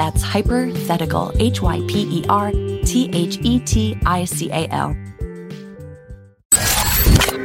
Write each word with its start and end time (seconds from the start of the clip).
That's 0.00 0.22
Hypothetical, 0.22 1.30
H 1.38 1.60
Y 1.60 1.82
P 1.86 2.20
E 2.20 2.24
R 2.30 2.52
T 2.52 3.10
H 3.12 3.38
E 3.42 3.60
T 3.60 3.98
I 4.06 4.24
C 4.24 4.48
A 4.50 4.66
L. 4.68 4.96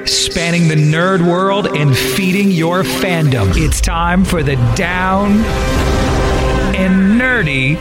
Spanning 0.06 0.70
the 0.70 0.76
nerd 0.76 1.20
world 1.30 1.68
and 1.68 1.94
feeding 1.94 2.50
your 2.50 2.84
fandom. 2.84 3.52
It's 3.58 3.82
time 3.82 4.24
for 4.24 4.42
the 4.42 4.56
Down 4.78 5.34
and 6.78 7.20
Nerdy 7.20 7.76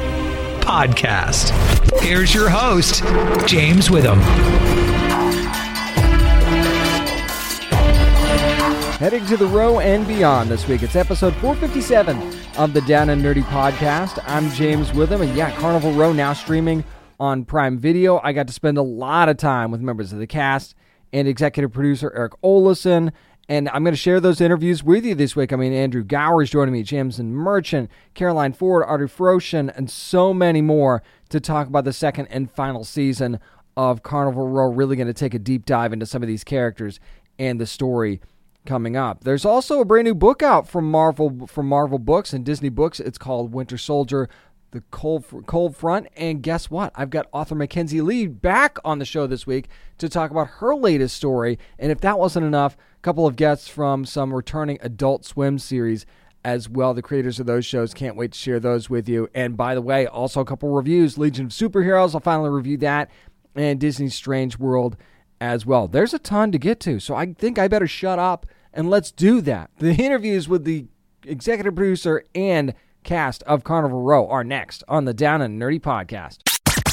podcast. 0.63 1.53
Here's 2.01 2.35
your 2.35 2.49
host, 2.49 3.05
James 3.47 3.93
Witham. 3.93 4.19
Heading 8.99 9.27
to 9.27 9.37
the 9.37 9.49
row 9.49 9.81
and 9.81 10.07
beyond 10.07 10.49
this 10.49 10.69
week. 10.69 10.85
It's 10.85 10.95
episode 10.95 11.35
457 11.35 12.17
of 12.57 12.73
the 12.73 12.81
Down 12.83 13.11
and 13.11 13.21
Nerdy 13.21 13.43
podcast. 13.43 14.23
I'm 14.25 14.49
James 14.51 14.93
Witham, 14.95 15.21
and 15.21 15.35
yeah, 15.37 15.51
Carnival 15.57 15.93
Row 15.93 16.13
now 16.13 16.33
streaming 16.33 16.85
on 17.19 17.45
Prime 17.45 17.77
Video. 17.77 18.21
I 18.23 18.33
got 18.33 18.47
to 18.47 18.53
spend 18.53 18.79
a 18.79 18.83
lot 18.83 19.29
of 19.29 19.37
time 19.37 19.73
with 19.73 19.81
members 19.81 20.13
of 20.13 20.21
the 20.21 20.29
cast 20.29 20.77
and 21.13 21.27
executive 21.27 21.73
producer 21.73 22.13
Erik 22.15 22.35
Oleson. 22.45 23.11
And 23.49 23.69
I'm 23.71 23.83
going 23.83 23.95
to 23.95 24.01
share 24.01 24.21
those 24.21 24.41
interviews 24.41 24.85
with 24.85 25.05
you 25.05 25.17
this 25.17 25.35
week. 25.35 25.53
I 25.53 25.57
mean, 25.57 25.73
Andrew 25.73 26.05
Gower 26.05 26.43
is 26.43 26.51
joining 26.51 26.73
me, 26.73 26.85
Tamzin 26.85 27.27
Merchant, 27.27 27.91
Caroline 28.15 28.53
Ford, 28.53 28.85
Arty 28.87 29.07
Froushan, 29.07 29.77
and 29.77 29.91
so 29.91 30.33
many 30.33 30.63
more 30.63 31.03
to 31.31 31.41
talk 31.41 31.67
about 31.67 31.85
the 31.85 31.93
second 31.93 32.29
and 32.29 32.49
final 32.49 32.85
season 32.85 33.41
of 33.77 34.05
Carnival 34.05 34.49
Row. 34.49 34.71
Really 34.71 34.95
going 34.95 35.09
to 35.09 35.13
take 35.13 35.35
a 35.35 35.41
deep 35.41 35.67
dive 35.67 35.93
into 35.93 36.07
some 36.07 36.23
of 36.23 36.29
these 36.29 36.45
characters 36.45 37.01
and 37.41 37.61
the 37.61 37.67
story 37.67 38.21
coming 38.67 38.97
up. 38.97 39.25
There's 39.25 39.45
also 39.45 39.81
a 39.81 39.85
brand 39.85 40.07
new 40.07 40.15
book 40.15 40.43
out 40.43 40.69
from 40.69 40.91
Marvel 40.91 41.47
from 41.47 41.69
Marvel 41.69 41.99
Books 41.99 42.33
and 42.33 42.45
Disney 42.45 42.69
Books. 42.69 43.01
It's 43.01 43.19
called 43.19 43.53
Winter 43.53 43.79
Soldier: 43.79 44.29
The 44.71 44.83
Cold 44.91 45.25
Cold 45.47 45.77
Front. 45.77 46.09
And 46.17 46.43
guess 46.43 46.71
what? 46.71 46.93
I've 46.95 47.11
got 47.11 47.29
author 47.33 47.55
Mackenzi 47.55 48.03
Lee 48.03 48.27
back 48.27 48.79
on 48.85 48.99
the 48.99 49.05
show 49.05 49.27
this 49.27 49.47
week 49.47 49.69
to 49.99 50.09
talk 50.09 50.31
about 50.31 50.49
her 50.59 50.75
latest 50.75 51.17
story. 51.17 51.59
And 51.79 51.93
if 51.93 52.01
that 52.01 52.19
wasn't 52.19 52.47
enough, 52.47 52.77
a 52.77 53.03
couple 53.03 53.27
of 53.27 53.37
guests 53.37 53.69
from 53.69 54.05
some 54.05 54.33
returning 54.33 54.79
Adult 54.81 55.25
Swim 55.25 55.59
series 55.59 56.07
as 56.45 56.69
well. 56.69 56.93
The 56.93 57.03
creators 57.03 57.41
of 57.41 57.47
those 57.47 57.65
shows 57.65 57.95
can't 57.95 58.17
wait 58.17 58.33
to 58.33 58.39
share 58.39 58.61
those 58.61 58.91
with 58.91 59.09
you. 59.09 59.29
And 59.35 59.57
by 59.57 59.75
the 59.75 59.81
way, 59.81 60.07
also 60.07 60.41
a 60.41 60.45
couple 60.45 60.71
reviews: 60.71 61.19
Legion 61.19 61.47
of 61.47 61.53
Superheroes. 61.53 62.15
I'll 62.15 62.21
finally 62.21 62.51
review 62.51 62.79
that, 62.79 63.11
and 63.55 63.79
Disney's 63.79 64.15
Strange 64.15 64.59
World 64.59 64.97
as 65.45 65.67
well. 65.67 65.87
There's 65.87 66.15
a 66.15 66.19
ton 66.19 66.53
to 66.53 66.59
get 66.59 66.81
to, 66.81 66.99
so 66.99 67.15
I 67.15 67.35
think 67.35 67.59
I 67.59 67.69
better 67.69 67.87
shut 67.87 68.19
up 68.19 68.47
and 68.73 68.89
let's 68.89 69.13
do 69.13 69.43
that. 69.43 69.71
The 69.79 69.93
interviews 69.95 70.49
with 70.49 70.65
the 70.65 70.87
executive 71.27 71.77
producer 71.77 72.25
and 72.35 72.75
cast 73.03 73.43
of 73.43 73.63
Carnival 73.63 74.01
Row 74.01 74.27
are 74.29 74.43
next 74.43 74.83
on 74.89 75.05
the 75.05 75.13
Down 75.13 75.43
and 75.43 75.61
Nerdy 75.61 75.81
podcast. 75.81 76.39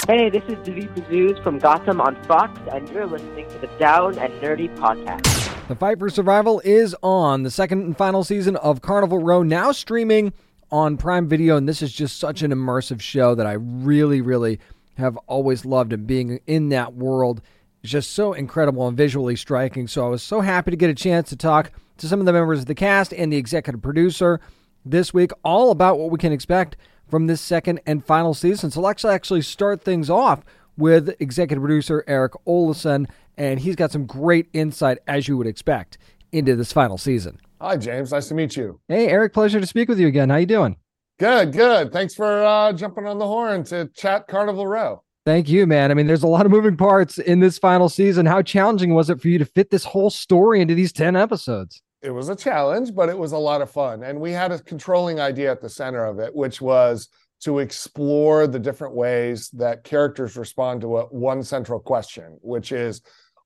Hey, 0.05 0.29
this 0.29 0.43
is 0.49 0.57
David 0.65 0.93
Mazouz 0.95 1.41
from 1.41 1.59
Gotham 1.59 2.01
on 2.01 2.21
Fox, 2.25 2.59
and 2.73 2.89
you're 2.89 3.07
listening 3.07 3.47
to 3.51 3.57
the 3.59 3.67
Down 3.79 4.17
and 4.19 4.33
Nerdy 4.41 4.75
podcast. 4.75 5.67
The 5.69 5.75
fight 5.75 5.99
for 5.99 6.09
survival 6.09 6.61
is 6.65 6.93
on. 7.01 7.43
The 7.43 7.51
second 7.51 7.83
and 7.83 7.97
final 7.97 8.25
season 8.25 8.57
of 8.57 8.81
Carnival 8.81 9.19
Row 9.19 9.43
now 9.43 9.71
streaming 9.71 10.33
on 10.71 10.97
Prime 10.97 11.29
Video, 11.29 11.55
and 11.55 11.69
this 11.69 11.81
is 11.81 11.93
just 11.93 12.19
such 12.19 12.41
an 12.41 12.51
immersive 12.51 12.99
show 12.99 13.33
that 13.33 13.47
I 13.47 13.53
really, 13.53 14.19
really 14.19 14.59
have 14.97 15.15
always 15.27 15.63
loved 15.63 15.93
and 15.93 16.05
being 16.05 16.41
in 16.47 16.69
that 16.69 16.93
world 16.93 17.41
just 17.83 18.11
so 18.11 18.33
incredible 18.33 18.87
and 18.87 18.97
visually 18.97 19.35
striking. 19.35 19.87
So 19.87 20.05
I 20.05 20.09
was 20.09 20.23
so 20.23 20.41
happy 20.41 20.71
to 20.71 20.77
get 20.77 20.89
a 20.89 20.95
chance 20.95 21.29
to 21.29 21.35
talk 21.35 21.71
to 21.97 22.07
some 22.07 22.19
of 22.19 22.25
the 22.25 22.33
members 22.33 22.59
of 22.59 22.65
the 22.65 22.75
cast 22.75 23.13
and 23.13 23.31
the 23.31 23.37
executive 23.37 23.81
producer 23.81 24.39
this 24.85 25.13
week, 25.13 25.31
all 25.43 25.71
about 25.71 25.99
what 25.99 26.11
we 26.11 26.17
can 26.17 26.31
expect 26.31 26.75
from 27.07 27.27
this 27.27 27.41
second 27.41 27.81
and 27.85 28.05
final 28.05 28.33
season. 28.33 28.71
So 28.71 28.81
let's 28.81 29.05
actually 29.05 29.41
start 29.41 29.83
things 29.83 30.09
off 30.09 30.43
with 30.77 31.15
executive 31.19 31.61
producer 31.61 32.03
Erik 32.07 32.33
Oleson, 32.47 33.07
and 33.37 33.59
he's 33.59 33.75
got 33.75 33.91
some 33.91 34.05
great 34.05 34.47
insight, 34.53 34.99
as 35.07 35.27
you 35.27 35.37
would 35.37 35.47
expect, 35.47 35.97
into 36.31 36.55
this 36.55 36.71
final 36.71 36.97
season. 36.97 37.39
Hi, 37.59 37.77
James. 37.77 38.11
Nice 38.11 38.27
to 38.29 38.33
meet 38.33 38.55
you. 38.55 38.79
Hey, 38.87 39.07
Erik. 39.07 39.33
Pleasure 39.33 39.59
to 39.59 39.67
speak 39.67 39.89
with 39.89 39.99
you 39.99 40.07
again. 40.07 40.29
How 40.29 40.37
you 40.37 40.45
doing? 40.45 40.77
Good, 41.19 41.51
good. 41.51 41.93
Thanks 41.93 42.15
for 42.15 42.43
uh, 42.43 42.73
jumping 42.73 43.05
on 43.05 43.19
the 43.19 43.27
horn 43.27 43.63
to 43.65 43.87
chat 43.95 44.27
Carnival 44.27 44.65
Row. 44.65 45.03
Thank 45.23 45.49
you, 45.49 45.67
man. 45.67 45.91
I 45.91 45.93
mean, 45.93 46.07
there's 46.07 46.23
a 46.23 46.27
lot 46.27 46.47
of 46.47 46.51
moving 46.51 46.75
parts 46.75 47.19
in 47.19 47.39
this 47.39 47.59
final 47.59 47.89
season. 47.89 48.25
How 48.25 48.41
challenging 48.41 48.95
was 48.95 49.09
it 49.09 49.21
for 49.21 49.27
you 49.27 49.37
to 49.37 49.45
fit 49.45 49.69
this 49.69 49.83
whole 49.83 50.09
story 50.09 50.61
into 50.61 50.73
these 50.73 50.91
10 50.91 51.15
episodes? 51.15 51.83
It 52.01 52.09
was 52.09 52.29
a 52.29 52.35
challenge, 52.35 52.95
but 52.95 53.09
it 53.09 53.17
was 53.17 53.31
a 53.31 53.37
lot 53.37 53.61
of 53.61 53.69
fun. 53.69 54.01
And 54.01 54.19
we 54.19 54.31
had 54.31 54.51
a 54.51 54.57
controlling 54.57 55.19
idea 55.19 55.51
at 55.51 55.61
the 55.61 55.69
center 55.69 56.03
of 56.03 56.17
it, 56.17 56.33
which 56.33 56.59
was 56.59 57.07
to 57.41 57.59
explore 57.59 58.47
the 58.47 58.57
different 58.57 58.95
ways 58.95 59.49
that 59.51 59.83
characters 59.83 60.35
respond 60.35 60.81
to 60.81 60.97
a, 60.97 61.03
one 61.05 61.43
central 61.43 61.79
question, 61.79 62.39
which 62.41 62.71
is 62.71 63.01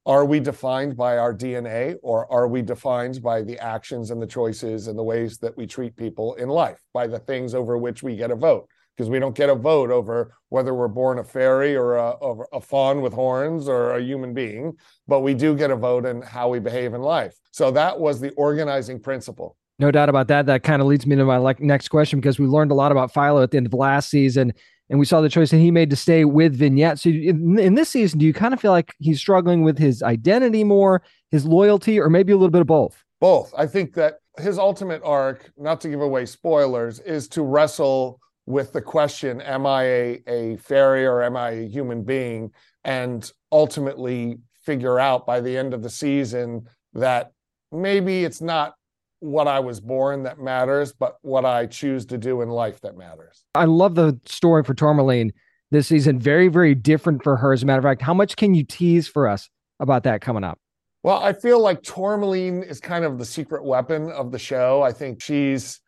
Are 0.06 0.24
we 0.24 0.40
defined 0.40 0.96
by 0.96 1.18
our 1.18 1.34
DNA 1.34 1.96
or 2.02 2.32
are 2.32 2.48
we 2.48 2.62
defined 2.62 3.22
by 3.22 3.42
the 3.42 3.60
actions 3.60 4.12
and 4.12 4.22
the 4.22 4.28
choices 4.28 4.88
and 4.88 4.98
the 4.98 5.04
ways 5.04 5.40
that 5.40 5.58
we 5.58 5.68
treat 5.68 5.98
people 5.98 6.36
in 6.36 6.48
life, 6.48 6.82
by 6.94 7.08
the 7.08 7.20
things 7.20 7.54
over 7.54 7.78
which 7.78 8.02
we 8.02 8.16
get 8.16 8.32
a 8.32 8.36
vote? 8.36 8.70
Because 8.96 9.10
we 9.10 9.20
don't 9.20 9.36
get 9.36 9.50
a 9.50 9.56
vote 9.56 9.92
over 9.92 10.34
whether 10.50 10.74
we're 10.74 10.88
born 10.88 11.20
a 11.20 11.24
fairy 11.24 11.76
or 11.76 11.96
a, 11.96 12.16
a, 12.54 12.62
faun 12.62 13.02
with 13.02 13.14
horns 13.14 13.68
or 13.68 13.96
a 13.96 14.02
human 14.02 14.34
being, 14.34 14.74
but 15.08 15.20
we 15.20 15.34
do 15.34 15.56
get 15.56 15.72
a 15.72 15.76
vote 15.76 16.06
in 16.06 16.22
how 16.22 16.48
we 16.48 16.60
behave 16.60 16.94
in 16.94 17.02
life. 17.02 17.36
So 17.52 17.72
that 17.72 18.00
was 18.00 18.20
the 18.20 18.32
organizing 18.32 19.00
principle. 19.00 19.58
No 19.80 19.92
doubt 19.92 20.08
about 20.08 20.30
that. 20.30 20.46
That 20.46 20.64
kind 20.64 20.82
of 20.82 20.88
leads 20.88 21.06
me 21.06 21.18
to 21.18 21.26
my 21.26 21.38
like, 21.38 21.60
next 21.60 21.90
question 21.90 22.20
because 22.20 22.40
we 22.40 22.46
learned 22.46 22.72
a 22.72 22.76
lot 22.76 22.92
about 22.92 23.14
Philo 23.14 23.44
at 23.44 23.52
the 23.52 23.58
end 23.58 23.66
of 23.66 23.74
last 23.74 24.10
season, 24.10 24.54
and 24.90 25.00
we 25.00 25.06
saw 25.06 25.20
the 25.20 25.30
choice 25.30 25.52
that 25.52 25.58
he 25.58 25.72
made 25.72 25.90
to 25.90 25.96
stay 25.96 26.24
with 26.24 26.56
Vignette. 26.56 27.00
So 27.00 27.10
in, 27.10 27.60
in 27.60 27.76
this 27.76 27.90
season, 27.90 28.20
do 28.20 28.26
you 28.26 28.34
kind 28.34 28.54
of 28.54 28.62
feel 28.62 28.72
like 28.72 28.94
he's 29.00 29.20
struggling 29.20 29.64
with 29.64 29.78
his 29.78 30.02
identity 30.02 30.64
more, 30.64 31.02
his 31.32 31.46
loyalty, 31.46 32.00
or 32.00 32.10
maybe 32.10 32.32
a 32.32 32.38
little 32.38 32.52
bit 32.52 32.62
of 32.62 32.68
both? 32.68 33.04
Both. 33.20 33.54
I 33.58 33.68
think 33.68 33.94
that 33.96 34.20
his 34.38 34.58
ultimate 34.58 35.02
arc, 35.04 35.52
not 35.58 35.82
to 35.82 35.90
give 35.90 36.02
away 36.02 36.26
spoilers, 36.26 37.00
is 37.00 37.28
to 37.30 37.42
wrestle 37.42 38.20
with 38.46 38.74
the 38.74 38.82
question, 38.82 39.42
am 39.42 39.66
I 39.66 39.84
a, 39.84 40.24
a 40.28 40.58
fairy 40.58 41.06
or 41.06 41.24
am 41.24 41.36
I 41.36 41.52
a 41.52 41.68
human 41.68 42.04
being? 42.04 42.52
And 42.84 43.30
ultimately 43.52 44.38
figure 44.64 45.00
out 45.00 45.26
by 45.26 45.42
the 45.42 45.58
end 45.58 45.74
of 45.74 45.84
the 45.84 45.90
season 45.90 46.68
that 46.94 47.32
maybe 47.72 48.24
it's 48.24 48.42
not 48.42 48.76
what 49.20 49.48
I 49.48 49.60
was 49.60 49.80
born 49.80 50.24
that 50.24 50.40
matters, 50.40 50.94
but 50.94 51.18
what 51.22 51.46
I 51.46 51.66
choose 51.66 52.06
to 52.08 52.18
do 52.18 52.42
in 52.42 52.50
life 52.50 52.82
that 52.82 52.98
matters. 52.98 53.44
I 53.56 53.66
love 53.66 53.96
the 53.96 54.20
story 54.26 54.64
for 54.64 54.74
Tourmaline 54.74 55.34
this 55.72 55.88
season. 55.88 56.20
Very, 56.20 56.48
very 56.48 56.76
different 56.76 57.24
for 57.24 57.38
her. 57.38 57.54
As 57.54 57.64
a 57.64 57.66
matter 57.66 57.80
of 57.80 57.84
fact, 57.84 58.02
how 58.02 58.14
much 58.14 58.36
can 58.36 58.54
you 58.54 58.64
tease 58.64 59.08
for 59.08 59.28
us 59.28 59.50
about 59.80 60.04
that 60.04 60.22
coming 60.22 60.44
up? 60.44 60.60
Well, 61.02 61.18
I 61.18 61.34
feel 61.34 61.60
like 61.60 61.84
Tourmaline 61.84 62.64
is 62.64 62.80
kind 62.80 63.06
of 63.06 63.18
the 63.18 63.26
secret 63.26 63.64
weapon 63.64 64.12
of 64.12 64.32
the 64.32 64.40
show. 64.40 64.82
I 64.82 64.92
think 64.92 65.22
she's 65.22 65.80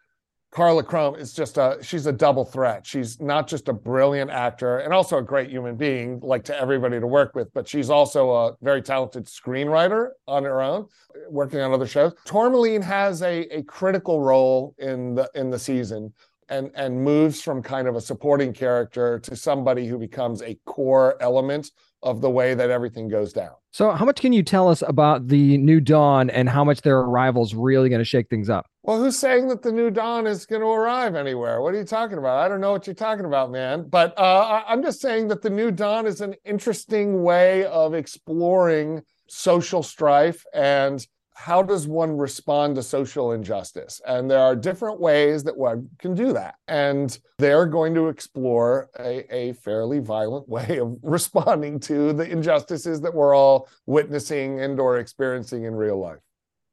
Karla 0.52 0.82
Crome 0.82 1.16
is 1.16 1.34
just 1.34 1.58
a 1.58 1.78
she's 1.82 2.06
a 2.06 2.12
double 2.12 2.46
threat. 2.46 2.86
She's 2.86 3.20
not 3.20 3.48
just 3.48 3.68
a 3.68 3.74
brilliant 3.74 4.32
actor 4.32 4.80
and 4.80 4.94
also 4.94 5.18
a 5.18 5.22
great 5.22 5.50
human 5.50 5.76
being, 5.76 6.20
like 6.22 6.44
to 6.46 6.58
everybody 6.60 7.00
to 7.00 7.08
work 7.08 7.36
with, 7.36 7.54
but 7.54 7.68
she's 7.68 7.90
also 7.90 8.32
a 8.32 8.56
very 8.62 8.82
talented 8.82 9.26
screenwriter 9.26 10.10
on 10.28 10.44
her 10.46 10.62
own, 10.62 10.88
working 11.30 11.60
on 11.60 11.74
other 11.74 11.88
shows. 11.88 12.14
Tourmaline 12.26 12.82
has 12.82 13.22
a, 13.22 13.42
a 13.56 13.64
critical 13.64 14.22
role 14.22 14.74
in 14.80 15.16
the 15.16 15.30
in 15.36 15.50
the 15.50 15.60
season 15.60 16.14
and 16.50 16.72
and 16.76 17.04
moves 17.04 17.42
from 17.42 17.62
kind 17.62 17.88
of 17.88 17.96
a 17.96 18.02
supporting 18.02 18.54
character 18.54 19.20
to 19.20 19.36
somebody 19.36 19.88
who 19.88 19.98
becomes 19.98 20.42
a 20.42 20.56
core 20.66 21.16
element 21.22 21.72
of 22.04 22.22
the 22.22 22.30
way 22.30 22.54
that 22.54 22.70
everything 22.70 23.08
goes 23.08 23.34
down. 23.34 23.52
So, 23.72 23.92
how 23.92 24.06
much 24.06 24.22
can 24.22 24.34
you 24.34 24.44
tell 24.44 24.70
us 24.70 24.84
about 24.88 25.28
the 25.28 25.58
new 25.58 25.80
dawn 25.80 26.30
and 26.30 26.48
how 26.50 26.64
much 26.64 26.82
their 26.82 27.00
arrival 27.00 27.44
is 27.44 27.56
really 27.56 27.90
going 27.90 28.00
to 28.00 28.06
shake 28.06 28.30
things 28.30 28.50
up? 28.50 28.68
Well, 28.84 29.00
who's 29.00 29.18
saying 29.18 29.50
that 29.50 29.62
the 29.62 29.72
new 29.72 29.90
dawn 29.92 30.28
is 30.28 30.46
going 30.46 30.62
to 30.62 30.68
arrive 30.68 31.16
anywhere? 31.16 31.62
What 31.62 31.74
are 31.74 31.78
you 31.78 31.84
talking 31.84 32.18
about? 32.18 32.40
I 32.40 32.48
don't 32.48 32.62
know 32.62 32.72
what 32.72 32.88
you're 32.88 32.94
talking 32.94 33.26
about, 33.26 33.52
man. 33.52 33.88
But 33.90 34.18
uh, 34.18 34.64
I'm 34.68 34.82
just 34.82 35.02
saying 35.02 35.28
that 35.28 35.42
the 35.42 35.50
new 35.50 35.72
dawn 35.72 36.06
is 36.06 36.22
an 36.22 36.36
interesting 36.46 37.24
way 37.24 37.66
of 37.66 37.94
exploring 37.94 39.02
social 39.28 39.84
strife 39.84 40.46
and 40.54 41.06
how 41.38 41.62
does 41.62 41.88
one 41.88 42.18
respond 42.18 42.76
to 42.76 42.82
social 42.82 43.32
injustice? 43.32 44.02
And 44.08 44.30
there 44.30 44.40
are 44.40 44.56
different 44.56 45.00
ways 45.00 45.44
that 45.44 45.56
one 45.56 45.88
can 46.00 46.16
do 46.16 46.34
that. 46.34 46.56
And 46.68 47.16
they're 47.38 47.68
going 47.68 47.94
to 47.94 48.08
explore 48.08 48.90
a, 49.00 49.34
a 49.34 49.54
fairly 49.54 50.00
violent 50.00 50.50
way 50.50 50.80
of 50.80 50.98
responding 51.04 51.80
to 51.82 52.12
the 52.12 52.28
injustices 52.28 53.02
that 53.02 53.14
we're 53.14 53.36
all 53.36 53.70
witnessing 53.86 54.62
and 54.62 54.80
or 54.80 54.98
experiencing 54.98 55.66
in 55.66 55.76
real 55.76 56.00
life. 56.00 56.18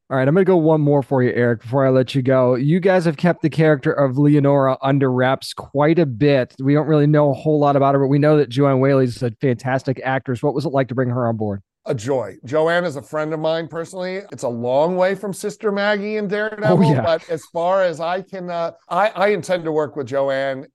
All 0.09 0.17
right, 0.17 0.27
I'm 0.27 0.35
going 0.35 0.47
to 0.47 0.51
go 0.51 0.57
one 0.57 0.81
more 0.81 1.03
for 1.03 1.23
you, 1.23 1.33
Erik, 1.33 1.61
before 1.61 1.87
I 1.87 1.91
let 1.91 2.15
you 2.15 2.23
go. 2.23 2.55
You 2.55 2.81
guys 2.81 3.05
have 3.05 3.19
kept 3.19 3.43
the 3.43 3.51
character 3.51 3.93
of 3.93 4.17
Leonora 4.17 4.79
under 4.81 5.13
wraps 5.13 5.53
quite 5.53 5.99
a 5.99 6.07
bit. 6.07 6.55
We 6.59 6.73
don't 6.73 6.87
really 6.87 7.07
know 7.07 7.31
a 7.31 7.35
whole 7.35 7.61
lot 7.61 7.77
about 7.77 7.95
her, 7.95 8.01
but 8.01 8.09
we 8.09 8.19
know 8.19 8.39
that 8.39 8.49
Joanne 8.49 8.81
Whalley 8.81 9.05
is 9.05 9.23
a 9.23 9.31
fantastic 9.43 10.01
actress. 10.03 10.43
What 10.43 10.55
was 10.55 10.65
it 10.65 10.71
like 10.71 10.89
to 10.89 10.95
bring 10.95 11.11
her 11.11 11.27
on 11.29 11.37
board? 11.37 11.63
A 11.87 11.95
joy. 11.95 12.37
Joanne 12.45 12.85
is 12.85 12.97
a 12.97 13.03
friend 13.03 13.35
of 13.35 13.41
mine 13.41 13.69
personally. 13.69 14.23
It's 14.33 14.43
a 14.43 14.49
long 14.49 14.97
way 14.97 15.15
from 15.15 15.35
Sister 15.35 15.71
Maggie 15.71 16.17
and 16.17 16.31
Daredevil, 16.31 16.87
oh, 16.87 16.93
yeah. 16.93 17.03
but 17.03 17.29
as 17.29 17.45
far 17.53 17.83
as 17.83 18.01
I 18.01 18.23
can, 18.23 18.51
uh, 18.51 18.73
I, 18.89 19.09
I 19.11 19.29
intend 19.29 19.65
to 19.65 19.73
work 19.73 19.95
with 19.95 20.07
Joanne 20.07 20.67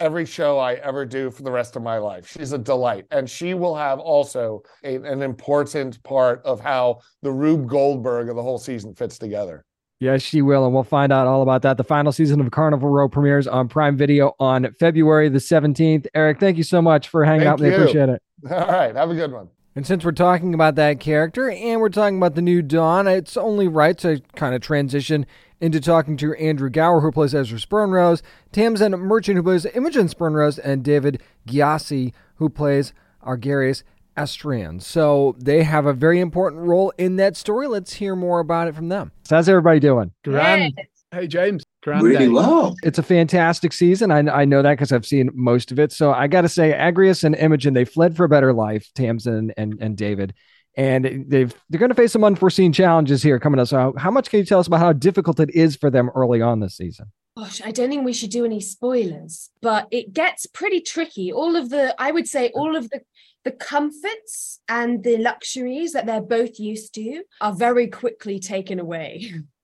every 0.00 0.26
show 0.26 0.58
I 0.58 0.74
ever 0.74 1.04
do 1.04 1.30
for 1.30 1.42
the 1.42 1.50
rest 1.50 1.76
of 1.76 1.82
my 1.82 1.98
life. 1.98 2.28
She's 2.28 2.52
a 2.52 2.58
delight. 2.58 3.06
And 3.10 3.28
she 3.28 3.54
will 3.54 3.76
have 3.76 3.98
also 3.98 4.62
a, 4.84 4.96
an 4.96 5.22
important 5.22 6.02
part 6.02 6.42
of 6.44 6.60
how 6.60 7.00
the 7.22 7.32
Rube 7.32 7.68
Goldberg 7.68 8.28
of 8.28 8.36
the 8.36 8.42
whole 8.42 8.58
season 8.58 8.94
fits 8.94 9.18
together. 9.18 9.64
Yes, 9.98 10.20
she 10.20 10.42
will. 10.42 10.66
And 10.66 10.74
we'll 10.74 10.84
find 10.84 11.12
out 11.12 11.26
all 11.26 11.40
about 11.40 11.62
that. 11.62 11.78
The 11.78 11.84
final 11.84 12.12
season 12.12 12.40
of 12.40 12.50
Carnival 12.50 12.88
Row 12.88 13.08
premieres 13.08 13.46
on 13.46 13.68
Prime 13.68 13.96
Video 13.96 14.34
on 14.38 14.70
February 14.78 15.30
the 15.30 15.38
17th. 15.38 16.06
Erik, 16.14 16.38
thank 16.38 16.58
you 16.58 16.64
so 16.64 16.82
much 16.82 17.08
for 17.08 17.24
hanging 17.24 17.46
thank 17.46 17.52
out 17.52 17.60
We. 17.60 17.74
Appreciate 17.74 18.08
it. 18.10 18.22
All 18.50 18.66
right. 18.66 18.94
Have 18.94 19.10
a 19.10 19.14
good 19.14 19.32
one. 19.32 19.48
And 19.76 19.86
since 19.86 20.06
we're 20.06 20.12
talking 20.12 20.54
about 20.54 20.74
that 20.76 21.00
character 21.00 21.50
and 21.50 21.82
we're 21.82 21.90
talking 21.90 22.16
about 22.16 22.34
the 22.34 22.40
new 22.40 22.62
Dawn, 22.62 23.06
it's 23.06 23.36
only 23.36 23.68
right 23.68 23.96
to 23.98 24.22
kind 24.34 24.54
of 24.54 24.62
transition 24.62 25.26
into 25.60 25.80
talking 25.80 26.16
to 26.16 26.32
Andrew 26.36 26.70
Gower, 26.70 27.02
who 27.02 27.12
plays 27.12 27.34
Ezra 27.34 27.58
Spurnrose, 27.58 28.22
Tamzin 28.54 28.98
Merchant, 28.98 29.36
who 29.36 29.42
plays 29.42 29.66
Imogen 29.66 30.08
Spurnrose, 30.08 30.58
and 30.64 30.82
David 30.82 31.22
Gyasi, 31.46 32.14
who 32.36 32.48
plays 32.48 32.94
Agreus 33.22 33.84
Astrayon. 34.16 34.80
So 34.80 35.36
they 35.38 35.62
have 35.64 35.84
a 35.84 35.92
very 35.92 36.20
important 36.20 36.62
role 36.62 36.90
in 36.96 37.16
that 37.16 37.36
story. 37.36 37.66
Let's 37.66 37.92
hear 37.92 38.16
more 38.16 38.40
about 38.40 38.68
it 38.68 38.74
from 38.74 38.88
them. 38.88 39.12
So 39.24 39.36
how's 39.36 39.48
everybody 39.48 39.78
doing? 39.78 40.10
Grand. 40.24 40.72
Hey, 41.16 41.26
James. 41.26 41.64
Grand 41.82 42.02
really 42.02 42.28
well. 42.28 42.76
It's 42.82 42.98
a 42.98 43.02
fantastic 43.02 43.72
season. 43.72 44.10
I, 44.10 44.18
I 44.18 44.44
know 44.44 44.60
that 44.60 44.72
because 44.72 44.92
I've 44.92 45.06
seen 45.06 45.30
most 45.32 45.72
of 45.72 45.78
it. 45.78 45.90
So 45.90 46.12
I 46.12 46.26
got 46.26 46.42
to 46.42 46.48
say, 46.48 46.74
Agreus 46.74 47.24
and 47.24 47.34
Imogen, 47.34 47.72
they 47.72 47.86
fled 47.86 48.14
for 48.14 48.24
a 48.24 48.28
better 48.28 48.52
life, 48.52 48.90
Tamzin 48.94 49.50
and, 49.56 49.78
and 49.80 49.96
David. 49.96 50.34
And 50.76 51.24
they've 51.26 51.54
they're 51.70 51.78
going 51.78 51.88
to 51.88 51.94
face 51.94 52.12
some 52.12 52.22
unforeseen 52.22 52.70
challenges 52.70 53.22
here 53.22 53.40
coming 53.40 53.58
up. 53.58 53.68
So, 53.68 53.78
how, 53.78 53.94
how 53.96 54.10
much 54.10 54.28
can 54.28 54.40
you 54.40 54.44
tell 54.44 54.58
us 54.58 54.66
about 54.66 54.80
how 54.80 54.92
difficult 54.92 55.40
it 55.40 55.54
is 55.54 55.74
for 55.74 55.88
them 55.88 56.10
early 56.14 56.42
on 56.42 56.60
this 56.60 56.76
season? 56.76 57.06
Gosh, 57.38 57.62
I 57.64 57.70
don't 57.70 57.88
think 57.88 58.04
we 58.04 58.12
should 58.12 58.28
do 58.28 58.44
any 58.44 58.60
spoilers, 58.60 59.48
but 59.62 59.88
it 59.90 60.12
gets 60.12 60.44
pretty 60.44 60.82
tricky. 60.82 61.32
All 61.32 61.56
of 61.56 61.70
the, 61.70 61.94
I 61.98 62.10
would 62.10 62.28
say, 62.28 62.50
all 62.54 62.76
of 62.76 62.90
the 62.90 63.00
the 63.44 63.52
comforts 63.52 64.60
and 64.68 65.02
the 65.02 65.16
luxuries 65.16 65.92
that 65.92 66.04
they're 66.04 66.20
both 66.20 66.58
used 66.58 66.92
to 66.94 67.22
are 67.40 67.54
very 67.54 67.86
quickly 67.86 68.38
taken 68.38 68.78
away. 68.78 69.32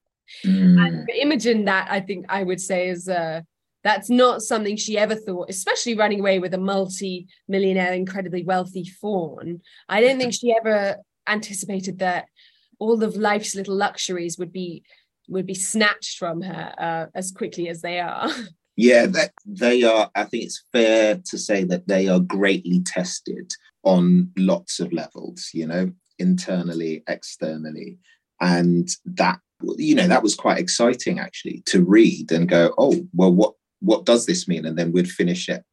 Mm. 0.44 0.87
And 0.87 1.11
Imogen, 1.11 1.64
that 1.67 1.88
I 1.90 2.00
think 2.00 2.26
I 2.29 2.43
would 2.43 2.61
say 2.61 2.88
is 2.88 3.08
uh, 3.08 3.43
that's 3.84 4.11
not 4.11 4.43
something 4.43 4.76
she 4.76 4.96
ever 4.96 5.14
thought, 5.14 5.50
especially 5.50 5.96
running 5.96 6.20
away 6.20 6.38
with 6.38 6.55
a 6.55 6.58
multi-millionaire, 6.58 7.93
incredibly 7.93 8.44
wealthy 8.44 8.84
faun. 8.84 9.61
I 9.88 10.00
don't 10.00 10.19
think 10.19 10.34
she 10.34 10.55
ever 10.55 10.96
anticipated 11.26 11.99
that 11.99 12.26
all 12.79 13.02
of 13.02 13.17
life's 13.17 13.55
little 13.55 13.76
luxuries 13.76 14.38
would 14.38 14.52
be 14.52 14.84
would 15.29 15.46
be 15.46 15.55
snatched 15.55 16.19
from 16.19 16.43
her 16.43 16.75
uh, 16.78 17.06
as 17.14 17.31
quickly 17.31 17.69
as 17.69 17.81
they 17.81 18.00
are. 18.00 18.28
Yeah, 18.75 19.05
that 19.05 19.32
they 19.44 19.82
are. 19.82 20.11
I 20.14 20.25
think 20.25 20.44
it's 20.44 20.64
fair 20.73 21.20
to 21.26 21.38
say 21.38 21.62
that 21.64 21.88
they 21.88 22.08
are 22.08 22.19
greatly 22.19 22.81
tested 22.81 23.52
on 23.82 24.31
lots 24.38 24.81
of 24.81 24.94
levels. 24.94 25.50
You 25.52 25.67
know, 25.67 25.93
internally, 26.19 27.02
externally, 27.06 27.99
and 28.40 28.88
that 29.05 29.40
you 29.76 29.94
know 29.94 30.09
that 30.09 30.23
was 30.23 30.35
quite 30.35 30.59
exciting 30.59 31.19
actually 31.19 31.62
to 31.67 31.85
read 31.85 32.31
and 32.32 32.49
go 32.49 32.75
oh 32.79 32.94
well 33.14 33.32
what 33.32 33.55
what 33.82 34.06
does 34.06 34.26
this 34.26 34.49
mean? 34.49 34.64
And 34.64 34.79
then 34.79 34.93
we'd 34.93 35.11
finish 35.11 35.49
it 35.49 35.64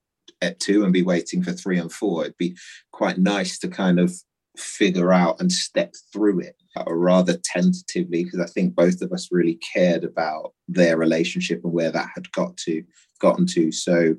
at 0.42 0.60
two 0.60 0.84
and 0.84 0.92
be 0.92 1.04
waiting 1.04 1.44
for 1.44 1.52
three 1.52 1.78
and 1.78 1.92
four. 1.92 2.24
It'd 2.24 2.38
be 2.38 2.58
quite 2.92 3.20
nice 3.20 3.60
to 3.60 3.68
kind 3.68 4.00
of 4.00 4.14
figure 4.58 5.14
out 5.14 5.40
and 5.40 5.52
step 5.52 5.94
through 6.12 6.40
it 6.40 6.56
or 6.86 6.98
rather 6.98 7.38
tentatively 7.46 8.26
because 8.26 8.42
i 8.42 8.46
think 8.46 8.76
both 8.76 9.02
of 9.02 9.12
us 9.14 9.30
really 9.32 9.58
cared 9.74 10.04
about 10.04 10.54
their 10.68 10.98
relationship 10.98 11.62
and 11.64 11.72
where 11.72 11.92
that 11.92 12.10
had 12.14 12.30
got 12.32 12.58
to 12.58 12.84
gotten 13.20 13.46
to. 13.46 13.72
So 13.72 14.16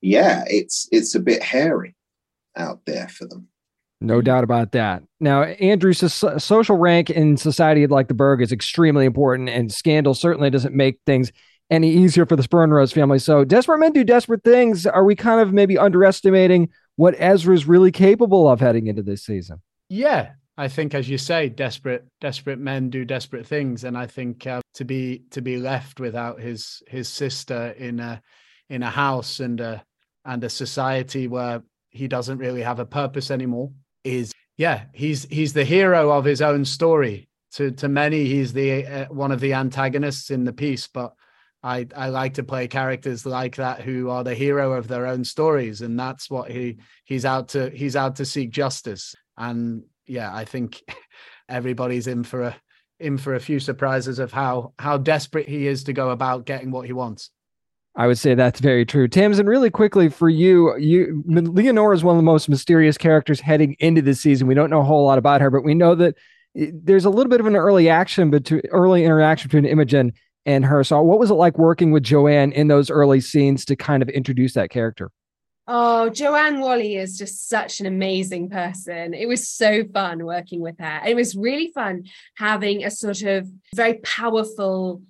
yeah 0.00 0.44
it's 0.46 0.88
it's 0.92 1.14
a 1.14 1.20
bit 1.20 1.42
hairy 1.42 1.94
out 2.56 2.80
there 2.86 3.08
for 3.08 3.26
them 3.26 3.48
no 4.00 4.14
mm-hmm. 4.14 4.24
doubt 4.24 4.44
about 4.44 4.72
that. 4.72 5.02
Now, 5.20 5.42
Andrew's 5.42 5.98
social 6.42 6.76
rank 6.76 7.10
in 7.10 7.36
society 7.36 7.86
like 7.86 8.08
the 8.08 8.14
Burgue 8.14 8.42
is 8.42 8.52
extremely 8.52 9.04
important, 9.04 9.48
and 9.48 9.72
scandal 9.72 10.14
certainly 10.14 10.50
doesn't 10.50 10.74
make 10.74 10.98
things 11.06 11.32
any 11.70 11.90
easier 11.90 12.26
for 12.26 12.36
the 12.36 12.42
Spurnrose 12.42 12.92
family. 12.92 13.18
So, 13.18 13.44
desperate 13.44 13.78
men 13.78 13.92
do 13.92 14.04
desperate 14.04 14.42
things. 14.42 14.86
Are 14.86 15.04
we 15.04 15.14
kind 15.14 15.40
of 15.40 15.52
maybe 15.52 15.78
underestimating 15.78 16.70
what 16.96 17.14
Ezra's 17.18 17.66
really 17.66 17.92
capable 17.92 18.48
of 18.48 18.60
heading 18.60 18.86
into 18.86 19.02
this 19.02 19.24
season? 19.24 19.60
Yeah, 19.88 20.32
I 20.56 20.68
think, 20.68 20.94
as 20.94 21.08
you 21.08 21.18
say, 21.18 21.48
desperate 21.48 22.06
desperate 22.20 22.58
men 22.58 22.90
do 22.90 23.04
desperate 23.04 23.46
things, 23.46 23.84
and 23.84 23.96
I 23.96 24.06
think 24.06 24.46
uh, 24.46 24.60
to 24.74 24.84
be 24.84 25.24
to 25.30 25.42
be 25.42 25.58
left 25.58 26.00
without 26.00 26.40
his 26.40 26.82
his 26.88 27.08
sister 27.08 27.74
in 27.78 28.00
a 28.00 28.22
in 28.68 28.82
a 28.82 28.90
house 28.90 29.40
and 29.40 29.60
a 29.60 29.84
and 30.24 30.42
a 30.42 30.50
society 30.50 31.28
where 31.28 31.62
he 31.90 32.08
doesn't 32.08 32.38
really 32.38 32.62
have 32.62 32.78
a 32.78 32.86
purpose 32.86 33.30
anymore 33.30 33.72
is 34.04 34.32
yeah 34.56 34.84
he's 34.92 35.24
he's 35.24 35.52
the 35.52 35.64
hero 35.64 36.10
of 36.10 36.24
his 36.24 36.42
own 36.42 36.64
story. 36.64 37.28
To 37.52 37.72
to 37.72 37.88
many 37.88 38.26
he's 38.26 38.52
the 38.52 38.86
uh, 38.86 39.04
one 39.06 39.32
of 39.32 39.40
the 39.40 39.54
antagonists 39.54 40.30
in 40.30 40.44
the 40.44 40.52
piece 40.52 40.86
but 40.86 41.14
i 41.64 41.84
i 41.96 42.08
like 42.08 42.34
to 42.34 42.44
play 42.44 42.68
characters 42.68 43.26
like 43.26 43.56
that 43.56 43.80
who 43.80 44.08
are 44.08 44.22
the 44.22 44.36
hero 44.36 44.72
of 44.74 44.86
their 44.86 45.04
own 45.06 45.24
stories 45.24 45.80
and 45.80 45.98
that's 45.98 46.30
what 46.30 46.48
he 46.48 46.78
he's 47.04 47.24
out 47.24 47.48
to 47.48 47.68
he's 47.70 47.96
out 47.96 48.16
to 48.16 48.24
seek 48.24 48.50
justice. 48.50 49.16
And 49.36 49.82
yeah 50.06 50.32
i 50.32 50.44
think 50.44 50.80
everybody's 51.48 52.06
in 52.06 52.22
for 52.22 52.42
a 52.42 52.56
in 53.00 53.18
for 53.18 53.34
a 53.34 53.40
few 53.40 53.58
surprises 53.58 54.20
of 54.20 54.30
how 54.32 54.72
how 54.78 54.96
desperate 54.96 55.48
he 55.48 55.66
is 55.66 55.84
to 55.84 55.92
go 55.92 56.10
about 56.10 56.44
getting 56.44 56.70
what 56.70 56.86
he 56.86 56.92
wants 56.92 57.30
I 57.96 58.06
would 58.06 58.18
say 58.18 58.34
that's 58.34 58.60
very 58.60 58.86
true. 58.86 59.08
Tamzin, 59.08 59.46
really 59.46 59.70
quickly 59.70 60.08
for 60.08 60.28
you, 60.28 60.76
you 60.76 61.24
Leonora 61.26 61.94
is 61.94 62.04
one 62.04 62.14
of 62.14 62.18
the 62.18 62.24
most 62.24 62.48
mysterious 62.48 62.96
characters 62.96 63.40
heading 63.40 63.76
into 63.80 64.00
this 64.00 64.20
season. 64.20 64.46
We 64.46 64.54
don't 64.54 64.70
know 64.70 64.80
a 64.80 64.84
whole 64.84 65.04
lot 65.04 65.18
about 65.18 65.40
her, 65.40 65.50
but 65.50 65.64
we 65.64 65.74
know 65.74 65.94
that 65.96 66.14
eh, 66.56 66.70
there's 66.72 67.04
a 67.04 67.10
little 67.10 67.30
bit 67.30 67.40
of 67.40 67.46
an 67.46 67.56
early 67.56 67.88
action 67.88 68.30
between 68.30 68.62
early 68.70 69.04
interaction 69.04 69.48
between 69.48 69.66
Imogen 69.66 70.12
and 70.46 70.64
her. 70.64 70.84
So, 70.84 71.02
what 71.02 71.18
was 71.18 71.30
it 71.30 71.34
like 71.34 71.58
working 71.58 71.90
with 71.90 72.04
Joanne 72.04 72.52
in 72.52 72.68
those 72.68 72.90
early 72.90 73.20
scenes 73.20 73.64
to 73.66 73.76
kind 73.76 74.02
of 74.02 74.08
introduce 74.08 74.54
that 74.54 74.70
character? 74.70 75.10
Oh, 75.72 76.10
Joanne 76.10 76.60
Whalley 76.60 76.96
is 76.96 77.16
just 77.16 77.48
such 77.48 77.78
an 77.78 77.86
amazing 77.86 78.50
person. 78.50 79.14
It 79.14 79.26
was 79.26 79.48
so 79.48 79.84
fun 79.84 80.24
working 80.24 80.60
with 80.60 80.76
her. 80.80 81.00
It 81.06 81.14
was 81.14 81.36
really 81.36 81.70
fun 81.72 82.04
having 82.36 82.84
a 82.84 82.90
sort 82.90 83.22
of 83.22 83.48
very 83.74 83.94
powerful 84.02 85.02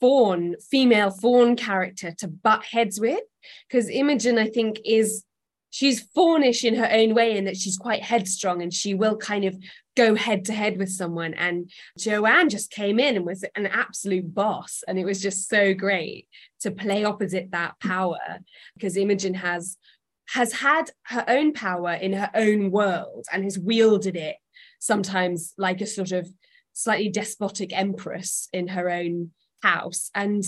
faun, 0.00 0.56
female 0.70 1.10
faun 1.10 1.56
character 1.56 2.12
to 2.18 2.28
butt 2.28 2.64
heads 2.64 3.00
with. 3.00 3.20
Because 3.68 3.88
Imogen, 3.88 4.38
I 4.38 4.48
think, 4.48 4.80
is 4.84 5.24
she's 5.70 6.00
faunish 6.00 6.64
in 6.64 6.74
her 6.74 6.88
own 6.90 7.14
way 7.14 7.36
in 7.36 7.44
that 7.44 7.56
she's 7.56 7.78
quite 7.78 8.02
headstrong 8.02 8.60
and 8.60 8.74
she 8.74 8.92
will 8.92 9.16
kind 9.16 9.44
of 9.44 9.56
go 9.96 10.14
head 10.14 10.44
to 10.46 10.52
head 10.52 10.78
with 10.78 10.90
someone. 10.90 11.34
And 11.34 11.70
Joanne 11.96 12.48
just 12.48 12.70
came 12.70 12.98
in 12.98 13.16
and 13.16 13.24
was 13.24 13.44
an 13.54 13.66
absolute 13.66 14.34
boss. 14.34 14.82
And 14.86 14.98
it 14.98 15.04
was 15.04 15.22
just 15.22 15.48
so 15.48 15.72
great 15.74 16.26
to 16.60 16.70
play 16.70 17.04
opposite 17.04 17.50
that 17.52 17.78
power 17.80 18.18
because 18.74 18.96
Imogen 18.96 19.34
has 19.34 19.76
has 20.28 20.52
had 20.52 20.90
her 21.02 21.24
own 21.26 21.52
power 21.52 21.92
in 21.92 22.12
her 22.12 22.30
own 22.34 22.70
world 22.70 23.26
and 23.32 23.42
has 23.42 23.58
wielded 23.58 24.14
it 24.14 24.36
sometimes 24.78 25.52
like 25.58 25.80
a 25.80 25.86
sort 25.86 26.12
of 26.12 26.28
slightly 26.72 27.08
despotic 27.08 27.76
empress 27.76 28.48
in 28.52 28.68
her 28.68 28.88
own 28.88 29.32
house 29.62 30.10
and 30.14 30.44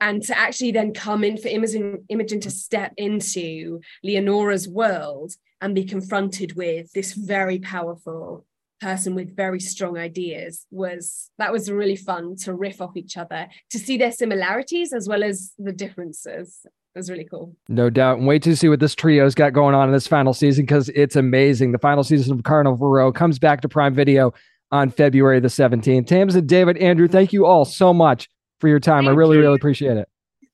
and 0.00 0.22
to 0.24 0.36
actually 0.36 0.72
then 0.72 0.92
come 0.92 1.24
in 1.24 1.38
for 1.38 1.48
Imogen, 1.48 2.04
Imogen 2.08 2.40
to 2.40 2.50
step 2.50 2.92
into 2.96 3.80
Leonora's 4.04 4.68
world 4.68 5.32
and 5.60 5.74
be 5.74 5.84
confronted 5.84 6.56
with 6.56 6.92
this 6.92 7.14
very 7.14 7.58
powerful 7.58 8.44
person 8.80 9.14
with 9.14 9.34
very 9.34 9.60
strong 9.60 9.96
ideas 9.96 10.66
was 10.70 11.30
that 11.38 11.52
was 11.52 11.70
really 11.70 11.96
fun 11.96 12.36
to 12.36 12.52
riff 12.52 12.82
off 12.82 12.96
each 12.96 13.16
other 13.16 13.48
to 13.70 13.78
see 13.78 13.96
their 13.96 14.12
similarities 14.12 14.92
as 14.92 15.08
well 15.08 15.22
as 15.22 15.52
the 15.58 15.72
differences. 15.72 16.60
It 16.64 16.98
was 16.98 17.10
really 17.10 17.24
cool. 17.24 17.56
No 17.68 17.90
doubt. 17.90 18.18
And 18.18 18.26
wait 18.26 18.42
to 18.42 18.54
see 18.54 18.68
what 18.68 18.78
this 18.78 18.94
trio's 18.94 19.34
got 19.34 19.52
going 19.52 19.74
on 19.74 19.88
in 19.88 19.92
this 19.92 20.06
final 20.06 20.32
season 20.32 20.64
because 20.64 20.90
it's 20.90 21.16
amazing. 21.16 21.72
The 21.72 21.78
final 21.78 22.04
season 22.04 22.34
of 22.34 22.44
carnival 22.44 22.88
row 22.88 23.10
comes 23.10 23.38
back 23.38 23.62
to 23.62 23.68
prime 23.68 23.94
video 23.94 24.32
on 24.74 24.90
February 24.90 25.38
the 25.38 25.46
17th. 25.46 26.08
Tams 26.08 26.34
and 26.34 26.48
David, 26.48 26.76
Andrew, 26.78 27.06
thank 27.06 27.32
you 27.32 27.46
all 27.46 27.64
so 27.64 27.94
much 27.94 28.28
for 28.58 28.68
your 28.68 28.80
time. 28.80 29.06
I 29.06 29.12
really, 29.12 29.38
really 29.38 29.54
appreciate 29.54 29.96
it. 29.96 30.08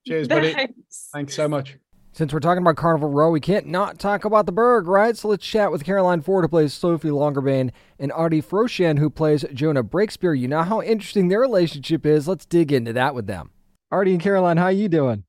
Cheers, 0.07 0.29
buddy. 0.29 0.53
Thanks. 0.53 1.09
Thanks 1.11 1.35
so 1.35 1.49
much. 1.49 1.79
Since 2.13 2.35
we're 2.35 2.41
talking 2.41 2.61
about 2.61 2.77
Carnival 2.77 3.09
Row, 3.09 3.31
we 3.31 3.41
can't 3.41 3.67
not 3.67 3.99
talk 3.99 4.27
about 4.27 4.45
the 4.45 4.53
Burgue, 4.53 4.87
right? 4.87 5.17
So 5.17 5.29
let's 5.29 5.47
chat 5.47 5.73
with 5.73 5.85
Caroline 5.85 6.21
Ford, 6.21 6.45
who 6.45 6.49
plays 6.49 6.75
Sophie 6.75 7.09
Longerbane, 7.09 7.71
and 7.99 8.13
Arty 8.13 8.43
Froushan, 8.43 8.99
who 8.99 9.09
plays 9.09 9.47
Jonah 9.55 9.83
Breakspear. 9.85 10.39
You 10.39 10.49
know 10.49 10.65
how 10.65 10.83
interesting 10.83 11.29
their 11.29 11.41
relationship 11.41 12.05
is. 12.05 12.29
Let's 12.29 12.45
dig 12.45 12.73
into 12.73 12.93
that 12.93 13.15
with 13.15 13.27
them. 13.27 13.53
Arty 13.91 14.13
and 14.13 14.21
Caroline, 14.21 14.59
how 14.59 14.69
you 14.69 14.91
doing? 14.91 15.25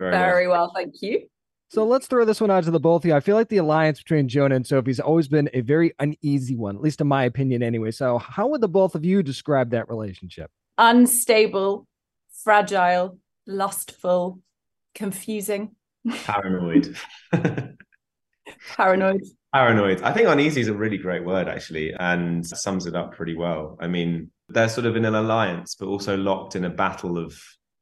Very, 0.00 0.10
Very 0.10 0.48
well, 0.48 0.72
thank 0.74 0.94
you. 1.02 1.28
So 1.74 1.84
let's 1.84 2.06
throw 2.06 2.24
this 2.24 2.40
one 2.40 2.52
out 2.52 2.62
to 2.64 2.70
the 2.70 2.78
both 2.78 3.02
of 3.02 3.08
you. 3.08 3.14
I 3.14 3.20
feel 3.20 3.34
like 3.34 3.48
the 3.48 3.56
alliance 3.56 3.98
between 3.98 4.28
Jonah 4.28 4.54
and 4.54 4.64
Sophie's 4.64 5.00
always 5.00 5.26
been 5.26 5.50
a 5.52 5.60
very 5.60 5.92
uneasy 5.98 6.54
one, 6.54 6.76
at 6.76 6.82
least 6.82 7.00
in 7.00 7.08
my 7.08 7.24
opinion, 7.24 7.64
anyway. 7.64 7.90
So 7.90 8.18
how 8.18 8.46
would 8.46 8.60
the 8.60 8.68
both 8.68 8.94
of 8.94 9.04
you 9.04 9.24
describe 9.24 9.70
that 9.70 9.88
relationship? 9.88 10.52
Unstable, 10.78 11.88
fragile, 12.44 13.18
lustful, 13.46 14.40
confusing, 14.94 15.74
Paranoid. 16.24 16.96
paranoid. 18.76 19.22
Paranoid. 19.52 20.02
I 20.02 20.12
think 20.12 20.28
uneasy 20.28 20.60
is 20.60 20.68
a 20.68 20.74
really 20.74 20.98
great 20.98 21.24
word, 21.24 21.48
actually, 21.48 21.92
and 21.94 22.46
sums 22.46 22.86
it 22.86 22.94
up 22.94 23.14
pretty 23.14 23.34
well. 23.34 23.78
I 23.80 23.88
mean, 23.88 24.30
they're 24.48 24.68
sort 24.68 24.86
of 24.86 24.96
in 24.96 25.04
an 25.04 25.14
alliance, 25.14 25.74
but 25.74 25.86
also 25.86 26.16
locked 26.16 26.56
in 26.56 26.64
a 26.64 26.70
battle 26.70 27.18
of 27.18 27.36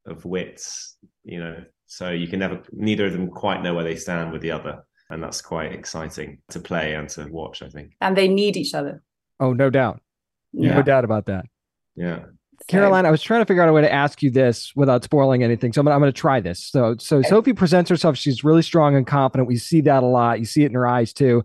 of 0.05 0.25
wits, 0.25 0.97
you 1.23 1.39
know. 1.39 1.63
So 1.93 2.09
you 2.09 2.27
can 2.27 2.39
never, 2.39 2.59
neither 2.71 3.05
of 3.05 3.13
them 3.13 3.29
quite 3.29 3.61
know 3.61 3.75
where 3.75 3.83
they 3.83 3.95
stand 3.95 4.31
with 4.31 4.41
the 4.41 4.49
other. 4.49 4.83
And 5.11 5.21
that's 5.21 5.43
quite 5.43 5.73
exciting 5.73 6.39
to 6.49 6.59
play 6.59 6.95
and 6.95 7.07
to 7.09 7.25
watch, 7.25 7.61
I 7.61 7.69
think. 7.69 7.91
And 8.01 8.17
they 8.17 8.27
need 8.27 8.57
each 8.57 8.73
other. 8.73 9.03
Oh, 9.39 9.53
no 9.53 9.69
doubt. 9.69 10.01
Yeah. 10.53 10.73
No 10.73 10.81
doubt 10.81 11.05
about 11.05 11.27
that. 11.27 11.45
Yeah. 11.95 12.21
Caroline, 12.67 13.05
I 13.05 13.11
was 13.11 13.21
trying 13.21 13.41
to 13.41 13.45
figure 13.45 13.61
out 13.61 13.69
a 13.69 13.73
way 13.73 13.81
to 13.81 13.93
ask 13.93 14.23
you 14.23 14.31
this 14.31 14.73
without 14.75 15.03
spoiling 15.03 15.43
anything. 15.43 15.71
So 15.71 15.81
I'm 15.81 15.87
I'm 15.87 15.99
gonna 15.99 16.11
try 16.11 16.39
this. 16.39 16.63
So 16.63 16.95
so 16.97 17.21
Sophie 17.21 17.53
presents 17.53 17.89
herself. 17.89 18.17
She's 18.17 18.43
really 18.43 18.61
strong 18.61 18.95
and 18.95 19.05
confident. 19.05 19.47
We 19.47 19.57
see 19.57 19.81
that 19.81 20.01
a 20.01 20.05
lot. 20.05 20.39
You 20.39 20.45
see 20.45 20.63
it 20.63 20.67
in 20.67 20.73
her 20.73 20.87
eyes 20.87 21.13
too. 21.13 21.43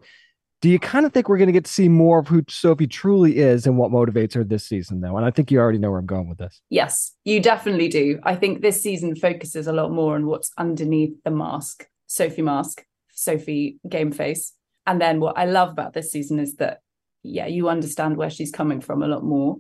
Do 0.61 0.69
you 0.69 0.79
kind 0.79 1.07
of 1.07 1.12
think 1.12 1.29
we're 1.29 1.38
gonna 1.38 1.53
get 1.53 1.65
to 1.67 1.73
see 1.73 1.88
more 1.88 2.19
of 2.19 2.29
who 2.29 2.43
Sophie 2.49 2.88
truly 2.88 3.38
is 3.38 3.67
and 3.67 3.79
what 3.79 3.93
motivates 3.93 4.35
her 4.35 4.43
this 4.43 4.65
season, 4.65 5.00
though? 5.00 5.17
And 5.17 5.25
I 5.25 5.31
think 5.31 5.50
you 5.50 5.61
already 5.61 5.79
know 5.79 5.91
where 5.91 6.00
I'm 6.00 6.07
going 6.07 6.29
with 6.29 6.38
this. 6.38 6.61
Yes, 6.69 7.12
you 7.25 7.41
definitely 7.41 7.88
do. 7.88 8.19
I 8.25 8.35
think 8.35 8.61
this 8.61 8.83
season 8.83 9.15
focuses 9.15 9.69
a 9.69 9.73
lot 9.73 9.93
more 9.93 10.17
on 10.17 10.27
what's 10.27 10.50
underneath 10.59 11.15
the 11.25 11.31
mask, 11.31 11.87
Sophie 12.07 12.43
mask, 12.43 12.85
Sophie 13.12 13.79
game 13.88 14.11
face. 14.11 14.53
And 14.87 15.00
then 15.00 15.21
what 15.21 15.38
I 15.38 15.45
love 15.45 15.71
about 15.71 15.93
this 15.93 16.11
season 16.11 16.38
is 16.41 16.57
that, 16.57 16.81
yeah, 17.23 17.47
you 17.47 17.69
understand 17.69 18.17
where 18.17 18.31
she's 18.31 18.50
coming 18.50 18.81
from 18.81 19.03
a 19.03 19.07
lot 19.07 19.23
more. 19.23 19.59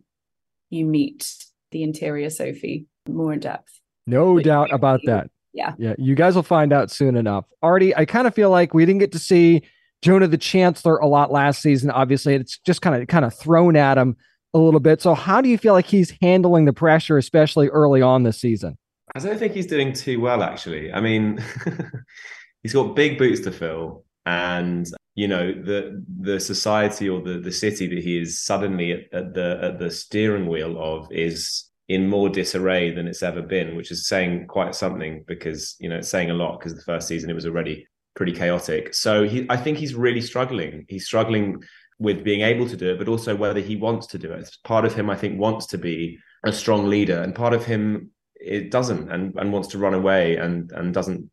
You 0.70 0.84
meet 0.84 1.32
the 1.70 1.82
interior 1.82 2.30
Sophie 2.30 2.86
more 3.08 3.32
in 3.32 3.40
depth. 3.40 3.80
No 4.06 4.40
doubt 4.40 4.72
about 4.72 5.00
that. 5.04 5.30
Yeah. 5.52 5.74
Yeah, 5.78 5.94
you 5.98 6.14
guys 6.14 6.34
will 6.34 6.42
find 6.42 6.72
out 6.72 6.90
soon 6.90 7.16
enough. 7.16 7.44
Arty, 7.62 7.94
I 7.94 8.04
kind 8.04 8.26
of 8.26 8.34
feel 8.34 8.50
like 8.50 8.74
we 8.74 8.86
didn't 8.86 9.00
get 9.00 9.12
to 9.12 9.18
see 9.18 9.62
Jonah 10.02 10.28
the 10.28 10.38
Chancellor 10.38 10.98
a 10.98 11.06
lot 11.06 11.32
last 11.32 11.60
season. 11.62 11.90
Obviously, 11.90 12.34
it's 12.34 12.58
just 12.58 12.82
kind 12.82 13.00
of 13.00 13.08
kind 13.08 13.24
of 13.24 13.34
thrown 13.34 13.76
at 13.76 13.98
him 13.98 14.16
a 14.54 14.58
little 14.58 14.80
bit. 14.80 15.02
So, 15.02 15.14
how 15.14 15.40
do 15.40 15.48
you 15.48 15.58
feel 15.58 15.74
like 15.74 15.86
he's 15.86 16.14
handling 16.22 16.64
the 16.64 16.72
pressure, 16.72 17.18
especially 17.18 17.68
early 17.68 18.02
on 18.02 18.22
this 18.22 18.40
season? 18.40 18.78
I 19.14 19.20
don't 19.20 19.38
think 19.38 19.54
he's 19.54 19.66
doing 19.66 19.92
too 19.92 20.20
well, 20.20 20.42
actually. 20.42 20.92
I 20.92 21.00
mean, 21.00 21.42
he's 22.62 22.74
got 22.74 22.94
big 22.94 23.18
boots 23.18 23.40
to 23.40 23.52
fill, 23.52 24.04
and 24.26 24.88
you 25.14 25.26
know 25.26 25.52
the 25.52 26.04
the 26.20 26.38
society 26.38 27.08
or 27.08 27.20
the 27.20 27.38
the 27.38 27.52
city 27.52 27.88
that 27.88 28.02
he 28.02 28.18
is 28.20 28.40
suddenly 28.40 28.92
at, 28.92 29.12
at 29.12 29.34
the 29.34 29.58
at 29.62 29.78
the 29.78 29.90
steering 29.90 30.46
wheel 30.46 30.80
of 30.80 31.10
is 31.10 31.64
in 31.88 32.06
more 32.06 32.28
disarray 32.28 32.90
than 32.94 33.08
it's 33.08 33.22
ever 33.22 33.40
been, 33.40 33.74
which 33.74 33.90
is 33.90 34.06
saying 34.06 34.46
quite 34.46 34.74
something 34.74 35.24
because 35.26 35.74
you 35.80 35.88
know 35.88 35.96
it's 35.96 36.08
saying 36.08 36.30
a 36.30 36.34
lot 36.34 36.58
because 36.58 36.74
the 36.74 36.82
first 36.82 37.08
season 37.08 37.30
it 37.30 37.34
was 37.34 37.46
already 37.46 37.86
pretty 38.18 38.32
chaotic. 38.32 38.92
So 38.92 39.26
he, 39.26 39.46
I 39.48 39.56
think 39.56 39.78
he's 39.78 39.94
really 39.94 40.20
struggling. 40.20 40.84
He's 40.88 41.06
struggling 41.06 41.62
with 41.98 42.24
being 42.24 42.42
able 42.42 42.68
to 42.68 42.76
do 42.76 42.90
it, 42.90 42.98
but 42.98 43.08
also 43.08 43.34
whether 43.34 43.60
he 43.60 43.76
wants 43.76 44.08
to 44.08 44.18
do 44.18 44.32
it. 44.32 44.54
Part 44.64 44.84
of 44.84 44.94
him, 44.94 45.08
I 45.08 45.16
think, 45.16 45.40
wants 45.40 45.66
to 45.68 45.78
be 45.78 46.18
a 46.44 46.52
strong 46.52 46.88
leader, 46.88 47.22
and 47.22 47.34
part 47.34 47.54
of 47.54 47.64
him 47.64 48.10
it 48.40 48.70
doesn't 48.70 49.10
and 49.10 49.34
and 49.36 49.52
wants 49.52 49.68
to 49.68 49.78
run 49.78 49.94
away 49.94 50.36
and 50.36 50.70
and 50.72 50.94
doesn't 50.94 51.28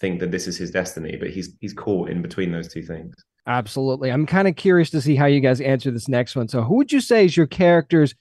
think 0.00 0.18
that 0.20 0.32
this 0.32 0.48
is 0.48 0.56
his 0.56 0.72
destiny 0.72 1.16
but 1.16 1.30
he's 1.30 1.54
he's 1.60 1.72
caught 1.72 2.08
in 2.08 2.20
between 2.20 2.50
those 2.50 2.66
two 2.66 2.82
things 2.82 3.14
Absolutely. 3.48 4.10
I'm 4.10 4.26
kind 4.26 4.46
of 4.46 4.56
curious 4.56 4.90
to 4.90 5.00
see 5.00 5.16
how 5.16 5.24
you 5.24 5.40
guys 5.40 5.62
answer 5.62 5.90
this 5.90 6.06
next 6.06 6.36
one. 6.36 6.48
So, 6.48 6.62
who 6.62 6.74
would 6.74 6.92
you 6.92 7.00
say 7.00 7.24
is 7.24 7.34
your 7.34 7.46
character's 7.46 8.14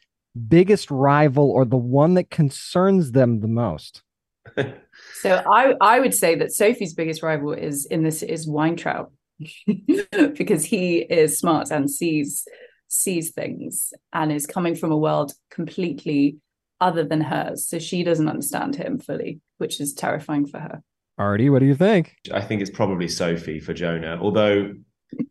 biggest 0.48 0.90
rival 0.90 1.52
or 1.52 1.66
the 1.66 1.76
one 1.76 2.14
that 2.14 2.30
concerns 2.30 3.12
them 3.12 3.42
the 3.42 3.50
most? 3.50 4.04
So 5.22 5.42
I 5.52 5.74
I 5.82 6.00
would 6.00 6.14
say 6.14 6.36
that 6.36 6.52
Sophie's 6.52 6.94
biggest 6.94 7.24
rival 7.24 7.54
is 7.54 7.86
in 7.86 8.04
this 8.04 8.24
is 8.24 8.48
Weintraub 8.48 9.12
because 10.36 10.66
he 10.66 11.00
is 11.00 11.40
smart 11.40 11.72
and 11.72 11.90
sees 11.90 12.48
sees 12.88 13.32
things 13.32 13.94
and 14.14 14.32
is 14.32 14.46
coming 14.46 14.76
from 14.76 14.92
a 14.92 14.98
world 14.98 15.34
completely 15.52 16.38
other 16.80 17.04
than 17.04 17.22
hers. 17.22 17.68
So 17.68 17.80
she 17.80 18.04
doesn't 18.04 18.30
understand 18.30 18.76
him 18.76 19.00
fully, 19.00 19.42
which 19.58 19.82
is 19.82 19.94
terrifying 19.94 20.46
for 20.46 20.60
her. 20.60 20.84
Arty, 21.18 21.50
what 21.50 21.60
do 21.60 21.66
you 21.66 21.76
think? 21.76 22.16
i 22.34 22.42
think 22.42 22.62
it's 22.62 22.70
probably 22.70 23.08
sophie 23.08 23.60
for 23.60 23.74
jonah 23.74 24.18
although 24.22 24.74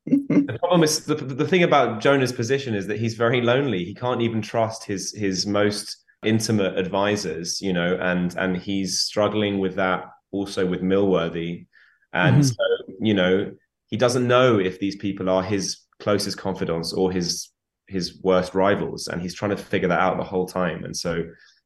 the 0.06 0.56
problem 0.60 0.82
is 0.82 1.04
the, 1.04 1.14
the 1.14 1.46
thing 1.46 1.62
about 1.62 2.00
jonah's 2.00 2.32
position 2.32 2.74
is 2.74 2.86
that 2.86 2.98
he's 2.98 3.14
very 3.14 3.40
lonely 3.40 3.84
he 3.84 3.94
can't 3.94 4.22
even 4.22 4.40
trust 4.40 4.84
his 4.84 5.14
his 5.14 5.46
most 5.46 6.04
intimate 6.24 6.76
advisors 6.78 7.60
you 7.60 7.72
know 7.72 7.96
and 8.00 8.34
and 8.36 8.56
he's 8.56 9.00
struggling 9.00 9.58
with 9.58 9.74
that 9.76 10.04
also 10.32 10.66
with 10.66 10.80
millworthy 10.82 11.66
and 12.12 12.42
Mhm. 12.42 12.44
so 12.48 12.94
you 13.00 13.14
know 13.14 13.52
he 13.88 13.96
doesn't 13.96 14.26
know 14.26 14.58
if 14.58 14.78
these 14.80 14.96
people 14.96 15.28
are 15.28 15.42
his 15.42 15.78
closest 16.00 16.38
confidants 16.38 16.92
or 16.92 17.12
his 17.12 17.50
his 17.88 18.20
worst 18.22 18.54
rivals 18.54 19.06
and 19.08 19.20
he's 19.22 19.34
trying 19.34 19.52
to 19.52 19.56
figure 19.56 19.88
that 19.88 20.00
out 20.00 20.16
the 20.16 20.24
whole 20.24 20.46
time 20.46 20.84
and 20.84 20.96
so 20.96 21.22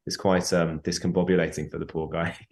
it's 0.06 0.16
quite 0.16 0.52
um 0.52 0.80
discombobulating 0.80 1.70
for 1.70 1.78
the 1.78 1.86
poor 1.86 2.08
guy 2.08 2.36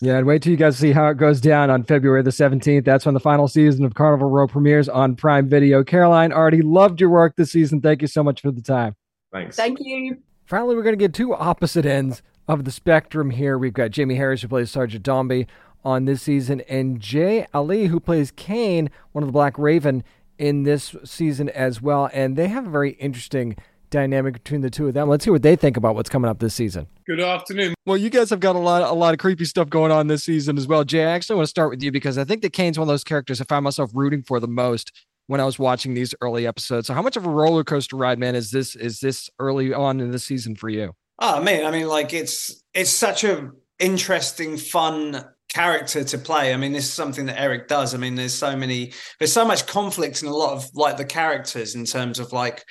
Yeah, 0.00 0.18
and 0.18 0.26
wait 0.26 0.42
till 0.42 0.50
you 0.50 0.56
guys 0.58 0.76
see 0.76 0.90
how 0.90 1.06
it 1.06 1.14
goes 1.18 1.40
down 1.40 1.70
on 1.70 1.84
February 1.84 2.22
the 2.22 2.30
17th. 2.30 2.84
That's 2.84 3.06
when 3.06 3.14
the 3.14 3.20
final 3.20 3.46
season 3.46 3.84
of 3.84 3.94
Carnival 3.94 4.28
Row 4.28 4.46
premieres 4.48 4.88
on 4.88 5.14
Prime 5.14 5.48
Video. 5.48 5.84
Caroline, 5.84 6.32
already 6.32 6.62
loved 6.62 7.00
your 7.00 7.10
work 7.10 7.36
this 7.36 7.52
season. 7.52 7.80
Thank 7.80 8.02
you 8.02 8.08
so 8.08 8.22
much 8.24 8.42
for 8.42 8.50
the 8.50 8.60
time. 8.60 8.96
thanks 9.32 9.56
Thank 9.56 9.78
you. 9.80 10.18
Finally, 10.44 10.76
we're 10.76 10.82
going 10.82 10.92
to 10.92 11.02
get 11.02 11.14
two 11.14 11.34
opposite 11.34 11.86
ends 11.86 12.22
of 12.46 12.64
the 12.64 12.70
spectrum 12.70 13.30
here. 13.30 13.56
We've 13.56 13.72
got 13.72 13.90
Jamie 13.90 14.16
Harris, 14.16 14.42
who 14.42 14.48
plays 14.48 14.70
Sergeant 14.70 15.02
Dombey 15.02 15.46
on 15.82 16.04
this 16.04 16.22
season, 16.22 16.60
and 16.62 17.00
Jay 17.00 17.46
Ali, 17.54 17.86
who 17.86 17.98
plays 17.98 18.30
Cain, 18.30 18.90
one 19.12 19.22
of 19.22 19.28
the 19.28 19.32
Black 19.32 19.58
Raven, 19.58 20.04
in 20.38 20.64
this 20.64 20.94
season 21.04 21.48
as 21.50 21.80
well. 21.80 22.10
And 22.12 22.36
they 22.36 22.48
have 22.48 22.66
a 22.66 22.70
very 22.70 22.90
interesting 22.92 23.56
dynamic 23.88 24.34
between 24.34 24.60
the 24.60 24.68
two 24.68 24.88
of 24.88 24.92
them. 24.92 25.08
Let's 25.08 25.24
hear 25.24 25.32
what 25.32 25.42
they 25.42 25.56
think 25.56 25.78
about 25.78 25.94
what's 25.94 26.10
coming 26.10 26.28
up 26.28 26.40
this 26.40 26.54
season. 26.54 26.88
Good 27.06 27.20
afternoon. 27.20 27.74
Well, 27.86 27.96
you 27.96 28.10
guys 28.10 28.28
have 28.28 28.40
got 28.40 28.56
a 28.56 28.58
lot, 28.58 28.82
a 28.82 28.92
lot 28.92 29.14
of 29.14 29.20
creepy 29.20 29.46
stuff 29.46 29.70
going 29.70 29.92
on 29.92 30.08
this 30.08 30.24
season 30.24 30.58
as 30.58 30.66
well. 30.66 30.84
Jay, 30.84 31.04
I 31.04 31.12
actually 31.12 31.36
want 31.36 31.46
to 31.46 31.50
start 31.50 31.70
with 31.70 31.82
you 31.82 31.90
because 31.90 32.18
I 32.18 32.24
think 32.24 32.42
that 32.42 32.52
Cain's 32.52 32.78
one 32.78 32.88
of 32.88 32.92
those 32.92 33.04
characters 33.04 33.40
I 33.40 33.44
find 33.44 33.64
myself 33.64 33.90
rooting 33.94 34.22
for 34.22 34.40
the 34.40 34.48
most 34.48 34.92
when 35.26 35.40
I 35.40 35.44
was 35.44 35.58
watching 35.58 35.94
these 35.94 36.14
early 36.20 36.46
episodes. 36.46 36.86
So, 36.86 36.94
how 36.94 37.02
much 37.02 37.16
of 37.16 37.26
a 37.26 37.30
roller 37.30 37.64
coaster 37.64 37.96
ride, 37.96 38.18
man, 38.18 38.34
is 38.34 38.50
this? 38.50 38.76
Is 38.76 39.00
this 39.00 39.30
early 39.38 39.72
on 39.72 40.00
in 40.00 40.10
the 40.10 40.18
season 40.18 40.56
for 40.56 40.68
you? 40.68 40.94
Oh 41.18 41.42
man, 41.42 41.64
I 41.64 41.70
mean, 41.70 41.88
like 41.88 42.12
it's 42.12 42.62
it's 42.72 42.90
such 42.90 43.24
a 43.24 43.50
interesting, 43.78 44.56
fun 44.56 45.24
character 45.48 46.02
to 46.02 46.18
play. 46.18 46.52
I 46.52 46.56
mean, 46.56 46.72
this 46.72 46.84
is 46.84 46.92
something 46.92 47.26
that 47.26 47.40
Erik 47.40 47.68
does. 47.68 47.94
I 47.94 47.98
mean, 47.98 48.16
there's 48.16 48.34
so 48.34 48.56
many, 48.56 48.92
there's 49.18 49.32
so 49.32 49.44
much 49.44 49.66
conflict 49.66 50.22
in 50.22 50.28
a 50.28 50.34
lot 50.34 50.52
of 50.52 50.68
like 50.74 50.96
the 50.96 51.04
characters 51.04 51.74
in 51.74 51.84
terms 51.84 52.18
of 52.18 52.32
like 52.32 52.64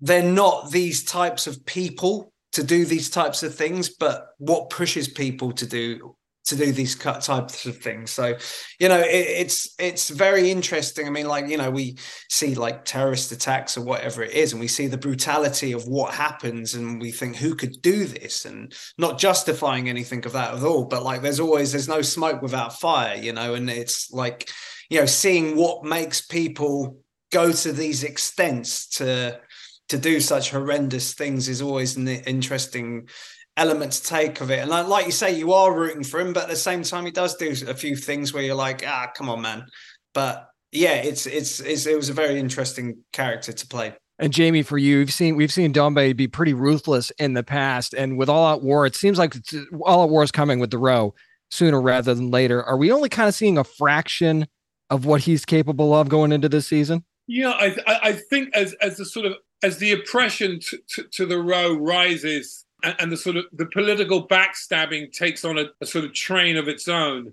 they're 0.00 0.22
not 0.22 0.70
these 0.70 1.04
types 1.04 1.46
of 1.46 1.64
people 1.64 2.32
to 2.52 2.62
do 2.62 2.84
these 2.84 3.10
types 3.10 3.42
of 3.42 3.54
things, 3.54 3.88
but 3.88 4.28
what 4.38 4.70
pushes 4.70 5.08
people 5.08 5.52
to 5.52 5.66
do 5.66 6.16
to 6.46 6.56
do 6.56 6.72
these 6.72 6.94
cut 6.94 7.22
types 7.22 7.66
of 7.66 7.78
things. 7.78 8.10
So, 8.10 8.36
you 8.78 8.88
know, 8.88 9.00
it, 9.00 9.06
it's 9.06 9.74
it's 9.78 10.08
very 10.08 10.50
interesting. 10.50 11.06
I 11.06 11.10
mean, 11.10 11.26
like 11.26 11.48
you 11.48 11.56
know, 11.56 11.70
we 11.70 11.98
see 12.30 12.54
like 12.54 12.84
terrorist 12.84 13.32
attacks 13.32 13.76
or 13.76 13.82
whatever 13.82 14.22
it 14.22 14.32
is, 14.32 14.52
and 14.52 14.60
we 14.60 14.68
see 14.68 14.86
the 14.86 14.98
brutality 14.98 15.72
of 15.72 15.86
what 15.86 16.14
happens, 16.14 16.74
and 16.74 17.00
we 17.00 17.10
think 17.10 17.36
who 17.36 17.54
could 17.54 17.82
do 17.82 18.04
this, 18.06 18.44
and 18.44 18.74
not 18.96 19.18
justifying 19.18 19.88
anything 19.88 20.24
of 20.24 20.32
that 20.32 20.54
at 20.54 20.62
all. 20.62 20.84
But 20.84 21.02
like, 21.02 21.22
there's 21.22 21.40
always 21.40 21.72
there's 21.72 21.88
no 21.88 22.02
smoke 22.02 22.42
without 22.42 22.78
fire, 22.78 23.16
you 23.16 23.32
know, 23.32 23.54
and 23.54 23.68
it's 23.68 24.10
like 24.12 24.48
you 24.88 25.00
know, 25.00 25.06
seeing 25.06 25.56
what 25.56 25.84
makes 25.84 26.20
people 26.20 27.00
go 27.32 27.50
to 27.52 27.72
these 27.72 28.04
extents 28.04 28.88
to 28.88 29.40
to 29.88 29.98
do 29.98 30.20
such 30.20 30.50
horrendous 30.50 31.14
things 31.14 31.48
is 31.48 31.62
always 31.62 31.96
an 31.96 32.08
interesting 32.08 33.08
element 33.56 33.92
to 33.92 34.02
take 34.02 34.40
of 34.40 34.50
it. 34.50 34.60
And 34.60 34.70
like, 34.70 34.86
like 34.86 35.06
you 35.06 35.12
say, 35.12 35.36
you 35.36 35.52
are 35.52 35.74
rooting 35.74 36.04
for 36.04 36.20
him, 36.20 36.32
but 36.32 36.44
at 36.44 36.48
the 36.50 36.56
same 36.56 36.82
time, 36.82 37.04
he 37.04 37.10
does 37.10 37.36
do 37.36 37.50
a 37.68 37.74
few 37.74 37.96
things 37.96 38.32
where 38.32 38.42
you're 38.42 38.54
like, 38.54 38.84
ah, 38.86 39.10
come 39.14 39.28
on, 39.28 39.42
man. 39.42 39.66
But 40.14 40.48
yeah, 40.72 40.94
it's 40.94 41.26
it's, 41.26 41.60
it's 41.60 41.86
it 41.86 41.96
was 41.96 42.08
a 42.08 42.14
very 42.14 42.38
interesting 42.38 43.04
character 43.12 43.52
to 43.52 43.66
play. 43.66 43.94
And 44.18 44.32
Jamie, 44.32 44.62
for 44.62 44.78
you, 44.78 44.98
we've 44.98 45.12
seen 45.12 45.36
we've 45.36 45.52
seen 45.52 45.72
Dombey 45.72 46.12
be 46.12 46.26
pretty 46.26 46.54
ruthless 46.54 47.10
in 47.18 47.34
the 47.34 47.42
past, 47.42 47.92
and 47.92 48.16
with 48.16 48.28
All 48.28 48.46
Out 48.46 48.62
War, 48.62 48.86
it 48.86 48.96
seems 48.96 49.18
like 49.18 49.34
All 49.82 50.02
Out 50.02 50.10
War 50.10 50.22
is 50.22 50.32
coming 50.32 50.58
with 50.58 50.70
the 50.70 50.78
row 50.78 51.14
sooner 51.50 51.80
rather 51.80 52.14
than 52.14 52.30
later. 52.30 52.62
Are 52.64 52.76
we 52.76 52.90
only 52.90 53.08
kind 53.08 53.28
of 53.28 53.34
seeing 53.34 53.58
a 53.58 53.64
fraction 53.64 54.46
of 54.90 55.04
what 55.04 55.20
he's 55.22 55.44
capable 55.44 55.94
of 55.94 56.08
going 56.08 56.32
into 56.32 56.48
this 56.48 56.66
season? 56.66 57.04
Yeah, 57.26 57.50
I 57.50 57.76
I 57.86 58.12
think 58.12 58.54
as 58.54 58.72
as 58.74 58.96
the 58.96 59.04
sort 59.04 59.26
of 59.26 59.34
as 59.62 59.78
the 59.78 59.92
oppression 59.92 60.60
to, 60.60 60.78
to, 60.88 61.02
to 61.12 61.26
the 61.26 61.38
row 61.38 61.74
rises 61.74 62.65
and, 62.82 62.96
and, 62.98 63.12
the 63.12 63.16
sort 63.16 63.36
of 63.36 63.44
the 63.52 63.66
political 63.66 64.26
backstabbing 64.26 65.12
takes 65.12 65.44
on 65.44 65.58
a, 65.58 65.66
a 65.80 65.86
sort 65.86 66.04
of 66.04 66.12
train 66.12 66.56
of 66.56 66.68
its 66.68 66.88
own, 66.88 67.32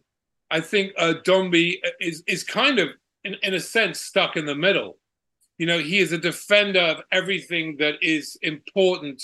I 0.50 0.62
think 0.62 0.94
uh, 0.98 1.16
Dombey 1.24 1.82
is 2.00 2.24
is 2.28 2.44
kind 2.44 2.80
of 2.80 2.90
in, 3.24 3.36
in 3.44 3.54
a 3.54 3.60
sense 3.60 4.00
stuck 4.00 4.38
in 4.38 4.46
the 4.46 4.56
middle. 4.56 4.98
You 5.58 5.68
know, 5.68 5.80
he 5.80 6.00
is 6.00 6.12
a 6.12 6.18
defender 6.18 6.80
of 6.80 7.02
everything 7.12 7.78
that 7.78 7.96
is 8.02 8.38
important 8.42 9.22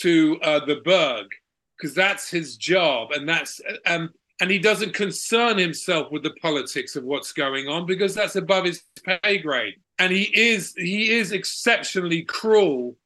to 0.00 0.38
uh, 0.42 0.64
the 0.64 0.76
Burgue 0.76 1.30
because 1.76 1.94
that's 1.94 2.28
his 2.30 2.56
job, 2.56 3.12
and 3.12 3.28
that's 3.28 3.60
um, 3.86 4.10
and 4.40 4.50
he 4.50 4.58
doesn't 4.58 4.94
concern 4.94 5.58
himself 5.58 6.12
with 6.12 6.22
the 6.22 6.34
politics 6.42 6.96
of 6.96 7.04
what's 7.04 7.32
going 7.32 7.68
on 7.68 7.86
because 7.86 8.14
that's 8.14 8.36
above 8.36 8.64
his 8.64 8.82
pay 9.04 9.38
grade. 9.38 9.74
And 9.98 10.12
he 10.12 10.30
is 10.34 10.74
he 10.76 11.10
is 11.10 11.32
exceptionally 11.32 12.22
cruel 12.22 12.96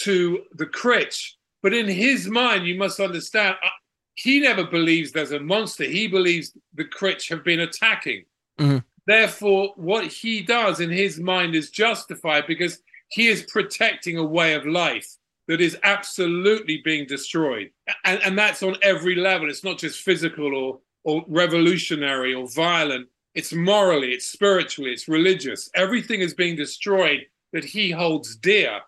to 0.00 0.44
the 0.52 0.66
Critch, 0.66 1.37
but 1.62 1.74
in 1.74 1.88
his 1.88 2.28
mind, 2.28 2.66
you 2.66 2.76
must 2.76 3.00
understand, 3.00 3.56
uh, 3.62 3.68
he 4.14 4.40
never 4.40 4.64
believes 4.64 5.12
there's 5.12 5.32
a 5.32 5.40
monster. 5.40 5.84
He 5.84 6.08
believes 6.08 6.52
the 6.74 6.84
Critch 6.84 7.28
have 7.28 7.44
been 7.44 7.60
attacking. 7.60 8.24
Mm-hmm. 8.58 8.78
Therefore, 9.06 9.72
what 9.76 10.04
he 10.04 10.42
does 10.42 10.80
in 10.80 10.90
his 10.90 11.18
mind 11.18 11.54
is 11.54 11.70
justified 11.70 12.46
because 12.46 12.80
he 13.08 13.28
is 13.28 13.44
protecting 13.44 14.18
a 14.18 14.24
way 14.24 14.54
of 14.54 14.66
life 14.66 15.08
that 15.46 15.60
is 15.60 15.78
absolutely 15.82 16.82
being 16.84 17.06
destroyed. 17.06 17.70
And, 18.04 18.20
and 18.22 18.38
that's 18.38 18.62
on 18.62 18.76
every 18.82 19.14
level. 19.14 19.48
It's 19.48 19.64
not 19.64 19.78
just 19.78 20.02
physical 20.02 20.54
or, 20.54 20.80
or 21.04 21.24
revolutionary 21.26 22.34
or 22.34 22.46
violent. 22.48 23.08
It's 23.34 23.54
morally, 23.54 24.12
it's 24.12 24.26
spiritually, 24.26 24.92
it's 24.92 25.08
religious. 25.08 25.70
Everything 25.74 26.20
is 26.20 26.34
being 26.34 26.56
destroyed 26.56 27.26
that 27.52 27.64
he 27.64 27.90
holds 27.90 28.36
dear 28.36 28.80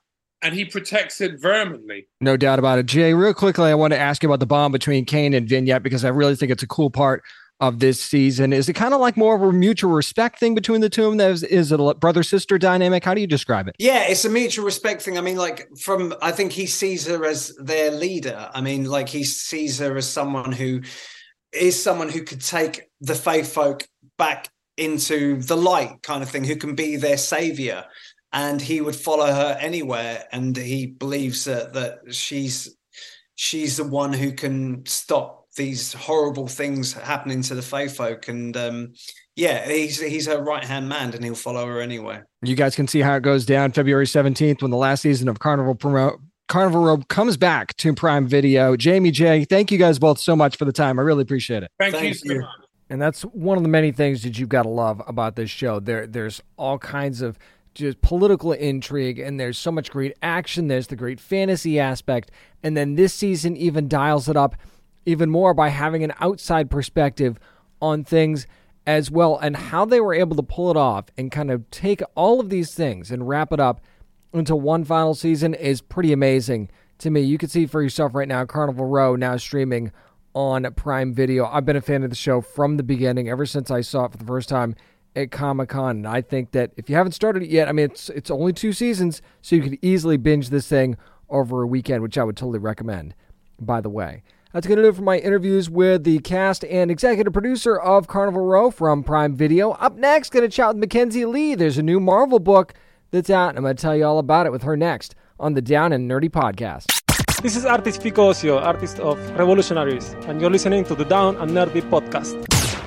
and 0.42 0.54
he 0.54 0.64
protects 0.64 1.20
it 1.20 1.40
vehemently. 1.40 2.08
No 2.20 2.36
doubt 2.36 2.58
about 2.58 2.78
it. 2.78 2.86
Jay, 2.86 3.14
real 3.14 3.34
quickly, 3.34 3.70
I 3.70 3.74
want 3.74 3.92
to 3.92 3.98
ask 3.98 4.22
you 4.22 4.28
about 4.28 4.40
the 4.40 4.46
bond 4.46 4.72
between 4.72 5.04
Cain 5.04 5.34
and 5.34 5.48
Vignette 5.48 5.82
because 5.82 6.04
I 6.04 6.08
really 6.08 6.36
think 6.36 6.50
it's 6.50 6.62
a 6.62 6.68
cool 6.68 6.90
part 6.90 7.22
of 7.60 7.78
this 7.78 8.02
season. 8.02 8.54
Is 8.54 8.68
it 8.70 8.72
kind 8.72 8.94
of 8.94 9.00
like 9.00 9.18
more 9.18 9.36
of 9.36 9.42
a 9.42 9.52
mutual 9.52 9.92
respect 9.92 10.38
thing 10.38 10.54
between 10.54 10.80
the 10.80 10.88
two 10.88 11.04
of 11.04 11.16
them? 11.16 11.30
Is, 11.30 11.42
is 11.42 11.72
it 11.72 11.78
a 11.78 11.94
brother 11.94 12.22
sister 12.22 12.58
dynamic? 12.58 13.04
How 13.04 13.12
do 13.12 13.20
you 13.20 13.26
describe 13.26 13.68
it? 13.68 13.76
Yeah, 13.78 14.04
it's 14.08 14.24
a 14.24 14.30
mutual 14.30 14.64
respect 14.64 15.02
thing. 15.02 15.18
I 15.18 15.20
mean, 15.20 15.36
like 15.36 15.68
from 15.78 16.14
I 16.22 16.32
think 16.32 16.52
he 16.52 16.66
sees 16.66 17.06
her 17.06 17.24
as 17.26 17.54
their 17.56 17.90
leader. 17.90 18.50
I 18.54 18.62
mean, 18.62 18.84
like 18.84 19.10
he 19.10 19.24
sees 19.24 19.78
her 19.78 19.94
as 19.96 20.08
someone 20.08 20.52
who 20.52 20.80
is 21.52 21.80
someone 21.80 22.08
who 22.08 22.22
could 22.22 22.40
take 22.40 22.88
the 23.00 23.14
Fae 23.14 23.42
folk 23.42 23.86
back 24.16 24.48
into 24.76 25.42
the 25.42 25.56
light, 25.56 26.02
kind 26.02 26.22
of 26.22 26.30
thing, 26.30 26.44
who 26.44 26.56
can 26.56 26.74
be 26.74 26.96
their 26.96 27.18
savior. 27.18 27.84
And 28.32 28.62
he 28.62 28.80
would 28.80 28.94
follow 28.94 29.26
her 29.26 29.56
anywhere, 29.60 30.24
and 30.30 30.56
he 30.56 30.86
believes 30.86 31.44
that, 31.46 31.72
that 31.72 32.14
she's 32.14 32.76
she's 33.34 33.78
the 33.78 33.84
one 33.84 34.12
who 34.12 34.30
can 34.30 34.86
stop 34.86 35.46
these 35.56 35.92
horrible 35.92 36.46
things 36.46 36.92
happening 36.92 37.42
to 37.42 37.56
the 37.56 37.62
Fae 37.62 37.88
folk. 37.88 38.28
And 38.28 38.56
um, 38.56 38.92
yeah, 39.34 39.66
he's 39.66 40.00
he's 40.00 40.28
her 40.28 40.40
right 40.40 40.62
hand 40.62 40.88
man, 40.88 41.12
and 41.12 41.24
he'll 41.24 41.34
follow 41.34 41.66
her 41.66 41.80
anywhere. 41.80 42.28
You 42.42 42.54
guys 42.54 42.76
can 42.76 42.86
see 42.86 43.00
how 43.00 43.16
it 43.16 43.24
goes 43.24 43.44
down 43.44 43.72
February 43.72 44.06
seventeenth 44.06 44.62
when 44.62 44.70
the 44.70 44.76
last 44.76 45.02
season 45.02 45.28
of 45.28 45.40
Carnival 45.40 45.74
Promo. 45.74 46.16
Carnival 46.46 46.82
Row 46.82 46.98
comes 47.08 47.36
back 47.36 47.76
to 47.78 47.92
Prime 47.94 48.28
Video. 48.28 48.76
Jamie 48.76 49.10
Jay, 49.10 49.44
thank 49.44 49.72
you 49.72 49.78
guys 49.78 49.98
both 49.98 50.20
so 50.20 50.36
much 50.36 50.56
for 50.56 50.64
the 50.64 50.72
time. 50.72 50.98
I 50.98 51.02
really 51.02 51.22
appreciate 51.22 51.62
it. 51.62 51.70
Thank, 51.78 51.94
thank 51.94 52.08
you 52.08 52.14
so 52.14 52.34
much. 52.34 52.44
And 52.90 53.00
that's 53.00 53.22
one 53.22 53.56
of 53.56 53.62
the 53.62 53.68
many 53.68 53.92
things 53.92 54.22
that 54.24 54.36
you've 54.36 54.48
got 54.48 54.64
to 54.64 54.68
love 54.68 55.00
about 55.06 55.36
this 55.36 55.48
show. 55.48 55.78
There, 55.78 56.08
there's 56.08 56.42
all 56.56 56.76
kinds 56.78 57.22
of 57.22 57.38
just 57.80 58.00
political 58.00 58.52
intrigue, 58.52 59.18
and 59.18 59.38
there's 59.38 59.58
so 59.58 59.72
much 59.72 59.90
great 59.90 60.16
action. 60.22 60.68
There's 60.68 60.86
the 60.86 60.96
great 60.96 61.20
fantasy 61.20 61.80
aspect, 61.80 62.30
and 62.62 62.76
then 62.76 62.94
this 62.94 63.12
season 63.12 63.56
even 63.56 63.88
dials 63.88 64.28
it 64.28 64.36
up 64.36 64.56
even 65.06 65.30
more 65.30 65.54
by 65.54 65.68
having 65.68 66.04
an 66.04 66.12
outside 66.20 66.70
perspective 66.70 67.38
on 67.80 68.04
things 68.04 68.46
as 68.86 69.10
well 69.10 69.38
and 69.38 69.56
how 69.56 69.84
they 69.84 70.00
were 70.00 70.14
able 70.14 70.36
to 70.36 70.42
pull 70.42 70.70
it 70.70 70.76
off 70.76 71.06
and 71.16 71.30
kind 71.30 71.50
of 71.50 71.68
take 71.70 72.02
all 72.14 72.40
of 72.40 72.50
these 72.50 72.74
things 72.74 73.10
and 73.10 73.28
wrap 73.28 73.52
it 73.52 73.60
up 73.60 73.80
into 74.32 74.54
one 74.54 74.84
final 74.84 75.14
season 75.14 75.54
is 75.54 75.80
pretty 75.80 76.12
amazing 76.12 76.70
to 76.98 77.10
me. 77.10 77.20
You 77.20 77.38
can 77.38 77.48
see 77.48 77.66
for 77.66 77.82
yourself 77.82 78.14
right 78.14 78.28
now 78.28 78.44
Carnival 78.44 78.86
Row 78.86 79.16
now 79.16 79.36
streaming 79.36 79.92
on 80.34 80.72
Prime 80.74 81.12
Video. 81.12 81.46
I've 81.46 81.64
been 81.64 81.76
a 81.76 81.80
fan 81.80 82.04
of 82.04 82.10
the 82.10 82.16
show 82.16 82.40
from 82.40 82.76
the 82.76 82.82
beginning 82.82 83.28
ever 83.28 83.46
since 83.46 83.70
I 83.70 83.80
saw 83.80 84.04
it 84.04 84.12
for 84.12 84.18
the 84.18 84.24
first 84.24 84.48
time 84.48 84.76
at 85.16 85.30
Comic 85.30 85.68
Con. 85.68 85.96
And 85.98 86.08
I 86.08 86.20
think 86.20 86.52
that 86.52 86.72
if 86.76 86.88
you 86.88 86.96
haven't 86.96 87.12
started 87.12 87.42
it 87.42 87.50
yet, 87.50 87.68
I 87.68 87.72
mean 87.72 87.86
it's 87.86 88.08
it's 88.10 88.30
only 88.30 88.52
two 88.52 88.72
seasons, 88.72 89.22
so 89.42 89.56
you 89.56 89.62
could 89.62 89.78
easily 89.82 90.16
binge 90.16 90.50
this 90.50 90.68
thing 90.68 90.96
over 91.28 91.62
a 91.62 91.66
weekend, 91.66 92.02
which 92.02 92.18
I 92.18 92.24
would 92.24 92.36
totally 92.36 92.58
recommend, 92.58 93.14
by 93.60 93.80
the 93.80 93.90
way. 93.90 94.22
That's 94.52 94.66
going 94.66 94.78
to 94.78 94.82
do 94.82 94.88
it 94.88 94.96
for 94.96 95.02
my 95.02 95.18
interviews 95.18 95.70
with 95.70 96.02
the 96.02 96.18
cast 96.18 96.64
and 96.64 96.90
executive 96.90 97.32
producer 97.32 97.78
of 97.78 98.08
Carnival 98.08 98.44
Row 98.44 98.72
from 98.72 99.04
Prime 99.04 99.36
Video. 99.36 99.72
Up 99.72 99.96
next, 99.96 100.30
going 100.30 100.42
to 100.42 100.48
chat 100.48 100.74
with 100.74 100.84
Mackenzi 100.84 101.24
Lee. 101.24 101.54
There's 101.54 101.78
a 101.78 101.84
new 101.84 102.00
Marvel 102.00 102.40
book 102.40 102.74
that's 103.12 103.30
out, 103.30 103.50
and 103.50 103.58
I'm 103.58 103.64
going 103.64 103.76
to 103.76 103.80
tell 103.80 103.96
you 103.96 104.04
all 104.04 104.18
about 104.18 104.46
it 104.46 104.52
with 104.52 104.64
her 104.64 104.76
next 104.76 105.14
on 105.38 105.54
the 105.54 105.62
Down 105.62 105.92
and 105.92 106.10
Nerdy 106.10 106.28
podcast. 106.28 106.99
This 107.42 107.56
is 107.56 107.64
artist 107.64 108.02
Fico 108.02 108.32
Ossio, 108.32 108.60
artist 108.60 109.00
of 109.00 109.18
Revolutionaries, 109.30 110.12
and 110.28 110.42
you're 110.42 110.50
listening 110.50 110.84
to 110.84 110.94
the 110.94 111.06
Down 111.06 111.36
and 111.36 111.52
Nerdy 111.52 111.80
podcast. 111.80 112.36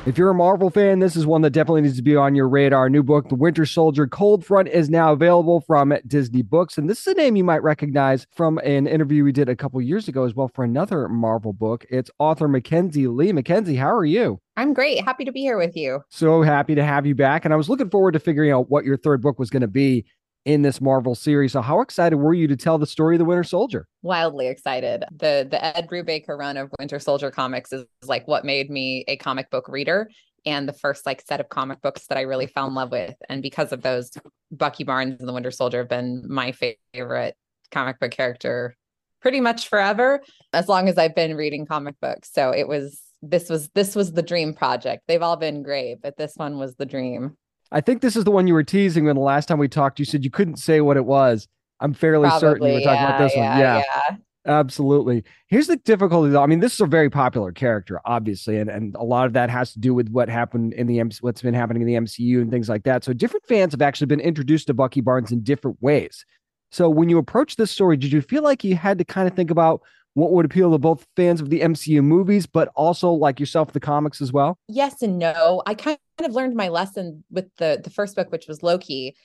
If 0.06 0.16
you're 0.16 0.30
a 0.30 0.36
Marvel 0.36 0.70
fan, 0.70 1.00
this 1.00 1.16
is 1.16 1.26
one 1.26 1.42
that 1.42 1.50
definitely 1.50 1.82
needs 1.82 1.96
to 1.96 2.04
be 2.04 2.16
on 2.16 2.36
your 2.36 2.48
radar. 2.48 2.88
New 2.88 3.02
book, 3.02 3.30
The 3.30 3.36
Winter 3.36 3.66
Soldier 3.66 4.06
Cold 4.06 4.46
Front, 4.46 4.68
is 4.68 4.92
now 4.92 5.12
available 5.12 5.62
from 5.62 5.92
Disney 6.06 6.44
Books. 6.44 6.78
And 6.78 6.88
this 6.88 7.00
is 7.00 7.08
a 7.08 7.14
name 7.16 7.36
you 7.36 7.44
might 7.44 7.64
recognize 7.64 8.28
from 8.30 8.60
an 8.60 8.86
interview 8.86 9.24
we 9.24 9.32
did 9.32 9.50
a 9.50 9.56
couple 9.56 9.82
years 9.82 10.08
ago 10.08 10.24
as 10.24 10.36
well 10.36 10.52
for 10.54 10.64
another 10.64 11.10
Marvel 11.10 11.54
book. 11.54 11.84
It's 11.90 12.12
author 12.20 12.48
Mackenzi 12.48 13.12
Lee. 13.12 13.32
Mackenzi, 13.32 13.80
how 13.80 13.92
are 13.96 14.06
you? 14.06 14.40
I'm 14.56 14.76
great. 14.76 15.04
Happy 15.04 15.26
to 15.26 15.32
be 15.32 15.40
here 15.40 15.58
with 15.58 15.76
you. 15.76 16.02
So 16.10 16.44
happy 16.44 16.76
to 16.76 16.84
have 16.84 17.08
you 17.08 17.16
back. 17.16 17.44
And 17.44 17.56
I 17.56 17.58
was 17.58 17.70
looking 17.70 17.90
forward 17.90 18.12
to 18.12 18.20
figuring 18.20 18.52
out 18.52 18.70
what 18.70 18.86
your 18.86 18.98
third 18.98 19.24
book 19.24 19.40
was 19.40 19.50
going 19.50 19.62
to 19.62 19.68
be 19.68 20.06
in 20.46 20.62
this 20.62 20.82
Marvel 20.82 21.16
series. 21.16 21.54
So 21.54 21.62
how 21.62 21.82
excited 21.82 22.18
were 22.18 22.34
you 22.34 22.48
to 22.48 22.56
tell 22.56 22.78
the 22.78 22.88
story 22.88 23.16
of 23.16 23.20
the 23.20 23.26
Winter 23.26 23.44
Soldier? 23.44 23.88
Wildly 24.02 24.48
excited. 24.48 25.06
The 25.12 25.48
the 25.50 25.64
Ed 25.64 25.88
Brubaker 25.90 26.38
run 26.38 26.58
of 26.58 26.72
Winter 26.80 27.00
Soldier 27.00 27.32
comics 27.32 27.72
is 27.72 27.86
like 28.06 28.28
what 28.28 28.46
made 28.46 28.70
me 28.70 29.06
a 29.08 29.18
comic 29.18 29.50
book 29.50 29.68
reader 29.68 30.10
and 30.46 30.68
the 30.68 30.74
first 30.74 31.06
like 31.06 31.22
set 31.22 31.40
of 31.40 31.50
comic 31.50 31.82
books 31.82 32.08
that 32.08 32.18
I 32.18 32.22
really 32.22 32.48
fell 32.48 32.68
in 32.68 32.74
love 32.74 32.92
with. 32.92 33.16
And 33.30 33.42
because 33.42 33.72
of 33.72 33.82
those, 33.82 34.12
Bucky 34.52 34.84
Barnes 34.84 35.20
and 35.20 35.30
the 35.30 35.34
Winter 35.34 35.52
Soldier 35.52 35.80
have 35.80 35.90
been 35.90 36.24
my 36.28 36.54
favorite 36.94 37.36
comic 37.72 38.00
book 38.00 38.12
character 38.12 38.76
pretty 39.22 39.40
much 39.40 39.70
forever, 39.70 40.22
as 40.52 40.68
long 40.68 40.90
as 40.90 40.98
I've 40.98 41.16
been 41.16 41.36
reading 41.36 41.66
comic 41.66 41.96
books. 42.02 42.30
So 42.34 42.52
it 42.52 42.68
was 42.68 43.00
this 43.22 43.50
was 43.50 43.70
this 43.70 43.96
was 43.96 44.12
the 44.12 44.22
dream 44.22 44.54
project. 44.54 45.04
They've 45.08 45.22
all 45.22 45.38
been 45.38 45.64
great, 45.64 46.02
but 46.02 46.18
this 46.18 46.34
one 46.36 46.60
was 46.60 46.76
the 46.76 46.86
dream. 46.86 47.38
I 47.74 47.82
think 47.82 48.02
this 48.02 48.16
is 48.16 48.24
the 48.24 48.32
one 48.32 48.48
you 48.48 48.54
were 48.54 48.64
teasing 48.64 49.06
when 49.06 49.16
the 49.16 49.22
last 49.22 49.48
time 49.48 49.58
we 49.58 49.68
talked. 49.68 50.00
You 50.00 50.06
said 50.06 50.24
you 50.24 50.30
couldn't 50.30 50.58
say 50.58 50.80
what 50.80 50.96
it 50.96 51.06
was. 51.06 51.48
I'm 51.80 51.94
fairly 51.94 52.30
Probably, 52.30 52.40
certain 52.40 52.68
you 52.68 52.74
were 52.76 52.80
talking 52.82 52.94
yeah, 52.94 53.08
about 53.08 53.20
this 53.20 53.36
yeah, 53.36 53.50
one. 53.50 53.60
Yeah. 53.60 53.84
yeah. 54.10 54.18
Absolutely. 54.46 55.24
Here's 55.48 55.68
the 55.68 55.78
difficulty 55.78 56.30
though. 56.30 56.44
I 56.44 56.48
mean, 56.48 56.60
this 56.60 56.74
is 56.74 56.82
a 56.82 56.86
very 56.86 57.10
popular 57.10 57.52
character, 57.52 58.00
obviously, 58.06 58.58
and, 58.58 58.70
and 58.70 58.94
a 58.96 59.04
lot 59.04 59.26
of 59.26 59.34
that 59.34 59.50
has 59.50 59.72
to 59.74 59.80
do 59.80 59.94
with 59.94 60.10
what 60.10 60.30
happened 60.30 60.74
in 60.74 60.86
the 60.86 61.00
MC, 61.00 61.20
what's 61.22 61.42
been 61.42 61.54
happening 61.54 61.82
in 61.82 61.88
the 61.88 61.96
MCU 61.96 62.42
and 62.42 62.52
things 62.52 62.68
like 62.68 62.84
that. 62.84 63.04
So 63.04 63.14
different 63.14 63.46
fans 63.48 63.74
have 63.74 63.82
actually 63.82 64.08
been 64.08 64.20
introduced 64.20 64.68
to 64.68 64.74
Bucky 64.74 65.02
Barnes 65.02 65.32
in 65.32 65.44
different 65.44 65.82
ways. 65.82 66.26
So 66.72 66.90
when 66.90 67.08
you 67.08 67.18
approach 67.20 67.56
this 67.56 67.72
story, 67.72 67.96
did 67.96 68.12
you 68.12 68.22
feel 68.22 68.44
like 68.44 68.64
you 68.64 68.76
had 68.76 68.98
to 68.98 69.06
kind 69.06 69.28
of 69.28 69.36
think 69.36 69.50
about 69.50 69.82
what 70.16 70.32
would 70.32 70.46
appeal 70.46 70.72
to 70.72 70.78
both 70.78 71.06
fans 71.16 71.42
of 71.42 71.50
the 71.50 71.62
MCU 71.62 72.04
movies, 72.04 72.46
but 72.46 72.70
also 72.76 73.12
like 73.12 73.40
yourself, 73.40 73.74
the 73.74 73.80
comics 73.80 74.22
as 74.22 74.32
well? 74.32 74.58
Yes 74.68 75.02
and 75.02 75.18
no. 75.18 75.64
I 75.66 75.74
kind 75.74 75.98
of 76.20 76.34
learned 76.34 76.56
my 76.56 76.70
lesson 76.70 77.24
with 77.32 77.50
the 77.58 77.82
the 77.84 77.90
first 77.90 78.16
book, 78.16 78.32
which 78.32 78.48
was 78.48 78.64
Loki, 78.64 79.16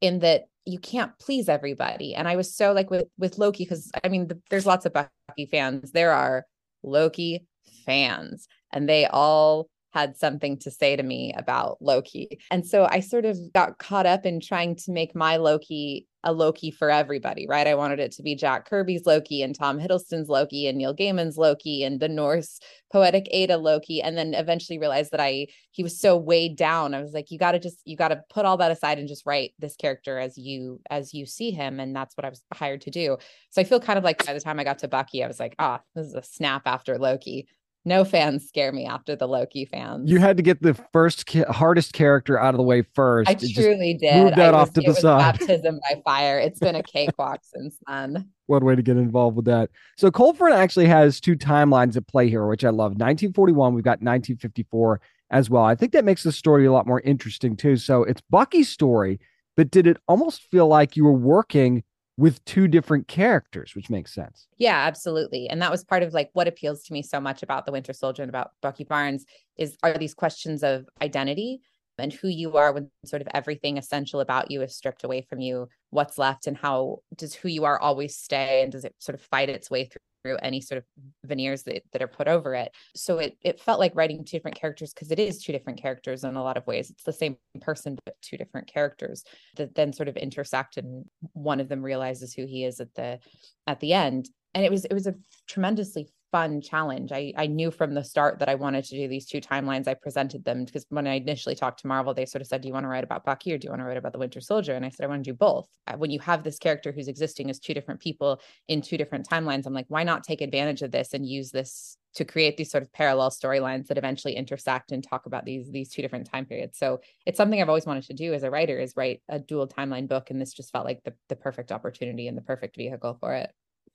in 0.00 0.20
that 0.20 0.46
you 0.64 0.78
can't 0.78 1.16
please 1.18 1.48
everybody. 1.48 2.14
And 2.14 2.28
I 2.28 2.36
was 2.36 2.54
so 2.54 2.72
like 2.72 2.90
with 2.90 3.06
with 3.18 3.38
Loki 3.38 3.64
because 3.64 3.90
I 4.02 4.08
mean, 4.08 4.28
the, 4.28 4.40
there's 4.50 4.66
lots 4.66 4.86
of 4.86 4.92
Bucky 4.92 5.46
fans. 5.50 5.92
There 5.92 6.12
are 6.12 6.46
Loki 6.82 7.46
fans, 7.84 8.48
and 8.72 8.88
they 8.88 9.06
all 9.06 9.68
had 9.92 10.16
something 10.16 10.58
to 10.58 10.70
say 10.70 10.96
to 10.96 11.02
me 11.02 11.34
about 11.36 11.78
Loki. 11.80 12.38
And 12.50 12.66
so 12.66 12.86
I 12.90 13.00
sort 13.00 13.24
of 13.24 13.38
got 13.52 13.78
caught 13.78 14.06
up 14.06 14.24
in 14.24 14.40
trying 14.40 14.76
to 14.76 14.92
make 14.92 15.14
my 15.14 15.36
Loki 15.36 16.06
a 16.24 16.32
Loki 16.32 16.70
for 16.70 16.88
everybody, 16.88 17.46
right? 17.48 17.66
I 17.66 17.74
wanted 17.74 17.98
it 17.98 18.12
to 18.12 18.22
be 18.22 18.36
Jack 18.36 18.68
Kirby's 18.68 19.06
Loki 19.06 19.42
and 19.42 19.54
Tom 19.54 19.80
Hiddleston's 19.80 20.28
Loki 20.28 20.68
and 20.68 20.78
Neil 20.78 20.94
Gaiman's 20.94 21.36
Loki 21.36 21.82
and 21.82 21.98
the 21.98 22.08
Norse 22.08 22.60
poetic 22.92 23.26
Edda 23.32 23.56
Loki. 23.56 24.00
And 24.00 24.16
then 24.16 24.32
eventually 24.34 24.78
realized 24.78 25.10
that 25.10 25.20
I 25.20 25.48
he 25.72 25.82
was 25.82 25.98
so 25.98 26.16
weighed 26.16 26.56
down. 26.56 26.94
I 26.94 27.02
was 27.02 27.12
like, 27.12 27.30
you 27.30 27.38
gotta 27.38 27.58
just 27.58 27.78
you 27.84 27.96
gotta 27.96 28.22
put 28.30 28.44
all 28.44 28.56
that 28.58 28.70
aside 28.70 28.98
and 28.98 29.08
just 29.08 29.26
write 29.26 29.52
this 29.58 29.74
character 29.74 30.18
as 30.18 30.38
you 30.38 30.80
as 30.90 31.12
you 31.12 31.26
see 31.26 31.50
him. 31.50 31.80
And 31.80 31.94
that's 31.94 32.16
what 32.16 32.24
I 32.24 32.28
was 32.28 32.42
hired 32.54 32.82
to 32.82 32.90
do. 32.90 33.18
So 33.50 33.60
I 33.60 33.64
feel 33.64 33.80
kind 33.80 33.98
of 33.98 34.04
like 34.04 34.24
by 34.24 34.32
the 34.32 34.40
time 34.40 34.60
I 34.60 34.64
got 34.64 34.78
to 34.78 34.88
Bucky, 34.88 35.24
I 35.24 35.28
was 35.28 35.40
like, 35.40 35.56
ah, 35.58 35.80
this 35.96 36.06
is 36.06 36.14
a 36.14 36.22
snap 36.22 36.62
after 36.66 36.98
Loki 36.98 37.48
no 37.84 38.04
fans 38.04 38.46
scare 38.46 38.70
me 38.72 38.86
after 38.86 39.16
the 39.16 39.26
Loki 39.26 39.64
fans. 39.64 40.10
You 40.10 40.18
had 40.18 40.36
to 40.36 40.42
get 40.42 40.62
the 40.62 40.74
first 40.92 41.26
ca- 41.26 41.50
hardest 41.50 41.92
character 41.92 42.38
out 42.38 42.54
of 42.54 42.58
the 42.58 42.62
way 42.64 42.82
first. 42.82 43.28
I 43.28 43.32
It 43.32 43.54
truly 43.54 43.94
did. 43.94 44.24
Move 44.24 44.34
that 44.36 44.54
I 44.54 44.58
off 44.58 44.68
was- 44.68 44.84
to 44.84 44.92
the 44.92 44.94
side. 44.94 45.38
Baptism 45.38 45.80
by 45.90 46.00
fire. 46.04 46.38
It's 46.38 46.60
been 46.60 46.76
a 46.76 46.82
cakewalk 46.94 47.40
since 47.42 47.76
then. 47.88 48.28
One 48.46 48.64
way 48.64 48.76
to 48.76 48.82
get 48.82 48.96
involved 48.96 49.36
with 49.36 49.46
that. 49.46 49.70
So 49.96 50.10
Cold 50.10 50.40
actually 50.42 50.86
has 50.86 51.20
two 51.20 51.36
timelines 51.36 51.96
at 51.96 52.06
play 52.06 52.28
here, 52.28 52.46
which 52.46 52.64
I 52.64 52.68
love. 52.70 52.92
1941, 52.92 53.74
we've 53.74 53.82
got 53.84 54.00
1954 54.02 55.00
as 55.30 55.48
well. 55.50 55.64
I 55.64 55.74
think 55.74 55.92
that 55.92 56.04
makes 56.04 56.22
the 56.22 56.32
story 56.32 56.66
a 56.66 56.72
lot 56.72 56.86
more 56.86 57.00
interesting 57.00 57.56
too. 57.56 57.76
So 57.76 58.04
it's 58.04 58.20
Bucky's 58.30 58.68
story, 58.68 59.18
but 59.56 59.70
did 59.70 59.86
it 59.86 59.96
almost 60.06 60.42
feel 60.50 60.66
like 60.68 60.96
you 60.96 61.04
were 61.04 61.12
working 61.12 61.82
with 62.16 62.44
two 62.44 62.68
different 62.68 63.08
characters, 63.08 63.74
which 63.74 63.90
makes 63.90 64.14
sense? 64.14 64.46
Yeah, 64.58 64.76
absolutely. 64.86 65.48
And 65.48 65.62
that 65.62 65.70
was 65.70 65.84
part 65.84 66.02
of 66.02 66.12
like 66.12 66.30
what 66.34 66.48
appeals 66.48 66.82
to 66.84 66.92
me 66.92 67.02
so 67.02 67.20
much 67.20 67.42
about 67.42 67.66
the 67.66 67.72
Winter 67.72 67.92
Soldier 67.92 68.22
and 68.22 68.28
about 68.28 68.52
Bucky 68.60 68.84
Barnes 68.84 69.24
is 69.56 69.76
are 69.82 69.96
these 69.96 70.14
questions 70.14 70.62
of 70.62 70.86
identity 71.00 71.60
and 71.98 72.12
who 72.12 72.28
you 72.28 72.56
are 72.56 72.72
when 72.72 72.90
sort 73.04 73.22
of 73.22 73.28
everything 73.34 73.78
essential 73.78 74.20
about 74.20 74.50
you 74.50 74.62
is 74.62 74.76
stripped 74.76 75.04
away 75.04 75.26
from 75.28 75.40
you, 75.40 75.68
what's 75.90 76.18
left 76.18 76.46
and 76.46 76.56
how 76.56 76.98
does 77.16 77.34
who 77.34 77.48
you 77.48 77.64
are 77.64 77.78
always 77.80 78.16
stay 78.16 78.62
and 78.62 78.72
does 78.72 78.84
it 78.84 78.94
sort 78.98 79.14
of 79.14 79.22
fight 79.22 79.48
its 79.48 79.70
way 79.70 79.84
through 79.84 80.00
through 80.22 80.36
any 80.36 80.60
sort 80.60 80.78
of 80.78 80.84
veneers 81.24 81.64
that, 81.64 81.82
that 81.92 82.02
are 82.02 82.08
put 82.08 82.28
over 82.28 82.54
it. 82.54 82.72
So 82.94 83.18
it 83.18 83.36
it 83.42 83.60
felt 83.60 83.80
like 83.80 83.92
writing 83.94 84.24
two 84.24 84.36
different 84.36 84.56
characters 84.56 84.92
because 84.92 85.10
it 85.10 85.18
is 85.18 85.42
two 85.42 85.52
different 85.52 85.80
characters 85.80 86.24
in 86.24 86.36
a 86.36 86.42
lot 86.42 86.56
of 86.56 86.66
ways. 86.66 86.90
It's 86.90 87.04
the 87.04 87.12
same 87.12 87.36
person 87.60 87.98
but 88.04 88.14
two 88.22 88.36
different 88.36 88.68
characters 88.68 89.24
that 89.56 89.74
then 89.74 89.92
sort 89.92 90.08
of 90.08 90.16
intersect 90.16 90.76
and 90.76 91.04
one 91.32 91.60
of 91.60 91.68
them 91.68 91.82
realizes 91.82 92.32
who 92.32 92.46
he 92.46 92.64
is 92.64 92.80
at 92.80 92.94
the 92.94 93.18
at 93.66 93.80
the 93.80 93.92
end. 93.92 94.28
And 94.54 94.64
it 94.64 94.70
was 94.70 94.84
it 94.84 94.94
was 94.94 95.06
a 95.06 95.14
tremendously 95.48 96.08
fun 96.32 96.60
challenge. 96.60 97.12
I 97.12 97.32
I 97.36 97.46
knew 97.46 97.70
from 97.70 97.94
the 97.94 98.02
start 98.02 98.38
that 98.40 98.48
I 98.48 98.56
wanted 98.56 98.84
to 98.86 98.96
do 98.96 99.06
these 99.08 99.26
two 99.26 99.40
timelines. 99.40 99.86
I 99.86 99.94
presented 99.94 100.44
them 100.44 100.64
because 100.64 100.86
when 100.88 101.06
I 101.06 101.14
initially 101.14 101.54
talked 101.54 101.80
to 101.80 101.86
Marvel, 101.86 102.14
they 102.14 102.26
sort 102.26 102.42
of 102.42 102.48
said, 102.48 102.62
"Do 102.62 102.68
you 102.68 102.74
want 102.74 102.84
to 102.84 102.88
write 102.88 103.04
about 103.04 103.24
Bucky 103.24 103.52
or 103.52 103.58
do 103.58 103.66
you 103.66 103.70
want 103.70 103.80
to 103.80 103.86
write 103.86 103.96
about 103.98 104.12
the 104.12 104.18
Winter 104.18 104.40
Soldier?" 104.40 104.74
And 104.74 104.84
I 104.84 104.88
said, 104.90 105.04
"I 105.04 105.08
want 105.08 105.24
to 105.24 105.30
do 105.30 105.36
both." 105.36 105.68
When 105.96 106.10
you 106.10 106.20
have 106.20 106.42
this 106.42 106.58
character 106.58 106.92
who's 106.92 107.08
existing 107.08 107.50
as 107.50 107.60
two 107.60 107.74
different 107.74 108.00
people 108.00 108.40
in 108.68 108.82
two 108.82 108.96
different 108.96 109.28
timelines, 109.28 109.66
I'm 109.66 109.74
like, 109.74 109.86
why 109.88 110.04
not 110.04 110.24
take 110.24 110.40
advantage 110.40 110.82
of 110.82 110.90
this 110.90 111.14
and 111.14 111.26
use 111.26 111.50
this 111.50 111.96
to 112.14 112.24
create 112.24 112.56
these 112.56 112.70
sort 112.70 112.82
of 112.82 112.92
parallel 112.92 113.30
storylines 113.30 113.86
that 113.86 113.98
eventually 113.98 114.34
intersect 114.36 114.92
and 114.92 115.02
talk 115.02 115.26
about 115.26 115.44
these 115.44 115.70
these 115.70 115.90
two 115.90 116.02
different 116.02 116.26
time 116.30 116.44
periods. 116.46 116.78
So 116.78 117.00
it's 117.26 117.36
something 117.36 117.60
I've 117.60 117.68
always 117.68 117.86
wanted 117.86 118.04
to 118.04 118.14
do 118.14 118.34
as 118.34 118.42
a 118.42 118.50
writer 118.50 118.78
is 118.78 118.96
write 118.96 119.22
a 119.28 119.38
dual 119.38 119.66
timeline 119.68 120.08
book, 120.08 120.30
and 120.30 120.40
this 120.40 120.52
just 120.52 120.72
felt 120.72 120.84
like 120.84 121.02
the 121.04 121.14
the 121.28 121.36
perfect 121.36 121.72
opportunity 121.72 122.28
and 122.28 122.36
the 122.36 122.42
perfect 122.42 122.76
vehicle 122.76 123.16
for 123.20 123.34
it. 123.34 123.50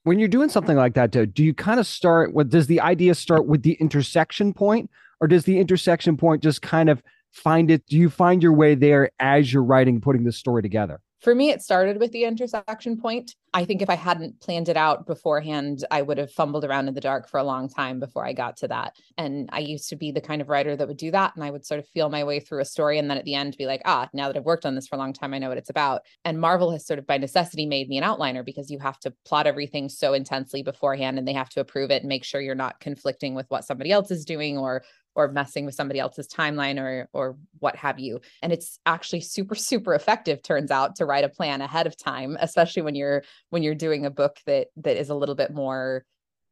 When 0.07 0.19
you're 0.19 0.29
doing 0.29 0.47
something 0.47 0.77
like 0.77 0.93
that, 0.93 1.11
though, 1.11 1.25
do 1.25 1.43
you 1.43 1.53
kind 1.53 1.81
of 1.81 1.85
start 1.85 2.33
what 2.33 2.47
does 2.47 2.67
the 2.67 2.79
idea 2.79 3.13
start 3.13 3.45
with 3.45 3.63
the 3.63 3.73
intersection 3.73 4.53
point, 4.53 4.89
or 5.19 5.27
does 5.27 5.43
the 5.43 5.59
intersection 5.59 6.15
point 6.15 6.41
just 6.41 6.61
kind 6.61 6.87
of 6.87 7.03
find 7.33 7.69
it? 7.69 7.85
Do 7.87 7.97
you 7.97 8.09
find 8.09 8.41
your 8.41 8.53
way 8.53 8.73
there 8.73 9.11
as 9.19 9.51
you're 9.51 9.65
writing, 9.65 9.99
putting 9.99 10.23
the 10.23 10.31
story 10.31 10.61
together? 10.61 11.01
For 11.21 11.33
me, 11.33 11.49
it 11.49 11.63
started 11.63 11.99
with 11.99 12.11
the 12.11 12.25
intersection 12.25 12.99
point. 12.99 13.33
I 13.53 13.65
think 13.65 13.81
if 13.81 13.89
I 13.89 13.95
hadn't 13.95 14.39
planned 14.39 14.69
it 14.69 14.77
out 14.77 15.07
beforehand, 15.07 15.83
I 15.89 16.03
would 16.03 16.19
have 16.19 16.31
fumbled 16.31 16.63
around 16.63 16.87
in 16.87 16.93
the 16.93 17.01
dark 17.01 17.27
for 17.27 17.39
a 17.39 17.43
long 17.43 17.69
time 17.69 17.99
before 17.99 18.23
I 18.23 18.33
got 18.33 18.55
to 18.57 18.67
that. 18.67 18.95
And 19.17 19.49
I 19.51 19.59
used 19.59 19.89
to 19.89 19.95
be 19.95 20.11
the 20.11 20.21
kind 20.21 20.41
of 20.41 20.49
writer 20.49 20.75
that 20.75 20.87
would 20.87 20.97
do 20.97 21.09
that. 21.09 21.33
And 21.35 21.43
I 21.43 21.49
would 21.49 21.65
sort 21.65 21.79
of 21.79 21.87
feel 21.87 22.09
my 22.09 22.23
way 22.23 22.39
through 22.39 22.61
a 22.61 22.65
story. 22.65 22.99
And 22.99 23.09
then 23.09 23.17
at 23.17 23.25
the 23.25 23.33
end, 23.33 23.57
be 23.57 23.65
like, 23.65 23.81
ah, 23.85 24.07
now 24.13 24.27
that 24.27 24.37
I've 24.37 24.45
worked 24.45 24.65
on 24.65 24.75
this 24.75 24.87
for 24.87 24.95
a 24.95 24.99
long 24.99 25.11
time, 25.11 25.33
I 25.33 25.39
know 25.39 25.49
what 25.49 25.57
it's 25.57 25.71
about. 25.71 26.01
And 26.23 26.39
Marvel 26.39 26.71
has 26.71 26.85
sort 26.85 26.99
of 26.99 27.07
by 27.07 27.17
necessity 27.17 27.65
made 27.65 27.89
me 27.89 27.97
an 27.97 28.03
outliner 28.03 28.45
because 28.45 28.69
you 28.69 28.77
have 28.77 28.99
to 28.99 29.13
plot 29.25 29.47
everything 29.47 29.89
so 29.89 30.13
intensely 30.13 30.61
beforehand 30.61 31.17
and 31.17 31.27
they 31.27 31.33
have 31.33 31.49
to 31.49 31.59
approve 31.59 31.89
it 31.89 32.03
and 32.03 32.09
make 32.09 32.25
sure 32.25 32.41
you're 32.41 32.53
not 32.53 32.79
conflicting 32.79 33.33
with 33.33 33.47
what 33.49 33.65
somebody 33.65 33.91
else 33.91 34.11
is 34.11 34.23
doing 34.23 34.57
or 34.57 34.83
or 35.17 35.27
messing 35.27 35.65
with 35.65 35.75
somebody 35.75 35.99
else's 35.99 36.27
timeline 36.27 36.79
or 36.79 37.09
or 37.11 37.35
what 37.59 37.75
have 37.75 37.99
you. 37.99 38.21
And 38.41 38.53
it's 38.53 38.79
actually 38.85 39.21
super 39.21 39.55
super 39.69 39.93
effective 39.93 40.41
turns 40.41 40.71
out 40.71 40.95
to 40.97 41.05
write 41.05 41.25
a 41.25 41.29
plan 41.29 41.61
ahead 41.61 41.87
of 41.87 41.97
time 41.97 42.37
especially 42.39 42.83
when 42.83 42.95
you're 42.95 43.23
when 43.49 43.63
you're 43.63 43.75
doing 43.75 44.05
a 44.05 44.11
book 44.11 44.37
that 44.45 44.67
that 44.77 44.97
is 44.97 45.09
a 45.09 45.15
little 45.15 45.35
bit 45.35 45.53
more 45.53 46.05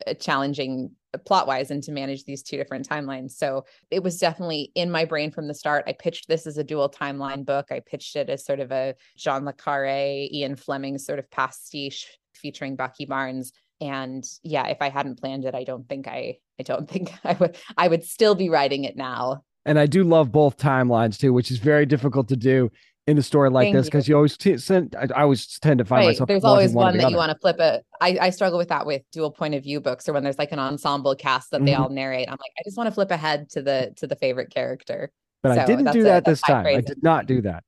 uh, 0.05 0.13
challenging 0.15 0.91
plot 1.25 1.47
wise 1.47 1.71
and 1.71 1.81
to 1.83 1.91
manage 1.91 2.25
these 2.25 2.43
two 2.43 2.57
different 2.57 2.89
timelines. 2.89 3.31
So 3.31 3.63
it 3.89 4.03
was 4.03 4.17
definitely 4.17 4.71
in 4.75 4.91
my 4.91 5.05
brain 5.05 5.31
from 5.31 5.47
the 5.47 5.53
start. 5.53 5.85
I 5.87 5.93
pitched 5.93 6.27
this 6.27 6.45
as 6.45 6.57
a 6.57 6.63
dual 6.63 6.89
timeline 6.89 7.45
book. 7.45 7.67
I 7.71 7.79
pitched 7.79 8.17
it 8.17 8.29
as 8.29 8.43
sort 8.43 8.59
of 8.59 8.71
a 8.71 8.95
john 9.15 9.45
le 9.45 9.53
carre 9.53 10.27
ian 10.33 10.55
fleming 10.55 10.97
sort 10.97 11.19
of 11.19 11.29
pastiche 11.31 12.07
featuring 12.33 12.75
bucky 12.75 13.05
barnes 13.05 13.53
and 13.81 14.23
yeah 14.43 14.67
if 14.67 14.77
i 14.81 14.89
hadn't 14.89 15.19
planned 15.19 15.45
it 15.45 15.53
i 15.55 15.63
don't 15.63 15.87
think 15.89 16.07
i 16.07 16.37
i 16.59 16.63
don't 16.63 16.89
think 16.93 17.11
i 17.25 17.33
would 17.33 17.57
i 17.77 17.87
would 17.87 18.03
still 18.03 18.35
be 18.35 18.49
writing 18.49 18.83
it 18.85 18.95
now 18.95 19.43
And 19.65 19.79
I 19.79 19.87
do 19.87 20.03
love 20.03 20.31
both 20.31 20.57
timelines 20.57 21.17
too, 21.17 21.33
which 21.33 21.49
is 21.49 21.57
very 21.57 21.85
difficult 21.87 22.27
to 22.29 22.35
do 22.35 22.69
in 23.07 23.17
a 23.17 23.21
story 23.23 23.49
like 23.49 23.65
Thank 23.65 23.75
this 23.75 23.85
because 23.87 24.07
you 24.07 24.15
always 24.15 24.37
t- 24.37 24.57
send, 24.57 24.95
I, 24.95 25.07
I 25.15 25.21
always 25.23 25.59
tend 25.59 25.79
to 25.79 25.85
find 25.85 26.01
right 26.01 26.07
myself. 26.13 26.27
there's 26.27 26.43
always 26.43 26.71
one 26.73 26.85
one 26.85 26.97
that 26.97 27.09
you 27.11 27.17
want 27.17 27.31
to 27.31 27.37
flip 27.39 27.57
it 27.59 27.83
I, 27.99 28.17
I 28.27 28.29
struggle 28.29 28.57
with 28.59 28.69
that 28.69 28.85
with 28.85 29.01
dual 29.11 29.31
point 29.31 29.55
of 29.55 29.63
view 29.63 29.79
books 29.81 30.07
or 30.07 30.13
when 30.13 30.23
there's 30.23 30.37
like 30.37 30.51
an 30.51 30.59
ensemble 30.59 31.15
cast 31.15 31.49
that 31.51 31.65
they 31.65 31.71
Mhm. 31.73 31.79
all 31.79 31.89
narrate 31.89 32.27
i'm 32.27 32.33
like 32.45 32.53
i 32.59 32.61
just 32.63 32.77
want 32.77 32.87
to 32.87 32.93
flip 32.93 33.11
ahead 33.11 33.49
to 33.51 33.61
the 33.61 33.91
to 33.97 34.05
the 34.07 34.15
favorite 34.15 34.49
character 34.51 35.11
But 35.43 35.57
I 35.59 35.65
didn't 35.65 35.91
do 35.91 36.03
that 36.03 36.25
that's 36.25 36.41
this 36.41 36.47
time. 36.47 36.65
I 36.65 36.81
did 36.81 37.01
not 37.03 37.25
do 37.25 37.41
that. 37.41 37.63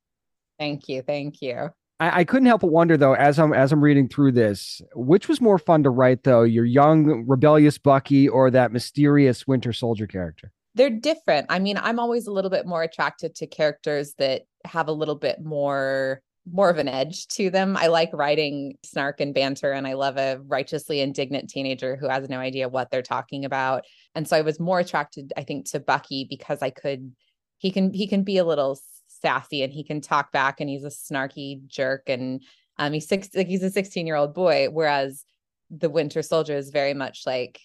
thank 0.58 0.88
you 0.88 1.02
thank 1.02 1.42
you 1.42 1.70
I, 2.00 2.20
I 2.20 2.24
couldn't 2.24 2.46
help 2.46 2.60
but 2.60 2.70
wonder 2.70 2.96
though, 2.96 3.14
as 3.14 3.38
I'm 3.38 3.52
as 3.52 3.72
I'm 3.72 3.82
reading 3.82 4.08
through 4.08 4.32
this, 4.32 4.80
which 4.94 5.28
was 5.28 5.40
more 5.40 5.58
fun 5.58 5.82
to 5.82 5.90
write 5.90 6.24
though, 6.24 6.42
your 6.42 6.64
young 6.64 7.26
rebellious 7.26 7.78
Bucky 7.78 8.28
or 8.28 8.50
that 8.50 8.72
mysterious 8.72 9.46
Winter 9.46 9.72
Soldier 9.72 10.06
character? 10.06 10.52
they're 10.78 10.90
different. 10.90 11.46
I 11.48 11.58
mean, 11.58 11.76
I'm 11.76 11.98
always 11.98 12.26
a 12.26 12.32
little 12.32 12.50
bit 12.50 12.64
more 12.64 12.82
attracted 12.82 13.34
to 13.36 13.46
characters 13.46 14.14
that 14.18 14.42
have 14.64 14.88
a 14.88 14.92
little 14.92 15.16
bit 15.16 15.42
more 15.44 16.22
more 16.50 16.70
of 16.70 16.78
an 16.78 16.88
edge 16.88 17.26
to 17.26 17.50
them. 17.50 17.76
I 17.76 17.88
like 17.88 18.08
writing 18.14 18.78
snark 18.82 19.20
and 19.20 19.34
banter 19.34 19.70
and 19.70 19.86
I 19.86 19.92
love 19.92 20.16
a 20.16 20.40
righteously 20.46 21.00
indignant 21.00 21.50
teenager 21.50 21.94
who 21.94 22.08
has 22.08 22.26
no 22.30 22.38
idea 22.38 22.70
what 22.70 22.90
they're 22.90 23.02
talking 23.02 23.44
about. 23.44 23.84
And 24.14 24.26
so 24.26 24.34
I 24.34 24.40
was 24.40 24.58
more 24.58 24.78
attracted 24.78 25.30
I 25.36 25.42
think 25.42 25.68
to 25.72 25.80
Bucky 25.80 26.26
because 26.30 26.62
I 26.62 26.70
could 26.70 27.12
he 27.58 27.70
can 27.70 27.92
he 27.92 28.06
can 28.06 28.22
be 28.22 28.38
a 28.38 28.44
little 28.44 28.80
sassy 29.20 29.62
and 29.62 29.72
he 29.72 29.84
can 29.84 30.00
talk 30.00 30.32
back 30.32 30.60
and 30.60 30.70
he's 30.70 30.84
a 30.84 30.88
snarky 30.88 31.66
jerk 31.66 32.02
and 32.08 32.42
um 32.78 32.92
he's 32.92 33.08
six 33.08 33.28
like 33.34 33.46
he's 33.46 33.62
a 33.62 33.70
16 33.70 34.06
year 34.06 34.16
old 34.16 34.34
boy 34.34 34.68
whereas 34.70 35.24
the 35.70 35.90
winter 35.90 36.22
soldier 36.22 36.56
is 36.56 36.70
very 36.70 36.94
much 36.94 37.22
like 37.26 37.60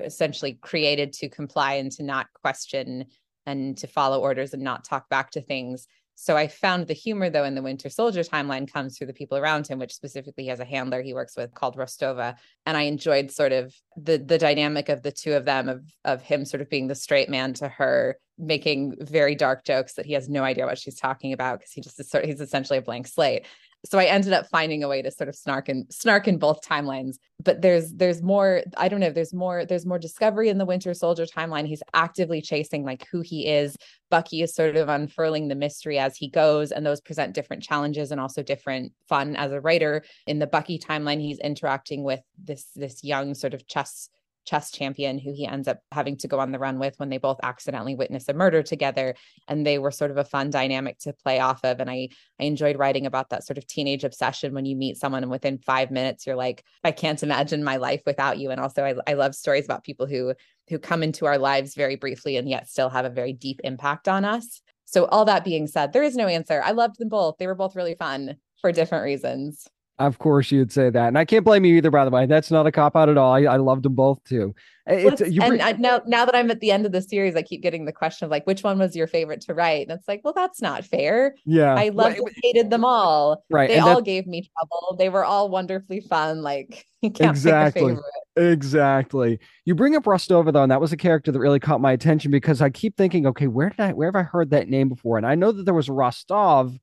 essentially 0.00 0.54
created 0.54 1.12
to 1.12 1.28
comply 1.28 1.74
and 1.74 1.92
to 1.92 2.02
not 2.02 2.32
question 2.32 3.06
and 3.46 3.76
to 3.78 3.86
follow 3.86 4.20
orders 4.20 4.54
and 4.54 4.62
not 4.62 4.84
talk 4.84 5.08
back 5.08 5.30
to 5.32 5.40
things. 5.40 5.86
So 6.16 6.36
I 6.36 6.46
found 6.46 6.86
the 6.86 6.94
humor 6.94 7.28
though 7.28 7.44
in 7.44 7.56
the 7.56 7.62
Winter 7.62 7.90
Soldier 7.90 8.22
timeline 8.22 8.72
comes 8.72 8.96
through 8.96 9.08
the 9.08 9.12
people 9.12 9.36
around 9.36 9.66
him, 9.66 9.80
which 9.80 9.94
specifically 9.94 10.44
he 10.44 10.50
has 10.50 10.60
a 10.60 10.64
handler 10.64 11.02
he 11.02 11.12
works 11.12 11.36
with 11.36 11.52
called 11.54 11.76
Rostova. 11.76 12.36
And 12.66 12.76
I 12.76 12.82
enjoyed 12.82 13.32
sort 13.32 13.52
of 13.52 13.74
the 13.96 14.18
the 14.18 14.38
dynamic 14.38 14.88
of 14.88 15.02
the 15.02 15.10
two 15.10 15.32
of 15.32 15.44
them, 15.44 15.68
of 15.68 15.82
of 16.04 16.22
him 16.22 16.44
sort 16.44 16.60
of 16.60 16.70
being 16.70 16.86
the 16.86 16.94
straight 16.94 17.28
man 17.28 17.52
to 17.54 17.68
her, 17.68 18.16
making 18.38 18.94
very 19.00 19.34
dark 19.34 19.64
jokes 19.64 19.94
that 19.94 20.06
he 20.06 20.12
has 20.12 20.28
no 20.28 20.42
idea 20.42 20.66
what 20.66 20.78
she's 20.78 20.98
talking 20.98 21.32
about 21.32 21.58
because 21.58 21.72
he 21.72 21.80
just 21.80 21.98
is 22.00 22.10
sort 22.10 22.24
he's 22.24 22.40
essentially 22.40 22.78
a 22.78 22.82
blank 22.82 23.06
slate 23.06 23.44
so 23.86 23.98
I 23.98 24.04
ended 24.04 24.32
up 24.32 24.46
finding 24.48 24.82
a 24.82 24.88
way 24.88 25.02
to 25.02 25.10
sort 25.10 25.28
of 25.28 25.34
snark 25.34 25.68
and 25.68 25.86
snark 25.92 26.26
in 26.26 26.38
both 26.38 26.62
timelines. 26.62 27.16
But 27.42 27.60
there's 27.60 27.92
there's 27.92 28.22
more, 28.22 28.62
I 28.76 28.88
don't 28.88 29.00
know, 29.00 29.10
there's 29.10 29.34
more, 29.34 29.66
there's 29.66 29.84
more 29.84 29.98
discovery 29.98 30.48
in 30.48 30.56
the 30.56 30.64
Winter 30.64 30.94
Soldier 30.94 31.26
timeline. 31.26 31.66
He's 31.66 31.82
actively 31.92 32.40
chasing 32.40 32.84
like 32.84 33.06
who 33.10 33.20
he 33.20 33.46
is. 33.46 33.76
Bucky 34.10 34.42
is 34.42 34.54
sort 34.54 34.76
of 34.76 34.88
unfurling 34.88 35.48
the 35.48 35.54
mystery 35.54 35.98
as 35.98 36.16
he 36.16 36.28
goes, 36.28 36.72
and 36.72 36.86
those 36.86 37.00
present 37.00 37.34
different 37.34 37.62
challenges 37.62 38.10
and 38.10 38.20
also 38.20 38.42
different 38.42 38.92
fun 39.08 39.36
as 39.36 39.52
a 39.52 39.60
writer. 39.60 40.02
In 40.26 40.38
the 40.38 40.46
Bucky 40.46 40.78
timeline, 40.78 41.20
he's 41.20 41.38
interacting 41.38 42.04
with 42.04 42.20
this 42.42 42.66
this 42.74 43.04
young 43.04 43.34
sort 43.34 43.52
of 43.52 43.66
chess 43.66 44.08
chess 44.44 44.70
champion 44.70 45.18
who 45.18 45.32
he 45.32 45.46
ends 45.46 45.68
up 45.68 45.80
having 45.92 46.16
to 46.16 46.28
go 46.28 46.38
on 46.38 46.52
the 46.52 46.58
run 46.58 46.78
with 46.78 46.94
when 46.98 47.08
they 47.08 47.18
both 47.18 47.38
accidentally 47.42 47.94
witness 47.94 48.28
a 48.28 48.34
murder 48.34 48.62
together 48.62 49.14
and 49.48 49.66
they 49.66 49.78
were 49.78 49.90
sort 49.90 50.10
of 50.10 50.16
a 50.16 50.24
fun 50.24 50.50
dynamic 50.50 50.98
to 50.98 51.12
play 51.12 51.40
off 51.40 51.64
of. 51.64 51.80
And 51.80 51.90
i 51.90 52.08
i 52.40 52.44
enjoyed 52.44 52.78
writing 52.78 53.06
about 53.06 53.30
that 53.30 53.44
sort 53.44 53.58
of 53.58 53.66
teenage 53.66 54.04
obsession. 54.04 54.54
When 54.54 54.66
you 54.66 54.76
meet 54.76 54.96
someone 54.96 55.22
and 55.22 55.30
within 55.30 55.58
five 55.58 55.90
minutes 55.90 56.26
you're 56.26 56.36
like 56.36 56.64
i 56.82 56.90
can't 56.90 57.22
imagine 57.22 57.64
my 57.64 57.76
life 57.76 58.02
without 58.06 58.38
you. 58.38 58.50
And 58.50 58.60
also 58.60 58.84
i, 58.84 58.94
I 59.06 59.14
love 59.14 59.34
stories 59.34 59.64
about 59.64 59.84
people 59.84 60.06
who 60.06 60.34
who 60.68 60.78
come 60.78 61.02
into 61.02 61.26
our 61.26 61.38
lives 61.38 61.74
very 61.74 61.96
briefly 61.96 62.36
and 62.36 62.48
yet 62.48 62.68
still 62.68 62.88
have 62.88 63.04
a 63.04 63.10
very 63.10 63.32
deep 63.32 63.60
impact 63.64 64.08
on 64.08 64.24
us. 64.24 64.60
So 64.86 65.06
all 65.06 65.24
that 65.26 65.44
being 65.44 65.66
said 65.66 65.92
there 65.92 66.02
is 66.02 66.16
no 66.16 66.26
answer. 66.26 66.62
I 66.64 66.72
loved 66.72 66.98
them 66.98 67.08
both. 67.08 67.36
They 67.38 67.46
were 67.46 67.54
both 67.54 67.76
really 67.76 67.94
fun 67.94 68.36
for 68.60 68.72
different 68.72 69.04
reasons 69.04 69.66
of 69.98 70.18
course, 70.18 70.50
you'd 70.50 70.72
say 70.72 70.90
that, 70.90 71.08
and 71.08 71.16
I 71.16 71.24
can't 71.24 71.44
blame 71.44 71.64
you 71.64 71.76
either. 71.76 71.90
By 71.90 72.04
the 72.04 72.10
way, 72.10 72.26
that's 72.26 72.50
not 72.50 72.66
a 72.66 72.72
cop 72.72 72.96
out 72.96 73.08
at 73.08 73.16
all. 73.16 73.32
I, 73.32 73.42
I 73.42 73.56
loved 73.56 73.84
them 73.84 73.94
both 73.94 74.22
too. 74.24 74.54
It's, 74.86 75.20
and 75.20 75.36
bring- 75.36 75.62
I, 75.62 75.72
now, 75.72 76.02
now 76.06 76.24
that 76.24 76.34
I'm 76.34 76.50
at 76.50 76.60
the 76.60 76.70
end 76.70 76.84
of 76.84 76.92
the 76.92 77.00
series, 77.00 77.36
I 77.36 77.42
keep 77.42 77.62
getting 77.62 77.84
the 77.84 77.92
question 77.92 78.24
of 78.26 78.30
like, 78.30 78.46
which 78.46 78.62
one 78.62 78.78
was 78.78 78.94
your 78.94 79.06
favorite 79.06 79.40
to 79.42 79.54
write? 79.54 79.88
And 79.88 79.98
it's 79.98 80.06
like, 80.06 80.20
well, 80.24 80.34
that's 80.34 80.60
not 80.60 80.84
fair. 80.84 81.36
Yeah, 81.46 81.74
I 81.74 81.88
loved, 81.90 82.18
right. 82.18 82.34
hated 82.42 82.70
them 82.70 82.84
all. 82.84 83.44
Right, 83.50 83.68
they 83.68 83.76
and 83.76 83.84
all 83.84 84.02
gave 84.02 84.26
me 84.26 84.50
trouble. 84.58 84.96
They 84.98 85.08
were 85.08 85.24
all 85.24 85.48
wonderfully 85.48 86.00
fun. 86.00 86.42
Like, 86.42 86.86
you 87.00 87.10
can't 87.10 87.30
exactly. 87.30 87.96
Exactly. 88.36 89.38
You 89.64 89.76
bring 89.76 89.94
up 89.94 90.04
Rostova 90.04 90.52
though, 90.52 90.62
and 90.64 90.72
that 90.72 90.80
was 90.80 90.92
a 90.92 90.96
character 90.96 91.30
that 91.30 91.38
really 91.38 91.60
caught 91.60 91.80
my 91.80 91.92
attention 91.92 92.32
because 92.32 92.60
I 92.60 92.68
keep 92.68 92.96
thinking, 92.96 93.26
okay, 93.28 93.46
where 93.46 93.70
did 93.70 93.78
I, 93.78 93.92
where 93.92 94.08
have 94.08 94.16
I 94.16 94.22
heard 94.22 94.50
that 94.50 94.68
name 94.68 94.88
before? 94.88 95.18
And 95.18 95.26
I 95.26 95.36
know 95.36 95.52
that 95.52 95.64
there 95.64 95.72
was 95.72 95.88
Rostov 95.88 96.76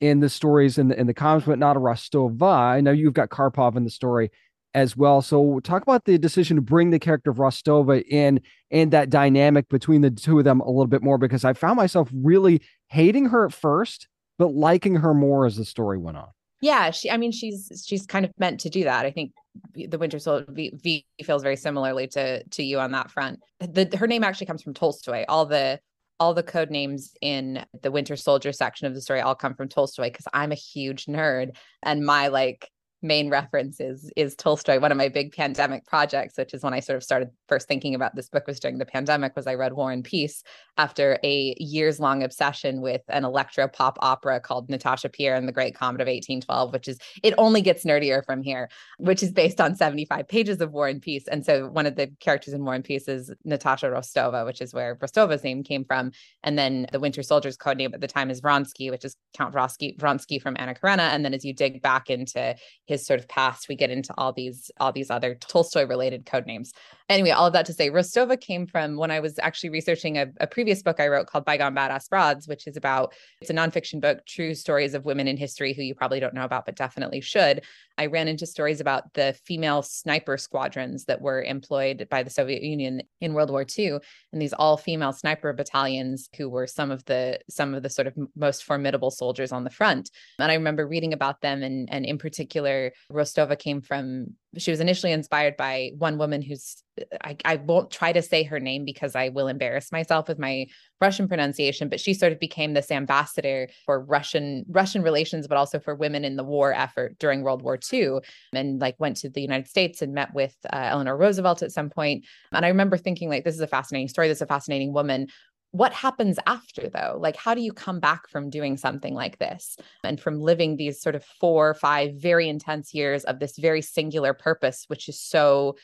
in 0.00 0.20
the 0.20 0.28
stories 0.28 0.78
in 0.78 0.88
the 0.88 0.98
in 0.98 1.06
the 1.06 1.14
comics, 1.14 1.46
but 1.46 1.58
not 1.58 1.76
a 1.76 1.80
Rostova. 1.80 2.42
I 2.42 2.80
know 2.80 2.92
you've 2.92 3.14
got 3.14 3.30
Karpov 3.30 3.76
in 3.76 3.84
the 3.84 3.90
story 3.90 4.30
as 4.74 4.96
well. 4.96 5.22
So 5.22 5.60
talk 5.60 5.82
about 5.82 6.04
the 6.04 6.18
decision 6.18 6.56
to 6.56 6.62
bring 6.62 6.90
the 6.90 6.98
character 6.98 7.30
of 7.30 7.38
Rostova 7.38 8.04
in 8.06 8.40
and 8.70 8.90
that 8.92 9.10
dynamic 9.10 9.68
between 9.68 10.02
the 10.02 10.10
two 10.10 10.38
of 10.38 10.44
them 10.44 10.60
a 10.60 10.68
little 10.68 10.86
bit 10.86 11.02
more 11.02 11.18
because 11.18 11.44
I 11.44 11.52
found 11.52 11.76
myself 11.76 12.08
really 12.12 12.62
hating 12.88 13.26
her 13.26 13.46
at 13.46 13.52
first, 13.52 14.08
but 14.38 14.54
liking 14.54 14.96
her 14.96 15.14
more 15.14 15.46
as 15.46 15.56
the 15.56 15.64
story 15.64 15.98
went 15.98 16.18
on. 16.18 16.28
Yeah, 16.60 16.90
she. 16.90 17.10
I 17.10 17.16
mean, 17.16 17.32
she's 17.32 17.84
she's 17.86 18.04
kind 18.04 18.24
of 18.24 18.32
meant 18.38 18.60
to 18.60 18.70
do 18.70 18.84
that. 18.84 19.06
I 19.06 19.10
think 19.10 19.32
the 19.74 19.98
Winter 19.98 20.18
Soldier 20.18 20.46
v, 20.50 20.72
v 20.82 21.06
feels 21.22 21.42
very 21.42 21.56
similarly 21.56 22.08
to 22.08 22.42
to 22.42 22.62
you 22.62 22.80
on 22.80 22.92
that 22.92 23.10
front. 23.10 23.40
The 23.60 23.88
her 23.96 24.06
name 24.06 24.24
actually 24.24 24.46
comes 24.46 24.62
from 24.62 24.74
Tolstoy. 24.74 25.24
All 25.28 25.46
the 25.46 25.80
all 26.20 26.34
the 26.34 26.42
code 26.42 26.70
names 26.70 27.12
in 27.20 27.64
the 27.82 27.90
Winter 27.90 28.16
Soldier 28.16 28.52
section 28.52 28.86
of 28.86 28.94
the 28.94 29.00
story 29.00 29.20
all 29.20 29.34
come 29.34 29.54
from 29.54 29.68
Tolstoy 29.68 30.10
because 30.10 30.26
I'm 30.32 30.52
a 30.52 30.56
huge 30.56 31.06
nerd 31.06 31.56
and 31.82 32.04
my 32.04 32.28
like 32.28 32.70
main 33.02 33.30
reference 33.30 33.80
is 33.80 34.10
is 34.16 34.34
Tolstoy. 34.34 34.80
One 34.80 34.90
of 34.90 34.98
my 34.98 35.08
big 35.08 35.32
pandemic 35.32 35.86
projects, 35.86 36.36
which 36.36 36.52
is 36.52 36.62
when 36.62 36.74
I 36.74 36.80
sort 36.80 36.96
of 36.96 37.04
started 37.04 37.30
first 37.48 37.68
thinking 37.68 37.94
about 37.94 38.16
this 38.16 38.28
book 38.28 38.46
was 38.46 38.58
during 38.58 38.78
the 38.78 38.86
pandemic, 38.86 39.36
was 39.36 39.46
I 39.46 39.54
read 39.54 39.72
War 39.72 39.92
and 39.92 40.02
Peace 40.04 40.42
after 40.76 41.18
a 41.22 41.54
years 41.58 42.00
long 42.00 42.22
obsession 42.22 42.80
with 42.80 43.02
an 43.08 43.24
electro 43.24 43.68
pop 43.68 43.98
opera 44.00 44.40
called 44.40 44.68
Natasha 44.68 45.08
Pierre 45.08 45.34
and 45.34 45.46
the 45.46 45.52
Great 45.52 45.74
Comet 45.74 46.00
of 46.00 46.06
1812, 46.06 46.72
which 46.72 46.88
is 46.88 46.98
it 47.22 47.34
only 47.38 47.60
gets 47.60 47.84
nerdier 47.84 48.24
from 48.24 48.42
here, 48.42 48.68
which 48.98 49.22
is 49.22 49.32
based 49.32 49.60
on 49.60 49.76
75 49.76 50.26
pages 50.26 50.60
of 50.60 50.72
War 50.72 50.88
and 50.88 51.00
Peace. 51.00 51.28
And 51.28 51.44
so 51.44 51.68
one 51.68 51.86
of 51.86 51.94
the 51.94 52.08
characters 52.20 52.54
in 52.54 52.64
War 52.64 52.74
and 52.74 52.84
Peace 52.84 53.06
is 53.06 53.32
Natasha 53.44 53.86
Rostova, 53.86 54.44
which 54.44 54.60
is 54.60 54.74
where 54.74 54.96
Rostova's 54.96 55.44
name 55.44 55.62
came 55.62 55.84
from. 55.84 56.10
And 56.42 56.58
then 56.58 56.86
the 56.90 57.00
Winter 57.00 57.22
Soldier's 57.22 57.56
code 57.56 57.76
name 57.76 57.92
at 57.94 58.00
the 58.00 58.08
time 58.08 58.30
is 58.30 58.40
Vronsky, 58.40 58.90
which 58.90 59.04
is 59.04 59.16
Count 59.34 59.54
Vronsky, 59.54 59.96
Vronsky 59.98 60.40
from 60.40 60.56
Anna 60.58 60.74
Karenina. 60.74 61.10
And 61.10 61.24
then 61.24 61.34
as 61.34 61.44
you 61.44 61.54
dig 61.54 61.80
back 61.80 62.10
into 62.10 62.56
his 62.88 63.06
sort 63.06 63.20
of 63.20 63.28
past 63.28 63.68
we 63.68 63.76
get 63.76 63.90
into 63.90 64.12
all 64.16 64.32
these 64.32 64.70
all 64.80 64.92
these 64.92 65.10
other 65.10 65.34
tolstoy 65.34 65.86
related 65.86 66.24
code 66.24 66.46
names. 66.46 66.72
Anyway 67.08 67.30
all 67.30 67.46
of 67.46 67.52
that 67.52 67.66
to 67.66 67.72
say 67.72 67.90
rostova 67.90 68.40
came 68.40 68.66
from 68.66 68.96
when 68.96 69.10
i 69.10 69.20
was 69.20 69.38
actually 69.38 69.70
researching 69.70 70.16
a, 70.16 70.26
a 70.40 70.46
previous 70.46 70.82
book 70.82 70.98
i 70.98 71.06
wrote 71.06 71.26
called 71.26 71.44
bygone 71.44 71.74
badass 71.74 72.08
broads 72.08 72.48
which 72.48 72.66
is 72.66 72.76
about 72.76 73.14
it's 73.40 73.50
a 73.50 73.54
nonfiction 73.54 74.00
book 74.00 74.24
true 74.26 74.54
stories 74.54 74.94
of 74.94 75.04
women 75.04 75.28
in 75.28 75.36
history 75.36 75.72
who 75.72 75.82
you 75.82 75.94
probably 75.94 76.20
don't 76.20 76.34
know 76.34 76.44
about 76.44 76.66
but 76.66 76.76
definitely 76.76 77.20
should 77.20 77.62
I 77.98 78.06
ran 78.06 78.28
into 78.28 78.46
stories 78.46 78.80
about 78.80 79.12
the 79.14 79.36
female 79.44 79.82
sniper 79.82 80.38
squadrons 80.38 81.04
that 81.06 81.20
were 81.20 81.42
employed 81.42 82.06
by 82.10 82.22
the 82.22 82.30
Soviet 82.30 82.62
Union 82.62 83.02
in 83.20 83.34
World 83.34 83.50
War 83.50 83.66
II, 83.76 83.98
and 84.32 84.40
these 84.40 84.52
all-female 84.52 85.12
sniper 85.12 85.52
battalions 85.52 86.28
who 86.36 86.48
were 86.48 86.66
some 86.66 86.90
of 86.90 87.04
the 87.06 87.40
some 87.50 87.74
of 87.74 87.82
the 87.82 87.90
sort 87.90 88.06
of 88.06 88.14
most 88.36 88.64
formidable 88.64 89.10
soldiers 89.10 89.52
on 89.52 89.64
the 89.64 89.70
front. 89.70 90.10
And 90.38 90.50
I 90.50 90.54
remember 90.54 90.86
reading 90.86 91.12
about 91.12 91.40
them, 91.40 91.62
and 91.62 91.88
and 91.92 92.06
in 92.06 92.18
particular, 92.18 92.92
Rostova 93.12 93.58
came 93.58 93.80
from 93.80 94.36
she 94.56 94.70
was 94.70 94.80
initially 94.80 95.12
inspired 95.12 95.56
by 95.56 95.90
one 95.98 96.16
woman 96.16 96.40
who's 96.40 96.82
I, 97.22 97.36
I 97.44 97.56
won't 97.56 97.90
try 97.90 98.12
to 98.12 98.22
say 98.22 98.42
her 98.44 98.58
name 98.58 98.84
because 98.84 99.14
I 99.14 99.28
will 99.28 99.46
embarrass 99.46 99.92
myself 99.92 100.26
with 100.26 100.38
my 100.38 100.66
Russian 101.00 101.28
pronunciation, 101.28 101.88
but 101.88 102.00
she 102.00 102.14
sort 102.14 102.32
of 102.32 102.40
became 102.40 102.74
this 102.74 102.90
ambassador 102.90 103.68
for 103.84 104.00
Russian 104.02 104.64
Russian 104.68 105.02
relations, 105.02 105.46
but 105.46 105.58
also 105.58 105.78
for 105.78 105.94
women 105.94 106.24
in 106.24 106.36
the 106.36 106.44
war 106.44 106.72
effort 106.72 107.18
during 107.18 107.42
World 107.42 107.62
War 107.62 107.78
II, 107.92 108.18
and 108.52 108.80
like 108.80 108.96
went 108.98 109.18
to 109.18 109.28
the 109.28 109.42
United 109.42 109.68
States 109.68 110.02
and 110.02 110.12
met 110.12 110.32
with 110.34 110.56
uh, 110.72 110.76
Eleanor 110.76 111.16
Roosevelt 111.16 111.62
at 111.62 111.72
some 111.72 111.90
point. 111.90 112.24
And 112.52 112.64
I 112.64 112.68
remember 112.68 112.96
thinking 112.96 113.28
like, 113.28 113.44
this 113.44 113.54
is 113.54 113.60
a 113.60 113.66
fascinating 113.66 114.08
story. 114.08 114.28
This 114.28 114.38
is 114.38 114.42
a 114.42 114.46
fascinating 114.46 114.92
woman 114.92 115.28
what 115.72 115.92
happens 115.92 116.38
after 116.46 116.88
though? 116.88 117.18
Like 117.20 117.36
how 117.36 117.54
do 117.54 117.60
you 117.60 117.72
come 117.72 118.00
back 118.00 118.28
from 118.28 118.50
doing 118.50 118.76
something 118.76 119.14
like 119.14 119.38
this 119.38 119.76
and 120.02 120.20
from 120.20 120.40
living 120.40 120.76
these 120.76 121.00
sort 121.00 121.14
of 121.14 121.24
four 121.24 121.68
or 121.68 121.74
five 121.74 122.14
very 122.14 122.48
intense 122.48 122.94
years 122.94 123.24
of 123.24 123.38
this 123.38 123.58
very 123.58 123.82
singular 123.82 124.32
purpose 124.32 124.84
which 124.88 125.08
is 125.08 125.20
so 125.20 125.76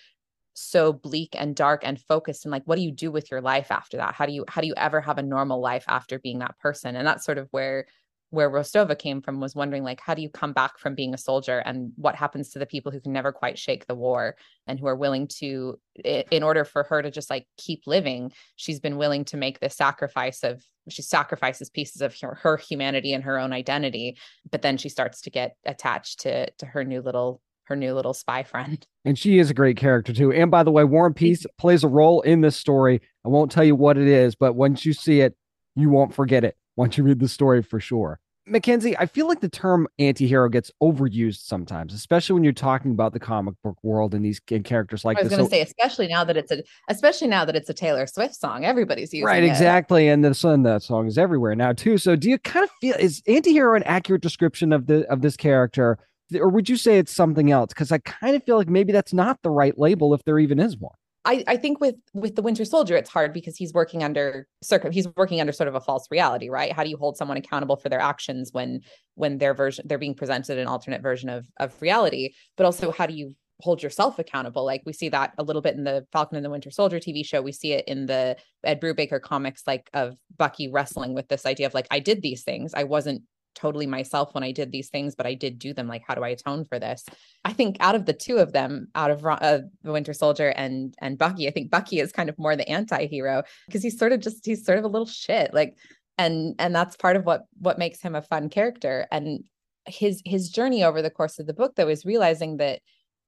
so 0.56 0.92
bleak 0.92 1.34
and 1.36 1.54
dark 1.56 1.82
and 1.84 2.00
focused? 2.00 2.44
And 2.44 2.52
like 2.52 2.62
what 2.64 2.76
do 2.76 2.82
you 2.82 2.92
do 2.92 3.10
with 3.10 3.30
your 3.30 3.40
life 3.40 3.70
after 3.70 3.98
that? 3.98 4.14
How 4.14 4.24
do 4.24 4.32
you 4.32 4.44
how 4.48 4.60
do 4.60 4.66
you 4.66 4.74
ever 4.76 5.00
have 5.00 5.18
a 5.18 5.22
normal 5.22 5.60
life 5.60 5.84
after 5.88 6.18
being 6.18 6.38
that 6.38 6.58
person? 6.58 6.96
And 6.96 7.06
that's 7.06 7.24
sort 7.24 7.38
of 7.38 7.48
where 7.50 7.86
where 8.34 8.50
Rostova 8.50 8.98
came 8.98 9.22
from 9.22 9.40
was 9.40 9.54
wondering 9.54 9.84
like 9.84 10.00
how 10.00 10.14
do 10.14 10.22
you 10.22 10.28
come 10.28 10.52
back 10.52 10.78
from 10.78 10.94
being 10.94 11.14
a 11.14 11.18
soldier 11.18 11.58
and 11.60 11.92
what 11.96 12.14
happens 12.14 12.50
to 12.50 12.58
the 12.58 12.66
people 12.66 12.92
who 12.92 13.00
can 13.00 13.12
never 13.12 13.32
quite 13.32 13.58
shake 13.58 13.86
the 13.86 13.94
war 13.94 14.36
and 14.66 14.78
who 14.78 14.86
are 14.86 14.96
willing 14.96 15.28
to 15.38 15.78
in 16.04 16.42
order 16.42 16.64
for 16.64 16.82
her 16.84 17.00
to 17.02 17.10
just 17.10 17.30
like 17.30 17.46
keep 17.56 17.82
living 17.86 18.32
she's 18.56 18.80
been 18.80 18.96
willing 18.96 19.24
to 19.24 19.36
make 19.36 19.60
this 19.60 19.76
sacrifice 19.76 20.42
of 20.42 20.62
she 20.88 21.00
sacrifices 21.00 21.70
pieces 21.70 22.02
of 22.02 22.14
her, 22.20 22.34
her 22.42 22.56
humanity 22.56 23.12
and 23.12 23.24
her 23.24 23.38
own 23.38 23.52
identity 23.52 24.16
but 24.50 24.62
then 24.62 24.76
she 24.76 24.88
starts 24.88 25.20
to 25.22 25.30
get 25.30 25.56
attached 25.64 26.20
to 26.20 26.50
to 26.58 26.66
her 26.66 26.84
new 26.84 27.00
little 27.00 27.40
her 27.64 27.76
new 27.76 27.94
little 27.94 28.14
spy 28.14 28.42
friend. 28.42 28.86
And 29.06 29.18
she 29.18 29.38
is 29.38 29.50
a 29.50 29.54
great 29.54 29.76
character 29.76 30.14
too. 30.14 30.32
And 30.32 30.50
by 30.50 30.62
the 30.62 30.70
way, 30.70 30.82
War 30.82 31.04
and 31.04 31.14
Peace 31.14 31.44
plays 31.58 31.84
a 31.84 31.88
role 31.88 32.22
in 32.22 32.40
this 32.40 32.56
story. 32.56 33.02
I 33.22 33.28
won't 33.28 33.50
tell 33.50 33.62
you 33.62 33.76
what 33.76 33.98
it 33.98 34.08
is, 34.08 34.34
but 34.34 34.54
once 34.54 34.86
you 34.86 34.94
see 34.94 35.20
it, 35.20 35.36
you 35.76 35.90
won't 35.90 36.14
forget 36.14 36.42
it 36.42 36.56
once 36.74 36.96
you 36.96 37.04
read 37.04 37.18
the 37.18 37.28
story 37.28 37.62
for 37.62 37.80
sure. 37.80 38.18
Mackenzi, 38.48 38.94
I 38.98 39.06
feel 39.06 39.26
like 39.26 39.40
the 39.40 39.48
term 39.48 39.88
anti-hero 39.98 40.50
gets 40.50 40.70
overused 40.82 41.46
sometimes, 41.46 41.94
especially 41.94 42.34
when 42.34 42.44
you're 42.44 42.52
talking 42.52 42.90
about 42.90 43.14
the 43.14 43.20
comic 43.20 43.54
book 43.64 43.78
world 43.82 44.14
and 44.14 44.22
these 44.22 44.38
characters 44.40 45.04
like 45.04 45.18
I 45.18 45.22
was 45.22 45.30
going 45.30 45.38
to 45.38 45.46
so, 45.46 45.50
say, 45.50 45.62
especially 45.62 46.08
now 46.08 46.24
that 46.24 46.36
it's 46.36 46.52
a, 46.52 46.62
especially 46.90 47.28
now 47.28 47.46
that 47.46 47.56
it's 47.56 47.70
a 47.70 47.74
Taylor 47.74 48.06
Swift 48.06 48.34
song, 48.34 48.66
everybody's 48.66 49.14
using 49.14 49.22
it. 49.22 49.30
right, 49.30 49.42
it. 49.42 49.46
exactly, 49.46 50.08
and 50.08 50.22
the 50.22 50.34
sun 50.34 50.62
that 50.64 50.82
song 50.82 51.06
is 51.06 51.16
everywhere 51.16 51.54
now 51.54 51.72
too. 51.72 51.96
So, 51.96 52.16
do 52.16 52.28
you 52.28 52.38
kind 52.38 52.64
of 52.64 52.70
feel 52.80 52.96
is 52.96 53.22
anti-hero 53.26 53.76
an 53.76 53.82
accurate 53.84 54.20
description 54.22 54.72
of 54.72 54.86
the 54.88 55.10
of 55.10 55.22
this 55.22 55.36
character, 55.38 55.98
or 56.34 56.50
would 56.50 56.68
you 56.68 56.76
say 56.76 56.98
it's 56.98 57.14
something 57.14 57.50
else? 57.50 57.68
Because 57.68 57.92
I 57.92 57.98
kind 57.98 58.36
of 58.36 58.44
feel 58.44 58.58
like 58.58 58.68
maybe 58.68 58.92
that's 58.92 59.14
not 59.14 59.40
the 59.42 59.50
right 59.50 59.78
label 59.78 60.12
if 60.12 60.22
there 60.24 60.38
even 60.38 60.58
is 60.58 60.76
one. 60.76 60.92
I, 61.24 61.42
I 61.46 61.56
think 61.56 61.80
with 61.80 61.94
with 62.12 62.36
the 62.36 62.42
Winter 62.42 62.64
Soldier, 62.64 62.96
it's 62.96 63.08
hard 63.08 63.32
because 63.32 63.56
he's 63.56 63.72
working 63.72 64.02
under 64.02 64.46
circum 64.62 64.92
he's 64.92 65.08
working 65.16 65.40
under 65.40 65.52
sort 65.52 65.68
of 65.68 65.74
a 65.74 65.80
false 65.80 66.06
reality, 66.10 66.50
right? 66.50 66.72
How 66.72 66.84
do 66.84 66.90
you 66.90 66.98
hold 66.98 67.16
someone 67.16 67.36
accountable 67.36 67.76
for 67.76 67.88
their 67.88 68.00
actions 68.00 68.50
when 68.52 68.80
when 69.14 69.38
their 69.38 69.54
version 69.54 69.86
they're 69.88 69.98
being 69.98 70.14
presented 70.14 70.58
an 70.58 70.66
alternate 70.66 71.02
version 71.02 71.30
of 71.30 71.46
of 71.58 71.80
reality? 71.80 72.34
But 72.56 72.66
also, 72.66 72.90
how 72.90 73.06
do 73.06 73.14
you 73.14 73.34
hold 73.60 73.82
yourself 73.82 74.18
accountable? 74.18 74.66
Like 74.66 74.82
we 74.84 74.92
see 74.92 75.08
that 75.10 75.32
a 75.38 75.42
little 75.42 75.62
bit 75.62 75.76
in 75.76 75.84
the 75.84 76.06
Falcon 76.12 76.36
and 76.36 76.44
the 76.44 76.50
Winter 76.50 76.70
Soldier 76.70 76.98
TV 76.98 77.24
show. 77.24 77.40
We 77.40 77.52
see 77.52 77.72
it 77.72 77.86
in 77.88 78.04
the 78.04 78.36
Ed 78.62 78.80
Brubaker 78.80 79.20
comics, 79.20 79.62
like 79.66 79.88
of 79.94 80.16
Bucky 80.36 80.70
wrestling 80.70 81.14
with 81.14 81.28
this 81.28 81.46
idea 81.46 81.66
of 81.66 81.74
like 81.74 81.86
I 81.90 82.00
did 82.00 82.20
these 82.20 82.42
things, 82.42 82.74
I 82.74 82.84
wasn't 82.84 83.22
totally 83.54 83.86
myself 83.86 84.34
when 84.34 84.44
I 84.44 84.52
did 84.52 84.70
these 84.70 84.90
things, 84.90 85.14
but 85.14 85.26
I 85.26 85.34
did 85.34 85.58
do 85.58 85.72
them. 85.72 85.88
Like, 85.88 86.02
how 86.06 86.14
do 86.14 86.22
I 86.22 86.28
atone 86.28 86.64
for 86.64 86.78
this? 86.78 87.04
I 87.44 87.52
think 87.52 87.76
out 87.80 87.94
of 87.94 88.06
the 88.06 88.12
two 88.12 88.38
of 88.38 88.52
them, 88.52 88.88
out 88.94 89.10
of 89.10 89.24
uh, 89.24 89.60
the 89.82 89.92
Winter 89.92 90.12
Soldier 90.12 90.48
and 90.50 90.94
and 91.00 91.18
Bucky, 91.18 91.48
I 91.48 91.50
think 91.50 91.70
Bucky 91.70 92.00
is 92.00 92.12
kind 92.12 92.28
of 92.28 92.38
more 92.38 92.56
the 92.56 92.68
anti-hero 92.68 93.42
because 93.66 93.82
he's 93.82 93.98
sort 93.98 94.12
of 94.12 94.20
just 94.20 94.44
he's 94.44 94.64
sort 94.64 94.78
of 94.78 94.84
a 94.84 94.88
little 94.88 95.06
shit. 95.06 95.54
Like, 95.54 95.76
and 96.18 96.54
and 96.58 96.74
that's 96.74 96.96
part 96.96 97.16
of 97.16 97.24
what 97.24 97.44
what 97.58 97.78
makes 97.78 98.00
him 98.00 98.14
a 98.14 98.22
fun 98.22 98.48
character. 98.48 99.06
And 99.10 99.44
his 99.86 100.22
his 100.24 100.48
journey 100.48 100.84
over 100.84 101.02
the 101.02 101.10
course 101.10 101.38
of 101.38 101.46
the 101.46 101.54
book, 101.54 101.74
though, 101.76 101.88
is 101.88 102.04
realizing 102.04 102.58
that 102.58 102.80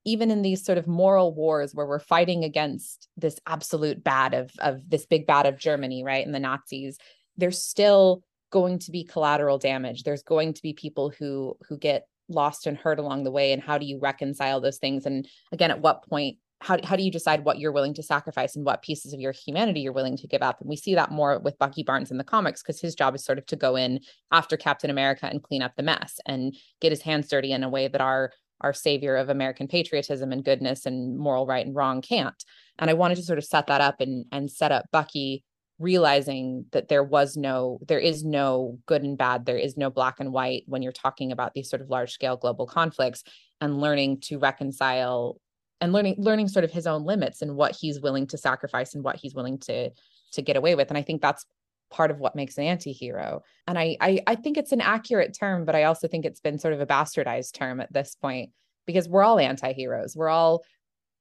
even 0.04 0.30
in 0.30 0.42
these 0.42 0.64
sort 0.64 0.78
of 0.78 0.86
moral 0.86 1.34
wars 1.34 1.74
where 1.74 1.86
we're 1.86 1.98
fighting 1.98 2.44
against 2.44 3.08
this 3.16 3.38
absolute 3.46 4.04
bad 4.04 4.34
of 4.34 4.50
of 4.60 4.88
this 4.88 5.04
big 5.04 5.26
bad 5.26 5.46
of 5.46 5.58
Germany, 5.58 6.04
right, 6.04 6.24
and 6.24 6.34
the 6.34 6.40
Nazis, 6.40 6.98
there's 7.36 7.62
still 7.62 8.22
going 8.50 8.78
to 8.80 8.90
be 8.90 9.04
collateral 9.04 9.58
damage. 9.58 10.02
There's 10.02 10.22
going 10.22 10.54
to 10.54 10.62
be 10.62 10.72
people 10.72 11.12
who 11.18 11.56
who 11.68 11.78
get 11.78 12.06
lost 12.28 12.66
and 12.66 12.76
hurt 12.76 12.98
along 12.98 13.24
the 13.24 13.30
way 13.30 13.52
and 13.52 13.62
how 13.62 13.78
do 13.78 13.86
you 13.86 13.98
reconcile 14.00 14.60
those 14.60 14.78
things? 14.78 15.06
And 15.06 15.28
again 15.52 15.70
at 15.70 15.80
what 15.80 16.04
point 16.08 16.38
how, 16.62 16.78
how 16.84 16.96
do 16.96 17.02
you 17.02 17.10
decide 17.10 17.44
what 17.44 17.58
you're 17.58 17.72
willing 17.72 17.92
to 17.94 18.02
sacrifice 18.02 18.56
and 18.56 18.64
what 18.64 18.82
pieces 18.82 19.12
of 19.12 19.20
your 19.20 19.32
humanity 19.32 19.80
you're 19.80 19.92
willing 19.92 20.16
to 20.16 20.26
give 20.26 20.42
up? 20.42 20.60
And 20.60 20.68
we 20.68 20.76
see 20.76 20.94
that 20.94 21.10
more 21.10 21.38
with 21.38 21.58
bucky 21.58 21.82
barnes 21.82 22.10
in 22.10 22.16
the 22.16 22.24
comics 22.24 22.62
because 22.62 22.80
his 22.80 22.94
job 22.94 23.14
is 23.14 23.24
sort 23.24 23.38
of 23.38 23.46
to 23.46 23.56
go 23.56 23.76
in 23.76 24.00
after 24.32 24.56
captain 24.56 24.90
america 24.90 25.26
and 25.26 25.42
clean 25.42 25.62
up 25.62 25.76
the 25.76 25.82
mess 25.82 26.18
and 26.26 26.56
get 26.80 26.92
his 26.92 27.02
hands 27.02 27.28
dirty 27.28 27.52
in 27.52 27.62
a 27.62 27.68
way 27.68 27.88
that 27.88 28.00
our 28.00 28.32
our 28.62 28.72
savior 28.72 29.16
of 29.16 29.28
american 29.28 29.68
patriotism 29.68 30.32
and 30.32 30.44
goodness 30.44 30.86
and 30.86 31.18
moral 31.18 31.46
right 31.46 31.66
and 31.66 31.76
wrong 31.76 32.00
can't. 32.00 32.42
And 32.78 32.88
i 32.90 32.94
wanted 32.94 33.16
to 33.16 33.22
sort 33.22 33.38
of 33.38 33.44
set 33.44 33.66
that 33.66 33.82
up 33.82 34.00
and 34.00 34.24
and 34.32 34.50
set 34.50 34.72
up 34.72 34.86
bucky 34.90 35.44
realizing 35.78 36.64
that 36.72 36.88
there 36.88 37.04
was 37.04 37.36
no 37.36 37.78
there 37.86 37.98
is 37.98 38.24
no 38.24 38.78
good 38.86 39.02
and 39.02 39.18
bad 39.18 39.44
there 39.44 39.58
is 39.58 39.76
no 39.76 39.90
black 39.90 40.20
and 40.20 40.32
white 40.32 40.62
when 40.66 40.80
you're 40.80 40.92
talking 40.92 41.32
about 41.32 41.52
these 41.52 41.68
sort 41.68 41.82
of 41.82 41.90
large 41.90 42.12
scale 42.12 42.36
global 42.36 42.66
conflicts 42.66 43.22
and 43.60 43.78
learning 43.80 44.18
to 44.18 44.38
reconcile 44.38 45.38
and 45.82 45.92
learning 45.92 46.14
learning 46.16 46.48
sort 46.48 46.64
of 46.64 46.70
his 46.70 46.86
own 46.86 47.04
limits 47.04 47.42
and 47.42 47.54
what 47.54 47.76
he's 47.78 48.00
willing 48.00 48.26
to 48.26 48.38
sacrifice 48.38 48.94
and 48.94 49.04
what 49.04 49.16
he's 49.16 49.34
willing 49.34 49.58
to 49.58 49.90
to 50.32 50.42
get 50.42 50.56
away 50.56 50.74
with. 50.74 50.88
And 50.88 50.96
i 50.96 51.02
think 51.02 51.20
that's 51.20 51.44
part 51.90 52.10
of 52.10 52.18
what 52.18 52.34
makes 52.34 52.58
an 52.58 52.64
anti-hero. 52.64 53.42
And 53.66 53.78
I, 53.78 53.96
I 54.00 54.20
i 54.26 54.34
think 54.34 54.56
it's 54.56 54.72
an 54.72 54.80
accurate 54.80 55.36
term 55.38 55.64
but 55.64 55.74
i 55.74 55.84
also 55.84 56.08
think 56.08 56.24
it's 56.24 56.40
been 56.40 56.58
sort 56.58 56.74
of 56.74 56.80
a 56.80 56.86
bastardized 56.86 57.52
term 57.52 57.80
at 57.80 57.92
this 57.92 58.16
point 58.16 58.50
because 58.86 59.08
we're 59.08 59.24
all 59.24 59.38
anti-heroes. 59.38 60.16
We're 60.16 60.28
all 60.28 60.64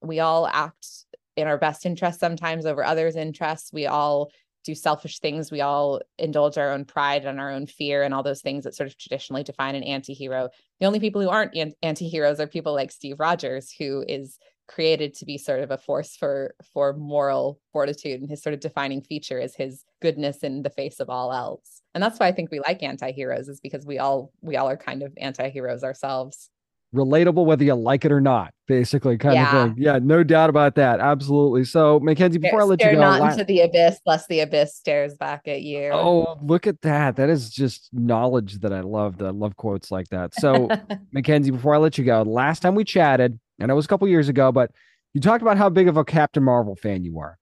we 0.02 0.20
all 0.20 0.48
act 0.48 0.88
in 1.36 1.48
our 1.48 1.58
best 1.58 1.86
interest 1.86 2.20
sometimes 2.20 2.65
over 2.65 2.84
others 2.84 3.15
interests. 3.15 3.74
We 3.74 3.88
all 3.88 4.32
do 4.65 4.75
selfish 4.75 5.19
things. 5.19 5.51
We 5.51 5.62
all 5.62 6.01
indulge 6.17 6.58
our 6.58 6.71
own 6.71 6.86
pride 6.86 7.25
and 7.25 7.39
our 7.39 7.51
own 7.51 7.67
fear 7.67 8.04
and 8.04 8.13
all 8.13 8.23
those 8.23 8.41
things 8.41 8.63
that 8.63 8.75
sort 8.75 8.88
of 8.88 8.97
traditionally 8.97 9.43
define 9.43 9.75
an 9.75 9.84
anti-hero. 9.84 10.49
The 10.80 10.86
only 10.86 10.99
people 10.99 11.21
who 11.21 11.30
aren't 11.30 11.56
an- 11.56 11.73
anti-heroes 11.82 12.39
are 12.39 12.47
people 12.47 12.73
like 12.73 12.91
Steve 12.91 13.19
Rogers, 13.19 13.71
who 13.71 14.04
is 14.08 14.38
created 14.67 15.13
to 15.13 15.25
be 15.25 15.38
sort 15.38 15.62
of 15.62 15.71
a 15.71 15.78
force 15.78 16.15
for 16.15 16.56
for 16.73 16.93
moral 16.93 17.60
fortitude 17.71 18.19
and 18.19 18.30
his 18.30 18.41
sort 18.41 18.54
of 18.54 18.60
defining 18.60 19.01
feature 19.01 19.39
is 19.39 19.56
his 19.56 19.84
goodness 20.01 20.38
in 20.38 20.63
the 20.63 20.71
face 20.71 20.99
of 20.99 21.08
all 21.08 21.32
else 21.32 21.84
and 21.93 22.04
that's 22.04 22.19
why 22.19 22.25
i 22.25 22.32
think 22.32 22.49
we 22.49 22.60
like 22.60 22.82
anti-heroes 22.82 23.47
is 23.47 23.60
because 23.60 23.86
we 23.86 23.99
all 23.99 24.32
we 24.41 24.58
all 24.58 24.67
are 24.67 24.75
kind 24.75 25.04
of 25.04 25.13
anti-heroes 25.17 25.84
ourselves 25.84 26.49
relatable 26.95 27.45
whether 27.45 27.63
you 27.63 27.75
like 27.75 28.05
it 28.05 28.12
or 28.12 28.21
not 28.21 28.53
basically 28.67 29.17
kind 29.17 29.36
Yeah. 29.36 29.63
of 29.63 29.69
thing. 29.75 29.84
Yeah. 29.84 29.99
No 30.01 30.23
doubt 30.23 30.49
about 30.49 30.75
that. 30.75 30.99
Absolutely. 30.99 31.65
So 31.65 31.99
mackenzi 31.99 32.41
before 32.41 32.62
i 32.62 32.63
let 32.63 32.81
you 32.81 32.91
go 32.93 32.99
not 32.99 33.19
la- 33.19 33.29
into 33.31 33.43
the 33.43 33.62
abyss 33.62 33.99
lest 34.05 34.27
the 34.29 34.39
abyss 34.39 34.75
stares 34.75 35.15
back 35.15 35.47
at 35.47 35.62
you. 35.62 35.89
Oh 35.93 36.39
look 36.41 36.65
at 36.65 36.81
that. 36.81 37.17
That 37.17 37.29
is 37.29 37.49
just 37.51 37.89
knowledge 37.93 38.60
that 38.62 38.73
i 38.73 38.79
love 38.81 39.21
i 39.21 39.29
love 39.29 39.55
quotes 39.55 39.91
like 39.91 40.08
that. 40.10 40.34
So 40.36 40.67
mackenzi 41.15 41.51
before 41.51 41.75
i 41.75 41.77
let 41.77 41.97
you 41.97 42.05
go 42.05 42.21
last 42.23 42.62
time 42.62 42.73
we 42.75 42.84
chatted 42.84 43.39
and 43.60 43.69
it 43.69 43.73
was 43.73 43.86
a 43.86 43.88
couple 43.88 44.08
years 44.08 44.29
ago 44.29 44.51
but 44.51 44.71
you 45.13 45.21
talked 45.21 45.41
about 45.41 45.58
how 45.58 45.69
big 45.69 45.88
of 45.88 45.97
a 45.97 46.03
captain 46.03 46.43
marvel 46.43 46.75
fan 46.75 47.03
you 47.03 47.19
are 47.19 47.38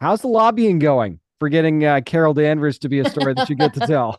how's 0.00 0.20
the 0.22 0.28
lobbying 0.28 0.78
going 0.78 1.20
for 1.38 1.48
getting 1.48 1.84
uh, 1.84 2.00
carol 2.06 2.34
danvers 2.34 2.78
to 2.78 2.88
be 2.88 2.98
a 3.00 3.08
story 3.08 3.34
that 3.34 3.48
you 3.50 3.56
get 3.56 3.74
to 3.74 3.80
tell 3.86 4.18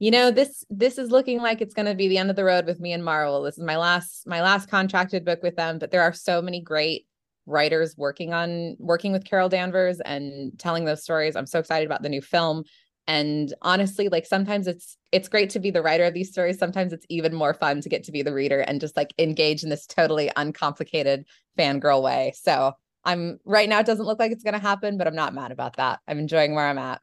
you 0.00 0.10
know 0.10 0.30
this 0.30 0.64
this 0.70 0.98
is 0.98 1.10
looking 1.10 1.40
like 1.40 1.60
it's 1.60 1.74
going 1.74 1.86
to 1.86 1.94
be 1.94 2.08
the 2.08 2.18
end 2.18 2.30
of 2.30 2.36
the 2.36 2.44
road 2.44 2.66
with 2.66 2.80
me 2.80 2.92
and 2.92 3.04
marvel. 3.04 3.42
This 3.42 3.58
is 3.58 3.64
my 3.64 3.76
last 3.76 4.26
my 4.26 4.42
last 4.42 4.68
contracted 4.68 5.24
book 5.24 5.42
with 5.42 5.54
them 5.54 5.78
but 5.78 5.92
there 5.92 6.02
are 6.02 6.12
so 6.12 6.42
many 6.42 6.60
great 6.60 7.06
writers 7.46 7.94
working 7.96 8.32
on 8.32 8.76
working 8.78 9.12
with 9.12 9.24
carol 9.24 9.50
danvers 9.50 10.00
and 10.00 10.58
telling 10.58 10.86
those 10.86 11.04
stories. 11.04 11.36
I'm 11.36 11.46
so 11.46 11.58
excited 11.60 11.86
about 11.86 12.02
the 12.02 12.08
new 12.08 12.22
film. 12.22 12.64
And 13.06 13.52
honestly 13.60 14.08
like 14.08 14.24
sometimes 14.24 14.66
it's 14.66 14.96
it's 15.12 15.28
great 15.28 15.50
to 15.50 15.60
be 15.60 15.70
the 15.70 15.82
writer 15.82 16.04
of 16.04 16.14
these 16.14 16.30
stories. 16.30 16.58
Sometimes 16.58 16.94
it's 16.94 17.06
even 17.10 17.34
more 17.34 17.52
fun 17.52 17.82
to 17.82 17.88
get 17.90 18.04
to 18.04 18.12
be 18.12 18.22
the 18.22 18.32
reader 18.32 18.60
and 18.60 18.80
just 18.80 18.96
like 18.96 19.12
engage 19.18 19.62
in 19.62 19.68
this 19.68 19.86
totally 19.86 20.30
uncomplicated 20.34 21.26
fangirl 21.58 22.02
way. 22.02 22.32
So 22.40 22.72
i'm 23.04 23.38
right 23.46 23.68
now 23.68 23.80
it 23.80 23.86
doesn't 23.86 24.04
look 24.04 24.18
like 24.18 24.30
it's 24.30 24.44
going 24.44 24.52
to 24.52 24.60
happen 24.60 24.98
but 24.98 25.06
i'm 25.06 25.14
not 25.14 25.34
mad 25.34 25.52
about 25.52 25.76
that. 25.76 26.00
I'm 26.08 26.18
enjoying 26.18 26.54
where 26.54 26.66
i'm 26.66 26.78
at 26.78 27.00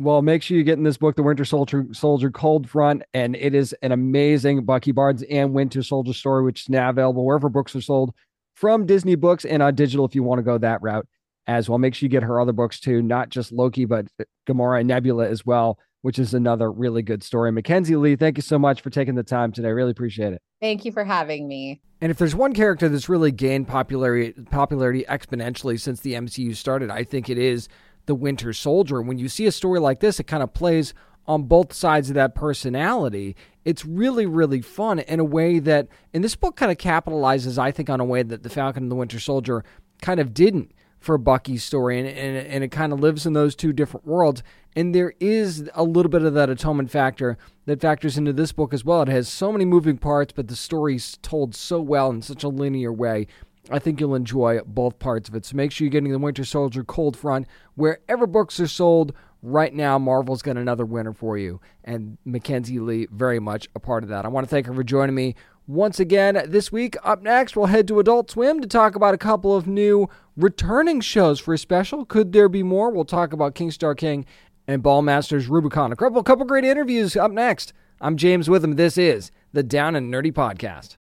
Well, 0.00 0.22
make 0.22 0.44
sure 0.44 0.56
you 0.56 0.62
get 0.62 0.78
in 0.78 0.84
this 0.84 0.96
book, 0.96 1.16
The 1.16 1.24
Winter 1.24 1.44
Soldier 1.44 1.86
Soldier 1.92 2.30
Cold 2.30 2.70
Front, 2.70 3.02
and 3.14 3.34
it 3.34 3.52
is 3.52 3.72
an 3.82 3.90
amazing 3.90 4.64
Bucky 4.64 4.92
Barnes 4.92 5.24
and 5.24 5.52
Winter 5.52 5.82
Soldier 5.82 6.12
story, 6.12 6.44
which 6.44 6.62
is 6.62 6.68
now 6.68 6.90
available 6.90 7.26
wherever 7.26 7.48
books 7.48 7.74
are 7.74 7.80
sold 7.80 8.14
from 8.54 8.86
Disney 8.86 9.16
Books 9.16 9.44
and 9.44 9.60
on 9.60 9.74
digital 9.74 10.04
if 10.04 10.14
you 10.14 10.22
want 10.22 10.38
to 10.38 10.44
go 10.44 10.56
that 10.58 10.80
route 10.82 11.08
as 11.48 11.68
well. 11.68 11.78
Make 11.78 11.96
sure 11.96 12.06
you 12.06 12.10
get 12.10 12.22
her 12.22 12.40
other 12.40 12.52
books 12.52 12.78
too, 12.78 13.02
not 13.02 13.30
just 13.30 13.50
Loki, 13.50 13.86
but 13.86 14.06
Gamora 14.48 14.78
and 14.78 14.88
Nebula 14.88 15.28
as 15.28 15.44
well, 15.44 15.80
which 16.02 16.20
is 16.20 16.32
another 16.32 16.70
really 16.70 17.02
good 17.02 17.24
story. 17.24 17.50
Mackenzi 17.50 18.00
Lee, 18.00 18.14
thank 18.14 18.38
you 18.38 18.42
so 18.42 18.56
much 18.58 18.82
for 18.82 18.90
taking 18.90 19.16
the 19.16 19.24
time 19.24 19.50
today. 19.50 19.70
Really 19.70 19.90
appreciate 19.90 20.32
it. 20.32 20.40
thank 20.60 20.84
you 20.84 20.92
for 20.92 21.02
having 21.04 21.48
me 21.48 21.80
And 22.00 22.12
if 22.12 22.18
there's 22.18 22.36
one 22.36 22.54
character 22.54 22.88
that's 22.88 23.08
really 23.08 23.32
gained 23.32 23.66
popularity 23.66 24.32
popularity 24.48 25.04
exponentially 25.08 25.80
since 25.80 25.98
the 26.00 26.14
MCU 26.14 26.54
started, 26.54 26.88
I 26.88 27.02
think 27.02 27.28
it 27.28 27.38
is 27.38 27.68
the 28.08 28.16
Winter 28.16 28.52
Soldier. 28.52 29.00
When 29.00 29.18
you 29.18 29.28
see 29.28 29.46
a 29.46 29.52
story 29.52 29.78
like 29.78 30.00
this, 30.00 30.18
it 30.18 30.24
kind 30.24 30.42
of 30.42 30.52
plays 30.52 30.92
on 31.28 31.44
both 31.44 31.72
sides 31.72 32.08
of 32.08 32.14
that 32.14 32.34
personality. 32.34 33.36
It's 33.64 33.84
really, 33.84 34.26
really 34.26 34.62
fun 34.62 34.98
in 34.98 35.20
a 35.20 35.24
way 35.24 35.60
that, 35.60 35.86
and 36.12 36.24
this 36.24 36.34
book 36.34 36.56
kind 36.56 36.72
of 36.72 36.78
capitalizes, 36.78 37.58
I 37.58 37.70
think, 37.70 37.88
on 37.88 38.00
a 38.00 38.04
way 38.04 38.24
that 38.24 38.42
the 38.42 38.50
Falcon 38.50 38.84
and 38.84 38.90
the 38.90 38.96
Winter 38.96 39.20
Soldier 39.20 39.62
kind 40.02 40.18
of 40.18 40.34
didn't 40.34 40.72
for 40.98 41.16
Bucky's 41.16 41.62
story, 41.62 42.00
and, 42.00 42.08
and, 42.08 42.46
and 42.48 42.64
it 42.64 42.72
kind 42.72 42.92
of 42.92 42.98
lives 42.98 43.24
in 43.24 43.32
those 43.32 43.54
two 43.54 43.72
different 43.72 44.06
worlds. 44.06 44.42
And 44.74 44.94
there 44.94 45.12
is 45.20 45.68
a 45.74 45.84
little 45.84 46.10
bit 46.10 46.22
of 46.22 46.34
that 46.34 46.50
atonement 46.50 46.90
factor 46.90 47.38
that 47.66 47.80
factors 47.80 48.18
into 48.18 48.32
this 48.32 48.52
book 48.52 48.72
as 48.72 48.84
well. 48.84 49.02
It 49.02 49.08
has 49.08 49.28
so 49.28 49.52
many 49.52 49.64
moving 49.64 49.98
parts, 49.98 50.32
but 50.32 50.48
the 50.48 50.56
story's 50.56 51.16
told 51.22 51.54
so 51.54 51.80
well 51.80 52.10
in 52.10 52.22
such 52.22 52.42
a 52.42 52.48
linear 52.48 52.92
way. 52.92 53.26
I 53.70 53.78
think 53.78 54.00
you'll 54.00 54.14
enjoy 54.14 54.60
both 54.66 54.98
parts 54.98 55.28
of 55.28 55.34
it. 55.34 55.44
So 55.44 55.56
make 55.56 55.72
sure 55.72 55.84
you're 55.84 55.90
getting 55.90 56.12
the 56.12 56.18
Winter 56.18 56.44
Soldier 56.44 56.84
Cold 56.84 57.16
Front 57.16 57.46
wherever 57.74 58.26
books 58.26 58.58
are 58.60 58.68
sold. 58.68 59.12
Right 59.40 59.72
now, 59.72 59.98
Marvel's 59.98 60.42
got 60.42 60.56
another 60.56 60.84
winner 60.84 61.12
for 61.12 61.38
you, 61.38 61.60
and 61.84 62.18
Mackenzi 62.26 62.80
Lee 62.80 63.06
very 63.12 63.38
much 63.38 63.68
a 63.76 63.78
part 63.78 64.02
of 64.02 64.08
that. 64.08 64.24
I 64.24 64.28
want 64.28 64.44
to 64.44 64.50
thank 64.50 64.66
her 64.66 64.74
for 64.74 64.82
joining 64.82 65.14
me 65.14 65.36
once 65.68 66.00
again 66.00 66.42
this 66.48 66.72
week. 66.72 66.96
Up 67.04 67.22
next, 67.22 67.56
we'll 67.56 67.66
head 67.66 67.86
to 67.86 68.00
Adult 68.00 68.32
Swim 68.32 68.60
to 68.60 68.66
talk 68.66 68.96
about 68.96 69.14
a 69.14 69.18
couple 69.18 69.54
of 69.54 69.68
new 69.68 70.08
returning 70.36 71.00
shows 71.00 71.38
for 71.38 71.54
a 71.54 71.58
special. 71.58 72.04
Could 72.04 72.32
there 72.32 72.48
be 72.48 72.64
more? 72.64 72.90
We'll 72.90 73.04
talk 73.04 73.32
about 73.32 73.54
King 73.54 73.70
Star 73.70 73.94
King 73.94 74.26
and 74.66 74.82
Ballmastrz 74.82 75.48
Rubicon. 75.48 75.92
A 75.92 75.96
couple, 75.96 76.20
couple 76.24 76.44
great 76.44 76.64
interviews 76.64 77.16
up 77.16 77.30
next. 77.30 77.72
I'm 78.00 78.16
James 78.16 78.50
Witham. 78.50 78.74
This 78.74 78.98
is 78.98 79.30
the 79.52 79.62
Down 79.62 79.94
and 79.94 80.12
Nerdy 80.12 80.32
Podcast. 80.32 80.96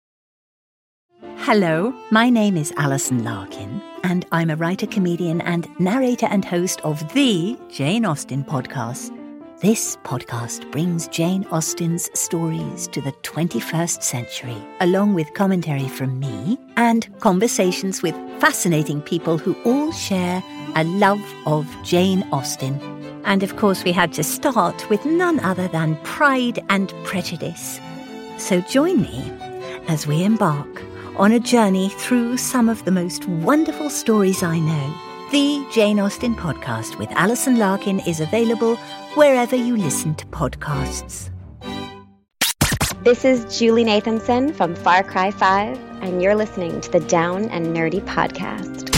Hello, 1.24 1.94
my 2.12 2.30
name 2.30 2.58
is 2.58 2.74
Alison 2.76 3.24
Larkin, 3.24 3.82
and 4.04 4.26
I'm 4.32 4.50
a 4.50 4.58
writer, 4.58 4.86
comedian, 4.86 5.40
and 5.42 5.68
narrator 5.80 6.26
and 6.26 6.44
host 6.44 6.82
of 6.82 7.02
the 7.14 7.58
Jane 7.70 8.06
Austen 8.06 8.44
podcast. 8.44 9.18
This 9.62 9.96
podcast 10.04 10.70
brings 10.72 11.08
Jane 11.08 11.46
Austen's 11.46 12.10
stories 12.14 12.88
to 12.90 13.00
the 13.00 13.14
21st 13.24 14.04
century, 14.04 14.58
along 14.82 15.14
with 15.14 15.34
commentary 15.34 15.88
from 15.88 16.20
me 16.20 16.58
and 16.76 17.08
conversations 17.22 18.02
with 18.02 18.16
fascinating 18.40 19.02
people 19.02 19.38
who 19.38 19.56
all 19.64 19.94
share 19.94 20.44
a 20.76 20.84
love 20.84 21.24
of 21.46 21.74
Jane 21.84 22.28
Austen. 22.34 22.80
And 23.24 23.44
of 23.44 23.56
course, 23.56 23.86
we 23.86 23.94
had 23.94 24.12
to 24.14 24.24
start 24.24 24.90
with 24.90 25.06
none 25.06 25.40
other 25.40 25.70
than 25.70 25.96
Pride 26.04 26.64
and 26.70 26.94
Prejudice. 27.06 27.80
So 28.38 28.60
join 28.60 29.02
me 29.02 29.32
as 29.88 30.06
we 30.06 30.24
embark 30.24 30.84
on 31.16 31.32
a 31.32 31.40
journey 31.40 31.90
through 31.90 32.38
some 32.38 32.70
of 32.70 32.84
the 32.86 32.92
most 32.92 33.28
wonderful 33.28 33.90
stories 33.90 34.42
I 34.42 34.60
know. 34.60 34.94
The 35.32 35.66
Jane 35.72 36.00
Austen 36.00 36.36
podcast 36.36 36.98
with 36.98 37.12
Alison 37.12 37.58
Larkin 37.58 38.00
is 38.02 38.20
available 38.20 38.78
wherever 39.16 39.56
you 39.56 39.78
listen 39.78 40.16
to 40.16 40.26
podcasts. 40.28 41.30
This 43.04 43.26
is 43.26 43.60
Julie 43.60 43.86
Nathanson 43.86 44.56
from 44.56 44.76
Far 44.76 45.04
Cry 45.04 45.30
5, 45.30 45.78
and 46.02 46.22
you're 46.22 46.36
listening 46.36 46.82
to 46.82 46.90
the 46.90 47.02
Down 47.02 47.50
and 47.50 47.68
Nerdy 47.68 48.02
podcast. 48.02 48.90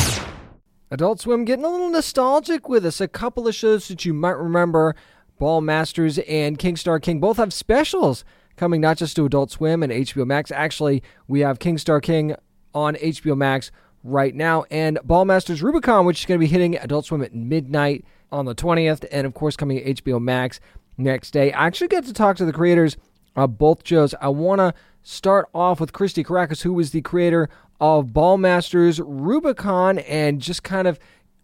Adult 0.91 1.19
Swim 1.19 1.43
getting 1.43 1.65
a 1.65 1.69
little 1.69 1.89
nostalgic 1.89 2.69
with 2.69 2.86
us. 2.86 3.01
A 3.01 3.08
couple 3.08 3.47
of 3.47 3.56
shows 3.56 3.88
that 3.89 4.06
you 4.06 4.13
might 4.13 4.38
remember 4.38 4.95
Ballmastrz 5.41 6.23
and 6.30 6.58
King 6.58 6.78
Star 6.78 6.99
King 6.99 7.19
both 7.19 7.38
have 7.38 7.51
specials 7.51 8.23
coming 8.55 8.81
not 8.81 8.97
just 8.97 9.15
to 9.15 9.25
Adult 9.25 9.51
Swim 9.51 9.83
and 9.83 9.91
HBO 9.91 10.25
Max. 10.25 10.51
Actually, 10.51 11.03
we 11.27 11.41
have 11.41 11.59
King 11.59 11.77
Star 11.77 12.01
King 12.01 12.35
on 12.73 12.95
HBO 12.95 13.37
Max 13.37 13.71
right 14.03 14.35
now, 14.35 14.65
and 14.69 14.99
Ballmastrz 15.05 15.61
Rubicon, 15.61 16.05
which 16.05 16.19
is 16.19 16.25
going 16.25 16.39
to 16.39 16.45
be 16.45 16.51
hitting 16.51 16.77
Adult 16.77 17.05
Swim 17.05 17.23
at 17.23 17.33
midnight 17.33 18.05
on 18.31 18.45
the 18.45 18.55
20th, 18.55 19.05
and 19.11 19.25
of 19.25 19.33
course, 19.33 19.55
coming 19.55 19.77
to 19.77 19.93
HBO 19.95 20.21
Max 20.21 20.59
next 20.97 21.31
day. 21.31 21.51
I 21.53 21.67
actually 21.67 21.87
get 21.87 22.05
to 22.05 22.13
talk 22.13 22.37
to 22.37 22.45
the 22.45 22.53
creators 22.53 22.97
of 23.35 23.57
both 23.57 23.85
shows. 23.85 24.13
I 24.21 24.29
want 24.29 24.59
to 24.59 24.73
start 25.03 25.47
off 25.53 25.79
with 25.79 25.93
Christy 25.93 26.23
Karacas, 26.23 26.61
who 26.61 26.73
was 26.73 26.91
the 26.91 27.01
creator 27.01 27.49
of 27.79 28.07
Ballmastrz 28.07 29.01
Rubicon, 29.03 29.99
and 29.99 30.41
just 30.41 30.63
kind 30.63 30.87
of 30.87 30.99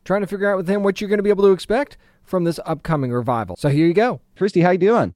trying 0.05 0.21
to 0.21 0.27
figure 0.27 0.49
out 0.49 0.57
with 0.57 0.67
him 0.67 0.83
what 0.83 1.01
you're 1.01 1.09
going 1.09 1.19
to 1.19 1.23
be 1.23 1.29
able 1.29 1.43
to 1.43 1.51
expect 1.51 1.97
from 2.23 2.43
this 2.43 2.59
upcoming 2.65 3.11
revival. 3.11 3.55
So 3.57 3.69
here 3.69 3.87
you 3.87 3.93
go. 3.93 4.21
Christy, 4.35 4.61
how 4.61 4.71
you 4.71 4.77
doing? 4.77 5.13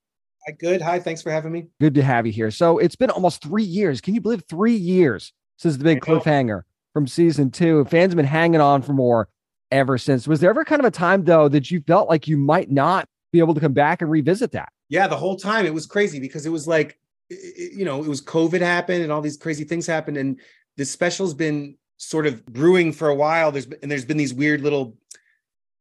Hi, 0.47 0.53
good. 0.53 0.81
Hi, 0.81 0.99
thanks 0.99 1.21
for 1.21 1.31
having 1.31 1.51
me. 1.51 1.67
Good 1.79 1.95
to 1.95 2.03
have 2.03 2.25
you 2.25 2.31
here. 2.31 2.51
So 2.51 2.77
it's 2.77 2.95
been 2.95 3.09
almost 3.09 3.41
three 3.41 3.63
years. 3.63 4.01
Can 4.01 4.13
you 4.13 4.21
believe 4.21 4.43
three 4.47 4.75
years 4.75 5.33
since 5.57 5.77
the 5.77 5.83
big 5.83 6.01
cliffhanger 6.01 6.63
from 6.95 7.07
season 7.07 7.51
two. 7.51 7.83
Fans 7.85 8.11
have 8.11 8.17
been 8.17 8.25
hanging 8.25 8.61
on 8.61 8.81
for 8.81 8.93
more 8.93 9.27
ever 9.69 9.97
since. 9.97 10.27
Was 10.27 10.39
there 10.39 10.49
ever 10.49 10.63
kind 10.63 10.79
of 10.79 10.85
a 10.85 10.91
time 10.91 11.25
though 11.25 11.49
that 11.49 11.69
you 11.69 11.81
felt 11.81 12.07
like 12.09 12.27
you 12.27 12.37
might 12.37 12.71
not 12.71 13.07
be 13.33 13.39
able 13.39 13.53
to 13.53 13.59
come 13.59 13.73
back 13.73 14.01
and 14.01 14.09
revisit 14.09 14.53
that? 14.53 14.69
Yeah, 14.87 15.07
the 15.07 15.17
whole 15.17 15.35
time 15.35 15.65
it 15.65 15.73
was 15.73 15.85
crazy 15.85 16.19
because 16.19 16.45
it 16.45 16.51
was 16.51 16.67
like, 16.67 16.97
you 17.29 17.83
know, 17.83 18.01
it 18.01 18.07
was 18.07 18.23
COVID 18.23 18.61
happened 18.61 19.03
and 19.03 19.11
all 19.11 19.21
these 19.21 19.35
crazy 19.35 19.65
things 19.65 19.85
happened, 19.85 20.15
and 20.15 20.39
this 20.77 20.89
special's 20.91 21.33
been 21.33 21.75
sort 21.97 22.27
of 22.27 22.45
brewing 22.45 22.93
for 22.93 23.09
a 23.09 23.15
while. 23.15 23.51
There's 23.51 23.67
and 23.81 23.91
there's 23.91 24.05
been 24.05 24.17
these 24.17 24.33
weird 24.33 24.61
little, 24.61 24.95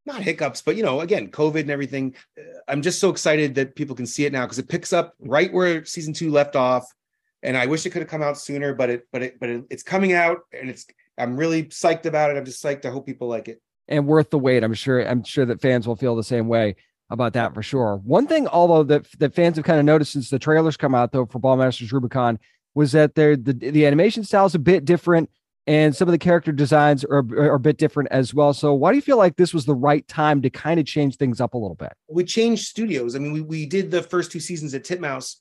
not 0.06 0.22
hiccups, 0.22 0.62
but 0.62 0.76
you 0.76 0.82
know, 0.82 1.00
again, 1.00 1.30
COVID 1.30 1.60
and 1.60 1.70
everything. 1.70 2.14
Uh, 2.38 2.42
I'm 2.68 2.82
just 2.82 3.00
so 3.00 3.10
excited 3.10 3.54
that 3.56 3.74
people 3.74 3.96
can 3.96 4.06
see 4.06 4.24
it 4.24 4.32
now 4.32 4.44
because 4.44 4.58
it 4.58 4.68
picks 4.68 4.92
up 4.92 5.14
right 5.20 5.52
where 5.52 5.84
season 5.84 6.12
two 6.12 6.30
left 6.30 6.56
off, 6.56 6.86
and 7.42 7.56
I 7.56 7.66
wish 7.66 7.86
it 7.86 7.90
could 7.90 8.02
have 8.02 8.10
come 8.10 8.22
out 8.22 8.38
sooner, 8.38 8.74
but 8.74 8.90
it 8.90 9.08
but 9.12 9.22
it 9.22 9.40
but 9.40 9.48
it, 9.48 9.64
it's 9.70 9.82
coming 9.82 10.12
out 10.12 10.40
and 10.52 10.70
it's 10.70 10.86
I'm 11.16 11.36
really 11.36 11.64
psyched 11.64 12.06
about 12.06 12.30
it. 12.30 12.36
I'm 12.36 12.44
just 12.44 12.62
psyched. 12.62 12.84
I 12.84 12.90
hope 12.90 13.06
people 13.06 13.28
like 13.28 13.48
it 13.48 13.60
and 13.88 14.06
worth 14.06 14.30
the 14.30 14.38
wait. 14.38 14.64
I'm 14.64 14.74
sure. 14.74 15.06
I'm 15.06 15.22
sure 15.24 15.46
that 15.46 15.60
fans 15.60 15.86
will 15.86 15.96
feel 15.96 16.16
the 16.16 16.22
same 16.22 16.48
way 16.48 16.76
about 17.10 17.34
that 17.34 17.54
for 17.54 17.62
sure. 17.62 18.00
One 18.04 18.26
thing, 18.26 18.48
although 18.48 18.82
that 18.84 19.06
that 19.18 19.34
fans 19.34 19.56
have 19.56 19.64
kind 19.64 19.78
of 19.78 19.84
noticed 19.84 20.12
since 20.12 20.30
the 20.30 20.38
trailers 20.38 20.76
come 20.76 20.94
out 20.94 21.12
though 21.12 21.26
for 21.26 21.38
Ballmastrz 21.38 21.92
Rubicon 21.92 22.38
was 22.74 22.92
that 22.92 23.14
they're 23.14 23.36
the 23.36 23.52
the 23.52 23.86
animation 23.86 24.24
style 24.24 24.46
is 24.46 24.54
a 24.54 24.58
bit 24.58 24.84
different 24.84 25.30
and 25.66 25.94
some 25.96 26.08
of 26.08 26.12
the 26.12 26.18
character 26.18 26.52
designs 26.52 27.04
are, 27.04 27.18
are 27.18 27.54
a 27.54 27.60
bit 27.60 27.78
different 27.78 28.10
as 28.10 28.34
well. 28.34 28.52
So 28.52 28.74
why 28.74 28.92
do 28.92 28.96
you 28.96 29.02
feel 29.02 29.16
like 29.16 29.36
this 29.36 29.54
was 29.54 29.64
the 29.64 29.74
right 29.74 30.06
time 30.08 30.42
to 30.42 30.50
kind 30.50 30.78
of 30.78 30.86
change 30.86 31.16
things 31.16 31.40
up 31.40 31.54
a 31.54 31.58
little 31.58 31.76
bit? 31.76 31.92
We 32.08 32.24
changed 32.24 32.66
studios. 32.66 33.16
I 33.16 33.18
mean, 33.18 33.32
we, 33.32 33.40
we 33.40 33.66
did 33.66 33.90
the 33.90 34.02
first 34.02 34.30
two 34.30 34.40
seasons 34.40 34.74
at 34.74 34.84
Titmouse. 34.84 35.36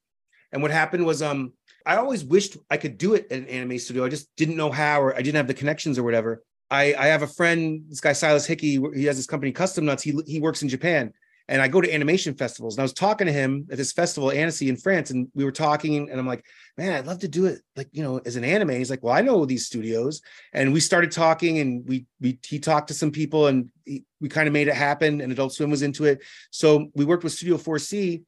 And 0.51 0.61
what 0.61 0.71
happened 0.71 1.05
was 1.05 1.21
um 1.21 1.53
I 1.85 1.97
always 1.97 2.23
wished 2.23 2.57
I 2.69 2.77
could 2.77 2.97
do 2.97 3.13
it 3.13 3.27
at 3.31 3.39
an 3.39 3.47
anime 3.47 3.77
studio. 3.79 4.05
I 4.05 4.09
just 4.09 4.33
didn't 4.37 4.55
know 4.55 4.71
how 4.71 5.01
or 5.01 5.13
I 5.13 5.21
didn't 5.21 5.35
have 5.35 5.47
the 5.47 5.53
connections 5.53 5.99
or 5.99 6.03
whatever. 6.03 6.43
I, 6.71 6.95
I 6.95 7.07
have 7.07 7.21
a 7.21 7.27
friend, 7.27 7.83
this 7.89 7.99
guy 7.99 8.13
Silas 8.13 8.45
Hickey, 8.45 8.79
he 8.95 9.05
has 9.05 9.17
this 9.17 9.27
company 9.27 9.51
Custom 9.51 9.85
Nuts. 9.85 10.03
He 10.03 10.17
he 10.25 10.39
works 10.39 10.61
in 10.61 10.69
Japan 10.69 11.13
and 11.47 11.61
I 11.61 11.67
go 11.67 11.81
to 11.81 11.93
animation 11.93 12.35
festivals. 12.35 12.75
And 12.75 12.81
I 12.81 12.83
was 12.83 12.93
talking 12.93 13.27
to 13.27 13.33
him 13.33 13.67
at 13.69 13.77
this 13.77 13.91
festival, 13.91 14.31
Annecy 14.31 14.69
in 14.69 14.77
France, 14.77 15.11
and 15.11 15.27
we 15.33 15.43
were 15.43 15.51
talking, 15.51 16.09
and 16.09 16.19
I'm 16.19 16.27
like, 16.27 16.45
man, 16.77 16.93
I'd 16.93 17.05
love 17.05 17.19
to 17.19 17.27
do 17.27 17.45
it 17.45 17.59
like 17.75 17.89
you 17.91 18.03
know 18.03 18.19
as 18.25 18.35
an 18.35 18.43
anime. 18.43 18.69
He's 18.69 18.89
like, 18.89 19.03
well, 19.03 19.13
I 19.13 19.21
know 19.21 19.45
these 19.45 19.65
studios, 19.65 20.21
and 20.53 20.73
we 20.73 20.79
started 20.79 21.11
talking, 21.11 21.59
and 21.59 21.87
we 21.87 22.05
we 22.21 22.39
he 22.45 22.59
talked 22.59 22.87
to 22.89 22.93
some 22.93 23.11
people, 23.11 23.47
and 23.47 23.69
he, 23.85 24.05
we 24.21 24.29
kind 24.29 24.47
of 24.47 24.53
made 24.53 24.67
it 24.67 24.75
happen. 24.75 25.21
And 25.21 25.31
Adult 25.31 25.53
Swim 25.53 25.69
was 25.69 25.81
into 25.81 26.05
it, 26.05 26.21
so 26.51 26.89
we 26.95 27.05
worked 27.05 27.23
with 27.23 27.33
Studio 27.33 27.57
4C. 27.57 28.23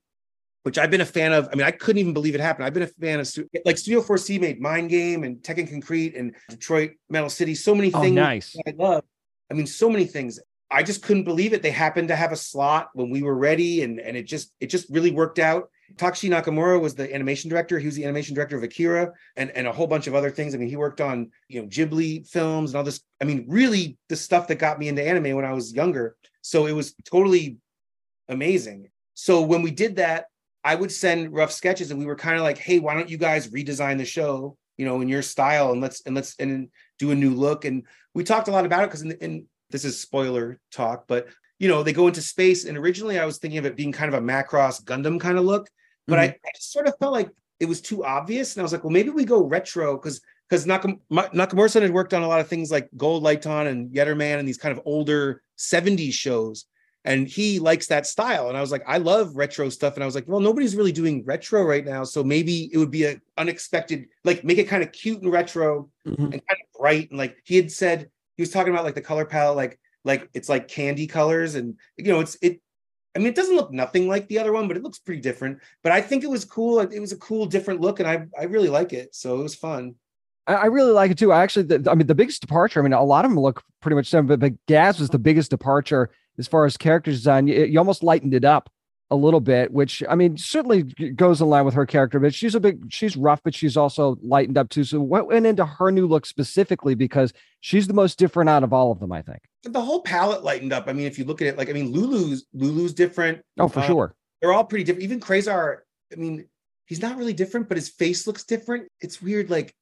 Which 0.63 0.79
I've 0.79 0.89
been 0.89 1.01
a 1.01 1.05
fan 1.05 1.31
of. 1.31 1.47
I 1.51 1.55
mean, 1.55 1.67
I 1.67 1.69
couldn't 1.69 1.99
even 1.99 2.15
believe 2.15 2.33
it 2.33 2.41
happened. 2.41 2.65
I've 2.65 2.73
been 2.73 2.81
a 2.81 2.87
fan 2.87 3.19
of 3.19 3.31
like 3.65 3.77
Studio 3.77 4.01
4C 4.01 4.41
made 4.41 4.59
Mind 4.59 4.89
Game 4.89 5.23
and 5.23 5.37
Tekkonkinkreet 5.37 6.17
and 6.19 6.35
Detroit 6.49 6.93
Metal 7.07 7.29
City. 7.29 7.53
So 7.53 7.75
many 7.75 7.93
oh, 7.93 8.01
things 8.01 8.15
nice. 8.15 8.55
I 8.67 8.73
love. 8.75 9.03
I 9.51 9.53
mean, 9.53 9.67
so 9.67 9.91
many 9.91 10.05
things. 10.05 10.39
I 10.75 10.83
just 10.83 11.01
couldn't 11.01 11.23
believe 11.23 11.53
it. 11.53 11.61
They 11.61 11.71
happened 11.71 12.09
to 12.09 12.17
have 12.17 12.33
a 12.33 12.35
slot 12.35 12.89
when 12.93 13.09
we 13.09 13.23
were 13.23 13.33
ready, 13.33 13.83
and 13.83 13.97
and 13.97 14.17
it 14.17 14.23
just 14.23 14.53
it 14.59 14.67
just 14.67 14.89
really 14.89 15.09
worked 15.11 15.39
out. 15.39 15.69
Takashi 15.95 16.29
Nakamura 16.29 16.81
was 16.81 16.95
the 16.95 17.13
animation 17.15 17.49
director. 17.49 17.79
He 17.79 17.85
was 17.85 17.95
the 17.95 18.03
animation 18.03 18.35
director 18.35 18.57
of 18.57 18.63
Akira 18.63 19.13
and, 19.37 19.51
and 19.51 19.67
a 19.67 19.71
whole 19.71 19.87
bunch 19.87 20.07
of 20.07 20.15
other 20.15 20.29
things. 20.29 20.53
I 20.53 20.57
mean, 20.57 20.67
he 20.67 20.75
worked 20.75 20.99
on 20.99 21.31
you 21.47 21.61
know 21.61 21.67
Ghibli 21.69 22.27
films 22.27 22.71
and 22.71 22.77
all 22.77 22.83
this. 22.83 22.99
I 23.21 23.23
mean, 23.23 23.45
really 23.47 23.97
the 24.09 24.17
stuff 24.17 24.49
that 24.49 24.55
got 24.55 24.77
me 24.77 24.89
into 24.89 25.01
anime 25.01 25.33
when 25.37 25.45
I 25.45 25.53
was 25.53 25.73
younger. 25.73 26.17
So 26.41 26.65
it 26.65 26.73
was 26.73 26.93
totally 27.05 27.57
amazing. 28.27 28.89
So 29.13 29.43
when 29.43 29.61
we 29.61 29.71
did 29.71 29.95
that, 29.95 30.25
I 30.65 30.75
would 30.75 30.91
send 30.91 31.31
rough 31.31 31.53
sketches, 31.53 31.89
and 31.89 31.99
we 32.01 32.05
were 32.05 32.17
kind 32.17 32.35
of 32.35 32.43
like, 32.43 32.57
hey, 32.57 32.79
why 32.79 32.95
don't 32.95 33.09
you 33.09 33.17
guys 33.17 33.47
redesign 33.47 33.97
the 33.97 34.03
show, 34.03 34.57
you 34.75 34.85
know, 34.85 34.99
in 34.99 35.07
your 35.07 35.21
style, 35.21 35.71
and 35.71 35.79
let's 35.79 36.01
and 36.05 36.15
let's 36.15 36.35
and 36.37 36.67
do 36.99 37.11
a 37.11 37.15
new 37.15 37.33
look. 37.33 37.63
And 37.63 37.83
we 38.13 38.25
talked 38.25 38.49
a 38.49 38.51
lot 38.51 38.65
about 38.65 38.83
it 38.83 38.87
because 38.87 39.03
in, 39.03 39.11
in 39.11 39.45
this 39.71 39.85
is 39.85 39.99
spoiler 39.99 40.59
talk, 40.71 41.05
but 41.07 41.27
you 41.59 41.67
know, 41.67 41.83
they 41.83 41.93
go 41.93 42.07
into 42.07 42.21
space. 42.21 42.65
And 42.65 42.77
originally 42.77 43.19
I 43.19 43.25
was 43.25 43.37
thinking 43.37 43.57
of 43.57 43.65
it 43.65 43.77
being 43.77 43.91
kind 43.91 44.13
of 44.13 44.21
a 44.21 44.25
Macross 44.25 44.83
Gundam 44.83 45.19
kind 45.19 45.37
of 45.37 45.45
look, 45.45 45.69
but 46.07 46.15
mm-hmm. 46.15 46.31
I, 46.31 46.47
I, 46.47 46.51
just 46.55 46.71
sort 46.71 46.87
of 46.87 46.97
felt 46.99 47.13
like 47.13 47.29
it 47.59 47.65
was 47.65 47.81
too 47.81 48.03
obvious. 48.03 48.55
And 48.55 48.61
I 48.61 48.63
was 48.63 48.73
like, 48.73 48.83
well, 48.83 48.91
maybe 48.91 49.09
we 49.09 49.25
go 49.25 49.43
retro 49.43 49.95
because 49.95 50.21
because 50.49 50.65
Nakam- 50.65 50.99
Nakamura 51.11 51.81
had 51.81 51.91
worked 51.91 52.13
on 52.13 52.21
a 52.21 52.27
lot 52.27 52.39
of 52.39 52.47
things 52.47 52.69
like 52.69 52.87
Gold 52.95 53.23
Lightan 53.23 53.67
and 53.67 53.89
Yatterman 53.89 54.37
and 54.37 54.47
these 54.47 54.59
kind 54.59 54.77
of 54.77 54.83
older 54.85 55.41
70s 55.57 56.13
shows. 56.13 56.65
And 57.03 57.27
he 57.27 57.59
likes 57.59 57.87
that 57.87 58.05
style. 58.05 58.49
And 58.49 58.57
I 58.57 58.61
was 58.61 58.71
like, 58.71 58.83
I 58.87 58.97
love 58.97 59.35
retro 59.35 59.69
stuff. 59.69 59.95
And 59.95 60.03
I 60.03 60.05
was 60.05 60.15
like, 60.15 60.27
well, 60.27 60.39
nobody's 60.39 60.75
really 60.75 60.91
doing 60.91 61.23
retro 61.25 61.63
right 61.63 61.85
now. 61.85 62.03
So 62.03 62.23
maybe 62.23 62.69
it 62.71 62.77
would 62.77 62.91
be 62.91 63.05
an 63.05 63.21
unexpected, 63.37 64.07
like 64.23 64.43
make 64.43 64.57
it 64.57 64.67
kind 64.67 64.83
of 64.83 64.91
cute 64.91 65.21
and 65.21 65.31
retro 65.31 65.89
mm-hmm. 66.07 66.23
and 66.23 66.31
kind 66.31 66.43
of 66.49 66.79
bright. 66.79 67.09
And 67.09 67.17
like 67.17 67.37
he 67.43 67.55
had 67.55 67.71
said, 67.71 68.09
he 68.35 68.41
was 68.41 68.51
talking 68.51 68.73
about 68.73 68.85
like 68.85 68.95
the 68.95 69.01
color 69.01 69.25
palette, 69.25 69.57
like 69.57 69.79
like 70.03 70.29
it's 70.33 70.49
like 70.49 70.67
candy 70.67 71.07
colors, 71.07 71.55
and 71.55 71.75
you 71.97 72.11
know, 72.11 72.19
it's 72.19 72.37
it. 72.41 72.61
I 73.15 73.19
mean, 73.19 73.27
it 73.27 73.35
doesn't 73.35 73.55
look 73.55 73.71
nothing 73.71 74.07
like 74.07 74.27
the 74.27 74.39
other 74.39 74.51
one, 74.51 74.67
but 74.67 74.75
it 74.75 74.83
looks 74.83 74.99
pretty 74.99 75.21
different. 75.21 75.59
But 75.83 75.93
I 75.93 76.01
think 76.01 76.23
it 76.23 76.29
was 76.29 76.43
cool. 76.43 76.79
It 76.81 76.99
was 76.99 77.13
a 77.13 77.17
cool, 77.17 77.45
different 77.45 77.81
look, 77.81 77.99
and 77.99 78.07
I 78.07 78.25
I 78.37 78.43
really 78.43 78.69
like 78.69 78.93
it. 78.93 79.15
So 79.15 79.39
it 79.39 79.43
was 79.43 79.55
fun. 79.55 79.95
I 80.47 80.67
really 80.67 80.91
like 80.91 81.09
it 81.09 81.17
too. 81.17 81.31
I 81.31 81.41
actually, 81.41 81.63
the, 81.63 81.89
I 81.89 81.95
mean, 81.95 82.05
the 82.05 82.13
biggest 82.13 82.41
departure. 82.41 82.79
I 82.79 82.83
mean, 82.83 82.93
a 82.93 83.03
lot 83.03 83.25
of 83.25 83.31
them 83.31 83.39
look 83.39 83.63
pretty 83.81 83.95
much 83.95 84.07
similar, 84.07 84.37
but, 84.37 84.39
but 84.39 84.65
Gaz 84.67 84.99
was 84.99 85.09
the 85.09 85.17
biggest 85.17 85.49
departure 85.49 86.11
as 86.37 86.47
far 86.47 86.65
as 86.65 86.77
character 86.77 87.09
design. 87.09 87.47
You, 87.47 87.65
you 87.65 87.79
almost 87.79 88.03
lightened 88.03 88.35
it 88.35 88.45
up 88.45 88.69
a 89.11 89.15
little 89.15 89.39
bit, 89.39 89.71
which 89.71 90.03
I 90.09 90.15
mean 90.15 90.37
certainly 90.37 90.83
goes 90.83 91.39
in 91.41 91.47
line 91.47 91.65
with 91.65 91.75
her 91.75 91.85
character. 91.85 92.19
But 92.19 92.33
she's 92.33 92.55
a 92.55 92.59
big, 92.59 92.91
she's 92.91 93.15
rough, 93.15 93.41
but 93.43 93.53
she's 93.53 93.77
also 93.77 94.17
lightened 94.21 94.57
up 94.57 94.69
too. 94.69 94.83
So 94.83 94.99
what 94.99 95.27
went 95.27 95.45
into 95.45 95.65
her 95.65 95.91
new 95.91 96.07
look 96.07 96.25
specifically 96.25 96.95
because 96.95 97.31
she's 97.59 97.87
the 97.87 97.93
most 97.93 98.17
different 98.17 98.49
out 98.49 98.63
of 98.63 98.73
all 98.73 98.91
of 98.91 98.99
them, 98.99 99.11
I 99.11 99.21
think. 99.21 99.41
The 99.63 99.81
whole 99.81 100.01
palette 100.01 100.43
lightened 100.43 100.73
up. 100.73 100.87
I 100.87 100.93
mean, 100.93 101.05
if 101.05 101.19
you 101.19 101.25
look 101.25 101.41
at 101.41 101.47
it, 101.47 101.57
like 101.57 101.69
I 101.69 101.73
mean, 101.73 101.91
Lulu's 101.91 102.45
Lulu's 102.53 102.93
different. 102.93 103.41
Oh, 103.59 103.67
for 103.67 103.79
uh, 103.79 103.87
sure. 103.87 104.15
They're 104.41 104.53
all 104.53 104.65
pretty 104.65 104.83
different. 104.83 105.03
Even 105.03 105.19
Quasar, 105.19 105.77
I 106.11 106.15
mean, 106.15 106.45
he's 106.85 107.01
not 107.01 107.17
really 107.17 107.33
different, 107.33 107.67
but 107.67 107.77
his 107.77 107.89
face 107.89 108.25
looks 108.25 108.43
different. 108.43 108.87
It's 109.01 109.21
weird. 109.21 109.49
Like 109.49 109.75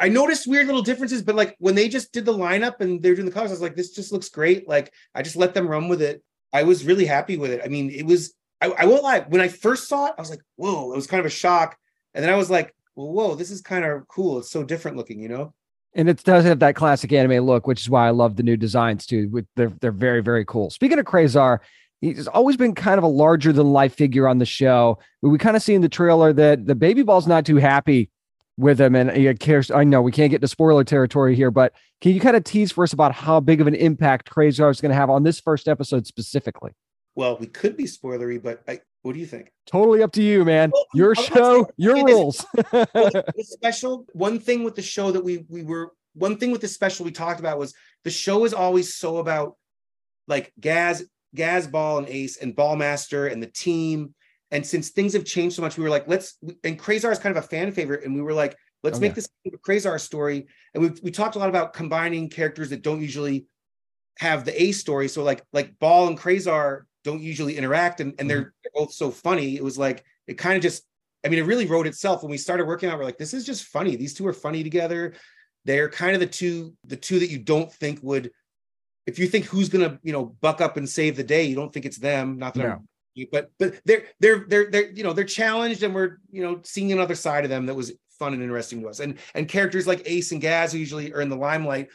I 0.00 0.08
noticed 0.08 0.46
weird 0.46 0.66
little 0.66 0.82
differences, 0.82 1.22
but 1.22 1.34
like 1.34 1.56
when 1.58 1.74
they 1.74 1.88
just 1.88 2.12
did 2.12 2.24
the 2.24 2.32
lineup 2.32 2.80
and 2.80 3.02
they're 3.02 3.14
doing 3.14 3.26
the 3.26 3.32
colors, 3.32 3.50
I 3.50 3.54
was 3.54 3.60
like, 3.60 3.76
this 3.76 3.90
just 3.90 4.12
looks 4.12 4.28
great. 4.28 4.68
Like 4.68 4.92
I 5.14 5.22
just 5.22 5.36
let 5.36 5.54
them 5.54 5.68
run 5.68 5.88
with 5.88 6.02
it. 6.02 6.22
I 6.52 6.62
was 6.62 6.84
really 6.84 7.04
happy 7.04 7.36
with 7.36 7.50
it. 7.50 7.60
I 7.64 7.68
mean, 7.68 7.90
it 7.90 8.06
was 8.06 8.34
I, 8.60 8.66
I 8.66 8.84
won't 8.86 9.02
lie. 9.02 9.20
When 9.20 9.40
I 9.40 9.48
first 9.48 9.88
saw 9.88 10.06
it, 10.06 10.14
I 10.18 10.20
was 10.20 10.30
like, 10.30 10.42
whoa, 10.56 10.92
it 10.92 10.96
was 10.96 11.06
kind 11.06 11.20
of 11.20 11.26
a 11.26 11.30
shock. 11.30 11.76
And 12.14 12.24
then 12.24 12.32
I 12.32 12.36
was 12.36 12.50
like, 12.50 12.74
well, 12.96 13.12
whoa, 13.12 13.34
this 13.34 13.50
is 13.50 13.60
kind 13.60 13.84
of 13.84 14.06
cool. 14.08 14.38
It's 14.38 14.50
so 14.50 14.64
different 14.64 14.96
looking, 14.96 15.20
you 15.20 15.28
know? 15.28 15.54
And 15.94 16.08
it 16.08 16.22
does 16.24 16.44
have 16.44 16.58
that 16.58 16.74
classic 16.74 17.12
anime 17.12 17.44
look, 17.46 17.66
which 17.66 17.80
is 17.80 17.90
why 17.90 18.06
I 18.06 18.10
love 18.10 18.36
the 18.36 18.42
new 18.42 18.56
designs 18.56 19.06
too. 19.06 19.44
They're 19.56 19.72
they're 19.80 19.90
very 19.90 20.22
very 20.22 20.44
cool. 20.44 20.70
Speaking 20.70 20.98
of 20.98 21.06
Quasar, 21.06 21.60
he's 22.00 22.28
always 22.28 22.56
been 22.56 22.74
kind 22.74 22.98
of 22.98 23.04
a 23.04 23.08
larger 23.08 23.52
than 23.52 23.72
life 23.72 23.94
figure 23.94 24.28
on 24.28 24.38
the 24.38 24.46
show. 24.46 24.98
We 25.22 25.38
kind 25.38 25.56
of 25.56 25.62
see 25.62 25.74
in 25.74 25.80
the 25.80 25.88
trailer 25.88 26.32
that 26.34 26.66
the 26.66 26.74
baby 26.74 27.02
ball's 27.02 27.26
not 27.26 27.46
too 27.46 27.56
happy 27.56 28.10
with 28.56 28.80
him, 28.80 28.94
and 28.94 29.10
he 29.10 29.32
cares. 29.34 29.70
I 29.70 29.84
know 29.84 30.02
we 30.02 30.12
can't 30.12 30.30
get 30.30 30.40
to 30.40 30.48
spoiler 30.48 30.84
territory 30.84 31.34
here, 31.34 31.50
but 31.50 31.72
can 32.00 32.12
you 32.12 32.20
kind 32.20 32.36
of 32.36 32.44
tease 32.44 32.70
for 32.70 32.84
us 32.84 32.92
about 32.92 33.12
how 33.12 33.40
big 33.40 33.60
of 33.60 33.66
an 33.66 33.74
impact 33.74 34.30
Quasar 34.30 34.70
is 34.70 34.80
going 34.80 34.90
to 34.90 34.96
have 34.96 35.10
on 35.10 35.22
this 35.22 35.40
first 35.40 35.68
episode 35.68 36.06
specifically? 36.06 36.72
Well, 37.18 37.36
we 37.36 37.48
could 37.48 37.76
be 37.76 37.82
spoilery, 37.82 38.40
but 38.40 38.62
I, 38.68 38.78
what 39.02 39.14
do 39.14 39.18
you 39.18 39.26
think? 39.26 39.50
Totally 39.66 40.04
up 40.04 40.12
to 40.12 40.22
you, 40.22 40.44
man. 40.44 40.70
Well, 40.72 40.86
your 40.94 41.16
show, 41.16 41.64
say, 41.64 41.70
your 41.76 41.96
rules. 42.06 42.46
the 42.54 43.34
special 43.40 44.06
one 44.12 44.38
thing 44.38 44.62
with 44.62 44.76
the 44.76 44.82
show 44.82 45.10
that 45.10 45.24
we 45.24 45.44
we 45.48 45.64
were 45.64 45.90
one 46.14 46.36
thing 46.36 46.52
with 46.52 46.60
the 46.60 46.68
special 46.68 47.04
we 47.04 47.10
talked 47.10 47.40
about 47.40 47.58
was 47.58 47.74
the 48.04 48.10
show 48.10 48.44
is 48.44 48.54
always 48.54 48.94
so 48.94 49.16
about 49.16 49.56
like 50.28 50.52
Gaz, 50.60 51.08
Gaz 51.34 51.66
Ball 51.66 51.98
and 51.98 52.08
Ace 52.08 52.36
and 52.36 52.54
Ballmaster 52.54 53.32
and 53.32 53.42
the 53.42 53.48
team. 53.48 54.14
And 54.52 54.64
since 54.64 54.90
things 54.90 55.12
have 55.14 55.24
changed 55.24 55.56
so 55.56 55.62
much, 55.62 55.76
we 55.76 55.82
were 55.82 55.90
like, 55.90 56.06
let's 56.06 56.38
and 56.62 56.78
Quasar 56.78 57.10
is 57.10 57.18
kind 57.18 57.36
of 57.36 57.44
a 57.44 57.48
fan 57.48 57.72
favorite, 57.72 58.04
and 58.04 58.14
we 58.14 58.22
were 58.22 58.32
like, 58.32 58.56
let's 58.84 58.98
oh, 58.98 59.00
make 59.00 59.10
yeah. 59.10 59.14
this 59.16 59.28
a 59.44 59.58
Quasar 59.58 60.00
story. 60.00 60.46
And 60.72 60.84
we 60.84 60.90
we 61.02 61.10
talked 61.10 61.34
a 61.34 61.40
lot 61.40 61.48
about 61.48 61.72
combining 61.72 62.30
characters 62.30 62.70
that 62.70 62.82
don't 62.82 63.02
usually 63.02 63.46
have 64.18 64.44
the 64.44 64.62
Ace 64.62 64.78
story. 64.78 65.08
So 65.08 65.24
like 65.24 65.42
like 65.52 65.76
Ball 65.80 66.06
and 66.06 66.16
Quasar 66.16 66.82
don't 67.04 67.22
usually 67.22 67.56
interact 67.56 68.00
and, 68.00 68.14
and 68.18 68.28
they're, 68.28 68.40
mm-hmm. 68.40 68.48
they're 68.62 68.84
both 68.84 68.92
so 68.92 69.10
funny. 69.10 69.56
It 69.56 69.64
was 69.64 69.78
like 69.78 70.04
it 70.26 70.34
kind 70.34 70.56
of 70.56 70.62
just 70.62 70.84
i 71.24 71.28
mean 71.28 71.38
it 71.38 71.46
really 71.46 71.66
wrote 71.66 71.86
itself. 71.86 72.22
When 72.22 72.30
we 72.30 72.38
started 72.38 72.66
working 72.66 72.88
out 72.88 72.98
we're 72.98 73.04
like 73.04 73.18
this 73.18 73.34
is 73.34 73.44
just 73.44 73.64
funny. 73.64 73.96
These 73.96 74.14
two 74.14 74.26
are 74.26 74.32
funny 74.32 74.62
together. 74.62 75.14
They're 75.64 75.88
kind 75.88 76.14
of 76.14 76.20
the 76.20 76.26
two 76.26 76.74
the 76.84 76.96
two 76.96 77.18
that 77.18 77.30
you 77.30 77.38
don't 77.38 77.72
think 77.72 78.00
would 78.02 78.30
if 79.06 79.18
you 79.18 79.26
think 79.26 79.46
who's 79.46 79.68
gonna 79.68 79.98
you 80.02 80.12
know 80.12 80.26
buck 80.40 80.60
up 80.60 80.76
and 80.76 80.88
save 80.88 81.16
the 81.16 81.24
day 81.24 81.44
you 81.44 81.56
don't 81.56 81.72
think 81.72 81.86
it's 81.86 81.98
them 81.98 82.38
not 82.38 82.54
that 82.54 82.62
no. 82.62 82.72
I'm 82.72 82.88
but 83.32 83.50
but 83.58 83.80
they're 83.84 84.04
they're 84.20 84.44
they're 84.48 84.70
they're 84.70 84.90
you 84.92 85.02
know 85.02 85.12
they're 85.12 85.24
challenged 85.24 85.82
and 85.82 85.94
we're 85.94 86.18
you 86.30 86.42
know 86.42 86.60
seeing 86.62 86.92
another 86.92 87.14
side 87.14 87.44
of 87.44 87.50
them 87.50 87.66
that 87.66 87.74
was 87.74 87.92
fun 88.18 88.34
and 88.34 88.42
interesting 88.42 88.80
to 88.82 88.88
us. 88.88 89.00
And 89.00 89.18
and 89.34 89.48
characters 89.48 89.86
like 89.86 90.02
ace 90.04 90.32
and 90.32 90.40
gaz 90.40 90.72
who 90.72 90.78
usually 90.78 91.12
are 91.12 91.20
in 91.20 91.28
the 91.28 91.36
limelight 91.36 91.88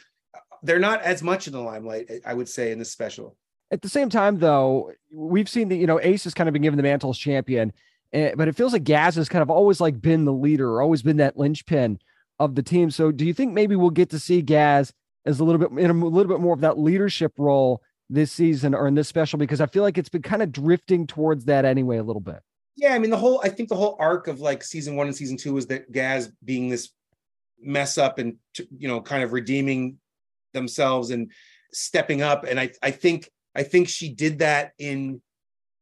they're 0.62 0.78
not 0.78 1.02
as 1.02 1.22
much 1.22 1.46
in 1.46 1.52
the 1.52 1.60
limelight 1.60 2.10
i 2.24 2.32
would 2.34 2.48
say 2.48 2.72
in 2.72 2.78
this 2.78 2.90
special 2.90 3.36
at 3.70 3.82
the 3.82 3.88
same 3.88 4.10
time, 4.10 4.38
though, 4.38 4.92
we've 5.12 5.48
seen 5.48 5.68
that 5.68 5.76
you 5.76 5.86
know 5.86 6.00
Ace 6.00 6.24
has 6.24 6.34
kind 6.34 6.48
of 6.48 6.52
been 6.52 6.62
given 6.62 6.76
the 6.76 6.82
mantle 6.82 7.10
as 7.10 7.18
champion, 7.18 7.72
eh, 8.12 8.32
but 8.36 8.48
it 8.48 8.56
feels 8.56 8.72
like 8.72 8.84
Gaz 8.84 9.16
has 9.16 9.28
kind 9.28 9.42
of 9.42 9.50
always 9.50 9.80
like 9.80 10.00
been 10.00 10.24
the 10.24 10.32
leader, 10.32 10.80
always 10.80 11.02
been 11.02 11.16
that 11.18 11.36
linchpin 11.36 11.98
of 12.38 12.54
the 12.54 12.62
team. 12.62 12.90
So 12.90 13.10
do 13.12 13.24
you 13.24 13.34
think 13.34 13.52
maybe 13.52 13.76
we'll 13.76 13.90
get 13.90 14.10
to 14.10 14.18
see 14.18 14.42
Gaz 14.42 14.92
as 15.24 15.40
a 15.40 15.44
little 15.44 15.58
bit 15.58 15.84
in 15.84 15.90
a 15.90 15.94
little 15.94 16.32
bit 16.32 16.40
more 16.40 16.54
of 16.54 16.60
that 16.60 16.78
leadership 16.78 17.32
role 17.38 17.82
this 18.10 18.32
season 18.32 18.74
or 18.74 18.86
in 18.86 18.94
this 18.94 19.08
special? 19.08 19.38
Because 19.38 19.60
I 19.60 19.66
feel 19.66 19.82
like 19.82 19.98
it's 19.98 20.08
been 20.08 20.22
kind 20.22 20.42
of 20.42 20.52
drifting 20.52 21.06
towards 21.06 21.46
that 21.46 21.64
anyway, 21.64 21.98
a 21.98 22.02
little 22.02 22.20
bit. 22.20 22.40
Yeah, 22.76 22.94
I 22.94 22.98
mean 22.98 23.10
the 23.10 23.16
whole 23.16 23.40
I 23.42 23.48
think 23.48 23.68
the 23.68 23.76
whole 23.76 23.96
arc 23.98 24.26
of 24.26 24.40
like 24.40 24.62
season 24.64 24.96
one 24.96 25.06
and 25.06 25.16
season 25.16 25.36
two 25.36 25.54
was 25.54 25.66
that 25.68 25.90
Gaz 25.92 26.30
being 26.44 26.68
this 26.68 26.90
mess 27.60 27.98
up 27.98 28.18
and 28.18 28.36
you 28.76 28.88
know 28.88 29.00
kind 29.00 29.22
of 29.22 29.32
redeeming 29.32 29.98
themselves 30.52 31.10
and 31.10 31.30
stepping 31.72 32.20
up 32.22 32.44
and 32.44 32.60
I 32.60 32.70
I 32.82 32.90
think 32.90 33.30
I 33.54 33.62
think 33.62 33.88
she 33.88 34.12
did 34.12 34.40
that 34.40 34.72
in 34.78 35.20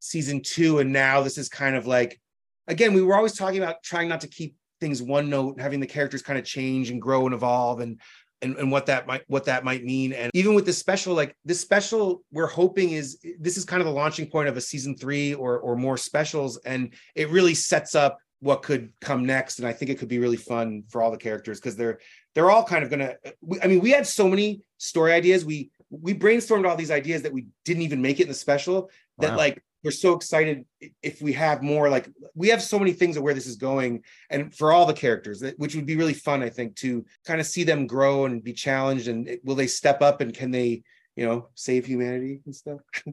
season 0.00 0.42
2 0.42 0.80
and 0.80 0.92
now 0.92 1.22
this 1.22 1.38
is 1.38 1.48
kind 1.48 1.76
of 1.76 1.86
like 1.86 2.20
again 2.66 2.92
we 2.92 3.02
were 3.02 3.14
always 3.14 3.36
talking 3.36 3.62
about 3.62 3.82
trying 3.84 4.08
not 4.08 4.20
to 4.20 4.26
keep 4.26 4.56
things 4.80 5.00
one 5.00 5.30
note 5.30 5.60
having 5.60 5.78
the 5.78 5.86
characters 5.86 6.22
kind 6.22 6.38
of 6.38 6.44
change 6.44 6.90
and 6.90 7.00
grow 7.00 7.24
and 7.24 7.34
evolve 7.34 7.80
and 7.80 8.00
and, 8.42 8.56
and 8.56 8.72
what 8.72 8.86
that 8.86 9.06
might 9.06 9.22
what 9.28 9.44
that 9.44 9.64
might 9.64 9.84
mean. 9.84 10.12
And 10.12 10.30
even 10.34 10.54
with 10.54 10.66
this 10.66 10.76
special 10.76 11.14
like 11.14 11.36
this 11.44 11.60
special 11.60 12.22
we're 12.32 12.48
hoping 12.48 12.90
is 12.90 13.18
this 13.38 13.56
is 13.56 13.64
kind 13.64 13.80
of 13.80 13.86
the 13.86 13.92
launching 13.92 14.26
point 14.26 14.48
of 14.48 14.56
a 14.56 14.60
season 14.60 14.96
3 14.96 15.34
or 15.34 15.58
or 15.60 15.76
more 15.76 15.96
specials 15.96 16.58
and 16.58 16.92
it 17.14 17.30
really 17.30 17.54
sets 17.54 17.94
up 17.94 18.18
what 18.40 18.62
could 18.62 18.92
come 19.00 19.24
next. 19.24 19.60
And 19.60 19.68
i 19.68 19.72
think 19.72 19.90
it 19.90 19.98
could 19.98 20.08
be 20.08 20.18
really 20.18 20.36
fun 20.36 20.82
for 20.88 21.00
all 21.00 21.12
the 21.12 21.16
characters 21.16 21.60
because 21.60 21.76
they're 21.76 22.00
they're 22.34 22.50
all 22.50 22.64
kind 22.64 22.82
of 22.82 22.90
gonna 22.90 23.14
i 23.62 23.66
mean 23.68 23.80
we 23.80 23.90
had 23.90 24.06
so 24.06 24.28
many 24.28 24.62
story 24.78 25.12
ideas. 25.12 25.44
We 25.44 25.70
we 26.00 26.14
brainstormed 26.14 26.68
all 26.68 26.76
these 26.76 26.90
ideas 26.90 27.22
that 27.22 27.32
we 27.32 27.46
didn't 27.64 27.82
even 27.82 28.00
make 28.00 28.18
it 28.18 28.24
in 28.24 28.28
the 28.28 28.34
special 28.34 28.90
that 29.18 29.32
Wow. 29.32 29.36
like 29.36 29.62
we're 29.84 29.90
so 29.90 30.14
excited 30.14 30.64
if 31.02 31.20
we 31.20 31.32
have 31.34 31.62
more 31.62 31.90
like 31.90 32.08
we 32.34 32.48
have 32.48 32.62
so 32.62 32.78
many 32.78 32.92
things 32.92 33.16
of 33.16 33.22
where 33.22 33.34
this 33.34 33.46
is 33.46 33.56
going 33.56 34.02
and 34.30 34.54
for 34.54 34.72
all 34.72 34.86
the 34.86 34.94
characters 34.94 35.40
that- 35.40 35.58
which 35.58 35.74
would 35.74 35.84
be 35.86 35.96
really 35.96 36.14
fun 36.14 36.42
i 36.42 36.48
think 36.48 36.74
to 36.76 37.04
kind 37.26 37.40
of 37.40 37.46
see 37.46 37.62
them 37.64 37.86
grow 37.86 38.24
and 38.24 38.42
be 38.42 38.52
challenged 38.54 39.08
and 39.08 39.38
will 39.44 39.54
they 39.54 39.66
step 39.66 40.00
up 40.00 40.20
and 40.22 40.32
can 40.34 40.50
they 40.50 40.82
you 41.16 41.26
know 41.26 41.48
save 41.54 41.84
humanity 41.84 42.40
and 42.46 42.54
stuff 42.56 42.80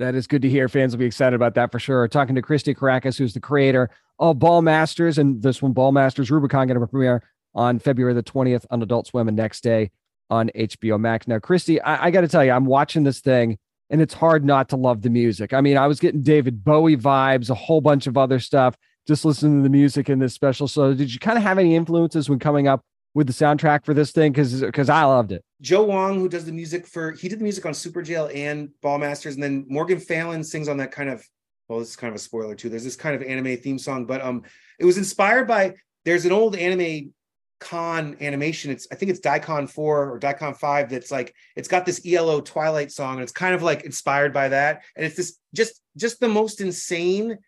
That 0.00 0.16
is 0.16 0.26
good 0.26 0.42
to 0.42 0.48
hear. 0.48 0.68
Fans 0.68 0.92
will 0.92 0.98
be 0.98 1.04
excited 1.06 1.36
about 1.36 1.54
that 1.54 1.70
for 1.70 1.78
sure. 1.78 2.08
Talking 2.08 2.34
to 2.34 2.42
Christy 2.42 2.74
Karacas, 2.74 3.16
who's 3.16 3.32
the 3.32 3.38
creator 3.38 3.90
of 4.18 4.38
Ballmastrz, 4.38 5.18
and 5.18 5.40
this 5.40 5.62
one, 5.62 5.72
Ballmastrz 5.72 6.32
Rubicon, 6.32 6.66
going 6.66 6.80
to 6.80 6.84
premiere 6.84 7.22
on 7.54 7.78
February 7.78 8.12
the 8.12 8.22
20th 8.24 8.66
on 8.72 8.82
Adult 8.82 9.06
Swim 9.06 9.28
and 9.28 9.36
next 9.36 9.62
day 9.62 9.92
on 10.34 10.50
HBO 10.54 11.00
Max. 11.00 11.26
Now, 11.28 11.38
Christy, 11.38 11.80
I, 11.80 12.06
I 12.06 12.10
got 12.10 12.22
to 12.22 12.28
tell 12.28 12.44
you, 12.44 12.50
I'm 12.50 12.66
watching 12.66 13.04
this 13.04 13.20
thing 13.20 13.58
and 13.90 14.02
it's 14.02 14.14
hard 14.14 14.44
not 14.44 14.68
to 14.70 14.76
love 14.76 15.02
the 15.02 15.10
music. 15.10 15.52
I 15.52 15.60
mean, 15.60 15.76
I 15.76 15.86
was 15.86 16.00
getting 16.00 16.22
David 16.22 16.64
Bowie 16.64 16.96
vibes, 16.96 17.50
a 17.50 17.54
whole 17.54 17.80
bunch 17.80 18.06
of 18.06 18.16
other 18.16 18.40
stuff, 18.40 18.76
just 19.06 19.24
listening 19.24 19.58
to 19.58 19.62
the 19.62 19.70
music 19.70 20.08
in 20.08 20.18
this 20.18 20.34
special. 20.34 20.66
So, 20.68 20.94
did 20.94 21.12
you 21.12 21.20
kind 21.20 21.36
of 21.36 21.44
have 21.44 21.58
any 21.58 21.76
influences 21.76 22.28
when 22.28 22.38
coming 22.38 22.66
up 22.66 22.82
with 23.14 23.26
the 23.26 23.32
soundtrack 23.32 23.84
for 23.84 23.94
this 23.94 24.10
thing? 24.10 24.32
Because 24.32 24.60
because 24.60 24.88
I 24.88 25.04
loved 25.04 25.32
it. 25.32 25.44
Joe 25.60 25.84
Wong, 25.84 26.18
who 26.18 26.28
does 26.28 26.44
the 26.44 26.52
music 26.52 26.86
for, 26.86 27.12
he 27.12 27.28
did 27.28 27.38
the 27.38 27.44
music 27.44 27.64
on 27.66 27.72
Superjail 27.72 28.34
and 28.34 28.70
Ballmastrz, 28.82 29.34
and 29.34 29.42
then 29.42 29.64
Morgan 29.68 30.00
Fallon 30.00 30.42
sings 30.42 30.68
on 30.68 30.76
that 30.78 30.90
kind 30.90 31.10
of. 31.10 31.24
Well, 31.68 31.78
this 31.78 31.88
is 31.88 31.96
kind 31.96 32.10
of 32.10 32.16
a 32.16 32.18
spoiler 32.18 32.54
too. 32.54 32.68
There's 32.68 32.84
this 32.84 32.96
kind 32.96 33.16
of 33.16 33.22
anime 33.22 33.56
theme 33.56 33.78
song, 33.78 34.04
but 34.04 34.20
um, 34.20 34.42
it 34.78 34.84
was 34.84 34.98
inspired 34.98 35.48
by. 35.48 35.74
There's 36.04 36.26
an 36.26 36.32
old 36.32 36.56
anime 36.56 37.14
con 37.60 38.16
animation. 38.20 38.70
It's 38.70 38.86
I 38.90 38.94
think 38.94 39.10
it's 39.10 39.20
Daicon 39.20 39.68
Four 39.70 40.10
or 40.10 40.20
Daicon 40.20 40.56
Five. 40.56 40.90
That's 40.90 41.10
like 41.10 41.34
it's 41.56 41.68
got 41.68 41.86
this 41.86 42.00
ELO 42.06 42.40
Twilight 42.40 42.92
song, 42.92 43.14
and 43.14 43.22
it's 43.22 43.32
kind 43.32 43.54
of 43.54 43.62
like 43.62 43.84
inspired 43.84 44.32
by 44.32 44.48
that. 44.48 44.82
And 44.96 45.04
it's 45.06 45.16
this 45.16 45.38
just 45.54 45.80
just 45.96 46.20
the 46.20 46.28
most 46.28 46.60
insane 46.60 47.38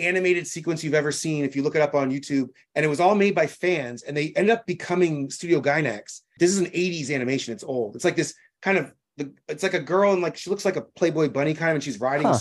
animated 0.00 0.46
sequence 0.46 0.84
you've 0.84 0.94
ever 0.94 1.10
seen 1.10 1.44
if 1.44 1.56
you 1.56 1.62
look 1.62 1.74
it 1.74 1.82
up 1.82 1.94
on 1.94 2.10
YouTube. 2.10 2.48
And 2.74 2.84
it 2.84 2.88
was 2.88 3.00
all 3.00 3.14
made 3.14 3.34
by 3.34 3.46
fans 3.46 4.02
and 4.02 4.16
they 4.16 4.32
ended 4.36 4.50
up 4.50 4.64
becoming 4.64 5.28
Studio 5.28 5.60
Gainax. 5.60 6.20
This 6.38 6.50
is 6.50 6.58
an 6.60 6.66
80s 6.66 7.12
animation. 7.12 7.52
It's 7.52 7.64
old. 7.64 7.96
It's 7.96 8.04
like 8.04 8.14
this 8.14 8.34
kind 8.62 8.78
of 8.78 8.92
the 9.16 9.32
it's 9.48 9.64
like 9.64 9.74
a 9.74 9.80
girl 9.80 10.12
and 10.12 10.22
like 10.22 10.36
she 10.36 10.50
looks 10.50 10.64
like 10.64 10.76
a 10.76 10.82
Playboy 10.82 11.30
bunny 11.30 11.54
kind 11.54 11.70
of 11.70 11.74
and 11.76 11.82
she's 11.84 11.98
riding 12.00 12.26
Huh. 12.28 12.38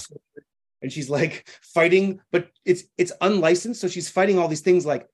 and 0.83 0.91
she's 0.91 1.09
like 1.09 1.49
fighting, 1.61 2.19
but 2.31 2.49
it's 2.63 2.83
it's 2.97 3.11
unlicensed. 3.21 3.81
So 3.81 3.87
she's 3.87 4.09
fighting 4.09 4.37
all 4.37 4.47
these 4.47 4.61
things 4.61 4.85
like 4.85 5.07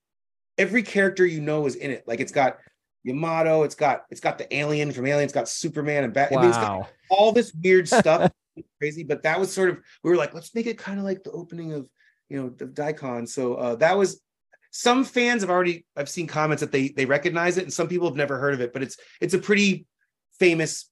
every 0.57 0.83
character 0.83 1.25
you 1.25 1.41
know 1.41 1.65
is 1.65 1.75
in 1.75 1.91
it. 1.91 2.03
Like 2.07 2.19
it's 2.19 2.31
got 2.31 2.57
Yamato, 3.03 3.63
it's 3.63 3.75
got 3.75 4.03
it's 4.09 4.21
got 4.21 4.37
the 4.37 4.53
alien 4.55 4.91
from 4.91 5.05
Alien, 5.05 5.23
it's 5.25 5.33
got 5.33 5.49
Superman 5.49 6.03
and 6.05 6.13
Bat. 6.13 6.31
I 6.37 6.41
mean, 6.41 6.51
Wow. 6.51 6.87
all 7.09 7.31
this 7.31 7.53
weird 7.53 7.87
stuff 7.99 8.31
crazy 8.79 9.03
but 9.03 9.23
that 9.23 9.39
was 9.39 9.51
sort 9.51 9.67
of 9.67 9.79
we 10.03 10.11
were 10.11 10.15
like 10.15 10.31
let's 10.35 10.53
make 10.53 10.67
it 10.67 10.77
kind 10.77 10.99
of 10.99 11.05
like 11.05 11.23
the 11.23 11.31
opening 11.31 11.73
of 11.73 11.87
you 12.29 12.39
know 12.39 12.49
the 12.49 12.65
daicon 12.65 13.27
so 13.27 13.55
uh 13.55 13.75
that 13.75 13.97
was 13.97 14.21
some 14.69 15.03
fans 15.03 15.41
have 15.41 15.49
already 15.49 15.83
i've 15.97 16.07
seen 16.07 16.27
comments 16.27 16.61
that 16.61 16.71
they 16.71 16.89
they 16.89 17.05
recognize 17.05 17.57
it 17.57 17.63
and 17.63 17.73
some 17.73 17.87
people 17.87 18.07
have 18.07 18.15
never 18.15 18.37
heard 18.37 18.53
of 18.53 18.61
it 18.61 18.71
but 18.71 18.83
it's 18.83 18.97
it's 19.19 19.33
a 19.33 19.39
pretty 19.39 19.87
famous 20.39 20.87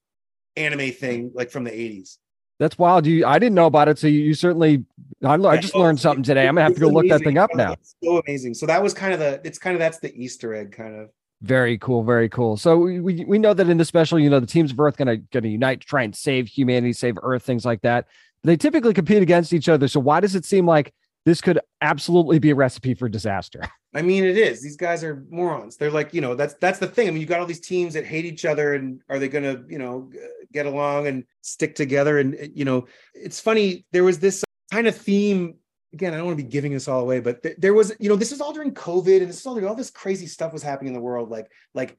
anime 0.56 0.90
thing 0.90 1.30
like 1.34 1.52
from 1.52 1.62
the 1.62 1.70
80s 1.70 2.16
That's 2.62 2.78
wild. 2.78 3.06
You, 3.06 3.26
I 3.26 3.40
didn't 3.40 3.56
know 3.56 3.66
about 3.66 3.88
it, 3.88 3.98
so 3.98 4.06
you, 4.06 4.20
you 4.20 4.34
certainly. 4.34 4.84
I, 5.24 5.34
I 5.34 5.56
just 5.56 5.74
learned 5.74 5.98
something 5.98 6.22
today. 6.22 6.46
I'm 6.46 6.54
gonna 6.54 6.62
have 6.62 6.74
to 6.74 6.80
go 6.80 6.88
look 6.88 7.08
that 7.08 7.22
thing 7.24 7.36
up 7.36 7.50
now. 7.56 7.72
It's 7.72 7.96
so 8.02 8.18
amazing 8.18 8.54
so 8.54 8.66
that 8.66 8.80
was 8.80 8.94
kind 8.94 9.12
of 9.12 9.18
the 9.18 9.40
it's 9.44 9.58
kind 9.58 9.74
of 9.74 9.80
that's 9.80 9.98
the 9.98 10.14
easter 10.14 10.54
egg 10.54 10.70
kind 10.70 10.94
of 10.94 11.10
Very 11.40 11.76
cool, 11.78 12.04
very 12.04 12.28
cool. 12.28 12.56
So 12.56 12.78
we, 12.78 13.00
we 13.00 13.24
we 13.24 13.38
know 13.38 13.52
that 13.52 13.68
in 13.68 13.78
the 13.78 13.84
special, 13.84 14.18
you 14.18 14.30
know, 14.30 14.38
the 14.38 14.46
teams 14.46 14.70
of 14.70 14.78
Earth 14.78 14.96
gonna 14.96 15.16
gonna 15.16 15.48
unite 15.48 15.80
to 15.80 15.86
try 15.88 16.04
and 16.04 16.14
save 16.14 16.46
humanity, 16.46 16.92
save 16.92 17.18
Earth, 17.20 17.42
things 17.42 17.64
like 17.64 17.82
that. 17.82 18.06
They 18.44 18.56
typically 18.56 18.94
compete 18.94 19.22
against 19.22 19.52
each 19.52 19.68
other. 19.68 19.88
So 19.88 19.98
why 19.98 20.20
does 20.20 20.36
it 20.36 20.44
seem 20.44 20.64
like 20.64 20.94
this 21.24 21.40
could 21.40 21.60
absolutely 21.80 22.38
be 22.38 22.50
a 22.50 22.54
recipe 22.54 22.94
for 22.94 23.08
disaster? 23.08 23.62
I 23.94 24.02
mean, 24.02 24.24
it 24.24 24.36
is. 24.36 24.62
These 24.62 24.76
guys 24.76 25.04
are 25.04 25.24
morons. 25.30 25.76
They're 25.76 25.90
like, 25.90 26.14
you 26.14 26.20
know, 26.20 26.34
that's 26.34 26.54
that's 26.54 26.78
the 26.78 26.86
thing. 26.86 27.08
I 27.08 27.10
mean, 27.10 27.20
you 27.20 27.26
got 27.26 27.40
all 27.40 27.46
these 27.46 27.60
teams 27.60 27.94
that 27.94 28.06
hate 28.06 28.24
each 28.24 28.44
other, 28.44 28.74
and 28.74 29.00
are 29.08 29.18
they 29.18 29.28
going 29.28 29.44
to, 29.44 29.64
you 29.68 29.78
know, 29.78 30.10
get 30.52 30.66
along 30.66 31.06
and 31.06 31.24
stick 31.42 31.74
together? 31.74 32.18
And 32.18 32.34
uh, 32.34 32.46
you 32.54 32.64
know, 32.64 32.86
it's 33.14 33.40
funny. 33.40 33.84
There 33.92 34.04
was 34.04 34.18
this 34.18 34.44
kind 34.72 34.86
of 34.86 34.96
theme. 34.96 35.56
Again, 35.92 36.14
I 36.14 36.16
don't 36.16 36.24
want 36.24 36.38
to 36.38 36.42
be 36.42 36.48
giving 36.48 36.72
this 36.72 36.88
all 36.88 37.00
away, 37.00 37.20
but 37.20 37.42
th- 37.42 37.56
there 37.58 37.74
was, 37.74 37.92
you 38.00 38.08
know, 38.08 38.16
this 38.16 38.32
is 38.32 38.40
all 38.40 38.54
during 38.54 38.72
COVID, 38.72 39.20
and 39.20 39.28
this 39.28 39.38
is 39.38 39.46
all 39.46 39.52
during 39.52 39.68
all 39.68 39.74
this 39.74 39.90
crazy 39.90 40.26
stuff 40.26 40.50
was 40.50 40.62
happening 40.62 40.88
in 40.88 40.94
the 40.94 41.02
world. 41.02 41.28
Like, 41.28 41.50
like 41.74 41.98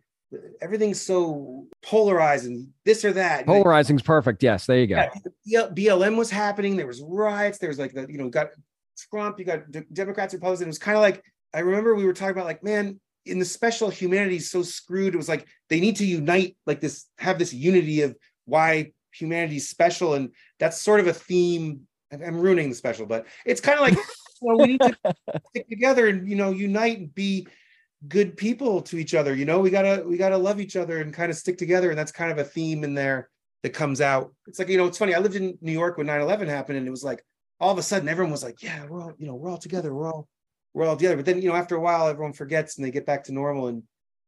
everything's 0.61 0.99
so 0.99 1.67
polarized, 1.83 2.47
and 2.47 2.69
this 2.85 3.05
or 3.05 3.13
that. 3.13 3.45
Polarizing's 3.45 4.01
perfect. 4.01 4.41
Yes, 4.41 4.65
there 4.65 4.79
you 4.79 4.87
go. 4.87 5.05
yeah, 5.45 5.67
BLM 5.67 6.17
was 6.17 6.31
happening. 6.31 6.75
There 6.75 6.87
was 6.87 7.03
riots. 7.03 7.59
There 7.59 7.69
was 7.69 7.77
like 7.77 7.93
the, 7.93 8.07
you 8.09 8.17
know, 8.17 8.29
got 8.29 8.49
Trump, 8.95 9.39
you 9.39 9.45
got 9.45 9.63
Democrats, 9.93 10.33
Republicans. 10.33 10.61
It 10.61 10.67
was 10.67 10.79
kind 10.79 10.97
of 10.97 11.01
like, 11.01 11.23
I 11.53 11.59
remember 11.59 11.95
we 11.95 12.05
were 12.05 12.13
talking 12.13 12.31
about 12.31 12.45
like, 12.45 12.63
man, 12.63 12.99
in 13.25 13.39
the 13.39 13.45
special 13.45 13.89
humanity's 13.89 14.51
so 14.51 14.63
screwed. 14.63 15.13
It 15.13 15.17
was 15.17 15.29
like, 15.29 15.47
they 15.69 15.79
need 15.79 15.95
to 15.97 16.05
unite 16.05 16.57
like 16.65 16.81
this, 16.81 17.05
have 17.17 17.39
this 17.39 17.53
unity 17.53 18.01
of 18.01 18.15
why 18.45 18.91
humanity's 19.13 19.69
special. 19.69 20.15
And 20.15 20.31
that's 20.59 20.81
sort 20.81 20.99
of 20.99 21.07
a 21.07 21.13
theme. 21.13 21.81
I'm- 22.11 22.21
I'm 22.23 22.37
ruining 22.37 22.69
the 22.69 22.75
special, 22.75 23.05
but 23.05 23.25
it's 23.45 23.61
kind 23.61 23.79
of 23.79 23.81
like, 23.81 23.93
you 24.41 24.49
know, 24.49 24.55
we 24.57 24.67
need 24.73 24.81
to 24.81 24.95
stick 25.49 25.69
together 25.69 26.07
and, 26.07 26.27
you 26.27 26.35
know, 26.35 26.51
unite 26.51 26.99
and 26.99 27.15
be 27.15 27.47
good 28.07 28.35
people 28.35 28.81
to 28.81 28.97
each 28.97 29.13
other. 29.15 29.33
You 29.33 29.45
know, 29.45 29.59
we 29.59 29.69
gotta, 29.69 30.03
we 30.05 30.17
gotta 30.17 30.37
love 30.37 30.59
each 30.59 30.75
other 30.75 30.99
and 30.99 31.13
kind 31.13 31.31
of 31.31 31.37
stick 31.37 31.57
together. 31.57 31.89
And 31.89 31.97
that's 31.97 32.11
kind 32.11 32.31
of 32.31 32.37
a 32.37 32.43
theme 32.43 32.83
in 32.83 32.93
there 32.93 33.29
that 33.63 33.69
comes 33.69 34.01
out. 34.01 34.33
It's 34.45 34.59
like, 34.59 34.67
you 34.67 34.77
know, 34.77 34.85
it's 34.85 34.97
funny. 34.97 35.15
I 35.15 35.19
lived 35.19 35.35
in 35.35 35.57
New 35.61 35.71
York 35.71 35.97
when 35.97 36.07
9-11 36.07 36.47
happened, 36.47 36.77
and 36.77 36.87
it 36.87 36.91
was 36.91 37.03
like 37.03 37.23
all 37.63 37.71
of 37.71 37.77
a 37.77 37.83
sudden 37.83 38.09
everyone 38.09 38.31
was 38.31 38.43
like, 38.43 38.61
Yeah, 38.61 38.85
we're 38.85 39.01
all, 39.01 39.13
you 39.17 39.25
know, 39.25 39.35
we're 39.35 39.49
all 39.49 39.57
together, 39.57 39.93
we're 39.93 40.07
all 40.07 40.27
we're 40.73 40.85
all 40.85 40.97
together. 40.97 41.15
But 41.15 41.25
then, 41.25 41.41
you 41.41 41.49
know, 41.49 41.55
after 41.55 41.75
a 41.75 41.79
while, 41.79 42.07
everyone 42.07 42.33
forgets 42.33 42.77
and 42.77 42.85
they 42.85 42.91
get 42.91 43.05
back 43.05 43.23
to 43.25 43.31
normal 43.31 43.67
and 43.67 43.83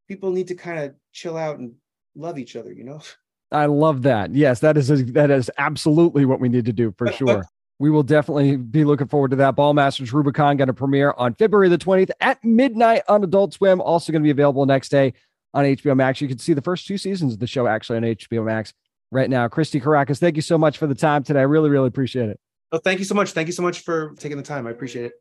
people 0.08 0.30
need 0.30 0.48
to 0.48 0.54
kind 0.54 0.78
of 0.78 0.94
chill 1.12 1.36
out 1.36 1.58
and 1.58 1.74
love 2.14 2.38
each 2.38 2.56
other, 2.56 2.72
you 2.72 2.84
know? 2.84 3.00
I 3.52 3.66
love 3.66 4.02
that. 4.02 4.34
Yes, 4.34 4.60
that 4.60 4.76
is 4.76 4.90
a, 4.90 4.96
that 5.12 5.30
is 5.30 5.50
absolutely 5.58 6.24
what 6.24 6.40
we 6.40 6.48
need 6.48 6.64
to 6.64 6.72
do 6.72 6.94
for 6.96 7.12
sure. 7.12 7.44
We 7.78 7.90
will 7.90 8.02
definitely 8.02 8.56
be 8.56 8.84
looking 8.84 9.06
forward 9.06 9.32
to 9.32 9.36
that. 9.36 9.54
Ballmastrz 9.54 10.12
Rubicon 10.12 10.56
going 10.56 10.68
to 10.68 10.74
premiere 10.74 11.12
on 11.18 11.34
February 11.34 11.68
the 11.68 11.76
20th 11.76 12.10
at 12.20 12.42
midnight 12.42 13.02
on 13.06 13.22
Adult 13.22 13.52
Swim. 13.52 13.82
Also 13.82 14.12
going 14.12 14.22
to 14.22 14.26
be 14.26 14.30
available 14.30 14.64
next 14.64 14.88
day 14.88 15.12
on 15.52 15.64
HBO 15.64 15.94
Max. 15.94 16.20
You 16.20 16.28
can 16.28 16.38
see 16.38 16.54
the 16.54 16.62
first 16.62 16.86
two 16.86 16.96
seasons 16.96 17.34
of 17.34 17.38
the 17.38 17.46
show 17.46 17.66
actually 17.66 17.98
on 17.98 18.02
HBO 18.02 18.44
Max 18.44 18.72
right 19.12 19.28
now. 19.28 19.46
Christy 19.46 19.80
Karacas, 19.80 20.18
thank 20.18 20.36
you 20.36 20.42
so 20.42 20.56
much 20.56 20.78
for 20.78 20.86
the 20.86 20.94
time 20.94 21.22
today. 21.22 21.40
I 21.40 21.42
really, 21.42 21.68
really 21.68 21.88
appreciate 21.88 22.30
it. 22.30 22.40
Oh, 22.72 22.78
thank 22.78 22.98
you 22.98 23.04
so 23.04 23.14
much. 23.14 23.32
Thank 23.32 23.46
you 23.46 23.52
so 23.52 23.62
much 23.62 23.80
for 23.80 24.14
taking 24.18 24.36
the 24.36 24.42
time. 24.42 24.66
I 24.66 24.70
appreciate 24.70 25.06
it. 25.06 25.12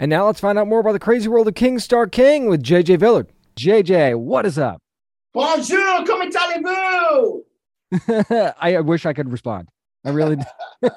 And 0.00 0.10
now 0.10 0.26
let's 0.26 0.40
find 0.40 0.58
out 0.58 0.68
more 0.68 0.80
about 0.80 0.92
the 0.92 0.98
crazy 0.98 1.28
world 1.28 1.48
of 1.48 1.54
King 1.54 1.78
Star 1.78 2.06
King 2.06 2.46
with 2.46 2.62
JJ 2.62 2.98
Villard. 2.98 3.28
JJ, 3.56 4.18
what 4.18 4.46
is 4.46 4.58
up? 4.58 4.80
Bonjour, 5.34 6.04
comment 6.06 6.34
allez-vous? 6.34 7.44
I, 8.60 8.76
I 8.76 8.80
wish 8.80 9.06
I 9.06 9.12
could 9.12 9.30
respond. 9.30 9.68
I 10.04 10.10
really, 10.10 10.36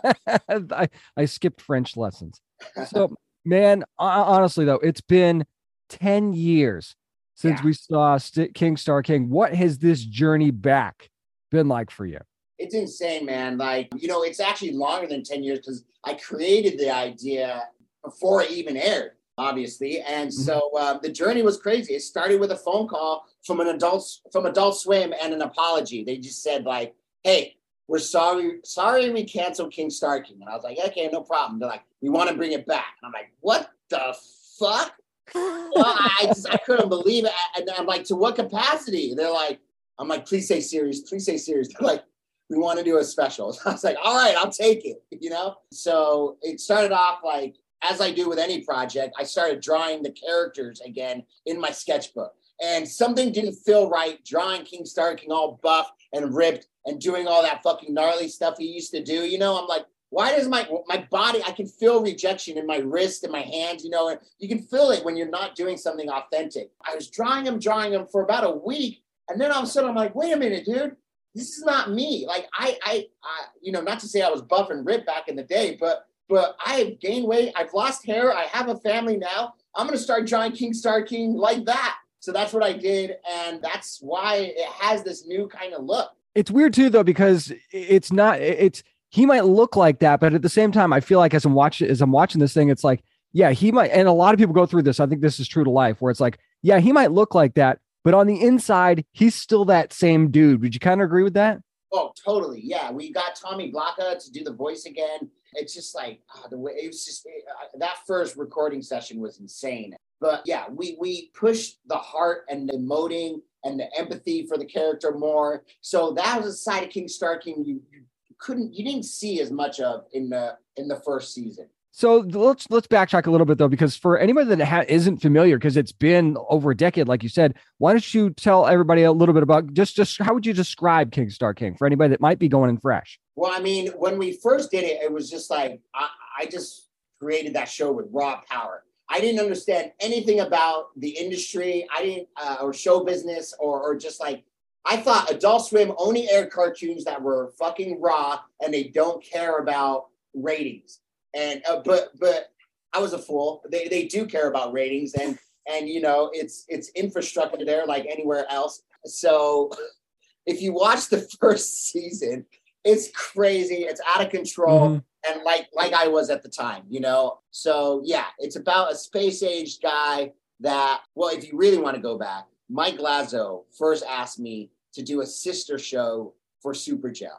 I, 0.48 0.90
I 1.18 1.26
skipped 1.26 1.62
French 1.62 1.98
lessons. 1.98 2.40
So, 2.88 3.16
man, 3.46 3.84
honestly 3.98 4.66
though, 4.66 4.76
it's 4.76 5.02
been 5.02 5.46
ten 5.90 6.34
years 6.34 6.96
since 7.36 7.64
we 7.64 7.74
saw 7.74 8.18
St- 8.18 8.54
King 8.54 8.78
Star 8.78 9.02
King. 9.02 9.30
What 9.30 9.54
has 9.56 9.80
this 9.80 10.04
journey 10.04 10.52
back 10.52 11.10
been 11.50 11.68
like 11.68 11.90
for 11.90 12.06
you? 12.06 12.20
It's 12.62 12.76
insane, 12.76 13.26
man. 13.26 13.58
Like, 13.58 13.90
you 13.96 14.08
know, 14.08 14.24
it's 14.24 14.40
actually 14.40 14.72
longer 14.74 15.08
than 15.08 15.24
10 15.24 15.44
years 15.44 15.60
because 15.60 15.84
I 16.04 16.14
created 16.14 16.80
the 16.80 16.92
idea 16.92 17.64
before 18.04 18.42
it 18.44 18.52
even 18.52 18.78
aired. 18.78 19.12
obviously. 19.38 20.02
And 20.02 20.34
so 20.34 20.70
uh, 20.78 21.00
the 21.00 21.10
journey 21.10 21.42
was 21.42 21.58
crazy. 21.58 21.96
It 21.96 22.02
started 22.02 22.40
with 22.40 22.52
a 22.52 22.58
phone 22.58 22.88
call 22.88 23.26
from 23.44 23.60
an 23.60 23.68
adult 23.68 24.20
from 24.32 24.46
Adult 24.46 24.78
Swim 24.80 25.14
and 25.22 25.34
an 25.34 25.42
apology. 25.42 26.04
They 26.04 26.18
just 26.18 26.44
said 26.44 26.66
like, 26.66 26.94
"Hey, 27.24 27.58
we're 27.88 28.00
sorry, 28.00 28.60
sorry 28.64 29.10
we 29.10 29.24
canceled 29.24 29.72
King 29.72 29.90
Star 29.90 30.22
King." 30.22 30.38
And 30.42 30.50
I 30.50 30.56
was 30.56 30.64
like, 30.64 30.78
"Okay, 30.88 31.10
no 31.12 31.22
problem." 31.22 31.60
They're 31.60 31.70
like, 31.70 31.84
"We 32.02 32.10
want 32.10 32.30
to 32.30 32.36
bring 32.36 32.52
it 32.52 32.66
back." 32.68 32.98
And 33.02 33.08
I'm 33.08 33.14
like, 33.14 33.32
"What 33.40 33.72
the 33.90 34.16
fuck?" 34.60 34.94
well, 35.34 35.96
I 35.98 36.26
just 36.26 36.48
I 36.50 36.58
couldn't 36.58 36.90
believe 36.90 37.26
it. 37.26 37.32
And 37.58 37.70
I'm 37.78 37.86
like, 37.88 38.04
"To 38.06 38.16
what 38.16 38.36
capacity?" 38.36 39.16
They're 39.16 39.32
like, 39.32 39.60
"I'm 39.98 40.08
like, 40.08 40.26
please 40.28 40.48
say 40.48 40.62
serious, 40.62 41.00
please 41.02 41.26
say 41.26 41.38
serious." 41.38 41.70
They're 41.70 41.88
like, 41.88 42.04
we 42.52 42.58
want 42.58 42.78
to 42.78 42.84
do 42.84 42.98
a 42.98 43.04
special. 43.04 43.58
I 43.66 43.72
was 43.72 43.84
like, 43.84 43.96
all 44.04 44.16
right, 44.16 44.36
I'll 44.36 44.52
take 44.52 44.86
it, 44.86 45.02
you 45.10 45.30
know? 45.30 45.56
So 45.72 46.38
it 46.42 46.60
started 46.60 46.92
off 46.92 47.22
like, 47.24 47.56
as 47.90 48.02
I 48.02 48.12
do 48.12 48.28
with 48.30 48.38
any 48.38 48.62
project, 48.62 49.16
I 49.18 49.24
started 49.24 49.62
drawing 49.62 50.04
the 50.04 50.12
characters 50.12 50.82
again 50.82 51.24
in 51.46 51.60
my 51.60 51.72
sketchbook. 51.72 52.34
And 52.62 52.88
something 52.88 53.32
didn't 53.32 53.56
feel 53.56 53.90
right 53.90 54.24
drawing 54.24 54.64
King 54.64 54.86
Star 54.86 55.16
King 55.16 55.32
all 55.32 55.60
buff 55.64 55.90
and 56.14 56.36
ripped 56.36 56.68
and 56.86 57.00
doing 57.00 57.26
all 57.26 57.42
that 57.42 57.64
fucking 57.64 57.94
gnarly 57.94 58.28
stuff 58.28 58.56
he 58.60 58.66
used 58.66 58.92
to 58.92 59.02
do. 59.02 59.26
You 59.26 59.40
know, 59.40 59.60
I'm 59.60 59.68
like, 59.68 59.86
why 60.10 60.36
does 60.36 60.48
my 60.48 60.68
my 60.88 61.08
body 61.10 61.42
I 61.48 61.54
can 61.54 61.66
feel 61.66 62.04
rejection 62.04 62.58
in 62.58 62.68
my 62.68 62.78
wrist 62.78 63.24
and 63.24 63.32
my 63.32 63.42
hands, 63.42 63.84
you 63.84 63.90
know, 63.90 64.10
and 64.10 64.20
you 64.40 64.50
can 64.50 64.60
feel 64.60 64.92
it 64.92 65.06
when 65.06 65.16
you're 65.16 65.30
not 65.30 65.56
doing 65.56 65.78
something 65.78 66.10
authentic. 66.10 66.70
I 66.86 66.94
was 66.94 67.10
drawing 67.10 67.46
him, 67.46 67.60
drawing 67.60 67.94
him 67.94 68.06
for 68.12 68.22
about 68.22 68.44
a 68.44 68.52
week, 68.52 69.02
and 69.30 69.40
then 69.40 69.52
all 69.52 69.60
of 69.60 69.64
a 69.64 69.68
sudden 69.68 69.90
I'm 69.90 69.96
like, 69.96 70.14
wait 70.14 70.34
a 70.34 70.38
minute, 70.38 70.66
dude, 70.66 70.98
this 71.34 71.58
is 71.58 71.64
not 71.64 71.92
me. 71.92 72.26
Like 72.28 72.48
I, 72.54 72.78
I, 72.84 73.08
I, 73.24 73.46
you 73.62 73.72
know, 73.72 73.82
not 73.82 74.00
to 74.00 74.08
say 74.08 74.22
I 74.22 74.30
was 74.30 74.42
buff 74.42 74.70
and 74.70 74.86
ripped 74.86 75.06
back 75.06 75.28
in 75.28 75.36
the 75.36 75.44
day, 75.44 75.78
but 75.80 76.06
but 76.30 76.56
I 76.66 76.76
have 76.76 77.00
gained 77.00 77.28
weight. 77.28 77.52
I've 77.56 77.74
lost 77.74 78.06
hair. 78.06 78.34
I 78.34 78.44
have 78.44 78.70
a 78.70 78.78
family 78.78 79.18
now. 79.18 79.54
I'm 79.76 79.86
gonna 79.86 79.98
start 79.98 80.28
drawing 80.28 80.54
King 80.54 80.74
Star 80.74 81.02
King 81.04 81.34
like 81.36 81.66
that. 81.66 81.98
So 82.20 82.32
that's 82.32 82.54
what 82.54 82.64
I 82.64 82.74
did, 82.74 83.16
and 83.30 83.62
that's 83.62 84.00
why 84.00 84.54
it 84.56 84.70
has 84.80 85.04
this 85.04 85.26
new 85.26 85.48
kind 85.48 85.74
of 85.74 85.84
look. 85.84 86.12
It's 86.36 86.52
weird 86.52 86.74
too, 86.74 86.90
though, 86.90 87.04
because 87.04 87.52
it's 87.72 88.12
not. 88.12 88.40
It's 88.40 88.84
he 89.10 89.26
might 89.26 89.46
look 89.46 89.76
like 89.76 90.00
that, 90.00 90.20
but 90.20 90.34
at 90.34 90.42
the 90.42 90.50
same 90.50 90.72
time, 90.72 90.94
I 90.94 91.00
feel 91.00 91.20
like 91.20 91.34
as 91.34 91.46
I'm 91.46 91.54
watching 91.54 91.90
as 91.90 92.02
I'm 92.02 92.12
watching 92.12 92.40
this 92.40 92.54
thing, 92.54 92.70
it's 92.70 92.84
like, 92.84 93.04
yeah, 93.34 93.52
he 93.52 93.72
might. 93.72 93.92
And 93.92 94.08
a 94.08 94.14
lot 94.14 94.34
of 94.34 94.40
people 94.40 94.54
go 94.54 94.66
through 94.66 94.84
this. 94.84 95.00
I 95.00 95.08
think 95.08 95.22
this 95.22 95.40
is 95.40 95.48
true 95.48 95.64
to 95.64 95.70
life, 95.70 96.00
where 96.00 96.12
it's 96.12 96.22
like, 96.22 96.38
yeah, 96.62 96.80
he 96.80 96.92
might 96.92 97.12
look 97.12 97.34
like 97.34 97.56
that, 97.56 97.80
but 98.04 98.14
on 98.14 98.28
the 98.28 98.42
inside, 98.42 99.06
he's 99.12 99.36
still 99.36 99.66
that 99.66 99.94
same 99.94 100.32
dude. 100.32 100.62
Would 100.62 100.74
you 100.74 100.80
kind 100.80 101.02
of 101.02 101.06
agree 101.06 101.24
with 101.24 101.34
that? 101.34 101.60
Oh, 101.94 102.14
totally. 102.24 102.62
Yeah, 102.64 102.92
we 102.92 103.12
got 103.12 103.36
Tommy 103.36 103.72
Blacha 103.72 104.24
to 104.24 104.32
do 104.32 104.44
the 104.44 104.54
voice 104.54 104.86
again. 104.86 105.30
It's 105.54 105.74
just 105.74 105.94
like 105.94 106.22
oh, 106.36 106.46
the 106.50 106.58
way 106.58 106.72
it 106.74 106.88
was 106.88 107.04
just 107.04 107.28
uh, 107.28 107.78
that 107.80 107.98
first 108.08 108.38
recording 108.38 108.82
session 108.82 109.20
was 109.20 109.40
insane. 109.40 109.96
But 110.22 110.44
yeah, 110.46 110.66
we 110.70 110.96
we 111.00 111.32
pushed 111.34 111.80
the 111.88 111.98
heart 111.98 112.46
and 112.50 112.70
the 112.70 112.74
emoting 112.74 113.42
and 113.66 113.80
the 113.80 113.90
empathy 113.98 114.48
for 114.48 114.58
the 114.58 114.66
character 114.66 115.12
more. 115.12 115.64
So 115.82 116.12
that 116.14 116.38
was 116.42 116.54
a 116.54 116.58
side 116.58 116.84
of 116.84 116.90
King 116.90 117.10
Star 117.10 117.38
King 117.38 117.66
you, 117.66 117.82
you 117.92 118.04
couldn't 118.38 118.74
you 118.74 118.86
didn't 118.86 119.04
see 119.04 119.42
as 119.42 119.52
much 119.52 119.82
of 119.82 120.06
in 120.14 120.30
the 120.30 120.58
in 120.78 120.88
the 120.88 121.02
first 121.02 121.34
season. 121.34 121.68
So 121.94 122.20
let's 122.20 122.70
let's 122.70 122.88
backtrack 122.88 123.28
a 123.28 123.32
little 123.32 123.46
bit 123.46 123.58
though, 123.58 123.68
because 123.68 123.98
for 123.98 124.18
anybody 124.18 124.56
that 124.56 124.66
ha- 124.66 124.86
isn't 124.88 125.18
familiar, 125.18 125.58
because 125.58 125.76
it's 125.76 125.92
been 125.92 126.38
over 126.50 126.72
a 126.72 126.76
decade, 126.76 127.10
like 127.10 127.22
you 127.22 127.28
said, 127.28 127.56
why 127.80 127.92
don't 127.92 128.14
you 128.14 128.30
tell 128.30 128.66
everybody 128.66 129.04
a 129.04 129.12
little 129.12 129.34
bit 129.34 129.44
about 129.44 129.74
just 129.74 129.98
just 129.98 130.18
how 130.18 130.34
would 130.34 130.46
you 130.46 130.54
describe 130.54 131.12
King 131.12 131.30
Star 131.30 131.54
King 131.54 131.76
for 131.76 131.86
anybody 131.86 132.12
that 132.12 132.22
might 132.22 132.40
be 132.40 132.48
going 132.48 132.70
in 132.70 132.78
fresh? 132.78 133.20
Well, 133.36 133.52
I 133.54 133.60
mean, 133.60 133.88
when 133.90 134.18
we 134.18 134.40
first 134.42 134.72
did 134.72 134.86
it, 134.86 135.02
it 135.04 135.12
was 135.12 135.30
just 135.30 135.52
like 135.52 135.82
I, 135.94 136.08
I 136.40 136.46
just 136.46 136.88
created 137.20 137.56
that 137.56 137.68
show 137.68 137.92
with 137.92 138.08
raw 138.10 138.40
power. 138.50 138.86
I 139.10 139.20
didn't 139.20 139.42
understand 139.42 139.92
anything 140.00 140.40
about 140.40 140.98
the 140.98 141.10
industry. 141.10 141.86
I 141.94 142.06
didn't 142.06 142.30
uh, 142.42 142.58
or 142.62 142.74
show 142.74 143.04
business 143.04 143.54
or 143.60 143.82
or 143.82 143.98
just 143.98 144.22
like 144.22 144.46
I 144.86 144.96
thought 144.96 145.30
Adult 145.30 145.68
Swim 145.68 145.92
only 145.98 146.30
aired 146.30 146.52
cartoons 146.52 147.04
that 147.04 147.22
were 147.22 147.52
fucking 147.60 148.00
raw 148.00 148.40
and 148.64 148.74
they 148.74 148.86
don't 148.86 149.22
care 149.22 149.58
about 149.58 150.06
ratings 150.34 151.01
and 151.36 151.62
uh, 151.70 151.82
but 151.84 152.10
but 152.20 152.52
I 152.94 153.00
was 153.00 153.14
a 153.14 153.20
fool. 153.20 153.64
They 153.70 153.88
they 153.88 154.06
do 154.06 154.26
care 154.26 154.50
about 154.50 154.74
ratings 154.74 155.14
and 155.14 155.38
and 155.68 155.88
you 155.88 156.02
know 156.02 156.30
it's 156.34 156.66
it's 156.68 156.90
infrastructure 156.90 157.66
there 157.66 157.86
like 157.86 158.06
anywhere 158.10 158.46
else. 158.50 158.84
So 159.06 159.72
if 160.46 160.62
you 160.62 160.74
watch 160.74 161.10
the 161.10 161.28
first 161.40 161.92
season, 161.92 162.46
it's 162.84 163.10
crazy. 163.12 163.84
It's 163.84 164.02
out 164.08 164.24
of 164.24 164.32
control. 164.32 164.90
Mm-hmm. 164.90 165.34
And 165.34 165.44
like 165.44 165.68
like 165.74 165.94
I 165.94 166.08
was 166.08 166.30
at 166.30 166.42
the 166.42 166.50
time, 166.50 166.84
you 166.90 167.00
know. 167.00 167.40
So 167.52 168.02
yeah, 168.04 168.26
it's 168.40 168.56
about 168.56 168.92
a 168.92 168.96
space 168.96 169.44
age 169.44 169.80
guy 169.80 170.34
that 170.60 171.02
well, 171.16 171.30
if 171.30 171.48
you 171.50 171.58
really 171.58 171.78
want 171.78 171.96
to 171.96 172.02
go 172.02 172.18
back, 172.18 172.46
Mike 172.70 172.98
Lazzo 172.98 173.64
first 173.78 174.04
asked 174.10 174.40
me 174.40 174.72
to 174.94 175.04
do 175.04 175.22
a 175.22 175.26
sister 175.26 175.78
show 175.78 176.34
for 176.62 176.74
Superjail. 176.74 177.38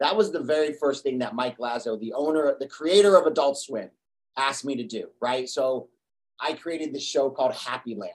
That 0.00 0.16
was 0.16 0.30
the 0.30 0.40
very 0.40 0.72
first 0.72 1.02
thing 1.02 1.18
that 1.18 1.34
Mike 1.34 1.58
Lazzo, 1.58 1.98
the 1.98 2.12
owner, 2.12 2.56
the 2.58 2.68
creator 2.68 3.16
of 3.16 3.26
Adult 3.26 3.58
Swim, 3.58 3.90
asked 4.36 4.64
me 4.64 4.76
to 4.76 4.84
do, 4.84 5.08
right? 5.20 5.48
So 5.48 5.88
I 6.40 6.52
created 6.52 6.94
this 6.94 7.04
show 7.04 7.30
called 7.30 7.54
Happy 7.54 7.94
Land, 7.94 8.12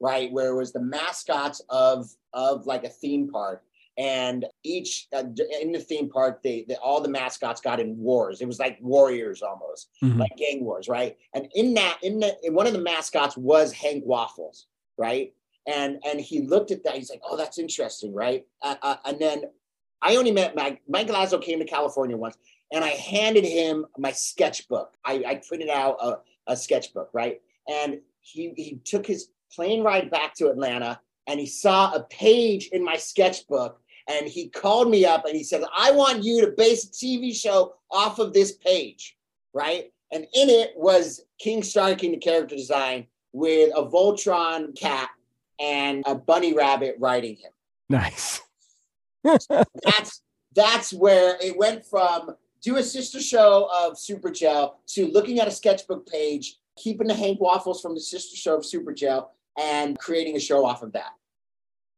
right? 0.00 0.30
Where 0.30 0.50
it 0.50 0.56
was 0.56 0.72
the 0.72 0.82
mascots 0.82 1.60
of 1.68 2.08
of 2.32 2.66
like 2.66 2.84
a 2.84 2.88
theme 2.88 3.28
park. 3.28 3.62
And 3.98 4.44
each 4.62 5.08
uh, 5.14 5.24
in 5.62 5.72
the 5.72 5.80
theme 5.80 6.10
park, 6.10 6.42
they, 6.42 6.66
they, 6.68 6.74
all 6.74 7.00
the 7.00 7.08
mascots 7.08 7.62
got 7.62 7.80
in 7.80 7.96
wars. 7.96 8.42
It 8.42 8.46
was 8.46 8.58
like 8.58 8.76
warriors 8.82 9.40
almost, 9.40 9.88
mm-hmm. 10.04 10.20
like 10.20 10.36
gang 10.36 10.64
wars, 10.64 10.86
right? 10.86 11.16
And 11.32 11.48
in 11.54 11.72
that, 11.74 11.98
in 12.02 12.20
the 12.20 12.36
in 12.42 12.52
one 12.52 12.66
of 12.66 12.74
the 12.74 12.78
mascots 12.78 13.38
was 13.38 13.72
Hank 13.72 14.04
Waffles, 14.04 14.66
right? 14.98 15.32
And 15.66 15.98
and 16.06 16.20
he 16.20 16.42
looked 16.42 16.70
at 16.70 16.84
that. 16.84 16.94
He's 16.94 17.08
like, 17.08 17.22
"Oh, 17.24 17.38
that's 17.38 17.58
interesting, 17.58 18.14
right?" 18.14 18.44
Uh, 18.60 18.76
uh, 18.82 18.96
and 19.06 19.18
then 19.18 19.44
I 20.02 20.16
only 20.16 20.32
met 20.32 20.54
Mike. 20.54 20.82
Mike 20.88 21.08
Lazzo 21.08 21.40
came 21.42 21.58
to 21.58 21.64
California 21.64 22.16
once, 22.16 22.36
and 22.72 22.84
I 22.84 22.90
handed 22.90 23.44
him 23.44 23.86
my 23.98 24.12
sketchbook. 24.12 24.94
I, 25.04 25.22
I 25.26 25.34
printed 25.36 25.68
out 25.68 25.96
a, 26.00 26.18
a 26.46 26.56
sketchbook, 26.56 27.10
right? 27.12 27.40
And 27.68 28.00
he 28.20 28.52
he 28.56 28.80
took 28.84 29.06
his 29.06 29.28
plane 29.52 29.82
ride 29.82 30.10
back 30.10 30.34
to 30.34 30.48
Atlanta, 30.48 31.00
and 31.26 31.40
he 31.40 31.46
saw 31.46 31.92
a 31.92 32.04
page 32.04 32.68
in 32.72 32.84
my 32.84 32.96
sketchbook, 32.96 33.80
and 34.08 34.26
he 34.26 34.48
called 34.48 34.90
me 34.90 35.04
up 35.04 35.24
and 35.24 35.34
he 35.34 35.44
said, 35.44 35.62
"I 35.76 35.90
want 35.92 36.24
you 36.24 36.42
to 36.42 36.52
base 36.52 36.84
a 36.84 36.90
TV 36.90 37.34
show 37.34 37.74
off 37.90 38.18
of 38.18 38.32
this 38.32 38.52
page, 38.52 39.16
right?" 39.52 39.92
And 40.12 40.24
in 40.34 40.48
it 40.48 40.72
was 40.76 41.22
King 41.38 41.62
Star 41.62 41.94
King, 41.94 42.12
the 42.12 42.18
character 42.18 42.54
design, 42.54 43.06
with 43.32 43.72
a 43.74 43.82
Voltron 43.82 44.78
cat 44.78 45.08
and 45.58 46.04
a 46.06 46.14
bunny 46.14 46.54
rabbit 46.54 46.96
riding 47.00 47.36
him. 47.36 47.50
Nice 47.88 48.42
that's 49.82 50.22
that's 50.54 50.92
where 50.92 51.36
it 51.40 51.56
went 51.56 51.84
from 51.84 52.36
do 52.66 52.76
a 52.76 52.82
sister 52.82 53.20
show 53.20 53.68
of 53.72 53.94
Superjail 53.94 54.72
to 54.88 55.06
looking 55.12 55.38
at 55.38 55.46
a 55.46 55.52
sketchbook 55.52 56.08
page, 56.08 56.56
keeping 56.76 57.06
the 57.06 57.14
Hank 57.14 57.40
Waffles 57.40 57.80
from 57.80 57.94
the 57.94 58.00
sister 58.00 58.36
show 58.36 58.56
of 58.56 58.62
Superjail, 58.62 59.28
and 59.56 59.96
creating 59.98 60.34
a 60.36 60.40
show 60.40 60.66
off 60.66 60.82
of 60.82 60.92
that. 60.92 61.12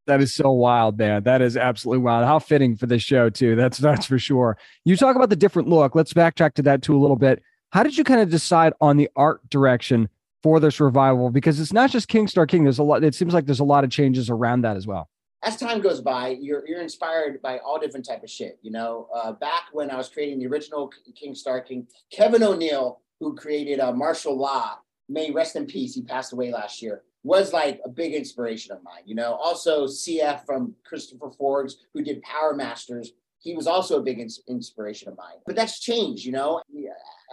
That 0.06 0.20
is 0.20 0.34
so 0.34 0.50
wild, 0.52 0.98
man. 0.98 1.22
That 1.24 1.40
is 1.40 1.56
absolutely 1.56 2.02
wild. 2.04 2.26
How 2.26 2.38
fitting 2.38 2.76
for 2.76 2.86
this 2.86 3.02
show, 3.02 3.30
too. 3.30 3.56
That's 3.56 3.78
that's 3.78 4.06
for 4.06 4.18
sure. 4.18 4.58
You 4.84 4.96
talk 4.96 5.16
about 5.16 5.30
the 5.30 5.36
different 5.36 5.68
look. 5.68 5.94
Let's 5.94 6.12
backtrack 6.12 6.54
to 6.54 6.62
that 6.62 6.82
too 6.82 6.96
a 6.96 7.00
little 7.00 7.16
bit. 7.16 7.42
How 7.70 7.82
did 7.82 7.96
you 7.96 8.04
kind 8.04 8.20
of 8.20 8.30
decide 8.30 8.72
on 8.80 8.98
the 8.98 9.08
art 9.16 9.48
direction 9.48 10.08
for 10.42 10.60
this 10.60 10.80
revival? 10.80 11.30
Because 11.30 11.60
it's 11.60 11.72
not 11.72 11.90
just 11.90 12.08
King 12.08 12.26
Star 12.26 12.46
King. 12.46 12.64
There's 12.64 12.78
a 12.78 12.82
lot. 12.82 13.04
It 13.04 13.14
seems 13.14 13.32
like 13.32 13.46
there's 13.46 13.60
a 13.60 13.64
lot 13.64 13.84
of 13.84 13.90
changes 13.90 14.28
around 14.28 14.62
that 14.62 14.76
as 14.76 14.86
well 14.86 15.08
as 15.42 15.56
time 15.56 15.80
goes 15.80 16.00
by, 16.00 16.36
you're 16.40 16.66
you're 16.66 16.80
inspired 16.80 17.40
by 17.42 17.58
all 17.58 17.78
different 17.78 18.06
type 18.06 18.22
of 18.22 18.30
shit. 18.30 18.58
You 18.62 18.72
know, 18.72 19.08
uh, 19.14 19.32
back 19.32 19.64
when 19.72 19.90
I 19.90 19.96
was 19.96 20.08
creating 20.08 20.38
the 20.38 20.46
original 20.46 20.90
King 21.14 21.34
Star 21.34 21.60
King, 21.60 21.86
Kevin 22.10 22.42
O'Neill, 22.42 23.00
who 23.20 23.34
created 23.34 23.80
uh, 23.80 23.92
Marshal 23.92 24.36
Law, 24.36 24.78
may 25.08 25.30
rest 25.30 25.56
in 25.56 25.66
peace. 25.66 25.94
He 25.94 26.02
passed 26.02 26.32
away 26.32 26.52
last 26.52 26.82
year. 26.82 27.02
Was 27.22 27.52
like 27.52 27.80
a 27.84 27.88
big 27.88 28.14
inspiration 28.14 28.72
of 28.72 28.82
mine. 28.82 29.02
You 29.04 29.14
know, 29.14 29.34
also 29.34 29.86
CF 29.86 30.44
from 30.44 30.74
Christopher 30.84 31.30
Forbes, 31.30 31.76
who 31.94 32.02
did 32.02 32.22
Powr 32.22 32.54
Mastrs. 32.54 33.08
He 33.40 33.54
was 33.54 33.66
also 33.68 33.98
a 33.98 34.02
big 34.02 34.18
ins- 34.18 34.40
inspiration 34.48 35.08
of 35.08 35.16
mine. 35.16 35.36
But 35.46 35.54
that's 35.54 35.78
changed. 35.78 36.24
You 36.24 36.32
know, 36.32 36.60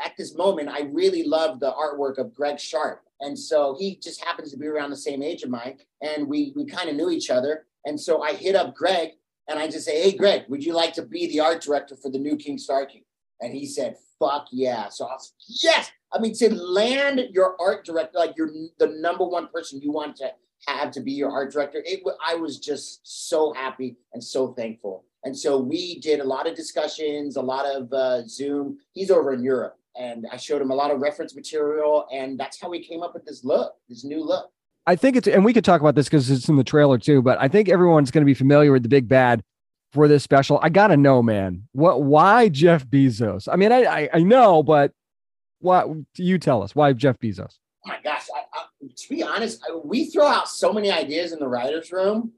at 0.04 0.14
this 0.18 0.36
moment, 0.36 0.70
I 0.70 0.82
really 0.92 1.24
love 1.24 1.60
the 1.60 1.72
artwork 1.72 2.18
of 2.18 2.34
Greg 2.34 2.60
Sharp. 2.60 3.02
And 3.22 3.38
so 3.38 3.76
he 3.80 3.96
just 3.96 4.24
happens 4.24 4.52
to 4.52 4.58
be 4.58 4.68
around 4.68 4.90
the 4.90 4.98
same 4.98 5.24
age 5.24 5.44
of 5.44 5.50
mine. 5.50 5.78
And 6.02 6.28
we 6.28 6.54
we 6.56 6.66
kind 6.66 6.90
of 6.90 6.96
knew 6.96 7.10
each 7.10 7.30
other. 7.30 7.66
And 7.86 8.00
so 8.00 8.22
I 8.22 8.34
hit 8.34 8.56
up 8.56 8.76
Greg 8.76 9.12
and 9.48 9.60
I 9.60 9.68
just 9.68 9.86
say, 9.86 10.02
Hey, 10.02 10.18
Greg, 10.18 10.44
would 10.50 10.64
you 10.64 10.74
like 10.74 10.94
to 10.94 11.04
be 11.04 11.28
the 11.28 11.40
art 11.40 11.62
director 11.62 11.96
for 11.96 12.10
the 12.12 12.20
new 12.20 12.36
King 12.36 12.58
Star 12.58 12.86
King? 12.86 13.04
And 13.42 13.54
he 13.54 13.66
said, 13.66 13.96
Fuck 14.20 14.48
yeah. 14.52 14.90
So 14.90 15.06
I 15.06 15.14
was, 15.14 15.34
Yes. 15.64 15.92
I 16.14 16.20
mean, 16.20 16.34
to 16.36 16.54
land 16.54 17.22
your 17.32 17.56
art 17.60 17.86
director, 17.86 18.18
like 18.18 18.36
you're 18.38 18.52
the 18.80 18.88
number 19.00 19.26
one 19.26 19.48
person 19.48 19.82
you 19.82 19.92
want 19.92 20.16
to 20.18 20.32
have 20.68 20.90
to 20.92 21.02
be 21.02 21.12
your 21.12 21.32
art 21.32 21.52
director, 21.52 21.84
it, 21.86 22.02
I 22.26 22.36
was 22.36 22.58
just 22.60 23.02
so 23.04 23.54
happy 23.54 23.98
and 24.14 24.24
so 24.24 24.54
thankful. 24.54 25.04
And 25.24 25.38
so 25.38 25.58
we 25.60 26.00
did 26.00 26.20
a 26.22 26.24
lot 26.24 26.48
of 26.48 26.56
discussions, 26.56 27.36
a 27.36 27.42
lot 27.42 27.66
of 27.66 27.92
uh, 27.92 28.28
Zoom. 28.28 28.78
He's 28.94 29.12
over 29.12 29.34
in 29.34 29.44
Europe. 29.44 29.78
and 29.98 30.26
I 30.32 30.38
showed 30.38 30.62
him 30.62 30.72
a 30.72 30.76
lot 30.76 30.92
of 30.92 31.00
reference 31.00 31.36
material, 31.36 32.06
and 32.12 32.40
that's 32.40 32.60
how 32.62 32.70
we 32.70 32.84
came 32.84 33.02
up 33.02 33.14
with 33.14 33.26
this 33.26 33.44
look, 33.44 33.76
this 33.90 34.04
new 34.04 34.24
look. 34.24 34.52
I 34.88 34.96
think 34.96 35.16
it's, 35.16 35.28
and 35.28 35.44
we 35.44 35.54
could 35.54 35.66
talk 35.66 35.82
about 35.82 35.96
this 35.96 36.06
because 36.06 36.30
it's 36.30 36.48
in 36.48 36.58
the 36.58 36.64
trailer 36.64 36.98
too, 36.98 37.22
but 37.22 37.40
I 37.42 37.48
think 37.48 37.70
everyone's 37.70 38.12
going 38.12 38.22
to 38.22 38.26
be 38.26 38.34
familiar 38.36 38.72
with 38.72 38.84
the 38.84 38.90
big 38.90 39.08
bad 39.08 39.44
for 39.92 40.08
this 40.08 40.24
special. 40.24 40.60
I 40.62 40.70
got 40.70 40.88
to 40.88 40.98
know, 40.98 41.24
man, 41.24 41.68
what, 41.72 42.04
why 42.04 42.50
Jeff 42.50 42.86
Bezos? 42.86 43.48
I 43.52 43.56
mean, 43.56 43.72
I, 43.72 43.84
I, 43.84 44.10
I 44.14 44.20
know, 44.20 44.62
but 44.62 44.92
what 45.60 45.88
you 46.18 46.38
tell 46.38 46.62
us 46.62 46.76
why 46.76 46.94
Jeff 46.94 47.18
Bezos? 47.18 47.58
Oh 47.86 47.90
my 47.90 48.00
gosh, 48.04 48.28
I, 48.36 48.42
I, 48.54 48.88
to 48.96 49.10
be 49.10 49.24
honest, 49.24 49.64
we 49.84 50.06
throw 50.06 50.28
out 50.28 50.48
so 50.50 50.72
many 50.72 50.92
ideas 50.92 51.34
in 51.34 51.40
the 51.40 51.48
writers' 51.48 51.92
room. 51.92 52.34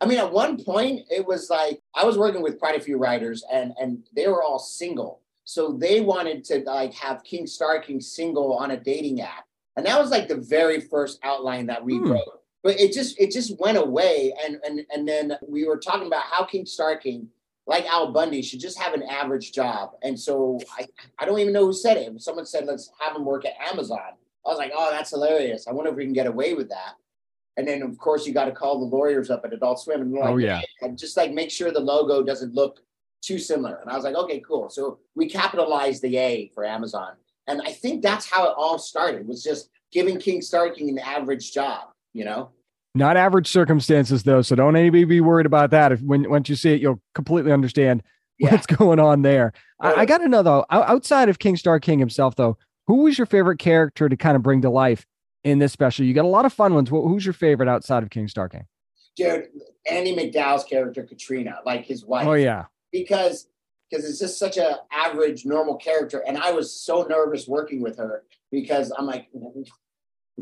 I 0.00 0.06
mean, 0.06 0.18
at 0.18 0.32
one 0.32 0.62
point, 0.62 1.06
it 1.08 1.24
was 1.24 1.48
like 1.48 1.80
I 1.94 2.04
was 2.04 2.18
working 2.18 2.42
with 2.42 2.58
quite 2.58 2.76
a 2.76 2.82
few 2.82 2.98
writers, 2.98 3.44
and 3.50 3.72
and 3.80 4.04
they 4.14 4.26
were 4.26 4.42
all 4.42 4.58
single, 4.58 5.22
so 5.44 5.72
they 5.72 6.00
wanted 6.00 6.44
to 6.44 6.58
like 6.66 6.92
have 6.94 7.24
King 7.24 7.46
Star 7.46 7.80
King 7.80 8.00
single 8.00 8.54
on 8.54 8.72
a 8.72 8.76
dating 8.76 9.20
app, 9.20 9.44
and 9.76 9.84
that 9.86 9.98
was 10.00 10.10
like 10.10 10.28
the 10.28 10.36
very 10.36 10.80
first 10.80 11.18
outline 11.22 11.66
that 11.66 11.84
we 11.84 11.98
Hmm. 11.98 12.12
wrote. 12.12 12.40
But 12.62 12.80
it 12.80 12.92
just 12.92 13.20
it 13.20 13.30
just 13.30 13.58
went 13.60 13.76
away, 13.78 14.32
and 14.44 14.58
and 14.64 14.86
and 14.92 15.06
then 15.06 15.36
we 15.46 15.66
were 15.66 15.76
talking 15.78 16.06
about 16.06 16.22
how 16.22 16.44
King 16.44 16.64
Star 16.64 16.96
King, 16.96 17.28
like 17.66 17.84
Al 17.86 18.10
Bundy, 18.12 18.40
should 18.40 18.60
just 18.60 18.78
have 18.78 18.94
an 18.94 19.02
average 19.02 19.52
job, 19.52 19.90
and 20.02 20.18
so 20.18 20.58
I 20.78 20.86
I 21.18 21.26
don't 21.26 21.38
even 21.40 21.52
know 21.52 21.66
who 21.66 21.72
said 21.74 21.98
it. 21.98 22.20
Someone 22.22 22.46
said 22.46 22.64
let's 22.64 22.90
have 23.00 23.14
him 23.14 23.24
work 23.26 23.44
at 23.44 23.52
Amazon. 23.70 24.00
I 24.46 24.48
was 24.48 24.58
like, 24.58 24.72
oh, 24.74 24.90
that's 24.90 25.10
hilarious. 25.10 25.66
I 25.68 25.72
wonder 25.72 25.90
if 25.90 25.96
we 25.96 26.04
can 26.04 26.12
get 26.12 26.26
away 26.26 26.52
with 26.54 26.68
that. 26.70 26.94
And 27.56 27.66
then, 27.68 27.82
of 27.82 27.96
course, 27.98 28.26
you 28.26 28.34
got 28.34 28.44
to 28.46 28.52
call 28.52 28.78
the 28.80 28.94
lawyers 28.96 29.30
up 29.30 29.42
at 29.44 29.52
Adult 29.54 29.80
Swim 29.80 30.02
and 30.02 30.12
like, 30.12 30.28
Oh, 30.28 30.36
yeah. 30.38 30.60
and 30.82 30.98
just 30.98 31.16
like 31.16 31.32
make 31.32 31.50
sure 31.50 31.70
the 31.70 31.80
logo 31.80 32.22
doesn't 32.22 32.52
look 32.54 32.80
too 33.22 33.38
similar. 33.38 33.76
And 33.76 33.88
I 33.90 33.94
was 33.94 34.04
like, 34.04 34.16
okay, 34.16 34.40
cool. 34.40 34.68
So 34.68 34.98
we 35.14 35.30
capitalized 35.30 36.02
the 36.02 36.16
A 36.18 36.48
for 36.54 36.64
Amazon. 36.66 37.12
And 37.46 37.62
I 37.62 37.72
think 37.72 38.02
that's 38.02 38.28
how 38.28 38.48
it 38.48 38.54
all 38.56 38.78
started 38.78 39.26
was 39.26 39.42
just 39.42 39.70
giving 39.92 40.18
King 40.18 40.42
Star 40.42 40.70
King 40.70 40.90
an 40.90 40.98
average 40.98 41.52
job, 41.52 41.88
you 42.12 42.24
know? 42.24 42.50
Not 42.94 43.16
average 43.16 43.48
circumstances 43.48 44.22
though, 44.22 44.42
so 44.42 44.54
don't 44.54 44.76
anybody 44.76 45.04
be 45.04 45.20
worried 45.20 45.46
about 45.46 45.70
that. 45.70 45.92
If 45.92 46.00
when 46.00 46.28
once 46.30 46.48
you 46.48 46.56
see 46.56 46.74
it, 46.74 46.80
you'll 46.80 47.00
completely 47.14 47.52
understand 47.52 48.02
what's 48.38 48.66
going 48.78 49.00
on 49.00 49.22
there. 49.22 49.52
I, 49.80 49.94
I 49.94 50.04
got 50.04 50.18
to 50.18 50.28
know 50.28 50.42
though, 50.42 50.64
outside 50.70 51.28
of 51.28 51.38
King 51.38 51.56
Star 51.56 51.80
King 51.80 51.98
himself 51.98 52.36
though, 52.36 52.56
who 52.86 53.02
was 53.02 53.18
your 53.18 53.26
favorite 53.26 53.58
character 53.58 54.08
to 54.08 54.16
kind 54.16 54.36
of 54.36 54.42
bring 54.42 54.62
to 54.62 54.70
life 54.70 55.06
in 55.42 55.58
this 55.58 55.72
special? 55.72 56.04
You 56.04 56.14
got 56.14 56.24
a 56.24 56.28
lot 56.28 56.44
of 56.44 56.52
fun 56.52 56.74
ones. 56.74 56.88
Who's 56.88 57.26
your 57.26 57.32
favorite 57.32 57.68
outside 57.68 58.02
of 58.02 58.10
King 58.10 58.28
Star 58.28 58.48
King? 58.48 58.66
Dude, 59.16 59.48
Andie 59.90 60.14
MacDowell's 60.14 60.64
character, 60.64 61.02
Katrina, 61.02 61.58
like 61.64 61.84
his 61.84 62.04
wife. 62.04 62.26
Oh 62.26 62.34
yeah, 62.34 62.66
because 62.92 63.48
because 63.90 64.04
it's 64.08 64.18
just 64.18 64.38
such 64.38 64.56
a 64.56 64.78
average 64.92 65.44
normal 65.44 65.76
character 65.76 66.22
and 66.26 66.38
i 66.38 66.50
was 66.50 66.72
so 66.72 67.02
nervous 67.08 67.46
working 67.46 67.80
with 67.80 67.96
her 67.98 68.24
because 68.50 68.92
i'm 68.98 69.06
like 69.06 69.28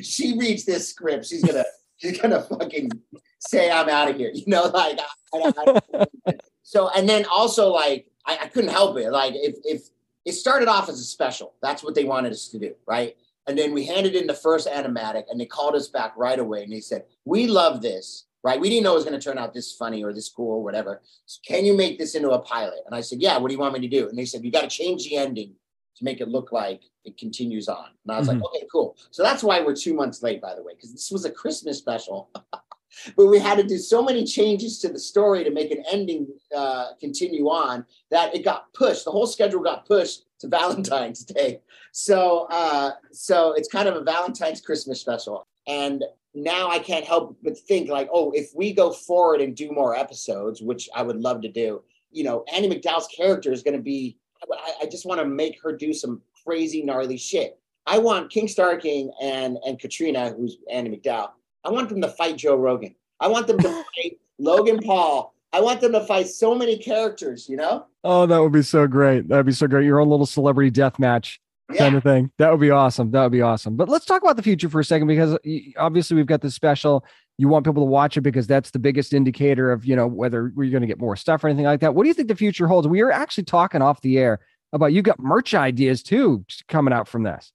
she 0.01 0.37
reads 0.39 0.65
this 0.65 0.89
script 0.89 1.27
she's 1.27 1.45
gonna 1.45 1.65
she's 1.97 2.19
gonna 2.21 2.43
fucking 2.43 2.91
say 3.39 3.71
i'm 3.71 3.89
out 3.89 4.09
of 4.11 4.17
here 4.17 4.31
you 4.33 4.45
know 4.47 4.65
like 4.75 4.99
I- 5.35 5.53
I- 5.57 5.81
I- 6.29 6.35
so 6.63 6.89
and 6.91 7.09
then 7.09 7.25
also 7.27 7.71
like 7.71 8.07
I, 8.25 8.39
I 8.43 8.47
couldn't 8.49 8.71
help 8.71 8.97
it 8.99 9.11
like 9.11 9.35
if 9.35 9.57
if 9.65 9.83
it 10.25 10.33
started 10.33 10.69
off 10.69 10.89
as 10.89 11.01
a 11.01 11.05
special 11.05 11.55
that's 11.61 11.83
what 11.83 11.95
they 11.95 12.05
wanted 12.05 12.33
us 12.33 12.49
to 12.49 12.59
do 12.59 12.75
right? 12.87 13.17
And 13.49 13.59
then 13.59 13.73
we 13.75 13.85
handed 13.85 14.15
in 14.15 14.29
the 14.29 14.35
first 14.35 14.69
animatic 14.69 15.25
and 15.29 15.41
they 15.41 15.47
called 15.47 15.75
us 15.75 15.89
back 15.89 16.13
right 16.17 16.39
away 16.39 16.63
and 16.63 16.73
they 16.73 16.79
said 16.79 17.07
we 17.25 17.49
love 17.49 17.83
this 17.83 18.27
right 18.43 18.61
we 18.61 18.69
didn't 18.69 18.85
know 18.85 18.93
it 18.93 18.97
was 18.97 19.05
going 19.05 19.19
to 19.19 19.25
turn 19.25 19.39
out 19.39 19.53
this 19.55 19.73
funny 19.73 20.03
or 20.05 20.13
this 20.13 20.29
cool 20.29 20.53
or 20.57 20.63
whatever 20.63 21.01
so 21.27 21.41
can 21.47 21.65
you 21.65 21.77
make 21.77 21.99
this 21.99 22.15
into 22.15 22.31
a 22.31 22.39
pilot? 22.41 22.81
And 22.87 22.95
I 22.95 23.01
said, 23.01 23.21
yeah, 23.21 23.39
what 23.39 23.49
do 23.49 23.55
you 23.55 23.61
want 23.61 23.75
me 23.75 23.81
to 23.81 23.89
do? 23.89 24.09
And 24.09 24.19
they 24.19 24.25
said, 24.25 24.45
you 24.45 24.51
got 24.51 24.63
to 24.63 24.69
change 24.69 25.05
the 25.05 25.17
ending 25.17 25.55
to 25.97 26.05
make 26.05 26.21
it 26.21 26.29
look 26.29 26.53
like 26.53 26.83
it 27.05 27.17
continues 27.19 27.69
on. 27.69 27.87
And 28.05 28.13
I 28.15 28.19
was 28.19 28.29
Mhm. 28.29 28.35
like, 28.35 28.45
okay, 28.45 28.67
cool. 28.71 28.97
So 29.11 29.23
that's 29.23 29.43
why 29.43 29.61
we're 29.61 29.75
two 29.75 29.95
months 29.95 30.23
late, 30.23 30.41
by 30.41 30.55
the 30.55 30.63
way, 30.63 30.75
because 30.75 30.93
this 30.93 31.11
was 31.11 31.25
a 31.25 31.31
Christmas 31.31 31.79
special. 31.79 32.31
but 33.17 33.27
we 33.27 33.39
had 33.39 33.57
to 33.57 33.63
do 33.65 33.79
so 33.79 34.03
many 34.03 34.25
changes 34.25 34.79
to 34.81 34.89
the 34.89 34.99
story 34.99 35.45
to 35.45 35.51
make 35.51 35.71
an 35.71 35.83
ending 35.91 36.27
uh, 36.55 36.89
continue 37.01 37.47
on 37.49 37.87
that 38.11 38.35
it 38.35 38.45
got 38.45 38.73
pushed. 38.75 39.05
The 39.05 39.11
whole 39.11 39.27
schedule 39.27 39.61
got 39.63 39.87
pushed 39.87 40.25
to 40.41 40.49
Valentine's 40.49 41.25
Day. 41.25 41.61
So, 41.93 42.47
uh, 42.51 42.93
so 43.13 43.53
it's 43.53 43.69
kind 43.69 43.89
of 43.89 43.97
a 43.97 44.03
Valentine's 44.03 44.61
Christmas 44.61 45.01
special. 45.01 45.47
And 45.67 46.05
now 46.35 46.71
I 46.71 46.79
can't 46.79 47.05
help 47.05 47.37
but 47.43 47.59
think 47.59 47.89
like, 47.89 48.09
oh, 48.13 48.31
if 48.33 48.51
we 48.55 48.73
go 48.73 48.93
forward 48.93 49.41
and 49.41 49.55
do 49.55 49.71
more 49.71 49.97
episodes, 49.97 50.63
which 50.63 50.89
I 50.95 51.03
would 51.03 51.17
love 51.17 51.43
to 51.43 51.49
do, 51.49 51.83
you 52.11 52.25
know, 52.25 52.45
Andie 52.53 52.69
MacDowell's 52.69 53.09
character 53.09 53.53
is 53.53 53.63
going 53.63 53.77
to 53.77 53.83
be. 53.83 54.19
I, 54.51 54.73
I 54.83 54.87
just 54.87 55.07
want 55.07 55.21
to 55.21 55.27
make 55.27 55.63
her 55.63 55.73
do 55.73 55.93
some 55.93 56.21
crazy 56.45 56.83
gnarly 56.83 57.17
shit. 57.17 57.59
I 57.87 57.99
want 57.99 58.31
King 58.31 58.49
Star 58.49 58.77
King 58.77 59.13
and 59.21 59.59
and 59.67 59.79
Katrina, 59.79 60.31
who's 60.31 60.57
Andie 60.71 60.91
MacDowell. 60.91 61.31
I 61.65 61.71
want 61.71 61.89
them 61.89 62.01
to 62.01 62.09
fight 62.09 62.37
Joe 62.37 62.57
Rogan. 62.57 62.95
I 63.21 63.29
want 63.29 63.47
them 63.47 63.59
to 63.59 63.69
fight 63.69 64.19
Logan 64.39 64.81
Paul. 64.83 65.35
I 65.53 65.61
want 65.61 65.81
them 65.83 65.93
to 65.93 66.01
fight 66.01 66.29
so 66.29 66.55
many 66.55 66.79
characters. 66.79 67.49
You 67.49 67.57
know. 67.57 67.87
Oh, 68.05 68.27
that 68.27 68.39
would 68.39 68.53
be 68.53 68.63
so 68.63 68.87
great. 68.87 69.29
That'd 69.29 69.47
be 69.47 69.53
so 69.53 69.67
great. 69.67 69.85
Your 69.85 70.01
own 70.01 70.09
little 70.09 70.27
celebrity 70.27 70.71
death 70.71 70.99
match 70.99 71.41
kind 71.77 71.95
of 71.95 72.03
thing. 72.03 72.31
That 72.39 72.51
would 72.51 72.61
be 72.61 72.71
awesome. 72.71 73.11
That 73.11 73.23
would 73.23 73.33
be 73.33 73.43
awesome. 73.43 73.77
But 73.77 73.89
let's 73.89 74.05
talk 74.05 74.23
about 74.23 74.37
the 74.37 74.43
future 74.43 74.69
for 74.69 74.81
a 74.81 74.85
second 74.85 75.09
because 75.09 75.39
obviously 75.77 76.17
we've 76.17 76.27
got 76.27 76.41
this 76.41 76.55
special. 76.55 77.05
You 77.39 77.49
want 77.49 77.65
people 77.65 77.83
to 77.83 77.91
watch 77.91 78.17
it 78.17 78.21
because 78.21 78.47
that's 78.47 78.71
the 78.71 78.79
biggest 78.79 79.13
indicator 79.13 79.73
of, 79.73 79.85
you 79.85 79.97
know, 79.97 80.07
whether 80.07 80.53
we're 80.55 80.71
going 80.71 80.83
to 80.83 80.87
get 80.87 81.01
more 81.01 81.17
stuff 81.17 81.43
or 81.43 81.49
anything 81.49 81.65
like 81.65 81.81
that. 81.81 81.95
What 81.95 82.05
do 82.05 82.09
you 82.09 82.15
think 82.15 82.29
the 82.29 82.37
future 82.37 82.67
holds? 82.67 82.87
We 82.87 83.03
were 83.03 83.13
actually 83.13 83.45
talking 83.45 83.83
off 83.83 84.01
the 84.03 84.19
air 84.19 84.41
about 84.73 84.93
you 84.93 85.03
got 85.03 85.19
merch 85.19 85.55
ideas 85.55 86.03
too 86.03 86.45
coming 86.69 86.93
out 86.93 87.09
from 87.09 87.23
this. 87.23 87.53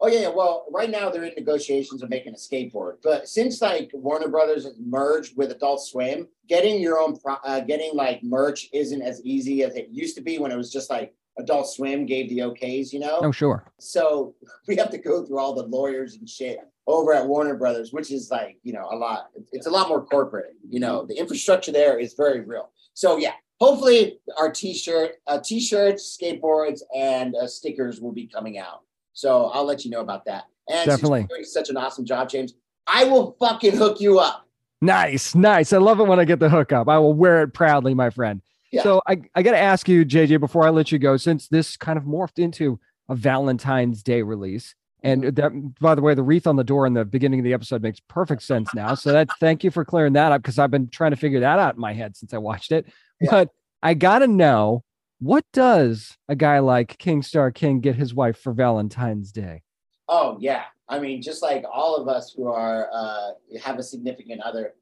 Oh 0.00 0.06
yeah, 0.06 0.20
yeah. 0.20 0.28
Well, 0.28 0.66
right 0.72 0.90
now 0.90 1.10
they're 1.10 1.24
in 1.24 1.34
negotiations 1.36 2.04
of 2.04 2.10
making 2.10 2.32
a 2.32 2.36
skateboard, 2.36 2.98
but 3.02 3.28
since 3.28 3.60
like 3.60 3.90
Warner 3.92 4.28
Brothers 4.28 4.68
merged 4.78 5.36
with 5.36 5.50
Adult 5.50 5.84
Swim, 5.84 6.28
getting 6.48 6.80
your 6.80 7.00
own, 7.00 7.18
pro- 7.18 7.34
uh, 7.44 7.60
getting 7.60 7.90
like 7.94 8.22
merch 8.22 8.68
isn't 8.72 9.02
as 9.02 9.20
easy 9.24 9.64
as 9.64 9.74
it 9.74 9.88
used 9.90 10.14
to 10.14 10.22
be 10.22 10.38
when 10.38 10.52
it 10.52 10.56
was 10.56 10.72
just 10.72 10.88
like 10.88 11.14
Adult 11.38 11.68
Swim 11.68 12.06
gave 12.06 12.28
the 12.28 12.38
okays, 12.38 12.92
you 12.92 12.98
know. 12.98 13.20
Oh, 13.22 13.32
sure. 13.32 13.64
So 13.78 14.34
we 14.68 14.76
have 14.76 14.90
to 14.90 14.98
go 14.98 15.24
through 15.24 15.38
all 15.38 15.54
the 15.54 15.64
lawyers 15.64 16.14
and 16.14 16.28
shit 16.28 16.58
over 16.86 17.12
at 17.12 17.26
Warner 17.26 17.56
Brothers, 17.56 17.92
which 17.92 18.10
is 18.10 18.30
like 18.30 18.58
you 18.62 18.72
know 18.72 18.88
a 18.90 18.96
lot. 18.96 19.30
It's 19.52 19.66
a 19.66 19.70
lot 19.70 19.88
more 19.88 20.04
corporate. 20.04 20.54
You 20.68 20.80
know, 20.80 21.04
the 21.04 21.16
infrastructure 21.16 21.72
there 21.72 21.98
is 21.98 22.14
very 22.14 22.40
real. 22.40 22.70
So 22.94 23.16
yeah, 23.16 23.32
hopefully 23.60 24.18
our 24.38 24.50
t-shirt, 24.50 25.12
uh, 25.26 25.38
t-shirts, 25.42 26.18
skateboards, 26.20 26.80
and 26.96 27.34
uh, 27.36 27.46
stickers 27.46 28.00
will 28.00 28.12
be 28.12 28.26
coming 28.26 28.58
out. 28.58 28.82
So 29.12 29.46
I'll 29.46 29.64
let 29.64 29.84
you 29.84 29.90
know 29.90 30.00
about 30.00 30.24
that. 30.26 30.44
And 30.68 30.86
Definitely. 30.86 31.20
you're 31.20 31.28
doing 31.28 31.44
such 31.44 31.70
an 31.70 31.76
awesome 31.76 32.04
job, 32.04 32.28
James. 32.28 32.54
I 32.86 33.04
will 33.04 33.36
fucking 33.40 33.76
hook 33.76 34.00
you 34.00 34.18
up. 34.18 34.46
Nice, 34.80 35.34
nice. 35.34 35.72
I 35.72 35.78
love 35.78 35.98
it 35.98 36.04
when 36.04 36.20
I 36.20 36.24
get 36.24 36.38
the 36.38 36.48
hookup. 36.48 36.88
I 36.88 36.98
will 36.98 37.14
wear 37.14 37.42
it 37.42 37.52
proudly, 37.52 37.94
my 37.94 38.10
friend. 38.10 38.40
Yeah. 38.70 38.82
So 38.82 39.02
I, 39.06 39.20
I 39.34 39.42
got 39.42 39.52
to 39.52 39.58
ask 39.58 39.88
you, 39.88 40.04
JJ, 40.04 40.40
before 40.40 40.66
I 40.66 40.70
let 40.70 40.92
you 40.92 40.98
go, 40.98 41.16
since 41.16 41.48
this 41.48 41.76
kind 41.76 41.96
of 41.98 42.04
morphed 42.04 42.38
into 42.38 42.78
a 43.08 43.14
Valentine's 43.14 44.02
Day 44.02 44.22
release, 44.22 44.74
and 45.02 45.22
Mm-hmm. 45.22 45.34
that, 45.36 45.74
by 45.80 45.94
the 45.94 46.02
way, 46.02 46.14
the 46.14 46.22
wreath 46.24 46.46
on 46.46 46.56
the 46.56 46.64
door 46.64 46.86
in 46.86 46.92
the 46.92 47.04
beginning 47.04 47.38
of 47.40 47.44
the 47.44 47.52
episode 47.52 47.82
makes 47.82 48.00
perfect 48.00 48.42
sense 48.42 48.74
now. 48.74 48.94
So 48.96 49.12
that 49.12 49.28
thank 49.38 49.62
you 49.62 49.70
for 49.70 49.84
clearing 49.84 50.14
that 50.14 50.32
up 50.32 50.42
because 50.42 50.58
I've 50.58 50.72
been 50.72 50.88
trying 50.88 51.12
to 51.12 51.16
figure 51.16 51.40
that 51.40 51.58
out 51.58 51.76
in 51.76 51.80
my 51.80 51.92
head 51.92 52.16
since 52.16 52.34
I 52.34 52.38
watched 52.38 52.72
it. 52.72 52.86
But 53.30 53.50
I 53.82 53.94
got 53.94 54.20
to 54.20 54.26
know 54.26 54.82
what 55.20 55.44
does 55.52 56.16
a 56.28 56.34
guy 56.34 56.58
like 56.58 56.98
King 56.98 57.22
Star 57.22 57.50
King 57.50 57.80
get 57.80 57.94
his 57.96 58.12
wife 58.12 58.38
for 58.38 58.52
Valentine's 58.52 59.32
Day? 59.32 59.62
Oh 60.08 60.36
yeah. 60.40 60.64
I 60.88 60.98
mean, 60.98 61.22
just 61.22 61.42
like 61.42 61.64
all 61.70 61.96
of 61.96 62.08
us 62.08 62.32
who 62.32 62.48
are 62.48 62.88
uh, 62.92 63.30
have 63.62 63.78
a 63.78 63.82
significant 63.82 64.40
other, 64.40 64.74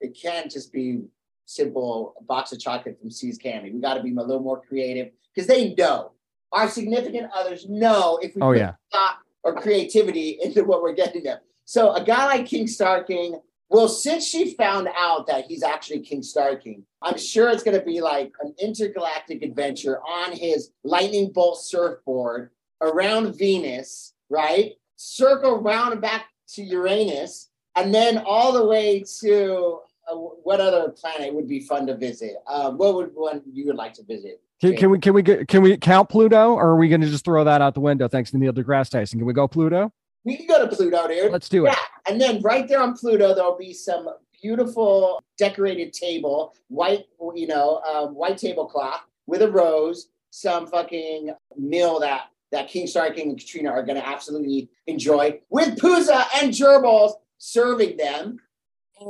it 0.00 0.16
can't 0.20 0.50
just 0.50 0.72
be 0.72 1.02
simple 1.46 2.14
box 2.26 2.52
of 2.52 2.60
chocolate 2.60 2.98
from 3.00 3.10
See's 3.10 3.38
Candy. 3.38 3.70
We 3.70 3.80
got 3.80 3.94
to 3.94 4.02
be 4.02 4.10
a 4.10 4.14
little 4.14 4.42
more 4.42 4.60
creative 4.60 5.10
because 5.34 5.46
they 5.46 5.74
know 5.74 6.12
our 6.52 6.68
significant 6.68 7.30
others 7.34 7.68
know 7.68 8.18
if 8.22 8.34
we 8.34 8.42
Oh, 8.42 8.50
put 8.52 8.58
yeah. 8.58 8.74
thought 8.92 9.18
or 9.42 9.54
creativity 9.54 10.38
into 10.42 10.64
what 10.64 10.82
we're 10.82 10.94
getting 10.94 11.22
them. 11.24 11.38
So 11.64 11.92
a 11.92 12.04
guy 12.04 12.26
like 12.26 12.46
King 12.46 12.66
Star 12.66 13.02
King, 13.02 13.40
well, 13.70 13.88
since 13.88 14.26
she 14.26 14.54
found 14.54 14.88
out 14.96 15.26
that 15.26 15.46
he's 15.46 15.62
actually 15.62 16.00
King 16.00 16.22
Star 16.22 16.56
King, 16.56 16.84
I'm 17.02 17.18
sure 17.18 17.48
it's 17.48 17.62
going 17.62 17.78
to 17.78 17.84
be 17.84 18.00
like 18.00 18.32
an 18.40 18.54
intergalactic 18.60 19.42
adventure 19.42 20.00
on 20.00 20.32
his 20.32 20.70
lightning 20.84 21.32
bolt 21.32 21.60
surfboard 21.62 22.50
around 22.80 23.36
Venus, 23.36 24.14
right? 24.30 24.72
Circle 24.96 25.60
round 25.62 25.92
and 25.92 26.02
back 26.02 26.26
to 26.50 26.62
Uranus, 26.62 27.48
and 27.74 27.92
then 27.92 28.18
all 28.18 28.52
the 28.52 28.64
way 28.64 29.02
to 29.20 29.80
uh, 30.10 30.14
what 30.14 30.60
other 30.60 30.90
planet 30.90 31.34
would 31.34 31.48
be 31.48 31.60
fun 31.60 31.86
to 31.86 31.96
visit? 31.96 32.36
Um, 32.46 32.78
what 32.78 32.94
would 32.94 33.10
one 33.14 33.42
you 33.52 33.66
would 33.66 33.76
like 33.76 33.94
to 33.94 34.04
visit? 34.04 34.40
Can, 34.60 34.76
can 34.76 34.90
we 34.90 34.98
can 34.98 35.14
we 35.14 35.22
get 35.22 35.48
can 35.48 35.62
we 35.62 35.76
count 35.76 36.08
Pluto 36.08 36.54
or 36.54 36.68
are 36.68 36.76
we 36.76 36.88
going 36.88 37.00
to 37.00 37.08
just 37.08 37.24
throw 37.24 37.44
that 37.44 37.60
out 37.60 37.74
the 37.74 37.80
window? 37.80 38.08
Thanks 38.08 38.30
to 38.30 38.38
Neil 38.38 38.52
deGrasse 38.52 38.90
Tyson. 38.90 39.18
Can 39.18 39.26
we 39.26 39.32
go 39.32 39.48
Pluto? 39.48 39.92
We 40.24 40.36
can 40.36 40.46
go 40.46 40.66
to 40.66 40.74
Pluto, 40.74 41.06
dude. 41.06 41.30
Let's 41.30 41.48
do 41.48 41.66
it. 41.66 41.70
Yeah, 41.70 42.12
and 42.12 42.20
then 42.20 42.40
right 42.40 42.66
there 42.66 42.80
on 42.80 42.94
Pluto, 42.94 43.34
there'll 43.34 43.58
be 43.58 43.74
some 43.74 44.08
beautiful 44.40 45.22
decorated 45.38 45.92
table, 45.92 46.54
white, 46.68 47.06
you 47.34 47.46
know, 47.46 47.80
um, 47.80 48.14
white 48.14 48.38
tablecloth 48.38 49.00
with 49.26 49.42
a 49.42 49.50
rose, 49.50 50.08
some 50.30 50.66
fucking 50.66 51.32
meal 51.56 52.00
that 52.00 52.28
that 52.52 52.68
King 52.68 52.86
Star 52.86 53.10
King 53.10 53.30
and 53.30 53.38
Katrina 53.38 53.70
are 53.70 53.82
going 53.82 53.96
to 53.96 54.06
absolutely 54.06 54.70
enjoy 54.86 55.40
with 55.50 55.76
Pooza 55.76 56.24
and 56.40 56.52
Gerbils 56.52 57.12
serving 57.38 57.96
them 57.96 58.38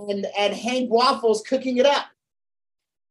and 0.08 0.26
and 0.36 0.54
Hank 0.54 0.90
Waffles 0.90 1.42
cooking 1.46 1.78
it 1.78 1.86
up. 1.86 2.06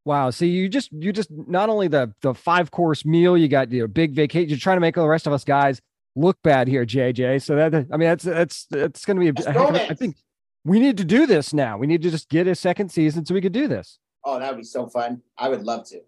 Wow. 0.05 0.29
See, 0.31 0.47
you 0.47 0.67
just 0.67 0.91
you 0.91 1.13
just 1.13 1.29
not 1.31 1.69
only 1.69 1.87
the 1.87 2.13
the 2.21 2.33
five 2.33 2.71
course 2.71 3.05
meal, 3.05 3.37
you 3.37 3.47
got 3.47 3.71
your 3.71 3.87
big 3.87 4.13
vacation. 4.13 4.49
You're 4.49 4.57
trying 4.57 4.77
to 4.77 4.81
make 4.81 4.97
all 4.97 5.03
the 5.03 5.09
rest 5.09 5.27
of 5.27 5.33
us 5.33 5.43
guys 5.43 5.81
look 6.15 6.37
bad 6.43 6.67
here, 6.67 6.85
JJ. 6.85 7.41
So 7.41 7.55
that 7.55 7.73
I 7.73 7.97
mean 7.97 8.09
that's 8.09 8.23
that's 8.23 8.65
that's 8.65 9.05
going 9.05 9.19
to 9.19 9.33
be. 9.33 9.43
A 9.43 9.89
I 9.89 9.93
think 9.93 10.17
we 10.65 10.79
need 10.79 10.97
to 10.97 11.05
do 11.05 11.25
this 11.25 11.53
now. 11.53 11.77
We 11.77 11.87
need 11.87 12.01
to 12.01 12.11
just 12.11 12.29
get 12.29 12.47
a 12.47 12.55
second 12.55 12.89
season 12.89 13.25
so 13.25 13.33
we 13.33 13.41
could 13.41 13.53
do 13.53 13.67
this. 13.67 13.99
Oh, 14.25 14.39
that 14.39 14.49
would 14.49 14.57
be 14.57 14.63
so 14.63 14.87
fun. 14.87 15.21
I 15.37 15.49
would 15.49 15.63
love 15.63 15.87
to. 15.89 16.01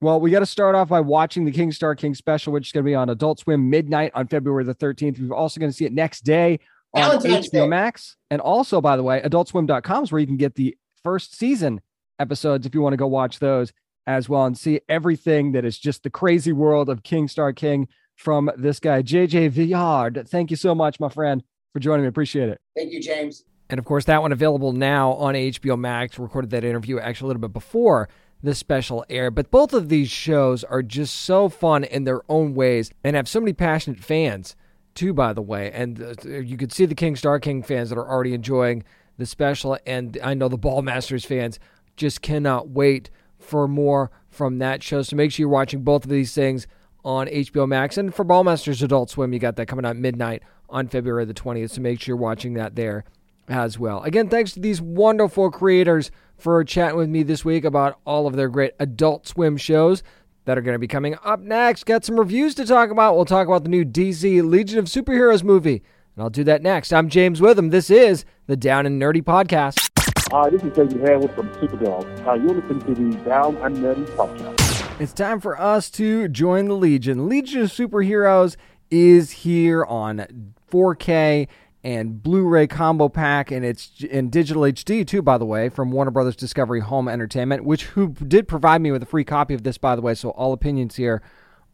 Well, 0.00 0.18
we 0.18 0.30
got 0.30 0.38
to 0.38 0.46
start 0.46 0.74
off 0.74 0.88
by 0.88 1.00
watching 1.00 1.44
the 1.44 1.50
King 1.50 1.72
Star 1.72 1.94
King 1.94 2.14
special, 2.14 2.52
which 2.52 2.68
is 2.68 2.72
going 2.72 2.84
to 2.84 2.88
be 2.88 2.94
on 2.94 3.10
Adult 3.10 3.40
Swim 3.40 3.68
midnight 3.68 4.12
on 4.14 4.28
February 4.28 4.64
the 4.64 4.74
13th. 4.74 5.28
We're 5.28 5.36
also 5.36 5.60
going 5.60 5.70
to 5.70 5.76
see 5.76 5.84
it 5.84 5.92
next 5.92 6.22
day 6.22 6.58
on 6.94 7.02
Valentine's 7.02 7.48
HBO 7.48 7.52
Day. 7.52 7.68
Max. 7.68 8.16
And 8.30 8.40
also, 8.40 8.80
by 8.80 8.96
the 8.96 9.02
way, 9.02 9.20
adultswim.com 9.20 10.04
is 10.04 10.12
where 10.12 10.20
you 10.20 10.26
can 10.26 10.36
get 10.36 10.54
the 10.54 10.76
first 11.02 11.36
season 11.36 11.80
episodes 12.18 12.66
if 12.66 12.74
you 12.74 12.80
want 12.80 12.92
to 12.92 12.98
go 12.98 13.06
watch 13.06 13.38
those 13.38 13.72
as 14.06 14.28
well 14.28 14.44
and 14.44 14.56
see 14.56 14.80
everything 14.88 15.52
that 15.52 15.64
is 15.64 15.78
just 15.78 16.02
the 16.02 16.10
crazy 16.10 16.52
world 16.52 16.88
of 16.88 17.02
King 17.02 17.28
Star 17.28 17.52
King 17.52 17.88
from 18.16 18.50
this 18.56 18.80
guy, 18.80 19.02
JJ 19.02 19.50
Villard. 19.50 20.28
Thank 20.28 20.50
you 20.50 20.56
so 20.56 20.74
much, 20.74 21.00
my 21.00 21.08
friend, 21.08 21.42
for 21.72 21.80
joining 21.80 22.02
me. 22.02 22.08
Appreciate 22.08 22.48
it. 22.48 22.60
Thank 22.76 22.92
you, 22.92 23.00
James. 23.00 23.44
And 23.70 23.78
of 23.78 23.84
course, 23.84 24.04
that 24.06 24.20
one 24.20 24.32
available 24.32 24.72
now 24.72 25.12
on 25.12 25.34
HBO 25.34 25.78
Max. 25.78 26.18
Recorded 26.18 26.50
that 26.50 26.64
interview 26.64 26.98
actually 26.98 27.26
a 27.26 27.28
little 27.28 27.40
bit 27.40 27.52
before 27.52 28.08
the 28.42 28.54
special 28.54 29.04
air. 29.08 29.30
But 29.30 29.50
both 29.50 29.72
of 29.72 29.88
these 29.88 30.10
shows 30.10 30.64
are 30.64 30.82
just 30.82 31.14
so 31.14 31.48
fun 31.48 31.84
in 31.84 32.04
their 32.04 32.22
own 32.28 32.54
ways 32.54 32.90
and 33.04 33.14
have 33.16 33.28
so 33.28 33.40
many 33.40 33.52
passionate 33.52 34.00
fans, 34.00 34.56
too, 34.94 35.12
by 35.12 35.32
the 35.32 35.42
way. 35.42 35.70
And 35.72 36.02
uh, 36.02 36.38
you 36.38 36.56
could 36.56 36.72
see 36.72 36.86
the 36.86 36.94
King 36.94 37.16
Star 37.16 37.38
King 37.38 37.62
fans 37.62 37.90
that 37.90 37.98
are 37.98 38.08
already 38.08 38.34
enjoying 38.34 38.84
the 39.18 39.26
special. 39.26 39.78
And 39.86 40.18
I 40.22 40.34
know 40.34 40.48
the 40.48 40.58
Ballmastrz 40.58 41.26
fans 41.26 41.58
just 41.96 42.22
cannot 42.22 42.68
wait 42.68 43.10
for 43.38 43.68
more 43.68 44.10
from 44.28 44.58
that 44.58 44.82
show. 44.82 45.02
So 45.02 45.16
make 45.16 45.32
sure 45.32 45.42
you're 45.44 45.48
watching 45.48 45.82
both 45.82 46.04
of 46.04 46.10
these 46.10 46.34
things 46.34 46.66
on 47.04 47.26
HBO 47.26 47.68
Max. 47.68 47.96
And 47.96 48.14
for 48.14 48.24
Ballmastrz 48.24 48.82
Adult 48.82 49.10
Swim, 49.10 49.32
you 49.32 49.38
got 49.38 49.56
that 49.56 49.66
coming 49.66 49.84
out 49.84 49.96
midnight 49.96 50.42
on 50.68 50.88
February 50.88 51.24
the 51.24 51.34
20th. 51.34 51.70
So 51.70 51.80
make 51.80 52.00
sure 52.00 52.12
you're 52.12 52.22
watching 52.22 52.54
that 52.54 52.76
there 52.76 53.04
as 53.48 53.78
well. 53.78 54.02
Again, 54.02 54.28
thanks 54.28 54.52
to 54.52 54.60
these 54.60 54.80
wonderful 54.80 55.50
creators 55.50 56.10
for 56.36 56.62
chatting 56.64 56.96
with 56.96 57.08
me 57.08 57.22
this 57.22 57.44
week 57.44 57.64
about 57.64 57.98
all 58.06 58.26
of 58.26 58.36
their 58.36 58.48
great 58.48 58.72
Adult 58.78 59.26
Swim 59.26 59.56
shows 59.56 60.02
that 60.44 60.58
are 60.58 60.62
going 60.62 60.74
to 60.74 60.78
be 60.78 60.88
coming 60.88 61.16
up 61.24 61.40
next. 61.40 61.84
Got 61.84 62.04
some 62.04 62.18
reviews 62.18 62.54
to 62.56 62.66
talk 62.66 62.90
about. 62.90 63.16
We'll 63.16 63.24
talk 63.24 63.46
about 63.46 63.62
the 63.62 63.68
new 63.68 63.84
DC 63.84 64.42
Legion 64.48 64.78
of 64.78 64.86
Superheroes 64.86 65.42
movie, 65.42 65.82
and 66.14 66.22
I'll 66.22 66.30
do 66.30 66.44
that 66.44 66.62
next. 66.62 66.92
I'm 66.92 67.08
James 67.08 67.40
Witham. 67.40 67.70
This 67.70 67.90
is 67.90 68.24
the 68.46 68.56
Down 68.56 68.86
and 68.86 69.00
Nerdy 69.00 69.22
Podcast. 69.22 69.88
Hi, 70.30 70.48
this 70.48 70.62
is 70.62 70.72
David 70.72 71.00
Harewood 71.00 71.34
from 71.34 71.48
Supergirl. 71.50 72.24
Hi, 72.24 72.36
you're 72.36 72.54
listening 72.54 72.80
to 72.80 72.94
the 72.94 73.24
Down 73.24 73.56
and 73.56 73.76
Nerdy 73.78 74.06
Podcast. 74.10 75.00
It's 75.00 75.12
time 75.12 75.40
for 75.40 75.60
us 75.60 75.90
to 75.92 76.28
join 76.28 76.66
the 76.66 76.74
Legion. 76.74 77.28
Legion 77.28 77.62
of 77.62 77.70
Superheroes 77.70 78.56
is 78.90 79.30
here 79.30 79.84
on 79.84 80.54
4K 80.70 81.48
and 81.82 82.22
Blu-ray 82.22 82.66
combo 82.66 83.08
pack, 83.08 83.50
and 83.50 83.64
it's 83.64 84.02
in 84.02 84.28
digital 84.28 84.62
HD 84.62 85.06
too, 85.06 85.22
by 85.22 85.38
the 85.38 85.46
way, 85.46 85.68
from 85.68 85.90
Warner 85.90 86.10
Brothers 86.10 86.36
Discovery 86.36 86.80
Home 86.80 87.08
Entertainment, 87.08 87.64
which 87.64 87.84
who 87.84 88.08
did 88.08 88.46
provide 88.46 88.80
me 88.80 88.92
with 88.92 89.02
a 89.02 89.06
free 89.06 89.24
copy 89.24 89.54
of 89.54 89.62
this, 89.62 89.78
by 89.78 89.96
the 89.96 90.02
way. 90.02 90.14
So 90.14 90.30
all 90.30 90.52
opinions 90.52 90.96
here 90.96 91.22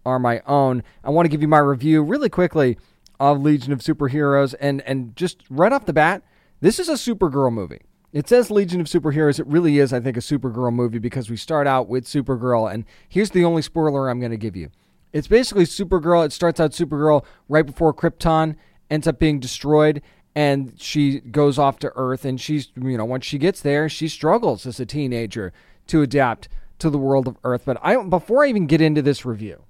are 0.05 0.19
my 0.19 0.41
own. 0.47 0.83
I 1.03 1.11
want 1.11 1.27
to 1.27 1.31
give 1.31 1.43
you 1.43 1.49
my 1.49 1.59
review 1.59 2.03
really 2.03 2.29
quickly 2.29 2.79
of 3.19 3.43
Legion 3.43 3.73
of 3.73 3.81
Superheroes, 3.81 4.55
and 4.61 4.81
and 4.83 5.17
just 5.17 5.43
right 5.51 5.73
off 5.73 5.87
the 5.87 5.93
bat, 5.93 6.23
this 6.61 6.79
is 6.79 6.89
a 6.89 6.93
Supergirl 6.93 7.53
movie. 7.53 7.81
It 8.13 8.29
says 8.29 8.51
Legion 8.51 8.81
of 8.81 8.87
Superheroes. 8.87 9.41
It 9.41 9.47
really 9.47 9.79
is, 9.79 9.93
I 9.93 10.01
think, 10.01 10.17
a 10.17 10.21
Supergirl 10.21 10.73
movie 10.73 10.99
because 10.99 11.29
we 11.29 11.37
start 11.37 11.67
out 11.67 11.89
with 11.89 12.07
Supergirl, 12.07 12.73
and 12.73 12.85
here's 13.09 13.31
the 13.31 13.45
only 13.45 13.63
spoiler 13.63 14.09
I'm 14.09 14.21
going 14.21 14.31
to 14.31 14.37
give 14.37 14.57
you. 14.57 14.71
It's 15.13 15.27
basically 15.27 15.65
Supergirl. 15.65 16.25
It 16.25 16.33
starts 16.33 16.61
out 16.61 16.71
Supergirl 16.71 17.25
right 17.49 17.67
before 17.67 17.93
Krypton 17.93 18.57
ends 18.91 19.07
up 19.07 19.19
being 19.19 19.41
destroyed 19.41 20.03
and 20.35 20.75
she 20.79 21.21
goes 21.21 21.59
off 21.59 21.79
to 21.79 21.93
Earth. 21.97 22.25
And 22.25 22.41
she's, 22.41 22.69
you 22.77 22.99
know, 22.99 23.07
once 23.07 23.25
she 23.25 23.39
gets 23.39 23.63
there, 23.63 23.89
she 23.89 24.07
struggles 24.07 24.67
as 24.67 24.79
a 24.79 24.87
teenager 24.87 25.53
to 25.87 26.03
adapt 26.03 26.49
to 26.79 26.91
the 26.91 26.99
world 26.99 27.27
of 27.27 27.39
Earth. 27.43 27.63
But 27.65 27.79
I, 27.83 27.97
before 28.03 28.45
I 28.45 28.49
even 28.49 28.67
get 28.67 28.83
into 28.83 29.01
this 29.01 29.25
review, 29.25 29.63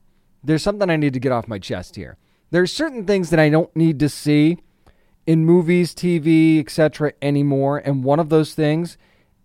there's 0.42 0.64
something 0.64 0.90
I 0.90 0.96
need 0.96 1.12
to 1.12 1.20
get 1.20 1.32
off 1.32 1.46
my 1.46 1.60
chest 1.60 1.94
here. 1.96 2.16
There's 2.50 2.72
certain 2.72 3.06
things 3.06 3.30
that 3.30 3.38
I 3.38 3.48
don't 3.48 3.74
need 3.76 4.00
to 4.00 4.08
see 4.08 4.58
in 5.26 5.44
movies, 5.44 5.94
TV, 5.94 6.60
etc. 6.60 7.12
anymore, 7.20 7.78
and 7.78 8.04
one 8.04 8.20
of 8.20 8.28
those 8.28 8.54
things 8.54 8.96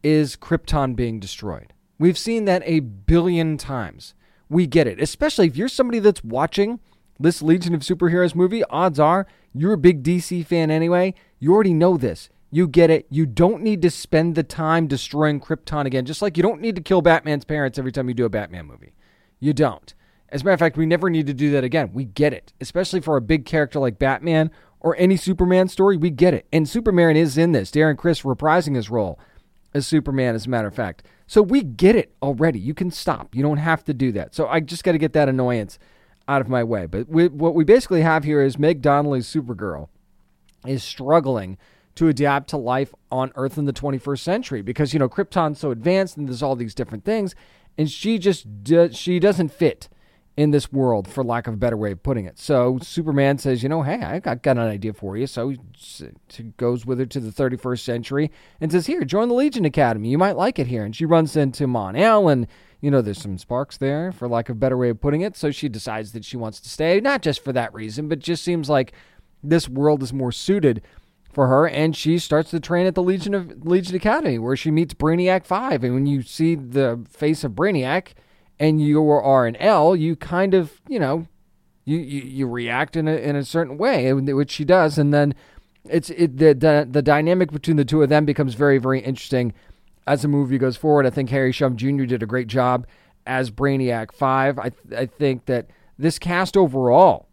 is 0.03 0.35
Krypton 0.35 0.95
being 0.95 1.19
destroyed. 1.19 1.73
We've 1.97 2.17
seen 2.17 2.45
that 2.45 2.63
a 2.65 2.79
billion 2.79 3.57
times. 3.57 4.13
We 4.49 4.67
get 4.67 4.87
it, 4.87 5.01
especially 5.01 5.47
if 5.47 5.55
you're 5.55 5.67
somebody 5.67 5.99
that's 5.99 6.23
watching 6.23 6.79
this 7.21 7.41
Legion 7.41 7.73
of 7.73 7.81
Superheroes 7.81 8.35
movie. 8.35 8.63
Odds 8.65 8.99
are 8.99 9.27
you're 9.53 9.73
a 9.73 9.77
big 9.77 10.03
DC 10.03 10.45
fan 10.45 10.71
anyway. 10.71 11.13
You 11.39 11.53
already 11.53 11.73
know 11.73 11.97
this. 11.97 12.29
You 12.51 12.67
get 12.67 12.89
it. 12.89 13.07
You 13.09 13.25
don't 13.25 13.63
need 13.63 13.81
to 13.81 13.89
spend 13.89 14.35
the 14.35 14.43
time 14.43 14.87
destroying 14.87 15.39
Krypton 15.39 15.85
again, 15.85 16.05
just 16.05 16.21
like 16.21 16.37
you 16.37 16.43
don't 16.43 16.61
need 16.61 16.75
to 16.75 16.81
kill 16.81 17.01
Batman's 17.01 17.45
parents 17.45 17.79
every 17.79 17.91
time 17.91 18.09
you 18.09 18.13
do 18.13 18.25
a 18.25 18.29
Batman 18.29 18.65
movie. 18.65 18.93
You 19.39 19.53
don't. 19.53 19.93
As 20.29 20.41
a 20.41 20.45
matter 20.45 20.53
of 20.53 20.59
fact, 20.59 20.77
we 20.77 20.85
never 20.85 21.09
need 21.09 21.27
to 21.27 21.33
do 21.33 21.51
that 21.51 21.63
again. 21.63 21.91
We 21.93 22.05
get 22.05 22.33
it. 22.33 22.53
Especially 22.61 23.01
for 23.01 23.17
a 23.17 23.21
big 23.21 23.45
character 23.45 23.79
like 23.79 23.99
Batman 23.99 24.51
or 24.79 24.95
any 24.97 25.17
Superman 25.17 25.67
story, 25.67 25.97
we 25.97 26.09
get 26.09 26.33
it. 26.33 26.45
And 26.51 26.67
Superman 26.67 27.17
is 27.17 27.37
in 27.37 27.51
this. 27.51 27.71
Darren 27.71 27.97
Criss 27.97 28.21
reprising 28.21 28.75
his 28.75 28.89
role 28.89 29.19
as 29.73 29.87
Superman, 29.87 30.35
as 30.35 30.45
a 30.45 30.49
matter 30.49 30.67
of 30.67 30.75
fact. 30.75 31.03
So 31.27 31.41
we 31.41 31.63
get 31.63 31.95
it 31.95 32.13
already. 32.21 32.59
You 32.59 32.73
can 32.73 32.91
stop. 32.91 33.35
You 33.35 33.43
don't 33.43 33.57
have 33.57 33.83
to 33.85 33.93
do 33.93 34.11
that. 34.13 34.35
So 34.35 34.47
I 34.47 34.59
just 34.59 34.83
got 34.83 34.93
to 34.93 34.97
get 34.97 35.13
that 35.13 35.29
annoyance 35.29 35.79
out 36.31 36.41
of 36.41 36.47
my 36.47 36.63
way. 36.63 36.85
But 36.85 37.09
we, 37.09 37.27
what 37.27 37.53
we 37.53 37.65
basically 37.65 38.01
have 38.01 38.23
here 38.23 38.41
is 38.41 38.57
Meg 38.57 38.81
Donnelly's 38.81 39.27
Supergirl 39.27 39.89
is 40.65 40.81
struggling 40.81 41.57
to 41.95 42.07
adapt 42.07 42.49
to 42.51 42.57
life 42.57 42.93
on 43.11 43.33
Earth 43.35 43.57
in 43.57 43.65
the 43.65 43.73
21st 43.73 44.19
century 44.19 44.61
because 44.61 44.93
you 44.93 44.99
know 44.99 45.09
Krypton's 45.09 45.59
so 45.59 45.71
advanced 45.71 46.15
and 46.15 46.29
there's 46.29 46.41
all 46.41 46.55
these 46.55 46.73
different 46.73 47.03
things, 47.03 47.35
and 47.77 47.91
she 47.91 48.17
just 48.17 48.63
do, 48.63 48.89
she 48.93 49.19
doesn't 49.19 49.49
fit 49.49 49.89
in 50.37 50.51
this 50.51 50.71
world, 50.71 51.09
for 51.09 51.25
lack 51.25 51.45
of 51.45 51.55
a 51.55 51.57
better 51.57 51.75
way 51.75 51.91
of 51.91 52.01
putting 52.01 52.25
it. 52.25 52.39
So 52.39 52.79
Superman 52.81 53.37
says, 53.37 53.61
you 53.61 53.67
know, 53.67 53.81
hey, 53.81 54.01
I 54.01 54.19
got, 54.19 54.41
got 54.41 54.57
an 54.57 54.63
idea 54.63 54.93
for 54.93 55.17
you. 55.17 55.27
So 55.27 55.49
he 55.49 56.43
goes 56.55 56.85
with 56.85 56.99
her 56.99 57.05
to 57.05 57.19
the 57.19 57.31
31st 57.31 57.79
century 57.79 58.31
and 58.61 58.71
says, 58.71 58.87
here, 58.87 59.03
join 59.03 59.27
the 59.27 59.35
Legion 59.35 59.65
Academy. 59.65 60.07
You 60.07 60.17
might 60.17 60.37
like 60.37 60.57
it 60.57 60.67
here. 60.67 60.85
And 60.85 60.95
she 60.95 61.05
runs 61.05 61.35
into 61.35 61.67
Mon-El 61.67 62.29
and 62.29 62.47
you 62.81 62.91
know, 62.91 63.01
there's 63.01 63.21
some 63.21 63.37
sparks 63.37 63.77
there, 63.77 64.11
for 64.11 64.27
lack 64.27 64.49
of 64.49 64.57
a 64.57 64.59
better 64.59 64.77
way 64.77 64.89
of 64.89 64.99
putting 64.99 65.21
it. 65.21 65.37
So 65.37 65.51
she 65.51 65.69
decides 65.69 66.11
that 66.11 66.25
she 66.25 66.35
wants 66.35 66.59
to 66.61 66.69
stay, 66.69 66.99
not 66.99 67.21
just 67.21 67.43
for 67.43 67.53
that 67.53 67.73
reason, 67.73 68.07
but 68.07 68.19
just 68.19 68.43
seems 68.43 68.69
like 68.69 68.91
this 69.43 69.69
world 69.69 70.03
is 70.03 70.11
more 70.11 70.31
suited 70.31 70.81
for 71.31 71.47
her, 71.47 71.67
and 71.67 71.95
she 71.95 72.19
starts 72.19 72.51
to 72.51 72.59
train 72.59 72.85
at 72.85 72.95
the 72.95 73.01
Legion 73.03 73.33
of 73.33 73.65
Legion 73.65 73.95
Academy, 73.95 74.37
where 74.37 74.57
she 74.57 74.69
meets 74.69 74.93
Brainiac 74.93 75.45
Five. 75.45 75.83
And 75.83 75.93
when 75.93 76.05
you 76.05 76.21
see 76.23 76.55
the 76.55 77.05
face 77.09 77.43
of 77.43 77.53
Brainiac, 77.53 78.09
and 78.59 78.81
you 78.81 79.09
are 79.09 79.47
an 79.47 79.55
L, 79.55 79.95
you 79.95 80.15
kind 80.15 80.53
of, 80.53 80.81
you 80.87 80.99
know, 80.99 81.27
you, 81.85 81.97
you, 81.97 82.21
you 82.21 82.47
react 82.47 82.95
in 82.95 83.07
a 83.07 83.15
in 83.15 83.35
a 83.35 83.45
certain 83.45 83.77
way, 83.77 84.11
which 84.13 84.51
she 84.51 84.65
does, 84.65 84.97
and 84.97 85.13
then 85.13 85.33
it's 85.89 86.09
it 86.11 86.37
the, 86.37 86.53
the 86.53 86.87
the 86.89 87.01
dynamic 87.01 87.51
between 87.51 87.77
the 87.77 87.85
two 87.85 88.03
of 88.03 88.09
them 88.09 88.25
becomes 88.25 88.53
very 88.53 88.77
very 88.77 88.99
interesting 88.99 89.53
as 90.11 90.23
the 90.23 90.27
movie 90.27 90.57
goes 90.57 90.75
forward. 90.75 91.05
I 91.05 91.09
think 91.09 91.29
Harry 91.29 91.53
Shum 91.53 91.77
Jr. 91.77 92.03
did 92.03 92.21
a 92.21 92.25
great 92.25 92.47
job 92.47 92.85
as 93.25 93.49
Brainiac 93.49 94.11
5. 94.11 94.59
I, 94.59 94.71
I 94.95 95.05
think 95.05 95.45
that 95.45 95.67
this 95.97 96.19
cast 96.19 96.57
overall 96.57 97.29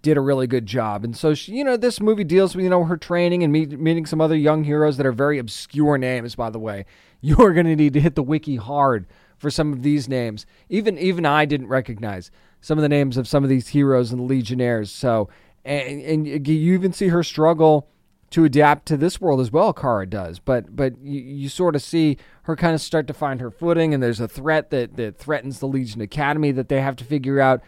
did 0.00 0.16
a 0.16 0.20
really 0.20 0.46
good 0.46 0.64
job. 0.64 1.02
And 1.02 1.16
so, 1.16 1.34
she, 1.34 1.54
you 1.54 1.64
know, 1.64 1.76
this 1.76 2.00
movie 2.00 2.22
deals 2.22 2.54
with, 2.54 2.62
you 2.62 2.70
know, 2.70 2.84
her 2.84 2.96
training 2.96 3.42
and 3.42 3.52
meet, 3.52 3.80
meeting 3.80 4.06
some 4.06 4.20
other 4.20 4.36
young 4.36 4.62
heroes 4.62 4.96
that 4.96 5.06
are 5.06 5.12
very 5.12 5.40
obscure 5.40 5.98
names, 5.98 6.36
by 6.36 6.50
the 6.50 6.60
way. 6.60 6.84
You're 7.20 7.52
going 7.52 7.66
to 7.66 7.74
need 7.74 7.94
to 7.94 8.00
hit 8.00 8.14
the 8.14 8.22
wiki 8.22 8.54
hard 8.54 9.08
for 9.36 9.50
some 9.50 9.72
of 9.72 9.82
these 9.82 10.08
names. 10.08 10.46
Even 10.68 10.96
even 10.98 11.26
I 11.26 11.46
didn't 11.46 11.66
recognize 11.66 12.30
some 12.60 12.78
of 12.78 12.82
the 12.82 12.88
names 12.88 13.16
of 13.16 13.26
some 13.26 13.42
of 13.42 13.50
these 13.50 13.68
heroes 13.68 14.12
and 14.12 14.28
legionnaires. 14.28 14.92
So, 14.92 15.28
and, 15.64 16.00
and 16.02 16.46
you 16.46 16.74
even 16.74 16.92
see 16.92 17.08
her 17.08 17.24
struggle 17.24 17.88
to 18.30 18.44
adapt 18.44 18.86
to 18.86 18.96
this 18.96 19.20
world 19.20 19.40
as 19.40 19.50
well. 19.50 19.72
Kara 19.72 20.06
does, 20.06 20.38
but 20.38 20.74
but 20.74 20.98
you, 21.02 21.20
you 21.20 21.48
sort 21.48 21.74
of 21.74 21.82
see 21.82 22.18
her 22.42 22.56
kind 22.56 22.74
of 22.74 22.80
start 22.80 23.06
to 23.06 23.14
find 23.14 23.40
her 23.40 23.50
footing, 23.50 23.94
and 23.94 24.02
there's 24.02 24.20
a 24.20 24.28
threat 24.28 24.70
that 24.70 24.96
that 24.96 25.18
threatens 25.18 25.58
the 25.58 25.68
Legion 25.68 26.00
Academy 26.00 26.52
that 26.52 26.68
they 26.68 26.80
have 26.80 26.96
to 26.96 27.04
figure 27.04 27.40
out 27.40 27.62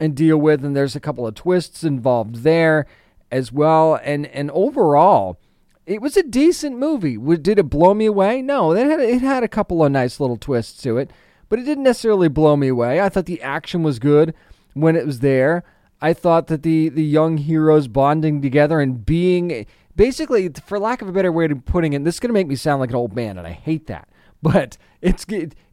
and 0.00 0.14
deal 0.14 0.36
with, 0.36 0.64
and 0.64 0.76
there's 0.76 0.96
a 0.96 1.00
couple 1.00 1.26
of 1.26 1.34
twists 1.34 1.84
involved 1.84 2.36
there 2.36 2.86
as 3.30 3.52
well, 3.52 3.98
and 4.02 4.26
and 4.26 4.50
overall. 4.50 5.38
It 5.84 6.00
was 6.00 6.16
a 6.16 6.22
decent 6.22 6.78
movie. 6.78 7.16
Did 7.38 7.58
it 7.58 7.68
blow 7.68 7.92
me 7.92 8.06
away? 8.06 8.40
No, 8.40 8.70
it 8.70 8.86
had 8.86 9.00
it 9.00 9.20
had 9.20 9.42
a 9.42 9.48
couple 9.48 9.84
of 9.84 9.90
nice 9.90 10.20
little 10.20 10.36
twists 10.36 10.80
to 10.82 10.96
it, 10.96 11.10
but 11.48 11.58
it 11.58 11.64
didn't 11.64 11.82
necessarily 11.82 12.28
blow 12.28 12.56
me 12.56 12.68
away. 12.68 13.00
I 13.00 13.08
thought 13.08 13.26
the 13.26 13.42
action 13.42 13.82
was 13.82 13.98
good 13.98 14.32
when 14.74 14.94
it 14.94 15.04
was 15.04 15.18
there. 15.18 15.64
I 16.00 16.12
thought 16.12 16.46
that 16.46 16.62
the 16.62 16.88
the 16.88 17.04
young 17.04 17.36
heroes 17.36 17.88
bonding 17.88 18.42
together 18.42 18.80
and 18.80 19.04
being 19.04 19.66
basically, 19.96 20.50
for 20.64 20.78
lack 20.78 21.02
of 21.02 21.08
a 21.08 21.12
better 21.12 21.32
way 21.32 21.46
of 21.46 21.64
putting 21.64 21.92
it, 21.92 22.04
this 22.04 22.16
is 22.16 22.20
going 22.20 22.30
to 22.30 22.34
make 22.34 22.46
me 22.46 22.56
sound 22.56 22.80
like 22.80 22.90
an 22.90 22.96
old 22.96 23.14
man, 23.14 23.38
and 23.38 23.46
I 23.46 23.52
hate 23.52 23.86
that. 23.86 24.08
But 24.42 24.76
it's 25.00 25.24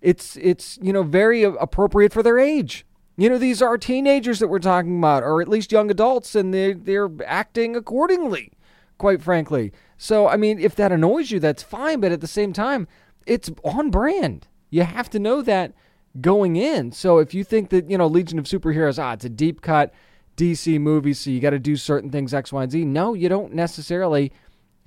it's 0.02 0.38
it's 0.38 0.78
you 0.82 0.94
know 0.94 1.04
very 1.04 1.44
appropriate 1.44 2.14
for 2.14 2.22
their 2.22 2.38
age. 2.38 2.86
You 3.18 3.28
know, 3.30 3.38
these 3.38 3.62
are 3.62 3.78
teenagers 3.78 4.40
that 4.40 4.48
we're 4.48 4.60
talking 4.60 4.98
about, 4.98 5.24
or 5.24 5.42
at 5.42 5.48
least 5.48 5.72
young 5.72 5.90
adults, 5.90 6.36
and 6.36 6.54
they 6.54 6.74
they're 6.74 7.10
acting 7.26 7.76
accordingly. 7.76 8.52
Quite 9.00 9.22
frankly, 9.22 9.72
so 9.98 10.28
I 10.28 10.38
mean, 10.38 10.60
if 10.60 10.76
that 10.76 10.92
annoys 10.92 11.32
you, 11.32 11.40
that's 11.40 11.64
fine. 11.64 12.00
But 12.00 12.12
at 12.12 12.22
the 12.22 12.28
same 12.28 12.54
time, 12.54 12.88
it's 13.26 13.50
on 13.64 13.90
brand. 13.90 14.48
You 14.70 14.84
have 14.84 15.10
to 15.12 15.20
know 15.20 15.42
that 15.42 15.74
going 16.22 16.56
in. 16.56 16.92
So 16.92 17.18
if 17.18 17.34
you 17.34 17.44
think 17.44 17.70
that 17.70 17.90
you 17.90 17.98
know 17.98 18.08
Legion 18.08 18.40
of 18.40 18.46
Superheroes, 18.46 19.02
ah, 19.02 19.14
it's 19.14 19.26
a 19.26 19.30
deep 19.30 19.62
cut 19.62 19.94
DC 20.40 20.80
movie, 20.80 21.14
so 21.14 21.30
you 21.30 21.40
got 21.40 21.50
to 21.50 21.60
do 21.60 21.76
certain 21.76 22.10
things 22.10 22.34
X, 22.34 22.54
Y, 22.54 22.64
and 22.64 22.72
Z. 22.72 22.86
No, 22.86 23.14
you 23.14 23.28
don't 23.28 23.54
necessarily 23.54 24.32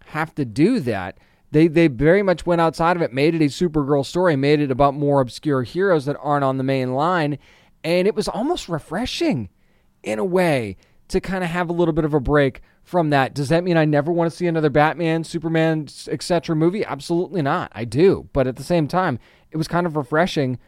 have 0.07 0.35
to 0.37 0.45
do 0.45 0.81
that. 0.81 1.19
They 1.51 1.69
they 1.69 1.89
very 1.89 2.23
much 2.23 2.47
went 2.47 2.63
outside 2.63 2.97
of 2.97 3.03
it, 3.03 3.13
made 3.13 3.35
it 3.35 3.43
a 3.43 3.47
Supergirl 3.47 4.07
story, 4.07 4.35
made 4.37 4.61
it 4.61 4.71
about 4.71 4.95
more 4.95 5.21
obscure 5.21 5.63
heroes 5.63 6.07
that 6.07 6.17
aren't 6.21 6.45
on 6.45 6.57
the 6.57 6.65
main 6.65 6.95
line, 6.95 7.39
and 7.85 8.09
it 8.09 8.15
was 8.15 8.29
almost 8.29 8.69
refreshing 8.69 9.51
in 10.03 10.19
a 10.19 10.25
way 10.25 10.77
to 11.09 11.21
kind 11.21 11.45
of 11.45 11.51
have 11.51 11.69
a 11.69 11.75
little 11.75 11.93
bit 11.93 12.07
of 12.07 12.15
a 12.15 12.21
break 12.21 12.63
from 12.83 13.11
that. 13.11 13.35
Does 13.35 13.51
that 13.51 13.65
mean 13.65 13.77
I 13.77 13.85
never 13.85 14.11
want 14.11 14.31
to 14.31 14.37
see 14.37 14.47
another 14.47 14.71
Batman, 14.71 15.25
Superman, 15.25 15.89
etc. 16.09 16.57
movie? 16.57 16.85
Absolutely 16.87 17.43
not. 17.43 17.71
I 17.75 17.85
do, 17.85 18.31
but 18.33 18.47
at 18.47 18.57
the 18.57 18.65
same 18.65 18.89
time, 18.89 19.19
it 19.51 19.59
was 19.59 19.69
kind 19.69 19.87
of 19.87 19.95
refreshing 19.95 20.59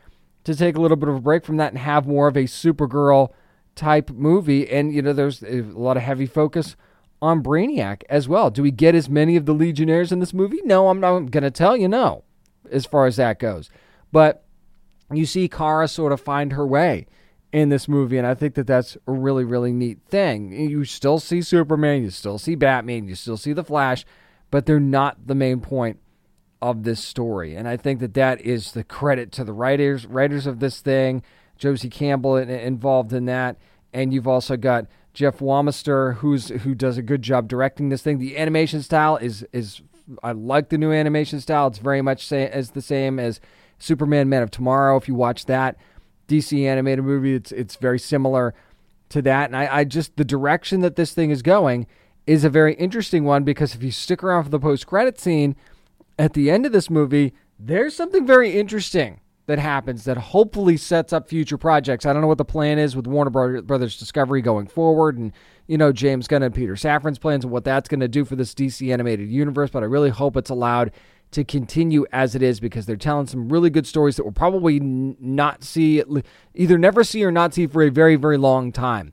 to 0.44 0.54
take 0.54 0.76
a 0.76 0.80
little 0.80 0.98
bit 0.98 1.08
of 1.08 1.14
a 1.14 1.20
break 1.20 1.46
from 1.46 1.56
that 1.56 1.72
and 1.72 1.78
have 1.78 2.06
more 2.06 2.28
of 2.28 2.36
a 2.36 2.44
Supergirl 2.44 3.30
type 3.74 4.10
movie. 4.10 4.68
And, 4.70 4.92
you 4.92 5.02
know, 5.02 5.12
there's 5.12 5.42
a 5.42 5.62
lot 5.62 5.96
of 5.96 6.02
heavy 6.02 6.26
focus 6.26 6.76
on 7.20 7.42
Brainiac 7.42 8.02
as 8.08 8.28
well. 8.28 8.50
Do 8.50 8.62
we 8.62 8.70
get 8.70 8.94
as 8.94 9.08
many 9.08 9.36
of 9.36 9.46
the 9.46 9.54
Legionnaires 9.54 10.12
in 10.12 10.20
this 10.20 10.34
movie? 10.34 10.60
No, 10.64 10.88
I'm 10.88 11.00
not 11.00 11.30
going 11.30 11.42
to 11.44 11.50
tell 11.50 11.76
you 11.76 11.88
no, 11.88 12.24
as 12.70 12.86
far 12.86 13.06
as 13.06 13.16
that 13.16 13.38
goes. 13.38 13.70
But 14.12 14.44
you 15.12 15.26
see 15.26 15.48
Kara 15.48 15.88
sort 15.88 16.12
of 16.12 16.20
find 16.20 16.52
her 16.52 16.66
way 16.66 17.06
in 17.52 17.68
this 17.68 17.86
movie, 17.86 18.18
and 18.18 18.26
I 18.26 18.34
think 18.34 18.54
that 18.54 18.66
that's 18.66 18.96
a 19.06 19.12
really, 19.12 19.44
really 19.44 19.72
neat 19.72 20.00
thing. 20.08 20.52
You 20.52 20.84
still 20.84 21.20
see 21.20 21.40
Superman, 21.40 22.02
you 22.02 22.10
still 22.10 22.36
see 22.36 22.56
Batman, 22.56 23.06
you 23.06 23.14
still 23.14 23.36
see 23.36 23.52
the 23.52 23.62
Flash, 23.62 24.04
but 24.50 24.66
they're 24.66 24.80
not 24.80 25.28
the 25.28 25.36
main 25.36 25.60
point 25.60 26.00
of 26.60 26.82
this 26.82 26.98
story. 26.98 27.54
And 27.54 27.68
I 27.68 27.76
think 27.76 28.00
that 28.00 28.14
that 28.14 28.40
is 28.40 28.72
the 28.72 28.82
credit 28.82 29.30
to 29.32 29.44
the 29.44 29.52
writers, 29.52 30.04
writers 30.04 30.46
of 30.46 30.58
this 30.58 30.80
thing, 30.80 31.22
Josie 31.64 31.88
Campbell 31.88 32.36
involved 32.36 33.14
in 33.14 33.24
that, 33.24 33.56
and 33.94 34.12
you've 34.12 34.28
also 34.28 34.54
got 34.54 34.84
Jeff 35.14 35.38
Wamester, 35.38 36.16
who's 36.16 36.50
who 36.50 36.74
does 36.74 36.98
a 36.98 37.02
good 37.02 37.22
job 37.22 37.48
directing 37.48 37.88
this 37.88 38.02
thing. 38.02 38.18
The 38.18 38.36
animation 38.36 38.82
style 38.82 39.16
is 39.16 39.46
is 39.50 39.80
I 40.22 40.32
like 40.32 40.68
the 40.68 40.76
new 40.76 40.92
animation 40.92 41.40
style. 41.40 41.68
It's 41.68 41.78
very 41.78 42.02
much 42.02 42.26
say, 42.26 42.50
as 42.50 42.72
the 42.72 42.82
same 42.82 43.18
as 43.18 43.40
Superman 43.78 44.28
Man 44.28 44.42
of 44.42 44.50
Tomorrow. 44.50 44.98
If 44.98 45.08
you 45.08 45.14
watch 45.14 45.46
that 45.46 45.78
DC 46.28 46.66
animated 46.66 47.02
movie, 47.02 47.34
it's 47.34 47.50
it's 47.50 47.76
very 47.76 47.98
similar 47.98 48.52
to 49.08 49.22
that. 49.22 49.46
And 49.46 49.56
I, 49.56 49.78
I 49.78 49.84
just 49.84 50.18
the 50.18 50.24
direction 50.24 50.82
that 50.82 50.96
this 50.96 51.14
thing 51.14 51.30
is 51.30 51.40
going 51.40 51.86
is 52.26 52.44
a 52.44 52.50
very 52.50 52.74
interesting 52.74 53.24
one 53.24 53.42
because 53.42 53.74
if 53.74 53.82
you 53.82 53.90
stick 53.90 54.22
around 54.22 54.44
for 54.44 54.50
the 54.50 54.60
post 54.60 54.86
credit 54.86 55.18
scene 55.18 55.56
at 56.18 56.34
the 56.34 56.50
end 56.50 56.66
of 56.66 56.72
this 56.72 56.90
movie, 56.90 57.32
there's 57.58 57.96
something 57.96 58.26
very 58.26 58.52
interesting 58.52 59.20
that 59.46 59.58
happens 59.58 60.04
that 60.04 60.16
hopefully 60.16 60.76
sets 60.76 61.12
up 61.12 61.28
future 61.28 61.58
projects. 61.58 62.06
I 62.06 62.12
don't 62.12 62.22
know 62.22 62.28
what 62.28 62.38
the 62.38 62.44
plan 62.44 62.78
is 62.78 62.96
with 62.96 63.06
Warner 63.06 63.30
Brothers 63.62 63.98
Discovery 63.98 64.40
going 64.40 64.66
forward, 64.66 65.18
and 65.18 65.32
you 65.66 65.76
know 65.76 65.92
James 65.92 66.26
Gunn 66.26 66.42
and 66.42 66.54
Peter 66.54 66.74
Safran's 66.74 67.18
plans 67.18 67.44
and 67.44 67.52
what 67.52 67.64
that's 67.64 67.88
going 67.88 68.00
to 68.00 68.08
do 68.08 68.24
for 68.24 68.36
this 68.36 68.54
DC 68.54 68.92
animated 68.92 69.28
universe. 69.28 69.70
But 69.70 69.82
I 69.82 69.86
really 69.86 70.10
hope 70.10 70.36
it's 70.36 70.50
allowed 70.50 70.92
to 71.32 71.44
continue 71.44 72.06
as 72.12 72.34
it 72.34 72.42
is 72.42 72.60
because 72.60 72.86
they're 72.86 72.96
telling 72.96 73.26
some 73.26 73.48
really 73.48 73.68
good 73.68 73.86
stories 73.86 74.16
that 74.16 74.22
we'll 74.22 74.32
probably 74.32 74.78
not 74.80 75.64
see, 75.64 76.02
either 76.54 76.78
never 76.78 77.02
see 77.02 77.24
or 77.24 77.32
not 77.32 77.52
see 77.52 77.66
for 77.66 77.82
a 77.82 77.90
very 77.90 78.16
very 78.16 78.38
long 78.38 78.72
time 78.72 79.12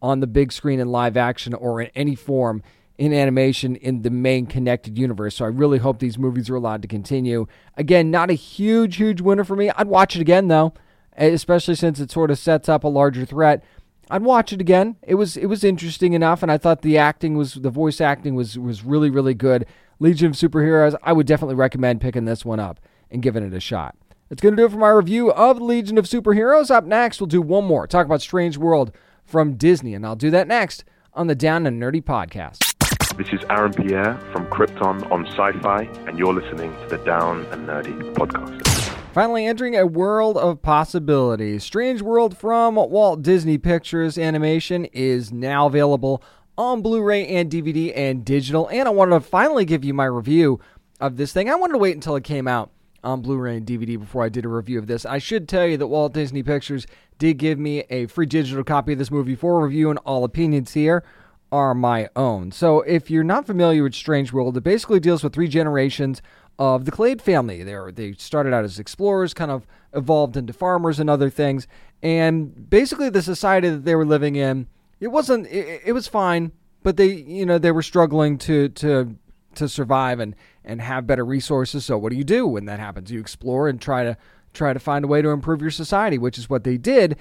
on 0.00 0.20
the 0.20 0.26
big 0.26 0.52
screen 0.52 0.80
in 0.80 0.88
live 0.88 1.16
action 1.16 1.54
or 1.54 1.80
in 1.80 1.90
any 1.94 2.14
form 2.14 2.62
in 3.02 3.12
animation 3.12 3.74
in 3.74 4.02
the 4.02 4.10
main 4.10 4.46
connected 4.46 4.96
universe. 4.96 5.34
So 5.34 5.44
I 5.44 5.48
really 5.48 5.78
hope 5.78 5.98
these 5.98 6.18
movies 6.18 6.48
are 6.48 6.54
allowed 6.54 6.82
to 6.82 6.88
continue. 6.88 7.48
Again, 7.76 8.12
not 8.12 8.30
a 8.30 8.34
huge, 8.34 8.94
huge 8.94 9.20
winner 9.20 9.42
for 9.42 9.56
me. 9.56 9.70
I'd 9.70 9.88
watch 9.88 10.14
it 10.14 10.20
again 10.20 10.46
though, 10.46 10.72
especially 11.16 11.74
since 11.74 11.98
it 11.98 12.12
sort 12.12 12.30
of 12.30 12.38
sets 12.38 12.68
up 12.68 12.84
a 12.84 12.88
larger 12.88 13.26
threat. 13.26 13.64
I'd 14.08 14.22
watch 14.22 14.52
it 14.52 14.60
again. 14.60 14.98
It 15.02 15.16
was 15.16 15.36
it 15.36 15.46
was 15.46 15.64
interesting 15.64 16.12
enough, 16.12 16.44
and 16.44 16.52
I 16.52 16.58
thought 16.58 16.82
the 16.82 16.96
acting 16.96 17.36
was 17.36 17.54
the 17.54 17.70
voice 17.70 18.00
acting 18.00 18.36
was 18.36 18.56
was 18.56 18.84
really 18.84 19.10
really 19.10 19.34
good. 19.34 19.66
Legion 19.98 20.28
of 20.28 20.36
Superheroes. 20.36 20.94
I 21.02 21.12
would 21.12 21.26
definitely 21.26 21.56
recommend 21.56 22.00
picking 22.00 22.24
this 22.24 22.44
one 22.44 22.60
up 22.60 22.78
and 23.10 23.20
giving 23.20 23.44
it 23.44 23.52
a 23.52 23.60
shot. 23.60 23.96
That's 24.28 24.40
going 24.40 24.54
to 24.54 24.62
do 24.62 24.66
it 24.66 24.70
for 24.70 24.78
my 24.78 24.90
review 24.90 25.32
of 25.32 25.60
Legion 25.60 25.98
of 25.98 26.04
Superheroes. 26.04 26.70
Up 26.70 26.84
next, 26.84 27.20
we'll 27.20 27.26
do 27.26 27.42
one 27.42 27.64
more. 27.64 27.88
Talk 27.88 28.06
about 28.06 28.22
Strange 28.22 28.56
World 28.58 28.92
from 29.24 29.54
Disney, 29.54 29.92
and 29.92 30.06
I'll 30.06 30.14
do 30.14 30.30
that 30.30 30.46
next 30.46 30.84
on 31.14 31.26
the 31.26 31.34
Down 31.34 31.66
and 31.66 31.82
Nerdy 31.82 32.02
podcast. 32.02 32.71
This 33.18 33.28
is 33.30 33.40
Aaron 33.50 33.74
Pierre 33.74 34.18
from 34.32 34.46
Krypton 34.46 35.10
on 35.12 35.26
Sci 35.26 35.52
Fi, 35.60 35.82
and 36.06 36.18
you're 36.18 36.32
listening 36.32 36.74
to 36.80 36.96
the 36.96 37.04
Down 37.04 37.44
and 37.52 37.68
Nerdy 37.68 37.92
podcast. 38.14 38.66
Finally, 39.12 39.44
entering 39.44 39.76
a 39.76 39.86
world 39.86 40.38
of 40.38 40.62
possibilities. 40.62 41.62
Strange 41.62 42.00
World 42.00 42.34
from 42.34 42.76
Walt 42.76 43.20
Disney 43.20 43.58
Pictures 43.58 44.16
Animation 44.16 44.86
is 44.86 45.30
now 45.30 45.66
available 45.66 46.22
on 46.56 46.80
Blu 46.80 47.02
ray 47.02 47.26
and 47.28 47.50
DVD 47.50 47.92
and 47.94 48.24
digital. 48.24 48.66
And 48.68 48.88
I 48.88 48.90
wanted 48.90 49.10
to 49.10 49.20
finally 49.20 49.66
give 49.66 49.84
you 49.84 49.92
my 49.92 50.06
review 50.06 50.58
of 50.98 51.18
this 51.18 51.34
thing. 51.34 51.50
I 51.50 51.54
wanted 51.54 51.74
to 51.74 51.78
wait 51.78 51.94
until 51.94 52.16
it 52.16 52.24
came 52.24 52.48
out 52.48 52.70
on 53.04 53.20
Blu 53.20 53.36
ray 53.36 53.58
and 53.58 53.66
DVD 53.66 53.98
before 53.98 54.24
I 54.24 54.30
did 54.30 54.46
a 54.46 54.48
review 54.48 54.78
of 54.78 54.86
this. 54.86 55.04
I 55.04 55.18
should 55.18 55.50
tell 55.50 55.66
you 55.66 55.76
that 55.76 55.88
Walt 55.88 56.14
Disney 56.14 56.42
Pictures 56.42 56.86
did 57.18 57.34
give 57.34 57.58
me 57.58 57.80
a 57.90 58.06
free 58.06 58.26
digital 58.26 58.64
copy 58.64 58.94
of 58.94 58.98
this 58.98 59.10
movie 59.10 59.34
for 59.34 59.62
review, 59.62 59.90
and 59.90 59.98
all 60.06 60.24
opinions 60.24 60.72
here 60.72 61.04
are 61.52 61.74
my 61.74 62.08
own. 62.16 62.50
So, 62.50 62.80
if 62.80 63.10
you're 63.10 63.22
not 63.22 63.46
familiar 63.46 63.82
with 63.84 63.94
Strange 63.94 64.32
World, 64.32 64.56
it 64.56 64.62
basically 64.62 64.98
deals 64.98 65.22
with 65.22 65.34
three 65.34 65.48
generations 65.48 66.22
of 66.58 66.84
the 66.86 66.90
Clade 66.90 67.22
family. 67.22 67.62
They 67.62 67.76
they 67.92 68.12
started 68.14 68.52
out 68.52 68.64
as 68.64 68.78
explorers, 68.78 69.34
kind 69.34 69.50
of 69.50 69.66
evolved 69.92 70.36
into 70.36 70.52
farmers 70.52 70.98
and 70.98 71.10
other 71.10 71.30
things, 71.30 71.68
and 72.02 72.68
basically 72.70 73.10
the 73.10 73.22
society 73.22 73.68
that 73.68 73.84
they 73.84 73.94
were 73.94 74.06
living 74.06 74.34
in, 74.34 74.66
it 74.98 75.08
wasn't 75.08 75.46
it, 75.48 75.82
it 75.84 75.92
was 75.92 76.08
fine, 76.08 76.52
but 76.82 76.96
they 76.96 77.12
you 77.12 77.46
know 77.46 77.58
they 77.58 77.72
were 77.72 77.82
struggling 77.82 78.38
to 78.38 78.68
to 78.70 79.16
to 79.54 79.68
survive 79.68 80.20
and 80.20 80.34
and 80.64 80.80
have 80.80 81.06
better 81.06 81.24
resources. 81.24 81.84
So, 81.84 81.98
what 81.98 82.10
do 82.10 82.16
you 82.16 82.24
do 82.24 82.46
when 82.46 82.64
that 82.64 82.80
happens? 82.80 83.10
You 83.10 83.20
explore 83.20 83.68
and 83.68 83.80
try 83.80 84.04
to 84.04 84.16
try 84.54 84.72
to 84.72 84.80
find 84.80 85.04
a 85.04 85.08
way 85.08 85.22
to 85.22 85.30
improve 85.30 85.60
your 85.60 85.70
society, 85.70 86.18
which 86.18 86.38
is 86.38 86.48
what 86.48 86.64
they 86.64 86.76
did. 86.76 87.16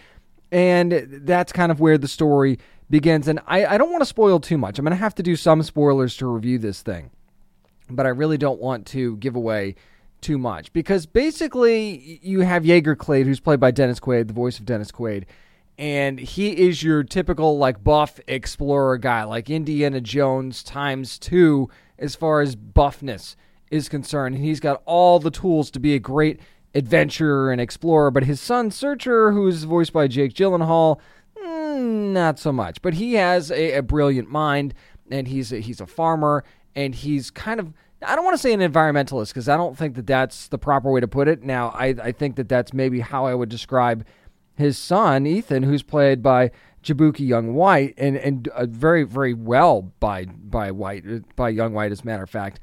And 0.52 1.08
that's 1.24 1.54
kind 1.54 1.72
of 1.72 1.80
where 1.80 1.98
the 1.98 2.10
story 2.10 2.60
begins. 2.92 3.28
And 3.28 3.40
I, 3.48 3.66
I 3.66 3.78
don't 3.78 3.92
want 3.92 4.02
to 4.02 4.06
spoil 4.06 4.40
too 4.40 4.58
much. 4.58 4.78
I'm 4.78 4.86
going 4.86 4.92
to 4.92 4.98
have 4.98 5.16
to 5.16 5.24
do 5.24 5.36
some 5.36 5.64
spoilers 5.64 6.16
to 6.18 6.28
review 6.28 6.60
this 6.60 6.82
thing, 6.82 7.10
but 7.90 8.06
I 8.06 8.10
really 8.10 8.38
don't 8.38 8.62
want 8.62 8.86
to 8.88 9.18
give 9.18 9.36
away 9.36 9.76
too 10.22 10.38
much 10.38 10.72
because 10.72 11.08
basically 11.08 12.20
you 12.22 12.42
have 12.42 12.64
Jaeger 12.66 12.96
Clade, 12.96 13.26
who's 13.26 13.40
played 13.40 13.60
by 13.60 13.72
Dennis 13.72 14.00
Quaid, 14.00 14.28
the 14.28 14.34
voice 14.34 14.60
of 14.60 14.66
Dennis 14.66 14.92
Quaid, 14.92 15.26
and 15.80 16.20
he 16.20 16.52
is 16.52 16.84
your 16.84 17.04
typical 17.04 17.58
like 17.58 17.84
buff 17.84 18.20
explorer 18.28 19.00
guy, 19.00 19.24
like 19.24 19.50
Indiana 19.50 20.00
Jones 20.00 20.62
times 20.62 21.18
two 21.18 21.70
as 21.98 22.16
far 22.16 22.42
as 22.42 22.56
buffness 22.56 23.36
is 23.72 23.90
concerned. 23.90 24.36
And 24.36 24.44
he's 24.44 24.60
got 24.60 24.84
all 24.86 25.20
the 25.20 25.32
tools 25.32 25.72
to 25.72 25.80
be 25.80 25.96
a 25.96 26.00
great 26.00 26.40
adventurer 26.76 27.52
and 27.52 27.60
explorer. 27.60 28.12
But 28.12 28.26
his 28.26 28.40
son 28.40 28.70
Searcher, 28.70 29.32
who's 29.32 29.64
voiced 29.64 29.94
by 29.94 30.08
Jake 30.08 30.34
Gyllenhaal, 30.34 31.00
not 31.78 32.40
so 32.40 32.52
much. 32.52 32.82
But 32.82 32.96
he 32.96 33.14
has 33.14 33.52
a, 33.52 33.78
a 33.78 33.82
brilliant 33.82 34.30
mind, 34.30 34.74
and 35.10 35.28
he's 35.28 35.52
a, 35.52 35.60
he's 35.60 35.82
a 35.82 35.88
farmer, 35.88 36.44
and 36.76 36.96
he's 36.96 37.32
kind 37.32 37.60
of 37.60 37.74
I 38.04 38.16
don't 38.16 38.26
want 38.26 38.34
to 38.34 38.42
say 38.42 38.54
an 38.54 38.62
environmentalist 38.62 39.28
because 39.28 39.48
I 39.48 39.58
don't 39.58 39.78
think 39.78 39.96
that 39.96 40.08
that's 40.08 40.48
the 40.48 40.58
proper 40.58 40.92
way 40.92 41.02
to 41.02 41.08
put 41.08 41.28
it. 41.28 41.44
Now, 41.44 41.70
I, 41.70 41.88
I 42.02 42.12
think 42.12 42.36
that 42.38 42.50
that's 42.50 42.74
maybe 42.74 43.00
how 43.00 43.26
I 43.26 43.36
would 43.36 43.50
describe 43.50 44.06
his 44.56 44.78
son, 44.78 45.28
Ethan, 45.28 45.64
who's 45.64 45.84
played 45.84 46.24
by 46.24 46.52
Jaboukie 46.84 47.28
Young 47.28 47.54
White, 47.54 47.94
and 47.98 48.18
and 48.18 48.48
uh, 48.50 48.66
very 48.66 49.04
very 49.04 49.34
well 49.34 49.94
by 50.00 50.26
by 50.26 50.72
White 50.72 51.36
by 51.36 51.50
Young 51.50 51.74
White, 51.74 51.92
as 51.92 52.02
a 52.02 52.06
matter 52.06 52.24
of 52.24 52.30
fact. 52.30 52.60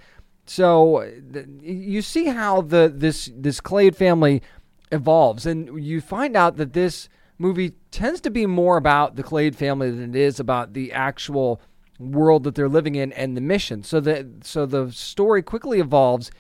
So 0.46 1.09
th- 1.32 1.46
you 1.61 2.02
see 2.02 2.26
how 2.26 2.62
the 2.62 2.92
this 2.94 3.30
this 3.34 3.61
Clade 3.61 3.94
family 3.94 4.42
evolves, 4.90 5.46
and 5.46 5.82
you 5.82 6.00
find 6.00 6.36
out 6.36 6.56
that 6.56 6.72
this 6.72 7.09
movie 7.39 7.74
tends 7.91 8.20
to 8.22 8.30
be 8.30 8.47
more 8.47 8.76
about 8.76 9.16
the 9.16 9.22
Clade 9.22 9.57
family 9.57 9.91
than 9.91 10.14
it 10.14 10.20
is 10.20 10.41
about 10.41 10.74
the 10.74 10.93
actual 10.93 11.61
world 11.99 12.45
that 12.45 12.55
they're 12.55 12.68
living 12.68 12.95
in 12.95 13.12
and 13.12 13.36
the 13.36 13.41
mission. 13.41 13.82
So 13.82 14.01
that 14.01 14.45
so 14.45 14.66
the 14.66 14.93
story 14.93 15.43
quickly 15.43 15.80
evolves 15.80 16.30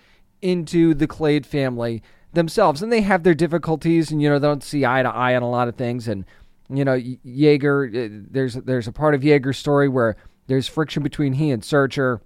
into 0.42 0.94
the 0.94 1.06
Clade 1.06 1.46
family 1.46 2.02
themselves, 2.32 2.82
and 2.82 2.92
they 2.92 3.00
have 3.00 3.22
their 3.22 3.34
difficulties, 3.34 4.10
and 4.10 4.20
you 4.20 4.28
know 4.28 4.38
they 4.38 4.46
don't 4.46 4.62
see 4.62 4.84
eye 4.84 5.02
to 5.02 5.08
eye 5.08 5.34
on 5.34 5.42
a 5.42 5.50
lot 5.50 5.68
of 5.68 5.76
things, 5.76 6.06
and 6.08 6.24
You 6.70 6.84
know, 6.84 7.00
Jaeger. 7.24 7.86
Uh, 7.86 8.08
there's 8.30 8.54
there's 8.54 8.86
a 8.86 8.92
part 8.92 9.14
of 9.14 9.22
Jaeger's 9.22 9.56
story 9.58 9.88
where 9.88 10.16
there's 10.48 10.68
friction 10.68 11.02
between 11.02 11.32
he 11.34 11.50
and 11.50 11.64
Searcher, 11.64 12.20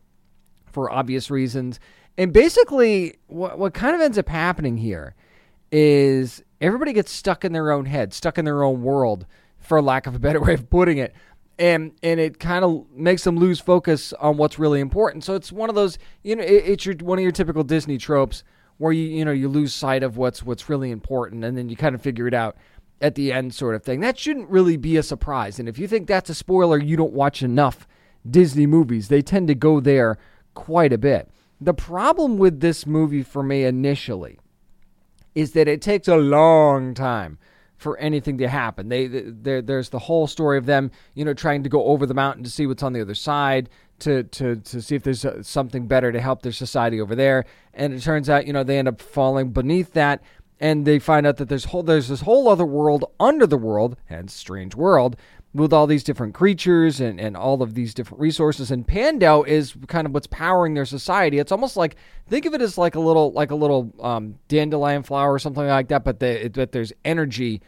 for 0.67 0.91
obvious 0.91 1.31
reasons. 1.31 1.79
And 2.19 2.33
basically, 2.33 3.19
what 3.29 3.59
what 3.59 3.73
kind 3.73 3.95
of 3.95 4.01
ends 4.01 4.19
up 4.19 4.29
happening 4.29 4.77
here 4.77 5.15
is 5.71 6.43
everybody 6.63 6.93
gets 6.93 7.13
stuck 7.13 7.45
in 7.45 7.53
their 7.53 7.73
own 7.73 7.87
head, 7.87 8.15
stuck 8.15 8.39
in 8.39 8.45
their 8.45 8.63
own 8.63 8.83
world, 8.83 9.27
for 9.59 9.83
lack 9.83 10.07
of 10.07 10.15
a 10.15 10.19
better 10.19 10.41
way 10.45 10.55
of 10.55 10.71
putting 10.71 10.99
it. 10.99 11.13
And 11.59 11.93
and 12.03 12.19
it 12.19 12.39
kind 12.41 12.65
of 12.65 12.87
makes 12.95 13.25
them 13.25 13.37
lose 13.37 13.61
focus 13.61 14.13
on 14.15 14.37
what's 14.39 14.59
really 14.59 14.81
important. 14.81 15.25
So 15.25 15.35
it's 15.35 15.53
one 15.53 15.69
of 15.69 15.75
those, 15.75 15.99
you 16.23 16.35
know, 16.35 16.43
it, 16.43 16.65
it's 16.67 16.87
your 16.87 16.95
one 16.97 17.19
of 17.19 17.23
your 17.23 17.33
typical 17.33 17.63
Disney 17.63 17.99
tropes 17.99 18.43
where 18.79 18.93
you 18.93 19.05
you 19.05 19.25
know 19.25 19.33
you 19.33 19.49
lose 19.49 19.75
sight 19.75 20.03
of 20.03 20.17
what's 20.17 20.43
what's 20.43 20.71
really 20.71 20.91
important, 20.91 21.45
and 21.45 21.59
then 21.59 21.69
you 21.69 21.77
kind 21.77 21.95
of 21.95 22.01
figure 22.01 22.27
it 22.27 22.35
out 22.35 22.57
at 23.03 23.17
the 23.17 23.33
end, 23.33 23.53
sort 23.53 23.75
of 23.75 23.83
thing. 23.83 24.01
That 24.01 24.19
shouldn't 24.19 24.49
really 24.49 24.77
be 24.77 24.97
a 24.97 25.03
surprise. 25.03 25.59
And 25.59 25.69
if 25.69 25.79
you 25.79 25.89
think 25.89 26.07
that's 26.07 26.31
a 26.31 26.35
spoiler, 26.35 26.79
you 26.79 26.97
don't 26.97 27.13
watch 27.13 27.43
enough 27.43 27.87
Disney 28.29 28.67
movies. 28.67 29.09
They 29.09 29.23
tend 29.23 29.49
to 29.49 29.55
go 29.55 29.81
there 29.81 30.19
quite 30.55 30.93
a 30.93 30.99
bit. 30.99 31.29
The 31.61 31.75
problem 31.75 32.39
with 32.39 32.61
this 32.61 32.87
movie 32.87 33.23
for 33.23 33.43
me 33.43 33.65
initially 33.65 34.39
is 35.35 35.53
that 35.53 35.69
it 35.69 35.83
takes 35.83 36.09
a 36.09 36.17
long 36.17 36.95
time 36.95 37.39
for 37.77 37.97
anything 37.99 38.39
to 38.39 38.49
happen. 38.49 38.89
They, 38.89 39.07
there's 39.09 39.89
the 39.89 39.99
whole 39.99 40.27
story 40.29 40.57
of 40.57 40.67
them, 40.67 40.93
you 41.15 41.25
know, 41.25 41.35
trying 41.35 41.65
to 41.65 41.69
go 41.69 41.85
over 41.87 42.07
the 42.07 42.15
mountain 42.15 42.45
to 42.45 42.51
see 42.51 42.67
what's 42.67 42.83
on 42.83 42.93
the 42.93 43.01
other 43.01 43.15
side, 43.15 43.69
to 43.99 44.23
to 44.25 44.57
to 44.57 44.83
see 44.83 44.95
if 44.95 45.03
there's 45.03 45.25
uh, 45.25 45.43
something 45.43 45.87
better 45.87 46.13
to 46.13 46.21
help 46.21 46.43
their 46.43 46.53
society 46.53 47.01
over 47.01 47.15
there. 47.15 47.45
And 47.75 47.93
it 47.93 48.03
turns 48.03 48.31
out, 48.31 48.47
you 48.47 48.53
know, 48.53 48.63
they 48.63 48.79
end 48.79 48.89
up 48.89 49.01
falling 49.01 49.51
beneath 49.51 49.93
that, 49.95 50.23
and 50.61 50.85
they 50.85 50.99
find 50.99 51.27
out 51.27 51.39
that 51.39 51.49
there's 51.49 51.67
whole 51.67 51.83
there's 51.83 52.09
this 52.09 52.21
whole 52.21 52.49
other 52.49 52.65
world 52.65 53.05
under 53.19 53.47
the 53.47 53.59
world, 53.59 53.97
hence 54.07 54.33
strange 54.33 54.77
world, 54.77 55.17
with 55.55 55.73
all 55.73 55.87
these 55.87 56.03
different 56.03 56.35
creatures 56.35 57.01
and, 57.01 57.21
and 57.21 57.37
all 57.37 57.63
of 57.63 57.75
these 57.75 57.93
different 57.93 58.21
resources. 58.21 58.71
And 58.71 58.87
Pando 58.87 59.43
is 59.43 59.75
kind 59.87 60.07
of 60.07 60.15
what's 60.15 60.27
powering 60.27 60.75
their 60.75 60.87
society. 60.87 61.39
It's 61.39 61.53
almost 61.53 61.77
like 61.77 61.97
think 62.29 62.47
of 62.47 62.55
it 62.55 62.63
as 62.63 62.79
like 62.79 62.95
a 62.95 63.01
little 63.01 63.33
like 63.33 63.51
a 63.51 63.55
little 63.55 63.93
um, 64.01 64.39
dandelion 64.49 65.03
flower 65.03 65.33
or 65.33 65.39
something 65.39 65.67
like 65.67 65.89
that, 65.89 66.05
but 66.05 66.21
the, 66.21 66.47
it, 66.47 66.73
there's 66.73 66.93
energy 67.05 67.61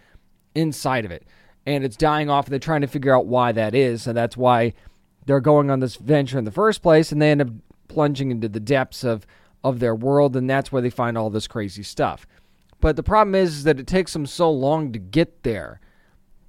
inside 0.55 1.05
of 1.05 1.11
it, 1.11 1.26
and 1.66 1.85
it's 1.85 1.97
dying 1.97 2.30
off. 2.30 2.47
And 2.47 2.53
they're 2.53 2.59
trying 2.59 2.80
to 2.80 2.87
figure 2.87 3.14
out 3.14 3.26
why 3.26 3.53
that 3.53 3.74
is, 3.74 4.07
and 4.07 4.16
that's 4.16 4.37
why 4.37 4.72
they're 5.26 5.41
going 5.41 5.70
on 5.70 5.80
this 5.80 5.97
venture 5.97 6.39
in 6.39 6.45
the 6.45 6.51
first 6.51 6.82
place, 6.82 7.12
and 7.12 7.20
they 7.20 7.30
end 7.30 7.43
up 7.43 7.49
plunging 7.89 8.30
into 8.30 8.49
the 8.49 8.61
depths 8.61 9.05
of 9.05 9.26
of 9.62 9.80
their 9.80 9.95
world, 9.95 10.37
and 10.37 10.49
that's 10.49 10.72
where 10.72 10.82
they 10.82 10.91
find 10.91 11.18
all 11.18 11.28
this 11.28 11.47
crazy 11.47 11.82
stuff. 11.82 12.26
But 12.80 12.97
the 12.97 13.03
problem 13.03 13.35
is, 13.35 13.57
is 13.57 13.64
that 13.64 13.80
it 13.80 13.87
takes 13.87 14.12
them 14.12 14.26
so 14.26 14.51
long 14.51 14.93
to 14.93 14.99
get 14.99 15.43
there 15.43 15.80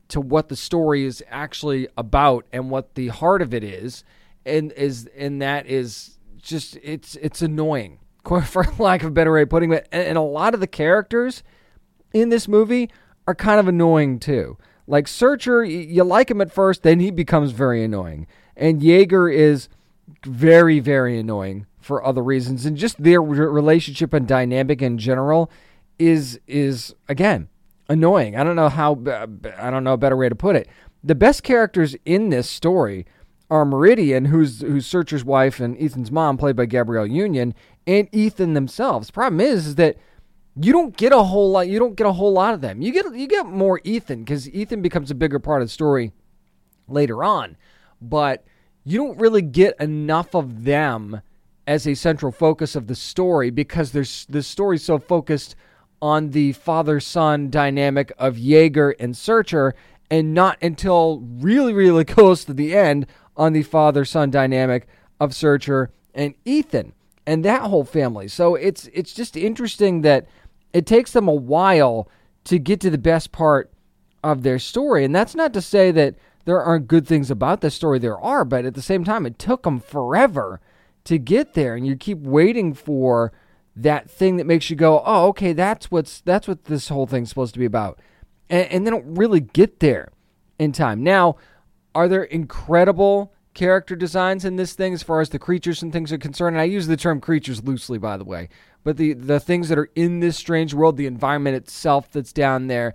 to 0.10 0.22
what 0.22 0.49
the 0.49 0.56
story 0.56 1.06
is 1.06 1.24
actually 1.30 1.88
about 1.97 2.45
and 2.53 2.70
what 2.70 2.95
the 2.95 3.08
heart 3.08 3.41
of 3.41 3.53
it 3.53 3.64
is 3.64 4.03
and 4.45 4.72
is 4.74 5.10
and 5.18 5.41
that 5.41 5.66
is 5.66 6.18
just 6.38 6.78
it's 6.84 7.16
it's 7.18 7.41
annoying 7.41 7.99
for 8.45 8.66
lack 8.80 9.01
of 9.01 9.10
a 9.10 9.12
better 9.12 9.34
way 9.34 9.43
of 9.43 9.49
putting 9.49 9.72
it. 9.72 9.88
And, 9.91 10.08
and 10.10 10.18
a 10.18 10.22
lot 10.22 10.53
of 10.53 10.60
the 10.60 10.68
characters 10.68 11.43
in 12.14 12.30
this 12.30 12.47
movie 12.47 12.89
are 13.28 13.36
kind 13.36 13.60
of 13.60 13.68
annoying 13.68 14.20
too. 14.20 14.58
Like 14.88 15.08
searcher 15.08 15.64
you 15.64 16.03
like 16.03 16.30
him 16.30 16.41
at 16.41 16.51
first 16.51 16.84
then 16.84 16.99
he 16.99 17.12
becomes 17.12 17.51
very 17.51 17.84
annoying. 17.84 18.28
And 18.56 18.84
jaeger 18.84 19.30
is 19.30 19.68
very 20.24 20.80
very 20.80 21.20
annoying 21.20 21.66
for 21.80 22.06
other 22.06 22.24
reasons. 22.24 22.66
And 22.66 22.78
just 22.78 23.01
their 23.01 23.22
relationship 23.22 24.14
and 24.14 24.28
dynamic 24.28 24.82
in 24.82 24.97
general 24.97 25.49
is 25.97 26.39
is 26.45 26.93
again 27.08 27.49
annoying. 27.89 28.36
I 28.36 28.43
don't 28.43 28.55
know 28.55 28.69
how 28.69 28.93
I 29.57 29.69
don't 29.69 29.83
know 29.83 29.93
a 29.93 29.97
better 29.97 30.17
way 30.17 30.29
to 30.29 30.36
put 30.36 30.55
it. 30.55 30.67
The 31.03 31.15
best 31.15 31.43
characters 31.43 31.95
in 32.05 32.29
this 32.29 32.49
story 32.49 33.05
are 33.49 33.65
Meridian, 33.65 34.25
who's 34.25 34.61
who's 34.61 34.86
Searcher's 34.86 35.23
wife 35.23 35.59
and 35.59 35.77
Ethan's 35.81 36.11
mom, 36.11 36.38
played 36.38 36.55
by 36.55 36.65
Gabrielle 36.65 37.05
Union, 37.05 37.53
and 37.86 38.07
Ethan 38.11 38.53
themselves. 38.53 39.11
Problem 39.11 39.39
is, 39.39 39.67
is 39.67 39.75
that 39.75 39.97
you 40.59 40.71
don't 40.71 40.95
get 40.95 41.11
a 41.11 41.23
whole 41.23 41.51
lot. 41.51 41.67
You 41.67 41.79
don't 41.79 41.95
get 41.95 42.07
a 42.07 42.13
whole 42.13 42.33
lot 42.33 42.53
of 42.53 42.61
them. 42.61 42.81
You 42.81 42.91
get 42.91 43.13
you 43.13 43.27
get 43.27 43.45
more 43.45 43.81
Ethan 43.83 44.23
because 44.23 44.49
Ethan 44.49 44.81
becomes 44.81 45.11
a 45.11 45.15
bigger 45.15 45.39
part 45.39 45.61
of 45.61 45.67
the 45.67 45.71
story 45.73 46.11
later 46.88 47.23
on, 47.23 47.57
but 48.01 48.45
you 48.83 48.97
don't 48.97 49.19
really 49.19 49.41
get 49.41 49.79
enough 49.79 50.33
of 50.36 50.63
them 50.63 51.21
as 51.67 51.88
a 51.88 51.95
central 51.95 52.31
focus 52.31 52.75
of 52.75 52.88
the 52.88 52.95
story 52.95 53.49
because 53.49 53.91
there's 53.91 54.25
the 54.29 54.43
story's 54.43 54.83
so 54.83 54.97
focused 54.99 55.55
on 56.06 56.30
the 56.30 56.51
father 56.51 56.99
son 56.99 57.49
dynamic 57.49 58.14
of 58.20 58.38
Jaeger 58.38 58.91
and 58.99 59.18
Searcher, 59.18 59.74
and 60.12 60.36
not 60.36 60.56
until 60.62 61.22
really, 61.22 61.74
really 61.74 62.06
close 62.16 62.45
to 62.45 62.53
the 62.53 62.76
end 62.76 63.08
on 63.36 63.53
the 63.53 63.64
father 63.64 64.06
son 64.06 64.30
dynamic 64.30 64.88
of 65.20 65.34
Searcher 65.34 65.89
and 66.14 66.36
Ethan 66.45 66.93
and 67.26 67.43
that 67.43 67.64
whole 67.64 67.84
family. 67.84 68.28
So 68.28 68.53
it's 68.53 68.88
it's 68.93 69.14
just 69.14 69.36
interesting 69.36 70.01
that 70.01 70.28
it 70.74 70.86
takes 70.86 71.12
them 71.12 71.28
a 71.28 71.34
while 71.34 72.08
to 72.43 72.60
get 72.60 72.80
to 72.82 72.91
the 72.91 72.99
best 72.99 73.32
part 73.32 73.72
of 74.24 74.43
their 74.43 74.60
story. 74.60 75.06
And 75.06 75.16
that's 75.16 75.34
not 75.34 75.53
to 75.53 75.62
say 75.62 75.89
that 75.89 76.14
there 76.45 76.62
aren't 76.62 76.88
good 76.88 77.08
things 77.08 77.32
about 77.32 77.62
the 77.62 77.72
story. 77.72 77.97
There 77.97 78.20
are, 78.20 78.45
but 78.45 78.64
at 78.64 78.76
the 78.76 78.82
same 78.84 79.03
time, 79.03 79.26
it 79.26 79.39
took 79.39 79.64
them 79.64 79.80
forever 79.80 80.62
to 81.06 81.18
get 81.18 81.56
there, 81.56 81.76
and 81.76 81.88
you 81.88 81.95
keep 81.95 82.20
waiting 82.20 82.76
for 82.76 83.34
that 83.76 84.09
thing 84.09 84.38
that 84.38 84.45
makes 84.45 84.69
you 84.69 84.76
go, 84.76 85.01
oh, 85.05 85.28
okay, 85.28 85.53
that's 85.53 85.91
what's 85.91 86.21
that's 86.21 86.47
what 86.47 86.65
this 86.65 86.88
whole 86.88 87.05
thing's 87.07 87.30
supposed 87.30 87.53
to 87.53 87.59
be 87.59 87.65
about, 87.65 87.99
and, 88.49 88.67
and 88.71 88.88
they 88.88 88.91
don't 88.91 89.17
really 89.17 89.41
get 89.41 89.80
there 89.80 90.09
in 90.57 90.71
time. 90.71 91.03
Now, 91.03 91.36
are 91.93 92.07
there 92.07 92.23
incredible 92.23 93.34
character 93.53 93.95
designs 93.95 94.43
in 94.45 94.55
this 94.55 94.73
thing 94.73 94.93
as 94.93 95.03
far 95.03 95.21
as 95.21 95.30
the 95.30 95.39
creatures 95.39 95.82
and 95.82 95.91
things 95.91 96.11
are 96.11 96.17
concerned? 96.17 96.55
And 96.55 96.61
I 96.61 96.65
use 96.65 96.88
the 96.88 96.97
term 96.97 97.19
creatures 97.19 97.63
loosely, 97.63 97.97
by 97.97 98.17
the 98.17 98.26
way, 98.26 98.49
but 98.84 98.97
the 98.97 99.13
the 99.13 99.39
things 99.39 99.69
that 99.69 99.78
are 99.78 99.89
in 99.95 100.19
this 100.21 100.38
strange 100.38 100.73
world, 100.73 100.97
the 100.97 101.07
environment 101.07 101.55
itself 101.55 102.11
that's 102.11 102.34
down 102.34 102.67
there, 102.67 102.93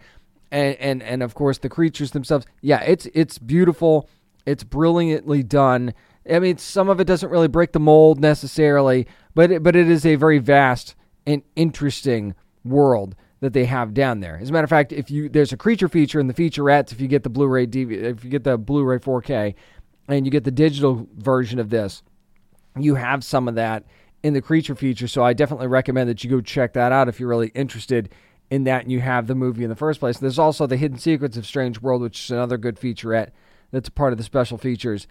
and 0.51 0.77
and 0.77 1.03
and 1.03 1.23
of 1.23 1.35
course 1.35 1.59
the 1.59 1.69
creatures 1.69 2.13
themselves. 2.13 2.47
Yeah, 2.63 2.81
it's 2.83 3.07
it's 3.13 3.39
beautiful. 3.39 4.09
It's 4.47 4.65
brilliantly 4.65 5.43
done. 5.43 5.93
I 6.29 6.39
mean, 6.39 6.59
some 6.59 6.89
of 6.89 7.01
it 7.01 7.07
doesn't 7.07 7.31
really 7.31 7.49
break 7.49 7.73
the 7.73 7.81
mold 7.81 8.21
necessarily, 8.21 9.07
but 9.35 9.51
it, 9.51 9.63
but 9.63 9.77
it 9.77 9.89
is 9.89 10.05
a 10.05 10.17
very 10.17 10.39
vast 10.39 10.95
and 11.27 11.43
interesting 11.57 12.35
world 12.65 13.15
that 13.41 13.53
they 13.53 13.65
have 13.65 13.95
down 13.95 14.21
there. 14.21 14.39
As 14.41 14.51
a 14.51 14.53
matter 14.53 14.65
of 14.65 14.71
fact, 14.71 14.93
if 14.93 15.11
you 15.11 15.29
there's 15.29 15.53
a 15.53 15.57
creature 15.57 15.89
feature 15.89 16.21
in 16.21 16.27
the 16.27 16.35
featurettes, 16.35 16.93
if 16.93 17.01
you 17.01 17.09
get 17.09 17.23
the 17.23 17.31
Blu-ray 17.31 17.67
DVD, 17.67 17.93
if 18.03 18.25
you 18.25 18.31
get 18.31 18.45
the 18.45 18.59
Blu-ray 18.59 18.99
4K, 18.99 19.55
and 20.09 20.27
you 20.27 20.31
get 20.31 20.45
the 20.45 20.51
digital 20.51 21.07
version 21.17 21.59
of 21.59 21.71
this, 21.71 22.03
you 22.79 22.97
have 22.97 23.25
some 23.25 23.49
of 23.49 23.55
that 23.55 23.85
in 24.23 24.35
the 24.35 24.43
creature 24.43 24.75
feature. 24.75 25.09
So 25.09 25.25
I 25.25 25.33
definitely 25.33 25.69
recommend 25.69 26.11
that 26.11 26.23
you 26.23 26.31
go 26.31 26.41
check 26.41 26.75
that 26.75 26.93
out 26.93 27.09
if 27.09 27.19
you're 27.19 27.29
really 27.29 27.49
interested 27.55 28.11
in 28.51 28.65
that 28.65 28.83
and 28.83 28.93
you 28.93 29.01
have 29.01 29.27
the 29.27 29.35
movie 29.35 29.63
in 29.63 29.71
the 29.71 29.77
first 29.77 30.01
place. 30.01 30.19
There's 30.19 30.39
also 30.39 30.67
the 30.67 30.77
Hidden 30.77 30.99
Secrets 30.99 31.37
of 31.37 31.47
Strange 31.47 31.81
World, 31.81 32.03
which 32.03 32.25
is 32.25 32.31
another 32.31 32.59
good 32.59 32.77
featurette 32.79 33.31
that's 33.71 33.89
a 33.89 33.93
part 33.93 34.13
of 34.13 34.19
the 34.19 34.25
special 34.25 34.59
features 34.59 35.07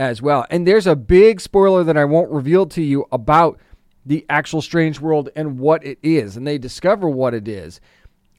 as 0.00 0.22
well. 0.22 0.46
And 0.48 0.66
there's 0.66 0.86
a 0.86 0.96
big 0.96 1.42
spoiler 1.42 1.84
that 1.84 1.96
I 1.98 2.06
won't 2.06 2.30
reveal 2.30 2.64
to 2.68 2.82
you 2.82 3.04
about 3.12 3.60
the 4.06 4.24
actual 4.30 4.62
Strange 4.62 4.98
World 4.98 5.28
and 5.36 5.58
what 5.58 5.84
it 5.84 5.98
is. 6.02 6.38
And 6.38 6.46
they 6.46 6.56
discover 6.56 7.08
what 7.10 7.34
it 7.34 7.46
is. 7.46 7.82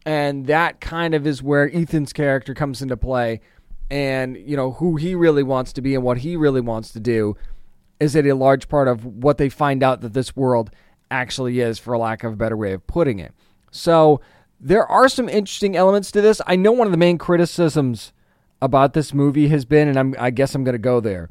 And 0.04 0.48
that 0.48 0.82
kind 0.82 1.14
of 1.14 1.28
is 1.28 1.44
where 1.44 1.70
Ethan's 1.72 2.14
character 2.14 2.56
comes 2.56 2.82
into 2.82 2.98
play. 2.98 3.42
And, 3.92 4.38
you 4.38 4.58
know, 4.58 4.72
who 4.72 4.96
he 4.96 5.14
really 5.14 5.44
wants 5.44 5.72
to 5.74 5.82
be 5.82 5.94
and 5.94 6.04
what 6.04 6.18
he 6.18 6.36
really 6.36 6.62
wants 6.62 6.94
to 6.94 7.00
do 7.00 7.38
is 8.00 8.16
it 8.16 8.26
a 8.26 8.34
large 8.34 8.68
part 8.68 8.88
of 8.88 9.06
what 9.06 9.38
they 9.38 9.50
find 9.50 9.84
out 9.84 10.02
that 10.02 10.14
this 10.14 10.36
world 10.36 10.72
actually 11.12 11.60
is, 11.60 11.78
for 11.78 11.96
lack 11.96 12.24
of 12.24 12.34
a 12.34 12.38
better 12.38 12.58
way 12.58 12.74
of 12.74 12.88
putting 12.88 13.20
it. 13.20 13.34
So 13.70 14.20
there 14.60 14.88
are 14.88 15.08
some 15.08 15.30
interesting 15.30 15.76
elements 15.76 16.10
to 16.14 16.22
this. 16.22 16.42
I 16.48 16.56
know 16.56 16.72
one 16.72 16.88
of 16.88 16.92
the 16.92 16.98
main 16.98 17.20
criticisms 17.20 18.14
about 18.64 18.94
this 18.94 19.14
movie 19.14 19.50
has 19.50 19.66
been, 19.66 19.88
and 19.88 20.00
I'm, 20.00 20.16
I 20.18 20.32
guess 20.32 20.56
I'm 20.56 20.64
going 20.64 20.74
to 20.74 20.80
go 20.80 21.00
there, 21.00 21.30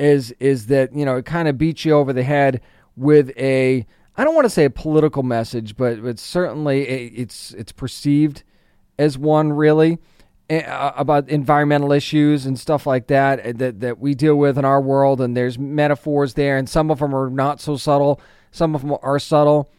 is 0.00 0.32
is 0.40 0.66
that 0.66 0.94
you 0.94 1.04
know 1.04 1.16
it 1.16 1.26
kind 1.26 1.46
of 1.48 1.58
beats 1.58 1.84
you 1.84 1.92
over 1.92 2.12
the 2.12 2.22
head 2.22 2.60
with 2.96 3.30
a 3.36 3.86
I 4.16 4.24
don't 4.24 4.34
want 4.34 4.44
to 4.44 4.50
say 4.50 4.64
a 4.64 4.70
political 4.70 5.22
message, 5.22 5.76
but 5.76 5.98
it's 5.98 6.22
certainly 6.22 6.82
it's 6.82 7.52
it's 7.52 7.72
perceived 7.72 8.42
as 8.98 9.16
one 9.16 9.52
really 9.52 9.98
about 10.48 11.28
environmental 11.28 11.92
issues 11.92 12.44
and 12.44 12.58
stuff 12.58 12.84
like 12.84 13.06
that 13.06 13.38
eh, 13.46 13.52
that 13.56 13.80
that 13.80 13.98
we 14.00 14.14
deal 14.14 14.34
with 14.34 14.58
in 14.58 14.64
our 14.64 14.80
world 14.80 15.20
and 15.20 15.36
there's 15.36 15.58
metaphors 15.58 16.34
there 16.34 16.58
and 16.58 16.68
some 16.68 16.90
of 16.90 16.98
them 16.98 17.14
are 17.14 17.30
not 17.30 17.60
so 17.60 17.76
subtle. 17.76 18.20
Some 18.50 18.74
of 18.74 18.80
them 18.80 18.96
are 19.02 19.18
subtle 19.20 19.70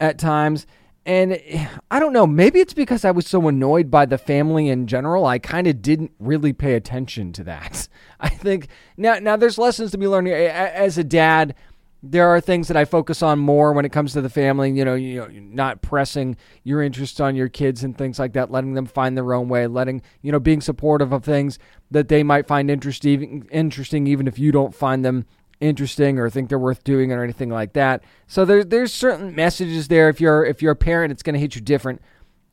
at 0.00 0.18
times 0.18 0.66
and 1.06 1.40
eh, 1.44 1.68
I 1.90 2.00
don't 2.00 2.12
know, 2.12 2.26
maybe 2.26 2.58
it's 2.58 2.74
because 2.74 3.04
I 3.04 3.12
was 3.12 3.26
so 3.26 3.46
annoyed 3.46 3.90
by 3.90 4.04
the 4.06 4.18
family 4.18 4.68
in 4.68 4.88
general, 4.88 5.24
I 5.24 5.38
kind 5.38 5.68
of 5.68 5.80
didn't 5.80 6.10
really 6.18 6.52
pay 6.52 6.74
attention 6.74 7.32
to 7.34 7.44
that. 7.44 7.88
I 8.20 8.28
think 8.28 8.68
now 8.96 9.18
now 9.20 9.36
there's 9.36 9.56
lessons 9.56 9.92
to 9.92 9.98
be 9.98 10.08
learned 10.08 10.26
here. 10.26 10.36
as 10.36 10.98
a 10.98 11.04
dad. 11.04 11.54
there 12.02 12.28
are 12.28 12.40
things 12.40 12.68
that 12.68 12.76
I 12.76 12.84
focus 12.84 13.22
on 13.22 13.38
more 13.38 13.72
when 13.72 13.84
it 13.84 13.92
comes 13.92 14.12
to 14.12 14.20
the 14.20 14.28
family. 14.28 14.70
You 14.72 14.84
know, 14.84 14.94
you 14.94 15.20
know, 15.20 15.28
not 15.28 15.80
pressing 15.80 16.36
your 16.64 16.82
interest 16.82 17.20
on 17.20 17.36
your 17.36 17.48
kids 17.48 17.84
and 17.84 17.96
things 17.96 18.18
like 18.18 18.32
that, 18.32 18.50
letting 18.50 18.74
them 18.74 18.86
find 18.86 19.16
their 19.16 19.32
own 19.32 19.48
way, 19.48 19.66
letting 19.68 20.02
you 20.22 20.32
know, 20.32 20.40
being 20.40 20.60
supportive 20.60 21.12
of 21.12 21.24
things 21.24 21.58
that 21.90 22.08
they 22.08 22.24
might 22.24 22.48
find 22.48 22.70
interesting, 22.70 23.46
interesting, 23.52 24.06
even 24.08 24.26
if 24.26 24.38
you 24.38 24.50
don't 24.50 24.74
find 24.74 25.04
them 25.04 25.24
interesting 25.60 26.18
or 26.18 26.28
think 26.28 26.48
they're 26.48 26.58
worth 26.58 26.84
doing 26.84 27.12
or 27.12 27.22
anything 27.22 27.50
like 27.50 27.72
that. 27.74 28.02
So 28.26 28.44
there's 28.44 28.66
there's 28.66 28.92
certain 28.92 29.34
messages 29.34 29.88
there. 29.88 30.08
If 30.08 30.20
you're 30.20 30.44
if 30.44 30.62
you're 30.62 30.72
a 30.72 30.76
parent, 30.76 31.12
it's 31.12 31.22
going 31.22 31.34
to 31.34 31.40
hit 31.40 31.54
you 31.54 31.60
different 31.60 32.00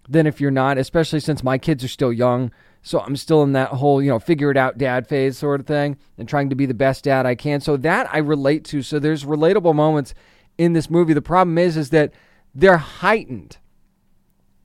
than 0.07 0.27
if 0.27 0.41
you're 0.41 0.51
not, 0.51 0.77
especially 0.77 1.19
since 1.19 1.43
my 1.43 1.57
kids 1.57 1.83
are 1.83 1.89
still 1.89 2.11
young. 2.11 2.51
So 2.81 2.99
I'm 2.99 3.15
still 3.15 3.43
in 3.43 3.53
that 3.53 3.69
whole, 3.69 4.01
you 4.01 4.09
know, 4.09 4.19
figure 4.19 4.51
it 4.51 4.57
out 4.57 4.77
dad 4.77 5.07
phase 5.07 5.37
sort 5.37 5.61
of 5.61 5.65
thing 5.67 5.97
and 6.17 6.27
trying 6.27 6.49
to 6.49 6.55
be 6.55 6.65
the 6.65 6.73
best 6.73 7.05
dad 7.05 7.25
I 7.25 7.35
can. 7.35 7.61
So 7.61 7.77
that 7.77 8.13
I 8.13 8.17
relate 8.17 8.65
to. 8.65 8.81
So 8.81 8.99
there's 8.99 9.23
relatable 9.23 9.73
moments 9.73 10.13
in 10.57 10.73
this 10.73 10.89
movie. 10.89 11.13
The 11.13 11.21
problem 11.21 11.57
is 11.57 11.77
is 11.77 11.91
that 11.91 12.13
they're 12.53 12.77
heightened. 12.77 13.57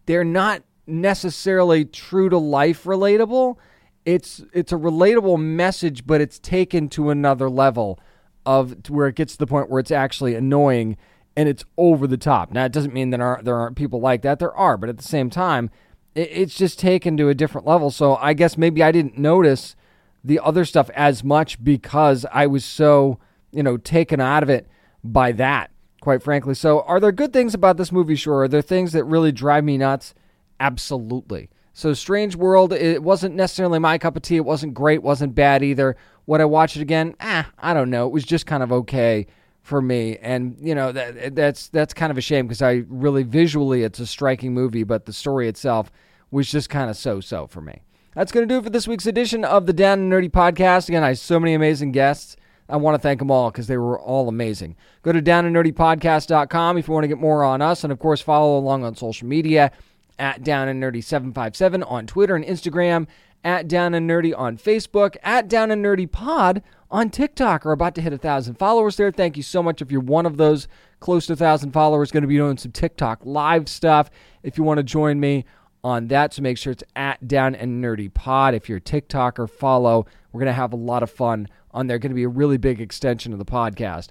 They're 0.07 0.25
not 0.25 0.63
necessarily 0.87 1.85
true 1.85 2.29
to 2.29 2.39
life 2.39 2.85
relatable. 2.85 3.57
It's 4.05 4.43
it's 4.53 4.73
a 4.73 4.77
relatable 4.77 5.41
message, 5.41 6.07
but 6.07 6.21
it's 6.21 6.39
taken 6.39 6.89
to 6.91 7.11
another 7.11 7.49
level 7.49 8.01
of 8.49 8.89
where 8.89 9.09
it 9.09 9.15
gets 9.15 9.35
to 9.35 9.39
the 9.39 9.47
point 9.47 9.69
where 9.69 9.79
it's 9.79 9.91
actually 9.91 10.35
annoying 10.35 10.97
and 11.37 11.51
it's 11.51 11.67
over 11.77 12.07
the 12.07 12.17
top. 12.17 12.51
Now 12.51 12.65
it 12.65 12.73
doesn't 12.73 12.95
mean 12.95 13.11
that 13.11 13.19
there 13.19 13.27
aren't, 13.27 13.45
there 13.45 13.57
aren't 13.57 13.77
people 13.77 14.01
like 14.01 14.23
that. 14.23 14.39
There 14.39 14.55
are, 14.57 14.79
but 14.79 14.89
at 14.89 14.97
the 14.97 15.03
same 15.03 15.29
time, 15.29 15.69
it's 16.15 16.57
just 16.57 16.79
taken 16.79 17.19
to 17.19 17.29
a 17.29 17.35
different 17.35 17.67
level. 17.67 17.91
So 17.91 18.17
I 18.17 18.33
guess 18.33 18.57
maybe 18.57 18.83
I 18.83 18.91
didn't 18.91 19.19
notice 19.19 19.77
the 20.25 20.41
other 20.41 20.65
stuff 20.65 20.89
as 20.95 21.23
much 21.23 21.63
because 21.63 22.25
I 22.33 22.47
was 22.47 22.65
so, 22.65 23.19
you 23.53 23.63
know, 23.63 23.77
taken 23.77 24.19
out 24.19 24.43
of 24.43 24.49
it 24.49 24.67
by 25.05 25.33
that, 25.33 25.71
quite 26.01 26.23
frankly. 26.23 26.55
So 26.55 26.81
are 26.81 27.01
there 27.01 27.13
good 27.13 27.35
things 27.35 27.53
about 27.53 27.77
this 27.77 27.93
movie? 27.93 28.17
Sure. 28.17 28.45
Are 28.45 28.49
there 28.49 28.63
things 28.63 28.93
that 28.93 29.05
really 29.05 29.31
drive 29.31 29.63
me 29.63 29.77
nuts? 29.77 30.15
Absolutely. 30.59 31.51
So 31.79 31.95
Strange 31.95 32.35
World, 32.35 32.73
it 32.73 33.05
wasn't 33.05 33.37
necessarily 33.37 33.79
my 33.79 33.99
cup 33.99 34.17
of 34.17 34.23
tea. 34.23 34.35
It 34.35 34.45
wasn't 34.45 34.75
great, 34.75 35.01
wasn't 35.01 35.37
bad 35.37 35.63
either. 35.63 35.95
Would 36.27 36.41
I 36.41 36.45
watch 36.45 36.75
it 36.75 36.83
again? 36.83 37.15
Ah, 37.21 37.49
I 37.57 37.73
don't 37.73 37.89
know. 37.89 38.05
It 38.05 38.13
was 38.13 38.25
just 38.25 38.47
kind 38.47 38.65
of 38.65 38.73
okay 38.73 39.29
for 39.63 39.81
me, 39.81 40.17
and 40.21 40.57
you 40.61 40.75
know 40.75 40.91
that 40.91 41.37
that's 41.37 41.69
that's 41.69 41.95
kind 41.95 42.11
of 42.11 42.19
a 42.19 42.21
shame 42.21 42.49
because 42.49 42.63
I 42.63 42.83
really 42.89 43.23
visually 43.23 43.85
it's 43.85 44.01
a 44.01 44.09
striking 44.09 44.53
movie, 44.53 44.83
but 44.83 45.07
the 45.07 45.13
story 45.13 45.47
itself 45.47 45.93
was 46.33 46.51
just 46.51 46.69
kind 46.69 46.91
of 46.91 46.97
so-so 46.97 47.47
for 47.47 47.61
me. 47.61 47.83
That's 48.13 48.33
going 48.33 48.49
to 48.49 48.53
do 48.53 48.59
it 48.59 48.65
for 48.65 48.71
this 48.71 48.89
week's 48.89 49.07
edition 49.07 49.45
of 49.45 49.67
the 49.67 49.73
Down 49.73 50.01
and 50.01 50.13
Nerdy 50.13 50.33
podcast. 50.33 50.89
Again, 50.89 51.05
I 51.05 51.11
have 51.11 51.21
so 51.21 51.39
many 51.39 51.55
amazing 51.55 51.93
guests. 51.93 52.35
I 52.69 52.77
want 52.77 52.97
to 52.97 52.99
thank 52.99 53.21
them 53.21 53.31
all 53.31 53.53
because 53.53 53.69
they 53.69 53.79
were 53.79 54.01
all 54.01 54.29
amazing. 54.29 54.75
Go 55.03 55.13
to 55.13 55.23
downandnerdypodcast.com 55.23 56.77
if 56.77 56.89
you 56.89 56.93
want 56.93 57.05
to 57.05 57.09
get 57.09 57.19
more 57.19 57.45
on 57.45 57.63
us, 57.63 57.85
and 57.85 57.93
of 57.93 58.01
course, 58.01 58.21
follow 58.21 58.59
along 58.59 58.83
on 58.83 58.97
social 58.97 59.29
media 59.29 59.71
at 60.19 60.43
Down 60.43 60.69
and 60.69 60.83
Nerdy 60.83 61.03
757 61.03 61.83
on 61.83 62.07
Twitter 62.07 62.37
and 62.37 62.45
Instagram, 62.45 63.07
at 63.45 63.69
Down 63.69 63.95
and 63.95 64.09
Nerdy 64.09 64.37
on 64.37 64.57
Facebook, 64.57 65.17
at 65.23 65.49
Down 65.49 65.71
and 65.71 65.85
Nerdy 65.85 66.11
Pod 66.11 66.63
on 66.91 67.11
TikTok 67.11 67.67
are 67.67 67.73
about 67.73 67.95
to 67.95 68.01
hit 68.01 68.13
a 68.13 68.19
thousand 68.19 68.55
followers 68.55 68.97
there. 68.97 69.11
Thank 69.11 69.37
you 69.37 69.43
so 69.43 69.63
much. 69.63 69.83
If 69.83 69.91
you're 69.91 70.01
one 70.01 70.27
of 70.27 70.37
those 70.37 70.69
close 71.01 71.27
to 71.27 71.35
a 71.35 71.37
thousand 71.37 71.73
followers, 71.73 72.11
going 72.11 72.23
to 72.23 72.29
be 72.29 72.37
doing 72.37 72.57
some 72.57 72.73
TikTok 72.73 73.21
live 73.25 73.69
stuff. 73.69 74.11
If 74.43 74.59
you 74.59 74.65
want 74.65 74.79
to 74.79 74.85
join 74.85 75.21
me 75.21 75.45
on 75.85 76.09
that, 76.09 76.35
so 76.35 76.43
make 76.43 76.59
sure 76.59 76.73
it's 76.73 76.85
at 76.97 77.29
Down 77.29 77.55
and 77.55 77.83
Nerdy 77.83 78.13
Pod. 78.13 78.55
If 78.55 78.69
you're 78.69 78.79
a 78.79 78.83
TikToker, 78.83 79.49
follow. 79.49 80.07
We're 80.33 80.41
going 80.41 80.47
to 80.47 80.53
have 80.53 80.73
a 80.73 80.77
lot 80.77 81.03
of 81.03 81.11
fun 81.11 81.49
on 81.73 81.87
there. 81.87 81.99
Going 81.99 82.11
to 82.11 82.17
be 82.17 82.25
a 82.25 82.29
really 82.29 82.59
big 82.59 82.81
extension 82.81 83.33
of 83.33 83.39
the 83.39 83.45
podcast 83.45 84.09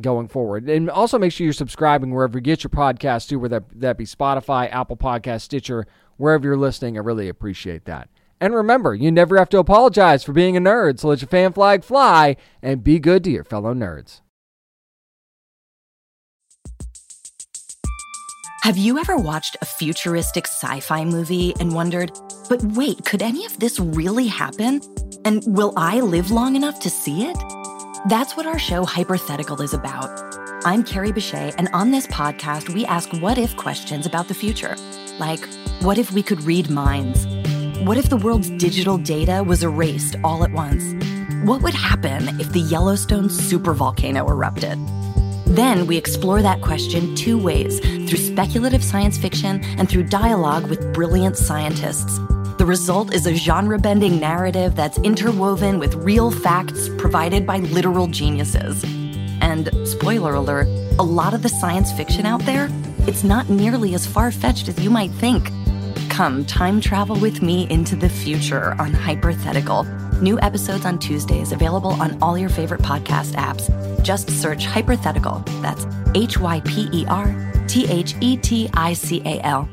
going 0.00 0.28
forward. 0.28 0.68
And 0.68 0.88
also 0.90 1.18
make 1.18 1.32
sure 1.32 1.44
you're 1.44 1.52
subscribing 1.52 2.12
wherever 2.12 2.38
you 2.38 2.42
get 2.42 2.62
your 2.62 2.70
podcast 2.70 3.28
to, 3.28 3.36
whether 3.36 3.64
that 3.74 3.98
be 3.98 4.04
Spotify, 4.04 4.72
Apple 4.72 4.96
Podcast, 4.96 5.42
Stitcher, 5.42 5.86
wherever 6.16 6.46
you're 6.46 6.56
listening. 6.56 6.96
I 6.96 7.00
really 7.00 7.28
appreciate 7.28 7.84
that. 7.86 8.08
And 8.40 8.54
remember, 8.54 8.94
you 8.94 9.10
never 9.10 9.36
have 9.36 9.48
to 9.50 9.58
apologize 9.58 10.22
for 10.22 10.32
being 10.32 10.56
a 10.56 10.60
nerd, 10.60 11.00
so 11.00 11.08
let 11.08 11.20
your 11.20 11.28
fan 11.28 11.52
flag 11.52 11.82
fly 11.82 12.36
and 12.62 12.84
be 12.84 12.98
good 12.98 13.24
to 13.24 13.30
your 13.30 13.44
fellow 13.44 13.74
nerds. 13.74 14.20
Have 18.62 18.76
you 18.76 18.98
ever 18.98 19.16
watched 19.16 19.56
a 19.62 19.64
futuristic 19.64 20.46
sci 20.46 20.80
fi 20.80 21.04
movie 21.04 21.54
and 21.58 21.74
wondered, 21.74 22.12
but 22.48 22.62
wait, 22.62 23.04
could 23.04 23.22
any 23.22 23.46
of 23.46 23.58
this 23.58 23.80
really 23.80 24.26
happen? 24.26 24.82
And 25.24 25.42
will 25.46 25.72
I 25.76 26.00
live 26.00 26.30
long 26.30 26.54
enough 26.54 26.78
to 26.80 26.90
see 26.90 27.24
it? 27.24 27.57
That's 28.06 28.36
what 28.36 28.46
our 28.46 28.58
show 28.60 28.84
Hypothetical 28.84 29.60
is 29.60 29.74
about. 29.74 30.08
I'm 30.64 30.84
Carrie 30.84 31.10
Bechet, 31.10 31.56
and 31.58 31.68
on 31.72 31.90
this 31.90 32.06
podcast, 32.06 32.72
we 32.72 32.86
ask 32.86 33.12
what 33.14 33.38
if 33.38 33.56
questions 33.56 34.06
about 34.06 34.28
the 34.28 34.34
future. 34.34 34.76
Like, 35.18 35.44
what 35.80 35.98
if 35.98 36.12
we 36.12 36.22
could 36.22 36.40
read 36.42 36.70
minds? 36.70 37.26
What 37.80 37.98
if 37.98 38.08
the 38.08 38.16
world's 38.16 38.50
digital 38.50 38.98
data 38.98 39.42
was 39.44 39.64
erased 39.64 40.14
all 40.22 40.44
at 40.44 40.52
once? 40.52 40.84
What 41.44 41.60
would 41.62 41.74
happen 41.74 42.40
if 42.40 42.52
the 42.52 42.60
Yellowstone 42.60 43.28
supervolcano 43.28 44.28
erupted? 44.30 44.78
Then 45.46 45.88
we 45.88 45.96
explore 45.96 46.40
that 46.40 46.60
question 46.60 47.16
two 47.16 47.36
ways 47.36 47.80
through 47.80 48.18
speculative 48.18 48.84
science 48.84 49.18
fiction 49.18 49.64
and 49.76 49.88
through 49.88 50.04
dialogue 50.04 50.70
with 50.70 50.94
brilliant 50.94 51.36
scientists. 51.36 52.20
The 52.58 52.66
result 52.66 53.14
is 53.14 53.24
a 53.24 53.36
genre 53.36 53.78
bending 53.78 54.18
narrative 54.18 54.74
that's 54.74 54.98
interwoven 54.98 55.78
with 55.78 55.94
real 55.94 56.32
facts 56.32 56.88
provided 56.98 57.46
by 57.46 57.58
literal 57.58 58.08
geniuses. 58.08 58.82
And 59.40 59.70
spoiler 59.86 60.34
alert, 60.34 60.66
a 60.98 61.04
lot 61.04 61.34
of 61.34 61.44
the 61.44 61.48
science 61.48 61.92
fiction 61.92 62.26
out 62.26 62.40
there, 62.40 62.68
it's 63.06 63.22
not 63.22 63.48
nearly 63.48 63.94
as 63.94 64.08
far 64.08 64.32
fetched 64.32 64.66
as 64.66 64.76
you 64.80 64.90
might 64.90 65.12
think. 65.12 65.52
Come 66.10 66.44
time 66.44 66.80
travel 66.80 67.14
with 67.14 67.42
me 67.42 67.70
into 67.70 67.94
the 67.94 68.08
future 68.08 68.74
on 68.80 68.92
Hypothetical. 68.92 69.84
New 70.20 70.40
episodes 70.40 70.84
on 70.84 70.98
Tuesdays 70.98 71.52
available 71.52 71.92
on 72.02 72.20
all 72.20 72.36
your 72.36 72.50
favorite 72.50 72.82
podcast 72.82 73.34
apps. 73.36 73.70
Just 74.02 74.30
search 74.30 74.66
Hypothetical. 74.66 75.44
That's 75.62 75.86
H 76.16 76.40
Y 76.40 76.60
P 76.62 76.88
E 76.92 77.06
R 77.06 77.32
T 77.68 77.86
H 77.86 78.16
E 78.20 78.36
T 78.36 78.68
I 78.74 78.94
C 78.94 79.22
A 79.24 79.40
L. 79.42 79.68